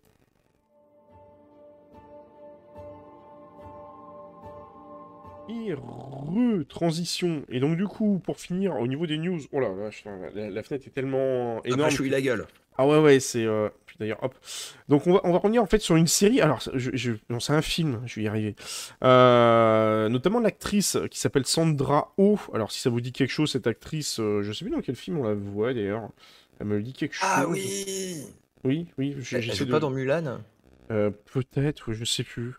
Et 5.51 5.73
re-transition. 5.73 7.43
Et 7.49 7.59
donc, 7.61 7.77
du 7.79 7.87
coup, 7.87 8.21
pour 8.23 8.39
finir, 8.39 8.77
au 8.79 8.87
niveau 8.87 9.07
des 9.07 9.17
news, 9.17 9.39
oh 9.53 9.61
là 9.61 9.71
la, 10.35 10.51
la 10.51 10.63
fenêtre 10.63 10.87
est 10.87 10.91
tellement 10.91 11.63
énorme. 11.65 11.81
Après, 11.81 11.91
chouille 11.97 12.11
la 12.11 12.21
gueule. 12.21 12.47
Ah 12.79 12.87
ouais, 12.87 12.99
ouais, 13.01 13.21
c'est. 13.21 13.45
euh, 13.45 13.69
puis 13.87 13.97
D'ailleurs, 14.01 14.23
hop. 14.23 14.35
Donc, 14.89 15.07
on 15.07 15.13
va, 15.15 15.21
on 15.25 15.33
va 15.33 15.39
revenir 15.39 15.63
en 15.63 15.67
fait 15.67 15.81
sur 15.81 15.97
une 15.97 16.07
série. 16.07 16.41
Alors, 16.41 16.61
je, 16.75 16.91
je... 16.95 17.13
non, 17.29 17.41
c'est 17.41 17.53
un 17.53 17.63
film, 17.63 18.01
je 18.07 18.17
vais 18.17 18.23
y 18.23 18.29
arriver. 18.29 18.55
Euh, 19.05 20.09
Notamment 20.09 20.41
l'actrice 20.41 20.97
qui 21.11 21.19
s'appelle 21.19 21.47
Sandra 21.47 22.13
Oh. 22.17 22.39
Alors, 22.55 22.71
si 22.71 22.81
ça 22.81 22.91
vous 22.91 23.01
dit 23.01 23.13
quelque 23.13 23.31
chose, 23.31 23.51
cette 23.51 23.67
actrice, 23.67 24.21
euh, 24.21 24.43
je 24.43 24.53
sais 24.53 24.65
plus 24.65 24.73
dans 24.73 24.81
quel 24.81 24.97
film 24.97 25.19
on 25.19 25.25
la 25.25 25.35
voit 25.35 25.75
d'ailleurs. 25.75 26.09
Elle 26.61 26.67
me 26.69 26.81
dit 26.83 26.93
quelque 26.93 27.15
chose. 27.15 27.29
Ah 27.31 27.47
oui 27.49 28.23
Oui, 28.65 28.87
oui, 28.99 29.17
j'ai- 29.21 29.39
Elle 29.39 29.53
joue 29.55 29.65
de. 29.65 29.71
pas 29.73 29.81
dans 29.81 29.91
Mulan? 29.91 30.39
Euh, 30.91 31.11
Peut-être, 31.33 31.93
je 31.93 32.05
sais 32.05 32.25
plus. 32.25 32.55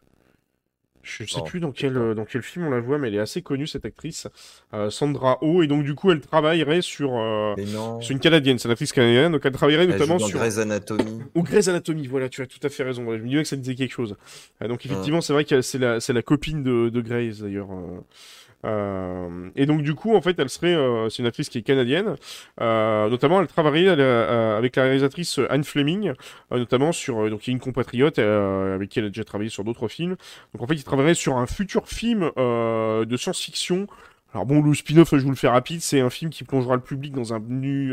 Je 1.01 1.23
sais 1.23 1.41
plus 1.45 1.59
dans 1.59 1.71
quel, 1.71 1.97
euh, 1.97 2.13
dans 2.13 2.25
quel 2.25 2.41
film 2.41 2.67
on 2.67 2.69
la 2.69 2.81
voit, 2.81 2.97
mais 2.97 3.07
elle 3.07 3.15
est 3.15 3.19
assez 3.19 3.41
connue, 3.41 3.67
cette 3.67 3.85
actrice, 3.85 4.27
euh, 4.73 4.89
Sandra 4.89 5.37
Oh, 5.41 5.63
et 5.63 5.67
donc 5.67 5.83
du 5.83 5.95
coup, 5.95 6.11
elle 6.11 6.19
travaillerait 6.21 6.81
sur... 6.81 7.17
euh. 7.17 7.55
C'est 8.01 8.09
une 8.13 8.19
Canadienne, 8.19 8.59
c'est 8.59 8.67
une 8.67 8.71
actrice 8.73 8.91
canadienne, 8.91 9.31
donc 9.31 9.41
elle 9.45 9.51
travaillerait 9.51 9.83
Elle 9.85 9.91
joue 9.93 9.97
notamment 9.97 10.17
dans 10.17 10.27
sur... 10.27 10.37
Grey's 10.37 10.57
Anatomy. 10.57 11.21
Ou 11.35 11.43
Grey's 11.43 11.67
Anatomy, 11.67 12.07
voilà, 12.07 12.29
tu 12.29 12.41
as 12.41 12.47
tout 12.47 12.59
à 12.63 12.69
fait 12.69 12.83
raison. 12.83 13.03
Voilà, 13.03 13.19
je 13.19 13.23
me 13.23 13.29
disais 13.29 13.43
que 13.43 13.47
ça 13.47 13.55
disait 13.55 13.75
quelque 13.75 13.93
chose. 13.93 14.17
Euh, 14.61 14.67
donc 14.67 14.85
effectivement, 14.85 15.21
c'est 15.21 15.33
vrai 15.33 15.45
que 15.45 15.61
c'est 15.61 15.79
la, 15.79 15.99
la 16.07 16.21
copine 16.21 16.63
de, 16.63 16.89
de 16.89 17.01
Grey's 17.01 17.39
d'ailleurs. 17.39 17.69
Euh. 18.65 19.49
Et 19.55 19.65
donc 19.65 19.81
du 19.81 19.95
coup, 19.95 20.15
en 20.15 20.21
fait, 20.21 20.37
elle 20.39 20.49
serait, 20.49 20.73
euh, 20.73 21.09
c'est 21.09 21.21
une 21.21 21.27
actrice 21.27 21.49
qui 21.49 21.57
est 21.57 21.61
canadienne. 21.61 22.15
Euh, 22.61 23.09
notamment, 23.09 23.41
elle 23.41 23.47
travaillerait 23.47 23.93
elle, 23.93 24.01
euh, 24.01 24.57
avec 24.57 24.75
la 24.75 24.83
réalisatrice 24.83 25.39
Anne 25.49 25.63
Fleming, 25.63 26.13
euh, 26.51 26.57
notamment 26.57 26.91
sur, 26.91 27.25
euh, 27.25 27.29
donc 27.29 27.47
y 27.47 27.51
a 27.51 27.53
une 27.53 27.59
compatriote 27.59 28.19
avec 28.19 28.89
qui 28.89 28.99
elle 28.99 29.05
a 29.05 29.09
déjà 29.09 29.23
travaillé 29.23 29.49
sur 29.49 29.63
d'autres 29.63 29.87
films. 29.87 30.15
Donc 30.53 30.61
en 30.61 30.67
fait, 30.67 30.75
il 30.75 30.83
travaillerait 30.83 31.13
sur 31.13 31.37
un 31.37 31.45
futur 31.45 31.87
film 31.87 32.31
de 32.35 33.17
science-fiction. 33.17 33.87
Alors 34.33 34.45
bon, 34.45 34.61
le 34.61 34.73
spin-off, 34.75 35.09
je 35.11 35.23
vous 35.23 35.31
le 35.31 35.35
fais 35.35 35.47
rapide, 35.47 35.81
c'est 35.81 36.01
un 36.01 36.11
film 36.11 36.29
qui 36.29 36.43
plongera 36.43 36.75
le 36.75 36.81
public 36.81 37.13
dans 37.13 37.33
un 37.33 37.41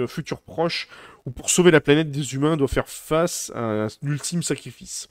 futur 0.06 0.40
proche 0.40 0.88
où 1.24 1.30
pour 1.30 1.48
sauver 1.48 1.70
la 1.70 1.80
planète 1.80 2.10
des 2.10 2.34
humains 2.34 2.56
doit 2.58 2.68
faire 2.68 2.88
face 2.88 3.50
à 3.54 3.60
un 3.60 3.88
ultime 4.02 4.42
sacrifice. 4.42 5.08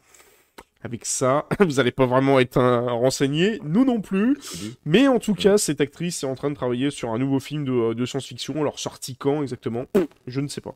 Avec 0.84 1.06
ça, 1.06 1.47
vous 1.60 1.73
n'allez 1.73 1.91
pas 1.91 2.06
vraiment 2.06 2.39
être 2.39 2.57
un, 2.57 2.91
renseigné, 2.91 3.60
nous 3.64 3.85
non 3.85 4.02
plus. 4.02 4.38
Mais 4.85 5.07
en 5.07 5.19
tout 5.19 5.34
cas, 5.34 5.57
cette 5.57 5.81
actrice 5.81 6.23
est 6.23 6.27
en 6.27 6.35
train 6.35 6.52
de 6.52 6.56
travailler 6.56 6.91
sur 6.91 7.11
un 7.11 7.18
nouveau 7.18 7.39
film 7.39 7.65
de, 7.65 7.93
de 7.93 8.06
science-fiction. 8.06 8.61
Alors 8.61 8.80
sorti 8.80 9.15
quand 9.15 9.41
exactement? 9.41 9.85
Je 10.27 10.41
ne 10.41 10.47
sais 10.47 10.61
pas. 10.61 10.76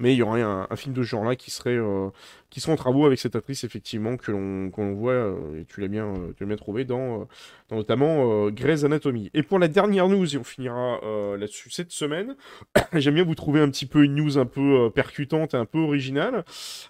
Mais 0.00 0.14
il 0.14 0.18
y 0.18 0.22
aurait 0.22 0.42
un, 0.42 0.66
film 0.76 0.94
de 0.94 1.02
ce 1.02 1.08
genre-là 1.08 1.34
qui 1.34 1.50
serait, 1.50 1.76
euh, 1.76 2.10
qui 2.50 2.62
en 2.70 2.76
travaux 2.76 3.06
avec 3.06 3.18
cette 3.18 3.34
actrice, 3.34 3.64
effectivement, 3.64 4.16
que 4.16 4.30
l'on 4.30 4.70
que 4.70 4.94
voit, 4.94 5.12
euh, 5.12 5.60
et 5.60 5.64
tu 5.64 5.80
l'as 5.80 5.88
bien, 5.88 6.06
euh, 6.06 6.32
tu 6.36 6.46
bien 6.46 6.56
trouvé, 6.56 6.84
dans, 6.84 7.26
dans 7.68 7.76
notamment 7.76 8.48
Grey's 8.50 8.84
Anatomy. 8.84 9.30
Et 9.34 9.42
pour 9.42 9.58
la 9.58 9.68
dernière 9.68 10.08
news, 10.08 10.34
et 10.34 10.38
on 10.38 10.44
finira 10.44 11.00
là-dessus 11.36 11.70
cette 11.70 11.90
semaine, 11.90 12.36
j'aime 12.94 13.14
bien 13.14 13.24
vous 13.24 13.34
trouver 13.34 13.60
un 13.60 13.70
petit 13.70 13.86
peu 13.86 14.04
une 14.04 14.14
news 14.14 14.38
un 14.38 14.46
peu 14.46 14.90
percutante 14.94 15.54
et 15.54 15.56
un 15.56 15.66
peu 15.66 15.78
originale. 15.78 16.44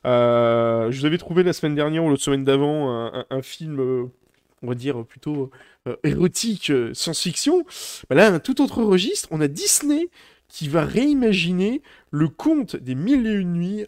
Je 0.05 0.99
vous 0.99 1.07
avais 1.07 1.19
trouvé 1.19 1.43
la 1.43 1.53
semaine 1.53 1.75
dernière 1.75 2.05
ou 2.05 2.11
l'autre 2.11 2.23
semaine 2.23 2.45
d'avant 2.45 3.11
un, 3.31 3.43
film, 3.43 4.11
on 4.63 4.67
va 4.67 4.75
dire, 4.75 5.05
plutôt 5.05 5.51
érotique, 6.05 6.73
science-fiction. 6.93 7.65
Bah 8.11 8.17
là, 8.17 8.33
un 8.33 8.39
tout 8.39 8.61
autre 8.61 8.83
registre, 8.83 9.29
on 9.31 9.41
a 9.41 9.49
Disney 9.49 10.09
qui 10.49 10.69
va 10.69 10.85
réimaginer 10.85 11.83
le 12.11 12.29
conte 12.29 12.77
des 12.77 12.95
mille 12.95 13.27
et 13.27 13.33
une 13.33 13.53
nuits 13.53 13.87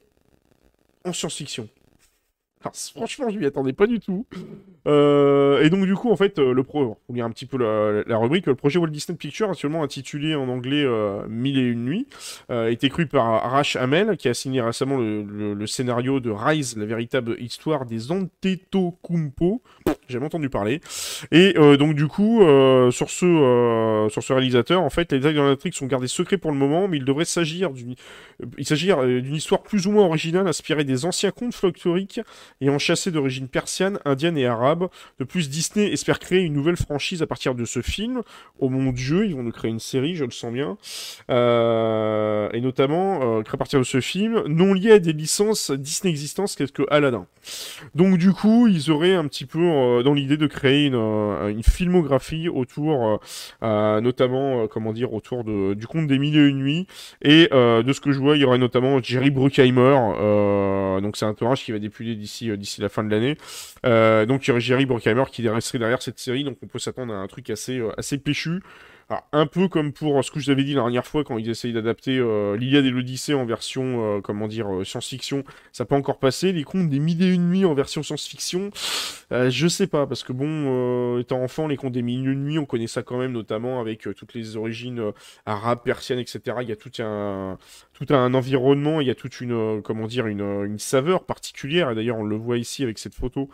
en 1.05 1.13
science-fiction. 1.13 1.69
Franchement, 2.63 3.31
je 3.31 3.39
m'y 3.39 3.47
attendais 3.47 3.73
pas 3.73 3.87
du 3.87 4.01
tout. 4.01 4.27
Euh, 4.87 5.63
et 5.63 5.71
donc, 5.71 5.87
du 5.87 5.95
coup, 5.95 6.11
en 6.11 6.17
fait, 6.17 6.39
euh, 6.39 6.53
le 6.53 6.63
pro, 6.63 6.99
lire 7.11 7.25
un 7.25 7.31
petit 7.31 7.47
peu 7.47 7.57
la, 7.57 8.17
rubrique, 8.19 8.47
le 8.47 8.55
projet 8.55 8.79
Walt 8.79 8.91
Disney 8.91 9.17
Pictures, 9.17 9.49
actuellement 9.49 9.83
intitulé 9.83 10.35
en 10.35 10.47
anglais 10.49 10.85
euh, 10.85 11.27
Mille 11.27 11.59
et 11.59 11.63
une 11.63 11.85
nuits, 11.85 12.07
euh, 12.51 12.67
a 12.67 12.71
été 12.71 12.91
cru 12.91 13.07
par 13.07 13.27
Arash 13.27 13.77
Hamel, 13.77 14.19
qui 14.19 14.29
a 14.29 14.35
signé 14.35 14.61
récemment 14.61 14.99
le, 14.99 15.67
scénario 15.67 16.21
de 16.21 16.31
Rise, 16.31 16.77
la 16.77 16.85
véritable 16.85 17.37
histoire 17.41 17.87
des 17.87 18.13
Antetokounmpo. 18.13 19.63
J'ai 19.87 20.15
jamais 20.15 20.27
entendu 20.27 20.51
parler. 20.51 20.81
Et 21.31 21.55
donc, 21.55 21.95
du 21.95 22.09
coup, 22.09 22.41
sur, 22.91 23.09
ce, 23.11 24.09
sur 24.11 24.23
ce 24.23 24.33
réalisateur, 24.33 24.83
en 24.83 24.91
fait, 24.91 25.13
les 25.13 25.19
détails 25.19 25.35
de 25.35 25.41
l'intrigue 25.41 25.75
sont 25.75 25.87
gardés 25.87 26.09
secrets 26.09 26.37
pour 26.37 26.51
le 26.51 26.59
moment, 26.59 26.89
mais 26.89 26.97
il 26.99 27.05
devrait 27.05 27.25
s'agir 27.25 27.71
d'une 27.71 27.95
euh, 28.43 29.21
d'une 29.21 29.35
histoire 29.35 29.63
plus 29.63 29.87
ou 29.87 29.93
moins 29.93 30.05
originale 30.05 30.47
inspirée 30.47 30.85
des 30.85 31.05
anciens 31.05 31.31
contes 31.31 31.55
folkloriques 31.55 32.21
ayant 32.61 32.79
chassé 32.79 33.11
d'origine 33.11 33.49
persienne, 33.49 33.99
indienne 34.05 34.37
et 34.37 34.47
arabe. 34.47 34.89
De 35.19 35.25
plus, 35.25 35.49
Disney 35.49 35.93
espère 35.93 36.19
créer 36.19 36.41
une 36.41 36.53
nouvelle 36.53 36.77
franchise 36.77 37.23
à 37.23 37.27
partir 37.27 37.55
de 37.55 37.65
ce 37.65 37.83
film. 37.83 38.23
Oh 38.59 38.69
mon 38.69 38.93
dieu, 38.93 39.27
ils 39.27 39.35
vont 39.35 39.43
nous 39.43 39.53
créer 39.53 39.71
une 39.71 39.81
série, 39.81 40.15
je 40.15 40.25
le 40.25 40.31
sens 40.31 40.53
bien. 40.53 40.77
Euh, 41.31 42.49
et 42.53 42.61
notamment, 42.61 43.39
euh, 43.39 43.43
à 43.51 43.57
partir 43.57 43.79
de 43.79 43.85
ce 43.85 44.01
film, 44.01 44.43
non 44.47 44.75
lié 44.75 44.93
à 44.93 44.99
des 44.99 45.13
licences 45.13 45.71
Disney 45.71 46.11
existantes 46.11 46.55
telles 46.57 46.73
que 46.73 46.83
Aladdin. 46.91 47.27
Donc 47.95 48.19
du 48.19 48.33
coup, 48.33 48.69
ils 48.69 48.91
auraient 48.91 49.15
un 49.15 49.27
petit 49.27 49.47
peu 49.47 49.61
euh, 49.61 50.03
dans 50.03 50.15
l'idée 50.15 50.37
de 50.37 50.47
créer 50.47 50.87
une, 50.87 50.95
euh, 50.95 51.63
filmographie 51.63 52.49
autour, 52.49 53.21
euh, 53.63 54.01
notamment, 54.01 54.67
comment 54.69 54.93
dire, 54.93 55.13
autour 55.13 55.45
de, 55.45 55.75
du 55.75 55.87
conte 55.87 56.07
des 56.07 56.19
mille 56.19 56.37
et 56.37 56.49
une 56.49 56.59
nuits. 56.59 56.87
Et 57.23 57.49
de 57.51 57.93
ce 57.93 58.01
que 58.01 58.13
je 58.13 58.19
vois, 58.19 58.37
il 58.37 58.41
y 58.41 58.45
aurait 58.45 58.59
notamment 58.59 59.01
Jerry 59.03 59.31
Bruckheimer. 59.31 61.01
donc 61.03 61.17
c'est 61.17 61.27
un 61.27 61.35
tournage 61.35 61.65
qui 61.65 61.73
va 61.73 61.79
dépuler 61.79 62.15
d'ici 62.15 62.50
euh, 62.51 62.57
d'ici 62.57 62.81
la 62.81 62.89
fin 62.89 63.05
de 63.05 63.11
l'année. 63.11 63.37
Euh, 63.87 64.27
donc 64.27 64.47
il 64.47 64.49
y 64.49 64.51
aurait 64.53 64.61
Jerry 64.61 64.87
Bruckheimer 64.87 65.25
qui 65.31 65.49
resterait 65.49 65.79
derrière 65.79 66.03
cette 66.03 66.19
série. 66.19 66.45
Donc 66.45 66.59
on 66.63 66.67
peut 66.67 66.79
s'attendre 66.79 67.13
à 67.15 67.17
un 67.17 67.27
truc 67.27 67.51
assez 67.51 67.79
euh, 67.79 67.93
assez 67.99 68.19
péchu. 68.19 68.63
Alors, 69.11 69.27
un 69.33 69.47
peu 69.47 69.67
comme 69.67 69.93
pour 69.93 70.25
ce 70.25 70.31
que 70.31 70.39
je 70.39 70.45
vous 70.45 70.51
avais 70.53 70.63
dit 70.63 70.73
la 70.73 70.83
dernière 70.83 71.05
fois 71.05 71.25
quand 71.25 71.37
ils 71.37 71.51
essayent 71.51 71.73
d'adapter 71.73 72.17
euh, 72.19 72.57
l'Iliade 72.57 72.85
et 72.85 72.91
l'Odyssée 72.91 73.35
en 73.35 73.45
version, 73.45 74.19
euh, 74.19 74.21
comment 74.21 74.47
dire, 74.47 74.73
euh, 74.73 74.85
science-fiction, 74.85 75.43
ça 75.73 75.85
peut 75.85 75.97
encore 75.97 76.21
passer. 76.21 76.53
Les 76.53 76.63
contes 76.63 76.89
des 76.89 77.01
mille 77.01 77.21
et 77.21 77.27
une 77.27 77.51
nuits 77.51 77.65
en 77.65 77.75
version 77.75 78.05
science-fiction, 78.05 78.71
euh, 79.33 79.51
je 79.51 79.67
sais 79.67 79.89
pas, 79.89 80.07
parce 80.07 80.23
que 80.23 80.33
bon, 80.33 80.47
euh, 80.47 81.19
étant 81.19 81.43
enfant, 81.43 81.67
les 81.67 81.77
contes 81.77 81.93
des 81.93 82.03
mille 82.03 82.21
et 82.21 82.31
une 82.33 82.45
nuits, 82.45 82.59
on 82.61 82.67
connaît 82.67 82.87
ça 82.87 83.03
quand 83.03 83.19
même, 83.19 83.33
notamment 83.33 83.81
avec 83.81 84.07
euh, 84.07 84.15
toutes 84.15 84.33
les 84.35 84.57
origines 84.57 85.01
euh, 85.01 85.13
arabes, 85.45 85.81
persiennes, 85.85 86.21
etc. 86.21 86.59
Il 86.63 86.69
y 86.69 86.73
a 86.73 86.77
tout 86.77 86.93
un, 87.01 87.59
tout 87.93 88.15
un 88.15 88.33
environnement, 88.35 89.01
il 89.01 89.09
y 89.09 89.11
a 89.11 89.17
toute 89.17 89.41
une, 89.41 89.53
euh, 89.53 89.81
comment 89.81 90.07
dire, 90.07 90.29
une, 90.29 90.41
euh, 90.41 90.65
une 90.65 90.79
saveur 90.79 91.25
particulière. 91.25 91.91
Et 91.91 91.95
d'ailleurs, 91.97 92.19
on 92.19 92.25
le 92.25 92.37
voit 92.37 92.59
ici 92.59 92.85
avec 92.85 92.99
cette 92.99 93.15
photo 93.15 93.51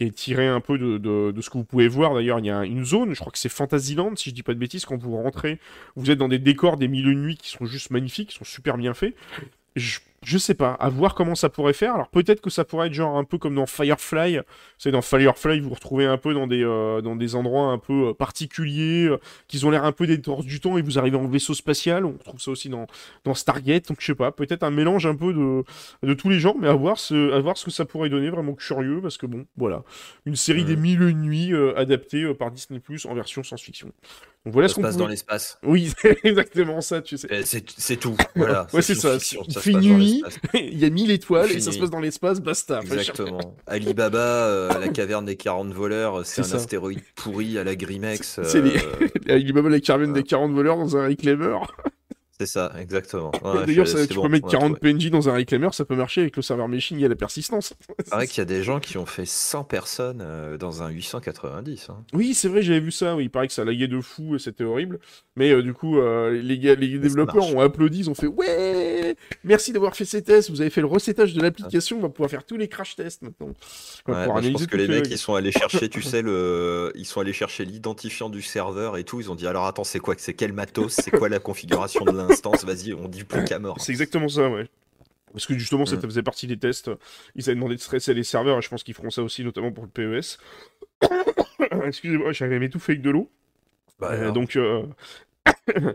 qui 0.00 0.06
est 0.06 0.12
tirée 0.12 0.48
un 0.48 0.60
peu 0.60 0.78
de, 0.78 0.96
de, 0.96 1.30
de 1.30 1.40
ce 1.42 1.50
que 1.50 1.58
vous 1.58 1.64
pouvez 1.64 1.86
voir. 1.86 2.14
D'ailleurs, 2.14 2.38
il 2.38 2.46
y 2.46 2.50
a 2.50 2.64
une 2.64 2.86
zone, 2.86 3.12
je 3.12 3.20
crois 3.20 3.30
que 3.30 3.38
c'est 3.38 3.50
Fantasyland, 3.50 4.16
si 4.16 4.30
je 4.30 4.34
dis 4.34 4.42
pas 4.42 4.54
de 4.54 4.58
bêtises, 4.58 4.86
quand 4.86 4.96
vous 4.96 5.14
rentrez, 5.14 5.58
vous 5.94 6.10
êtes 6.10 6.16
dans 6.16 6.28
des 6.28 6.38
décors 6.38 6.78
des 6.78 6.88
mille 6.88 7.06
et 7.06 7.10
une 7.10 7.22
nuits 7.22 7.36
qui 7.36 7.50
sont 7.50 7.66
juste 7.66 7.90
magnifiques, 7.90 8.30
qui 8.30 8.36
sont 8.36 8.44
super 8.44 8.78
bien 8.78 8.94
faits. 8.94 9.14
Je 10.22 10.36
sais 10.36 10.54
pas, 10.54 10.72
à 10.74 10.88
voir 10.90 11.14
comment 11.14 11.34
ça 11.34 11.48
pourrait 11.48 11.72
faire. 11.72 11.94
Alors 11.94 12.08
peut-être 12.08 12.40
que 12.42 12.50
ça 12.50 12.64
pourrait 12.64 12.88
être 12.88 12.92
genre 12.94 13.16
un 13.16 13.24
peu 13.24 13.38
comme 13.38 13.54
dans 13.54 13.64
Firefly. 13.66 14.36
Vous 14.36 14.42
savez, 14.78 14.92
dans 14.92 15.00
Firefly, 15.02 15.60
vous 15.60 15.68
vous 15.70 15.74
retrouvez 15.74 16.04
un 16.04 16.18
peu 16.18 16.34
dans 16.34 16.46
des, 16.46 16.62
euh, 16.62 17.00
dans 17.00 17.16
des 17.16 17.34
endroits 17.34 17.68
un 17.72 17.78
peu 17.78 18.08
euh, 18.08 18.12
particuliers, 18.14 19.06
euh, 19.08 19.18
qui 19.48 19.64
ont 19.64 19.70
l'air 19.70 19.84
un 19.84 19.92
peu 19.92 20.06
des 20.06 20.20
torses 20.20 20.44
du 20.44 20.60
temps 20.60 20.76
et 20.76 20.82
vous 20.82 20.98
arrivez 20.98 21.16
en 21.16 21.26
vaisseau 21.26 21.54
spatial. 21.54 22.04
On 22.04 22.12
retrouve 22.12 22.40
ça 22.40 22.50
aussi 22.50 22.68
dans, 22.68 22.86
dans 23.24 23.34
Stargate. 23.34 23.88
Donc 23.88 23.98
je 24.00 24.06
sais 24.06 24.14
pas, 24.14 24.30
peut-être 24.30 24.62
un 24.62 24.70
mélange 24.70 25.06
un 25.06 25.14
peu 25.16 25.32
de, 25.32 25.64
de 26.06 26.14
tous 26.14 26.28
les 26.28 26.38
genres, 26.38 26.56
mais 26.60 26.68
à 26.68 26.74
voir, 26.74 26.98
ce, 26.98 27.32
à 27.32 27.40
voir 27.40 27.56
ce 27.56 27.64
que 27.64 27.70
ça 27.70 27.84
pourrait 27.86 28.10
donner. 28.10 28.28
Vraiment 28.30 28.54
curieux 28.54 29.00
parce 29.00 29.16
que 29.16 29.26
bon, 29.26 29.46
voilà. 29.56 29.82
Une 30.26 30.36
série 30.36 30.64
des 30.64 30.76
mille 30.76 31.00
et 31.02 31.14
nuits 31.14 31.52
euh, 31.54 31.72
adaptée 31.78 32.24
euh, 32.24 32.34
par 32.34 32.50
Disney 32.50 32.78
Plus 32.80 33.06
en 33.06 33.14
version 33.14 33.42
science-fiction. 33.42 33.90
Donc 34.44 34.54
voilà 34.54 34.68
Ça 34.68 34.72
ce 34.72 34.76
qu'on 34.76 34.82
passe 34.82 34.92
pouvait- 34.94 35.04
dans 35.04 35.08
l'espace. 35.10 35.58
Oui, 35.62 35.92
c'est 36.02 36.18
exactement 36.24 36.80
ça, 36.80 37.02
tu 37.02 37.16
sais. 37.18 37.28
Eh, 37.30 37.44
C'est 37.44 37.64
c'est 37.70 37.96
tout. 37.96 38.16
Voilà. 38.36 38.66
Ouais, 38.72 38.80
c'est 38.82 38.94
ça. 38.94 39.18
science-fiction, 39.18 39.44
Il 39.48 39.52
se 39.52 39.58
il 40.54 40.78
y 40.78 40.84
a 40.84 40.90
1000 40.90 41.10
étoiles 41.10 41.48
Il 41.50 41.56
et 41.56 41.60
ça 41.60 41.72
se 41.72 41.78
passe 41.78 41.90
dans 41.90 42.00
l'espace, 42.00 42.40
basta. 42.40 42.80
Exactement. 42.82 43.56
Alibaba, 43.66 44.18
euh, 44.18 44.78
la 44.78 44.88
caverne 44.88 45.24
des 45.24 45.36
40 45.36 45.72
voleurs, 45.72 46.24
c'est 46.24 46.36
C'est 46.36 46.40
un 46.42 46.44
ça. 46.44 46.56
astéroïde 46.56 47.00
pourri 47.16 47.58
à 47.58 47.64
la 47.64 47.76
Grimex. 47.76 48.40
C'est 48.42 48.60
les- 48.62 48.76
euh, 48.76 49.08
Alibaba 49.34 49.68
la 49.68 49.80
carmen 49.80 50.12
des 50.12 50.20
Ouais. 50.20 50.26
40 50.26 50.52
voleurs 50.52 50.76
dans 50.76 50.96
un 50.96 51.06
reclaimer. 51.06 51.56
C'est 52.40 52.46
ça, 52.46 52.72
exactement. 52.80 53.32
Ouais, 53.44 53.66
D'ailleurs, 53.66 53.86
c'est 53.86 54.06
tu 54.06 54.14
bon, 54.14 54.22
peux 54.22 54.28
mettre 54.28 54.46
on 54.46 54.48
a 54.48 54.52
40 54.52 54.76
trouvé. 54.76 54.94
PNJ 54.94 55.10
dans 55.10 55.28
un 55.28 55.34
reclaimer, 55.34 55.68
ça 55.72 55.84
peut 55.84 55.94
marcher 55.94 56.22
avec 56.22 56.36
le 56.36 56.40
serveur 56.42 56.68
machine, 56.68 56.98
il 56.98 57.02
y 57.02 57.04
a 57.04 57.08
la 57.08 57.14
persistance. 57.14 57.74
Il 57.98 58.04
paraît 58.10 58.26
qu'il 58.26 58.38
y 58.38 58.40
a 58.40 58.46
des 58.46 58.62
gens 58.62 58.80
qui 58.80 58.96
ont 58.96 59.04
fait 59.04 59.26
100 59.26 59.64
personnes 59.64 60.22
euh, 60.22 60.56
dans 60.56 60.82
un 60.82 60.88
890. 60.88 61.88
hein. 61.90 61.98
Oui, 62.14 62.32
c'est 62.32 62.48
vrai, 62.48 62.62
j'avais 62.62 62.80
vu 62.80 62.92
ça. 62.92 63.14
Oui, 63.14 63.24
il 63.24 63.28
paraît 63.28 63.46
que 63.46 63.52
ça 63.52 63.62
laguait 63.62 63.88
de 63.88 64.00
fou 64.00 64.36
et 64.36 64.38
c'était 64.38 64.64
horrible. 64.64 65.00
Mais 65.36 65.50
euh, 65.50 65.62
du 65.62 65.74
coup, 65.74 65.98
euh, 65.98 66.30
les, 66.40 66.58
gars, 66.58 66.76
les 66.76 66.98
développeurs 66.98 67.54
ont 67.54 67.60
applaudi, 67.60 67.98
ils 67.98 68.08
ont 68.10 68.14
fait 68.14 68.26
Ouais 68.26 69.14
Merci 69.44 69.72
d'avoir 69.74 69.94
fait 69.94 70.06
ces 70.06 70.22
tests, 70.22 70.48
vous 70.50 70.62
avez 70.62 70.70
fait 70.70 70.80
le 70.80 70.86
recettage 70.86 71.34
de 71.34 71.42
l'application, 71.42 71.98
on 71.98 72.00
va 72.00 72.08
pouvoir 72.08 72.30
faire 72.30 72.44
tous 72.44 72.56
les 72.56 72.68
crash 72.68 72.96
tests 72.96 73.20
maintenant. 73.20 73.48
On 74.06 74.12
va 74.12 74.18
Ouais, 74.20 74.24
pouvoir 74.24 74.40
bah, 74.40 74.48
je 74.48 74.52
pense 74.52 74.66
que 74.66 74.76
les 74.78 74.88
mecs, 74.88 75.10
ils 75.10 75.18
sont 75.18 75.34
allés 75.34 75.52
chercher, 75.52 75.90
tu 75.90 76.00
sais, 76.00 76.22
le, 76.22 76.90
ils 76.94 77.04
sont 77.04 77.20
allés 77.20 77.34
chercher 77.34 77.66
l'identifiant 77.66 78.30
du 78.30 78.40
serveur 78.40 78.96
et 78.96 79.04
tout. 79.04 79.20
Ils 79.20 79.30
ont 79.30 79.34
dit 79.34 79.46
alors 79.46 79.66
attends, 79.66 79.84
c'est 79.84 79.98
quoi, 80.00 80.14
c'est 80.16 80.32
quel 80.34 80.54
matos, 80.54 80.94
c'est 80.94 81.10
quoi 81.10 81.28
la 81.28 81.38
configuration 81.38 82.06
de 82.06 82.12
Vas-y, 82.64 82.92
on 82.94 83.08
dit 83.08 83.24
plus 83.24 83.44
qu'à 83.44 83.58
mort. 83.58 83.80
C'est 83.80 83.92
exactement 83.92 84.28
ça, 84.28 84.48
ouais. 84.48 84.68
Parce 85.32 85.46
que 85.46 85.56
justement, 85.56 85.86
ça 85.86 85.96
Mm. 85.96 86.00
faisait 86.02 86.22
partie 86.22 86.46
des 86.46 86.58
tests. 86.58 86.90
Ils 87.36 87.44
avaient 87.48 87.54
demandé 87.54 87.76
de 87.76 87.80
stresser 87.80 88.14
les 88.14 88.24
serveurs 88.24 88.58
et 88.58 88.62
je 88.62 88.68
pense 88.68 88.82
qu'ils 88.82 88.94
feront 88.94 89.10
ça 89.10 89.22
aussi, 89.22 89.44
notamment 89.44 89.70
pour 89.72 89.84
le 89.84 89.90
PES. 89.90 90.38
Excusez-moi, 91.86 92.32
j'avais 92.32 92.58
m'étouffer 92.58 92.92
avec 92.92 93.02
de 93.02 93.10
l'eau. 93.10 93.30
Bah, 93.98 94.12
Euh, 94.12 94.32
donc, 94.32 94.56
euh, 94.56 94.82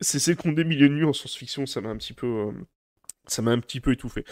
c'est 0.00 0.36
compte 0.36 0.54
des 0.54 0.64
milliers 0.64 0.88
de 0.88 0.94
nuits 0.94 1.04
en 1.04 1.12
science-fiction, 1.12 1.66
ça 1.66 1.80
m'a 1.80 1.90
un 1.90 1.96
petit 1.96 2.12
peu. 2.14 2.26
euh, 2.26 2.52
ça 3.26 3.42
m'a 3.42 3.50
un 3.50 3.58
petit 3.60 3.80
peu 3.80 3.92
étouffé. 3.92 4.24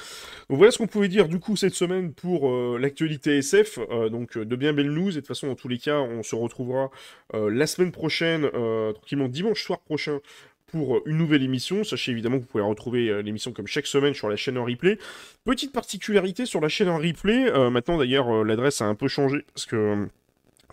Donc 0.48 0.57
voilà 0.57 0.73
ce 0.73 0.78
qu'on 0.78 0.86
pouvait 0.86 1.09
dire 1.09 1.28
du 1.28 1.39
coup 1.39 1.55
cette 1.55 1.74
semaine 1.74 2.15
pour 2.15 2.48
euh, 2.51 2.78
l'actualité 2.81 3.36
SF. 3.39 3.78
Euh, 3.90 4.09
donc 4.09 4.39
de 4.39 4.57
bien 4.57 4.73
belles 4.73 4.90
news. 4.90 5.11
Et 5.11 5.15
de 5.16 5.20
toute 5.20 5.28
façon, 5.28 5.48
dans 5.48 5.55
tous 5.55 5.69
les 5.69 5.77
cas, 5.78 5.98
on 5.98 6.23
se 6.23 6.35
retrouvera 6.35 6.90
la 7.35 7.66
semaine 7.66 7.93
prochaine, 7.93 8.48
tranquillement 8.94 9.28
dimanche 9.28 9.62
soir 9.62 9.81
prochain, 9.81 10.20
pour 10.66 11.01
une 11.06 11.16
nouvelle 11.16 11.43
émission. 11.43 11.84
Sachez 11.84 12.12
évidemment 12.12 12.36
que 12.36 12.43
vous 12.43 12.48
pouvez 12.48 12.64
retrouver 12.64 13.22
l'émission 13.22 13.52
comme 13.52 13.66
chaque 13.66 13.86
semaine 13.86 14.14
sur 14.14 14.28
la 14.28 14.36
chaîne 14.36 14.59
en 14.59 14.64
replay. 14.64 14.98
Petite 15.44 15.72
particularité 15.72 16.47
sur 16.47 16.60
la 16.60 16.68
chaîne 16.68 16.88
en 16.88 16.98
replay. 16.98 17.51
maintenant 17.70 17.98
d'ailleurs, 17.98 18.44
l'adresse 18.44 18.80
a 18.80 18.86
un 18.86 18.94
peu 18.94 19.09
changé 19.09 19.44
parce 19.55 19.66
que 19.66 20.09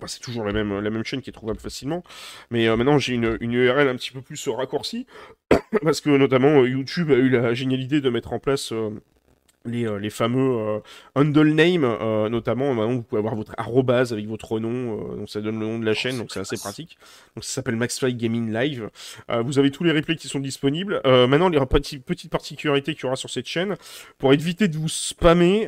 c'est 0.08 0.20
toujours 0.20 0.46
la 0.46 0.54
même, 0.54 1.04
chaîne 1.04 1.22
qui 1.22 1.30
est 1.30 1.34
trouvable 1.34 1.60
facilement. 1.60 2.04
Mais 2.50 2.68
euh, 2.68 2.76
maintenant, 2.76 2.98
j'ai 2.98 3.14
une, 3.14 3.38
une, 3.42 3.54
URL 3.54 3.88
un 3.88 3.96
petit 3.96 4.12
peu 4.12 4.22
plus 4.22 4.48
raccourcie. 4.48 5.06
parce 5.84 6.02
que 6.02 6.10
notamment, 6.10 6.62
euh, 6.62 6.70
YouTube 6.70 7.12
a 7.12 7.16
eu 7.16 7.30
la 7.30 7.54
génialité 7.54 8.02
de 8.02 8.10
mettre 8.10 8.34
en 8.34 8.40
place 8.40 8.72
euh, 8.72 8.92
les, 9.66 9.86
euh, 9.86 9.98
les, 9.98 10.10
fameux 10.10 10.58
euh, 10.58 10.80
handle 11.16 11.54
name, 11.54 11.84
euh, 11.86 12.28
notamment, 12.30 12.74
vous 12.74 13.04
pouvez 13.04 13.20
avoir 13.20 13.36
votre 13.36 13.54
arrobase 13.58 14.12
avec 14.12 14.28
votre 14.28 14.60
nom, 14.60 15.16
donc 15.16 15.30
ça 15.30 15.42
donne 15.42 15.60
le 15.60 15.66
nom 15.66 15.80
de 15.80 15.86
la 15.86 15.92
oh, 15.92 15.96
chaîne, 15.96 16.18
donc 16.18 16.32
c'est 16.32 16.40
assez 16.40 16.58
pratique. 16.58 16.98
Donc 17.36 17.44
ça 17.44 17.54
s'appelle 17.54 17.76
MaxFly 17.76 18.14
Gaming 18.16 18.54
Live. 18.54 18.90
vous 19.30 19.60
avez 19.60 19.72
tous 19.72 19.84
les 19.84 19.92
replays 19.92 20.16
qui 20.16 20.28
sont 20.28 20.40
disponibles. 20.40 21.02
maintenant, 21.06 21.50
il 21.50 21.56
y 21.56 21.58
aura 21.58 21.68
une 21.72 22.02
petite 22.02 22.32
particularité 22.32 22.94
qu'il 22.94 23.04
y 23.04 23.06
aura 23.06 23.16
sur 23.16 23.30
cette 23.30 23.48
chaîne, 23.48 23.76
pour 24.18 24.34
éviter 24.34 24.68
de 24.68 24.78
vous 24.78 24.90
spammer, 24.90 25.68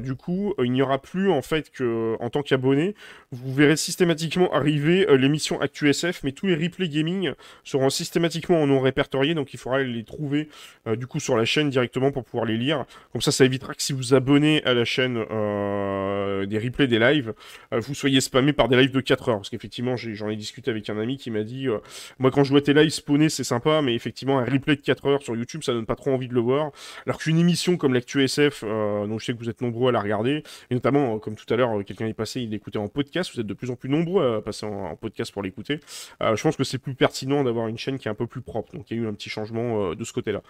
du 0.00 0.14
coup, 0.14 0.54
il 0.62 0.72
n'y 0.72 0.82
aura 0.82 0.98
plus 1.00 1.30
en 1.30 1.42
fait 1.42 1.70
que, 1.70 2.16
en 2.20 2.30
tant 2.30 2.42
qu'abonné, 2.42 2.94
vous 3.32 3.54
verrez 3.54 3.76
systématiquement 3.76 4.52
arriver 4.52 5.06
l'émission 5.16 5.60
ActuSF, 5.60 6.22
mais 6.24 6.32
tous 6.32 6.46
les 6.46 6.54
replays 6.54 6.88
gaming 6.88 7.32
seront 7.64 7.90
systématiquement 7.90 8.60
en 8.60 8.66
non 8.66 8.80
répertoriés, 8.80 9.34
donc 9.34 9.54
il 9.54 9.58
faudra 9.58 9.82
les 9.82 10.04
trouver 10.04 10.48
du 10.86 11.06
coup 11.06 11.20
sur 11.20 11.36
la 11.36 11.44
chaîne 11.44 11.70
directement 11.70 12.12
pour 12.12 12.24
pouvoir 12.24 12.44
les 12.44 12.56
lire. 12.56 12.84
Comme 13.14 13.22
ça, 13.22 13.30
ça 13.30 13.44
évitera 13.44 13.74
que 13.74 13.80
si 13.80 13.92
vous 13.92 14.12
abonnez 14.12 14.64
à 14.64 14.74
la 14.74 14.84
chaîne 14.84 15.24
euh, 15.30 16.46
des 16.46 16.58
replays 16.58 16.88
des 16.88 16.98
lives, 16.98 17.32
euh, 17.72 17.78
vous 17.78 17.94
soyez 17.94 18.20
spammé 18.20 18.52
par 18.52 18.68
des 18.68 18.76
lives 18.76 18.90
de 18.90 19.00
4 19.00 19.28
heures. 19.28 19.36
Parce 19.36 19.50
qu'effectivement, 19.50 19.94
j'en 19.96 20.28
ai, 20.28 20.34
discuté 20.34 20.72
avec 20.72 20.90
un 20.90 20.98
ami 20.98 21.16
qui 21.16 21.30
m'a 21.30 21.44
dit 21.44 21.68
euh, 21.68 21.78
Moi, 22.18 22.32
quand 22.32 22.42
je 22.42 22.50
vois 22.50 22.60
tes 22.60 22.74
lives 22.74 22.90
spawnés, 22.90 23.28
c'est 23.28 23.44
sympa, 23.44 23.82
mais 23.82 23.94
effectivement, 23.94 24.40
un 24.40 24.44
replay 24.44 24.74
de 24.74 24.80
4 24.80 25.06
heures 25.06 25.22
sur 25.22 25.36
YouTube, 25.36 25.62
ça 25.62 25.72
donne 25.72 25.86
pas 25.86 25.94
trop 25.94 26.10
envie 26.10 26.26
de 26.26 26.34
le 26.34 26.40
voir. 26.40 26.72
Alors 27.06 27.20
qu'une 27.20 27.38
émission 27.38 27.76
comme 27.76 27.94
l'actu 27.94 28.20
SF, 28.20 28.64
dont 28.64 29.16
je 29.20 29.24
sais 29.24 29.32
que 29.32 29.38
vous 29.38 29.48
êtes 29.48 29.60
nombreux 29.60 29.90
à 29.90 29.92
la 29.92 30.00
regarder, 30.00 30.42
et 30.70 30.74
notamment, 30.74 31.20
comme 31.20 31.36
tout 31.36 31.54
à 31.54 31.56
l'heure, 31.56 31.84
quelqu'un 31.84 32.08
est 32.08 32.14
passé, 32.14 32.40
il 32.40 32.50
l'écoutait 32.50 32.78
en 32.78 32.88
podcast, 32.88 33.30
vous 33.32 33.40
êtes 33.40 33.46
de 33.46 33.54
plus 33.54 33.70
en 33.70 33.76
plus 33.76 33.88
nombreux 33.88 34.38
à 34.38 34.42
passer 34.42 34.66
en, 34.66 34.96
podcast 34.96 35.30
pour 35.30 35.44
l'écouter. 35.44 35.78
je 36.20 36.42
pense 36.42 36.56
que 36.56 36.64
c'est 36.64 36.78
plus 36.78 36.96
pertinent 36.96 37.44
d'avoir 37.44 37.68
une 37.68 37.78
chaîne 37.78 37.96
qui 38.00 38.08
est 38.08 38.10
un 38.10 38.16
peu 38.16 38.26
plus 38.26 38.40
propre. 38.40 38.74
Donc, 38.74 38.90
il 38.90 38.96
y 38.96 39.00
a 39.00 39.04
eu 39.04 39.06
un 39.06 39.14
petit 39.14 39.30
changement 39.30 39.94
de 39.94 40.04
ce 40.04 40.12
côté-là. 40.12 40.42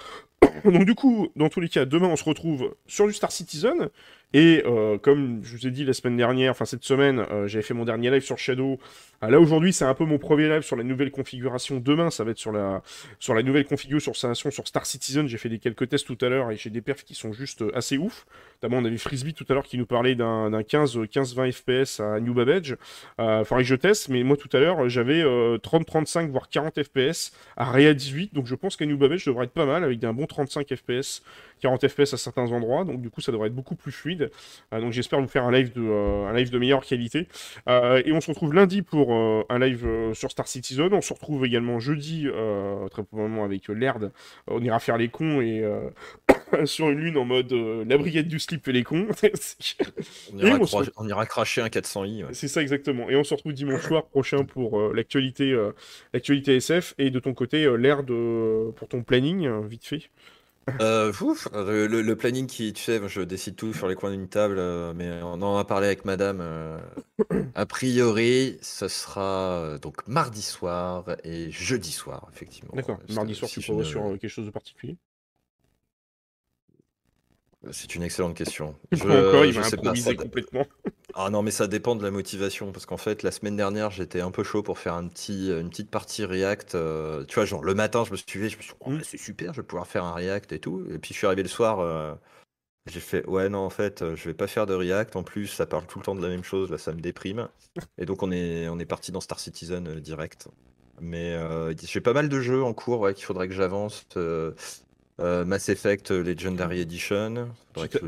Donc, 0.64 0.86
du 0.86 0.94
coup, 0.94 1.28
dans 1.36 1.50
tous 1.50 1.60
les 1.60 1.68
cas, 1.68 1.84
demain, 1.84 2.08
on 2.08 2.16
se 2.16 2.24
retrouve 2.24 2.53
sur 2.86 3.06
du 3.06 3.12
Star 3.12 3.32
Citizen. 3.32 3.88
Et 4.34 4.64
euh, 4.66 4.98
comme 4.98 5.44
je 5.44 5.56
vous 5.56 5.68
ai 5.68 5.70
dit 5.70 5.84
la 5.84 5.92
semaine 5.92 6.16
dernière, 6.16 6.50
enfin 6.50 6.64
cette 6.64 6.82
semaine, 6.82 7.24
euh, 7.30 7.46
j'avais 7.46 7.62
fait 7.62 7.72
mon 7.72 7.84
dernier 7.84 8.10
live 8.10 8.24
sur 8.24 8.36
Shadow. 8.36 8.80
Ah, 9.20 9.30
là 9.30 9.38
aujourd'hui, 9.38 9.72
c'est 9.72 9.84
un 9.84 9.94
peu 9.94 10.04
mon 10.04 10.18
premier 10.18 10.48
live 10.48 10.62
sur 10.62 10.74
la 10.74 10.82
nouvelle 10.82 11.12
configuration. 11.12 11.78
Demain, 11.78 12.10
ça 12.10 12.24
va 12.24 12.32
être 12.32 12.38
sur 12.38 12.50
la, 12.50 12.82
sur 13.20 13.32
la 13.32 13.44
nouvelle 13.44 13.64
configuration 13.64 14.12
sur, 14.12 14.66
Star 14.66 14.86
Citizen. 14.86 15.28
J'ai 15.28 15.38
fait 15.38 15.48
des 15.48 15.60
quelques 15.60 15.88
tests 15.88 16.06
tout 16.08 16.18
à 16.20 16.28
l'heure 16.28 16.50
et 16.50 16.56
j'ai 16.56 16.68
des 16.68 16.80
perfs 16.80 17.04
qui 17.04 17.14
sont 17.14 17.32
juste 17.32 17.62
euh, 17.62 17.70
assez 17.76 17.96
ouf. 17.96 18.26
Notamment, 18.60 18.82
on 18.82 18.84
avait 18.84 18.98
Frisbee 18.98 19.34
tout 19.34 19.46
à 19.48 19.54
l'heure 19.54 19.66
qui 19.66 19.78
nous 19.78 19.86
parlait 19.86 20.16
d'un 20.16 20.50
15-20 20.50 21.52
FPS 21.52 22.00
à 22.00 22.18
New 22.18 22.34
Babbage. 22.34 22.76
Faudrait 23.18 23.62
que 23.62 23.68
je 23.68 23.74
teste, 23.76 24.08
mais 24.08 24.24
moi 24.24 24.36
tout 24.36 24.48
à 24.56 24.58
l'heure, 24.58 24.88
j'avais 24.88 25.22
30-35 25.22 26.30
voire 26.30 26.48
40 26.48 26.82
FPS 26.82 27.32
à 27.56 27.70
Réa 27.70 27.92
18. 27.92 28.34
Donc 28.34 28.46
je 28.46 28.54
pense 28.54 28.76
qu'à 28.76 28.86
New 28.86 28.96
Babbage 28.96 29.26
devrait 29.26 29.44
être 29.44 29.52
pas 29.52 29.66
mal 29.66 29.84
avec 29.84 30.02
un 30.02 30.12
bon 30.12 30.26
35 30.26 30.74
FPS 30.74 31.22
40 31.64 31.88
FPS 31.88 32.14
à 32.14 32.16
certains 32.18 32.52
endroits, 32.52 32.84
donc 32.84 33.00
du 33.00 33.08
coup 33.10 33.20
ça 33.22 33.32
devrait 33.32 33.48
être 33.48 33.54
beaucoup 33.54 33.74
plus 33.74 33.92
fluide. 33.92 34.23
Euh, 34.72 34.80
donc 34.80 34.92
j'espère 34.92 35.20
vous 35.20 35.28
faire 35.28 35.44
un 35.44 35.52
live 35.52 35.72
de, 35.72 35.82
euh, 35.82 36.26
un 36.26 36.34
live 36.34 36.50
de 36.50 36.58
meilleure 36.58 36.84
qualité. 36.84 37.28
Euh, 37.68 38.02
et 38.04 38.12
on 38.12 38.20
se 38.20 38.30
retrouve 38.30 38.54
lundi 38.54 38.82
pour 38.82 39.12
un 39.12 39.58
live 39.58 39.86
sur 40.14 40.30
Star 40.30 40.48
Citizen. 40.48 40.92
On 40.92 41.00
se 41.00 41.12
retrouve 41.12 41.44
également 41.44 41.80
jeudi, 41.80 42.26
très 42.90 43.02
probablement 43.02 43.44
avec 43.44 43.68
Laird. 43.68 44.12
On 44.46 44.62
ira 44.62 44.78
faire 44.78 44.96
les 44.96 45.08
cons 45.08 45.40
et 45.40 45.64
sur 46.64 46.90
une 46.90 46.98
lune 46.98 47.16
en 47.16 47.24
mode 47.24 47.52
la 47.52 47.98
brigade 47.98 48.28
du 48.28 48.38
slip 48.38 48.66
et 48.68 48.72
les 48.72 48.82
cons. 48.82 49.06
on, 50.96 51.08
ira 51.08 51.26
cracher 51.26 51.60
un 51.60 51.68
400i. 51.68 52.24
C'est 52.32 52.48
ça 52.48 52.62
exactement. 52.62 53.10
Et 53.10 53.16
on 53.16 53.24
se 53.24 53.34
retrouve 53.34 53.52
dimanche 53.52 53.82
soir 53.82 54.06
prochain 54.06 54.44
pour 54.44 54.92
l'actualité 54.92 55.56
l'actualité 56.12 56.56
SF. 56.56 56.94
Et 56.98 57.10
de 57.10 57.18
ton 57.18 57.34
côté, 57.34 57.64
Laird 57.76 58.06
pour 58.76 58.88
ton 58.88 59.02
planning, 59.02 59.48
vite 59.66 59.86
fait. 59.86 60.10
Euh, 60.80 61.12
euh, 61.52 61.88
le, 61.88 62.16
planning 62.16 62.46
qui, 62.46 62.72
tu 62.72 62.82
sais, 62.82 63.00
je 63.06 63.20
décide 63.20 63.56
tout 63.56 63.72
sur 63.72 63.88
les 63.88 63.94
coins 63.94 64.10
d'une 64.10 64.28
table, 64.28 64.56
euh, 64.58 64.92
mais 64.94 65.20
on 65.22 65.40
en 65.42 65.58
a 65.58 65.64
parlé 65.64 65.86
avec 65.86 66.04
madame. 66.04 66.42
a 67.54 67.66
priori, 67.66 68.58
ce 68.62 68.88
sera 68.88 69.78
donc 69.80 70.06
mardi 70.06 70.42
soir 70.42 71.04
et 71.22 71.50
jeudi 71.50 71.92
soir, 71.92 72.28
effectivement. 72.32 72.72
D'accord. 72.74 72.98
Mardi 73.10 73.34
soir, 73.34 73.50
tu 73.50 73.60
prévois 73.60 73.84
sur 73.84 74.18
quelque 74.18 74.28
chose 74.28 74.46
de 74.46 74.50
particulier? 74.50 74.96
C'est 77.72 77.94
une 77.94 78.02
excellente 78.02 78.36
question. 78.36 78.74
Je, 78.92 79.02
Encore, 79.02 79.44
il 79.44 79.52
va 79.52 79.66
improviser 79.66 80.16
complètement. 80.16 80.66
Ah 81.16 81.30
non, 81.30 81.42
mais 81.42 81.52
ça 81.52 81.68
dépend 81.68 81.94
de 81.94 82.02
la 82.02 82.10
motivation. 82.10 82.72
Parce 82.72 82.86
qu'en 82.86 82.96
fait, 82.96 83.22
la 83.22 83.30
semaine 83.30 83.56
dernière, 83.56 83.90
j'étais 83.90 84.20
un 84.20 84.32
peu 84.32 84.42
chaud 84.42 84.62
pour 84.62 84.78
faire 84.78 84.94
un 84.94 85.06
petit, 85.06 85.48
une 85.48 85.70
petite 85.70 85.90
partie 85.90 86.24
React. 86.24 86.74
Euh, 86.74 87.24
tu 87.24 87.36
vois, 87.36 87.44
genre 87.44 87.62
le 87.62 87.74
matin, 87.74 88.04
je 88.04 88.10
me 88.10 88.16
suis 88.16 88.26
je 88.28 88.40
me 88.40 88.48
suis 88.48 88.58
dit, 88.58 88.78
oh, 88.80 88.90
mm. 88.90 89.00
c'est 89.04 89.16
super, 89.16 89.54
je 89.54 89.60
vais 89.60 89.66
pouvoir 89.66 89.86
faire 89.86 90.04
un 90.04 90.12
React 90.12 90.52
et 90.52 90.58
tout. 90.58 90.84
Et 90.92 90.98
puis 90.98 91.14
je 91.14 91.18
suis 91.18 91.26
arrivé 91.26 91.44
le 91.44 91.48
soir, 91.48 91.78
euh, 91.78 92.14
j'ai 92.86 93.00
fait, 93.00 93.24
ouais, 93.26 93.48
non, 93.48 93.60
en 93.60 93.70
fait, 93.70 94.02
euh, 94.02 94.16
je 94.16 94.28
vais 94.28 94.34
pas 94.34 94.48
faire 94.48 94.66
de 94.66 94.74
React. 94.74 95.14
En 95.14 95.22
plus, 95.22 95.46
ça 95.46 95.66
parle 95.66 95.86
tout 95.86 96.00
le 96.00 96.04
temps 96.04 96.16
de 96.16 96.22
la 96.22 96.28
même 96.28 96.44
chose, 96.44 96.70
là, 96.70 96.78
ça 96.78 96.92
me 96.92 97.00
déprime. 97.00 97.48
Et 97.98 98.06
donc, 98.06 98.22
on 98.24 98.32
est, 98.32 98.68
on 98.68 98.78
est 98.80 98.86
parti 98.86 99.12
dans 99.12 99.20
Star 99.20 99.38
Citizen 99.38 100.00
direct. 100.00 100.48
Mais 101.00 101.36
j'ai 101.82 102.00
pas 102.00 102.12
mal 102.12 102.28
de 102.28 102.40
jeux 102.40 102.62
en 102.62 102.72
cours 102.72 103.00
ouais, 103.00 103.14
qu'il 103.14 103.24
faudrait 103.24 103.48
que 103.48 103.54
j'avance. 103.54 104.06
Euh, 105.20 105.44
Mass 105.44 105.68
Effect 105.68 106.10
euh, 106.10 106.22
Legendary 106.22 106.80
Edition. 106.80 107.48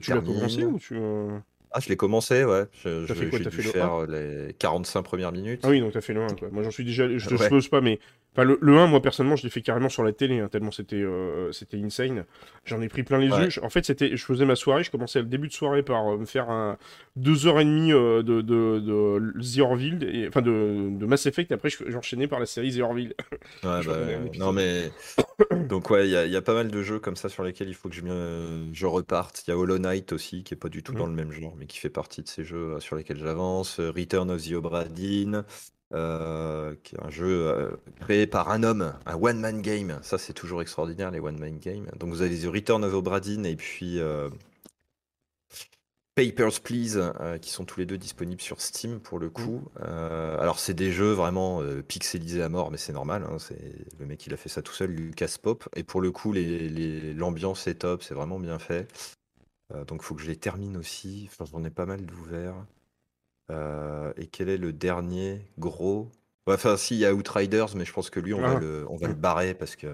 Tu, 0.01 0.11
l'as 0.11 0.21
commencé 0.21 0.65
ou 0.65 0.79
tu. 0.79 0.97
Euh, 0.97 1.39
ah, 1.71 1.81
je 1.81 1.89
l'ai 1.89 1.97
commencé, 1.97 2.45
ouais. 2.45 2.65
J'ai 2.85 3.05
dû 3.05 3.63
faire 3.63 4.07
les 4.07 4.55
45 4.59 5.03
premières 5.03 5.33
minutes. 5.33 5.61
Ah 5.63 5.69
oui, 5.69 5.81
donc 5.81 5.93
t'as 5.93 6.01
fait 6.01 6.15
le 6.15 6.23
1. 6.23 6.27
Moi, 6.51 6.63
j'en 6.63 6.71
suis 6.71 6.85
déjà. 6.85 7.07
Je 7.17 7.29
te 7.29 7.37
suppose 7.37 7.69
pas, 7.69 7.81
mais 7.81 8.01
le, 8.45 8.79
1, 8.79 8.87
moi 8.87 9.01
personnellement, 9.01 9.37
je 9.37 9.45
l'ai 9.45 9.51
fait 9.51 9.63
carrément 9.63 9.89
sur 9.89 10.03
la 10.03 10.13
télé, 10.13 10.41
hein, 10.41 10.49
tellement 10.49 10.71
c'était 10.71 10.97
euh, 10.97 11.53
c'était 11.53 11.79
insane. 11.79 12.25
J'en 12.65 12.81
ai 12.83 12.89
pris 12.89 13.03
plein 13.03 13.19
les 13.19 13.29
yeux. 13.29 13.49
En 13.63 13.71
fait, 13.71 13.85
c'était, 13.85 14.17
je 14.17 14.25
faisais 14.25 14.45
ma 14.45 14.57
soirée, 14.57 14.85
je 14.85 14.91
commençais 14.91 15.21
le 15.21 15.27
début 15.27 15.49
de 15.49 15.53
soirée 15.53 15.83
par 15.83 16.07
euh, 16.07 16.19
me 16.19 16.27
faire 16.27 16.51
un 16.51 16.77
2h30 17.19 17.93
euh, 17.93 18.23
de, 18.23 18.41
de, 18.43 18.81
de 18.81 19.33
The 19.41 19.61
Orville, 19.61 20.05
et, 20.05 20.29
enfin 20.29 20.43
de, 20.43 20.91
de, 20.91 21.07
Mass 21.07 21.27
Effect, 21.27 21.51
et 21.51 21.55
après 21.55 21.71
j'enchaînais 21.87 22.29
par 22.29 22.41
la 22.41 22.47
série 22.47 22.77
The 22.77 22.81
Orville. 22.81 23.15
Ouais, 23.63 23.81
bah, 23.85 23.97
non 24.39 24.53
mais. 24.53 24.91
Donc, 25.69 25.91
ouais, 25.91 26.09
il 26.09 26.11
y, 26.11 26.33
y, 26.33 26.37
a 26.37 26.43
pas 26.43 26.55
mal 26.55 26.71
de 26.71 26.83
jeux 26.83 26.99
comme 26.99 27.17
ça 27.17 27.29
sur 27.29 27.43
lesquels 27.43 27.69
il 27.69 27.75
faut 27.75 27.89
que 27.89 27.95
je, 27.95 28.03
je 28.73 28.87
reparte. 28.87 29.45
Il 29.47 29.51
y 29.51 29.53
a 29.53 29.59
Hollow 29.59 29.79
Knight 29.79 30.13
aussi, 30.13 30.45
qui 30.45 30.55
est 30.55 30.57
pas 30.57 30.69
du 30.69 30.83
tout 30.83 30.93
dans 30.93 31.07
le 31.07 31.13
même 31.13 31.33
genre, 31.33 31.55
mais 31.59 31.67
qui 31.67 31.79
fait 31.79 31.91
partie 31.91 32.23
de 32.23 32.29
ces 32.29 32.45
jeux 32.45 32.79
sur 32.81 32.97
lesquels 32.97 33.19
j'avance. 33.19 33.81
Return 33.81 34.31
of 34.31 34.43
the 34.43 34.53
Obra 34.53 34.85
Dinn. 34.85 35.45
Euh, 35.95 36.75
qui 36.83 36.97
est 36.97 37.01
un 37.01 37.11
jeu 37.11 37.47
euh, 37.47 37.71
créé 38.01 38.27
par 38.27 38.51
un 38.51 38.65
homme, 38.65 38.93
un 39.07 39.15
one-man 39.15 39.63
game. 39.63 40.01
Ça, 40.03 40.19
c'est 40.19 40.33
toujours 40.33 40.61
extraordinaire, 40.61 41.13
les 41.13 41.21
one-man 41.21 41.59
games. 41.59 41.87
Donc, 41.97 42.11
vous 42.11 42.23
avez 42.23 42.37
The 42.37 42.47
Return 42.53 42.85
of 42.85 42.93
Obradin 42.93 43.45
et 43.45 43.55
puis 43.55 44.01
euh, 44.01 44.29
Papers, 46.17 46.61
Please, 46.61 47.13
qui 47.41 47.51
sont 47.51 47.65
tous 47.65 47.79
les 47.79 47.87
deux 47.87 47.99
disponibles 47.99 48.41
sur 48.41 48.61
Steam 48.61 48.99
pour 48.99 49.21
le 49.21 49.31
coup. 49.31 49.63
alors, 49.79 50.59
c'est 50.59 50.75
des 50.75 50.91
jeux 50.91 51.13
vraiment 51.13 51.63
pixelisés 51.87 52.43
à 52.43 52.49
mort, 52.49 52.71
mais 52.71 52.79
c'est 52.79 52.95
normal. 52.95 53.25
Hein, 53.31 53.39
c'est 53.39 53.61
le 53.99 54.07
mec, 54.07 54.27
il 54.27 54.35
a 54.35 54.37
fait 54.37 54.49
ça 54.49 54.63
tout 54.63 54.73
seul, 54.73 54.91
Lucas 54.91 55.37
Pop. 55.41 55.69
Et 55.77 55.85
pour 55.85 56.01
le 56.01 56.11
coup, 56.11 56.33
l'ambiance 56.33 57.67
est 57.69 57.77
top, 57.77 58.03
c'est 58.03 58.15
vraiment 58.15 58.41
bien 58.41 58.59
fait. 58.59 58.89
donc, 59.87 60.01
il 60.03 60.05
faut 60.05 60.15
que 60.15 60.23
je 60.23 60.29
les 60.29 60.37
termine 60.37 60.79
aussi. 60.79 61.29
Enfin, 61.31 61.45
j'en 61.45 61.63
ai 61.65 61.71
pas 61.71 61.87
mal 61.87 62.05
d'ouverts. 62.07 62.57
Euh, 63.51 64.13
et 64.17 64.27
quel 64.27 64.49
est 64.49 64.57
le 64.57 64.73
dernier 64.73 65.47
gros? 65.59 66.11
Enfin, 66.47 66.77
si, 66.77 66.95
il 66.95 67.01
y 67.01 67.07
a 67.07 67.15
Outriders, 67.15 67.75
mais 67.75 67.85
je 67.85 67.93
pense 67.93 68.11
que 68.11 68.21
lui, 68.21 68.35
on 68.35 68.41
va 68.41 68.57
ah. 68.57 68.61
le, 68.61 68.87
on 68.89 68.97
va 68.97 69.09
le 69.09 69.15
barrer 69.15 69.55
parce 69.55 69.77
que. 69.77 69.89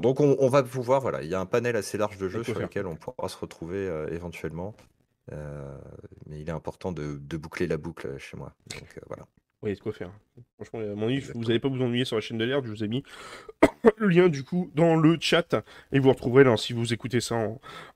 Donc, 0.00 0.18
on, 0.18 0.48
va 0.48 0.64
pouvoir, 0.64 1.00
voilà, 1.00 1.22
il 1.22 1.28
y 1.28 1.36
a 1.36 1.40
un 1.40 1.46
panel 1.46 1.76
assez 1.76 1.98
large 1.98 2.18
de 2.18 2.28
jeux 2.28 2.42
sur 2.42 2.58
lesquels 2.58 2.88
on 2.88 2.96
pourra 2.96 3.28
se 3.28 3.36
retrouver 3.36 3.88
euh, 3.88 4.08
éventuellement. 4.10 4.74
Euh, 5.30 5.78
mais 6.26 6.40
il 6.40 6.48
est 6.48 6.52
important 6.52 6.90
de, 6.90 7.16
de, 7.20 7.36
boucler 7.36 7.68
la 7.68 7.76
boucle 7.76 8.18
chez 8.18 8.36
moi. 8.36 8.54
Donc, 8.70 8.98
voilà. 9.06 9.28
Oui, 9.62 9.74
de 9.74 9.80
quoi 9.80 9.92
faire. 9.92 10.12
Franchement, 10.54 10.78
à 10.78 10.94
mon 10.94 11.06
avis, 11.08 11.18
vous 11.18 11.42
n'allez 11.42 11.58
pas 11.58 11.68
vous 11.68 11.82
ennuyer 11.82 12.04
sur 12.04 12.14
la 12.14 12.20
chaîne 12.20 12.38
de 12.38 12.44
l'air. 12.44 12.62
Je 12.64 12.70
vous 12.70 12.84
ai 12.84 12.88
mis 12.88 13.02
le 13.96 14.06
lien 14.06 14.28
du 14.28 14.44
coup 14.44 14.70
dans 14.76 14.94
le 14.94 15.18
chat. 15.20 15.56
Et 15.90 15.98
vous 15.98 16.10
retrouverez, 16.10 16.44
là, 16.44 16.56
si 16.56 16.72
vous 16.72 16.92
écoutez 16.92 17.20
ça 17.20 17.34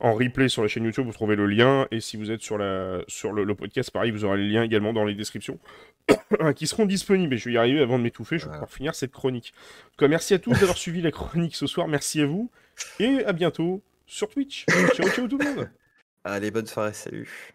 en, 0.01 0.13
replay 0.15 0.49
sur 0.49 0.63
la 0.63 0.69
chaîne 0.69 0.85
YouTube, 0.85 1.07
vous 1.07 1.13
trouvez 1.13 1.37
le 1.37 1.47
lien. 1.47 1.87
Et 1.93 2.01
si 2.01 2.17
vous 2.17 2.33
êtes 2.33 2.43
sur, 2.43 2.59
la, 2.59 3.03
sur 3.07 3.33
le, 3.33 3.55
podcast, 3.55 3.93
pareil, 3.93 4.11
vous 4.11 4.25
aurez 4.25 4.39
les 4.39 4.49
liens 4.49 4.65
également 4.65 4.93
dans 4.93 5.05
les 5.05 5.15
descriptions 5.15 5.61
qui 6.57 6.67
seront 6.67 6.85
disponibles. 6.85 7.35
Et 7.35 7.39
je 7.39 7.45
vais 7.45 7.55
y 7.55 7.59
arriver 7.59 7.81
avant 7.81 7.97
de 7.97 8.03
m'étouffer. 8.03 8.39
Je 8.39 8.47
vais 8.47 8.53
pouvoir 8.53 8.71
finir 8.71 8.97
cette 8.97 9.13
chronique. 9.13 9.55
En 9.57 9.91
tout 9.91 9.97
cas, 9.99 10.09
merci 10.09 10.35
à 10.35 10.41
tous 10.41 10.59
d'avoir 10.59 10.77
suivi 10.77 11.01
la 11.01 11.13
chronique 11.13 11.55
ce 11.55 11.69
soir. 11.69 11.87
Merci 11.87 12.23
à 12.23 12.27
vous. 12.27 12.51
Et 12.99 13.25
à 13.25 13.33
bientôt 13.33 13.83
sur 14.05 14.29
Twitch. 14.29 14.67
ciao, 14.97 15.09
ciao 15.11 15.29
tout 15.29 15.39
le 15.39 15.45
monde. 15.45 15.71
Allez, 16.25 16.51
bonne 16.51 16.67
soirée, 16.67 16.93
salut. 16.93 17.55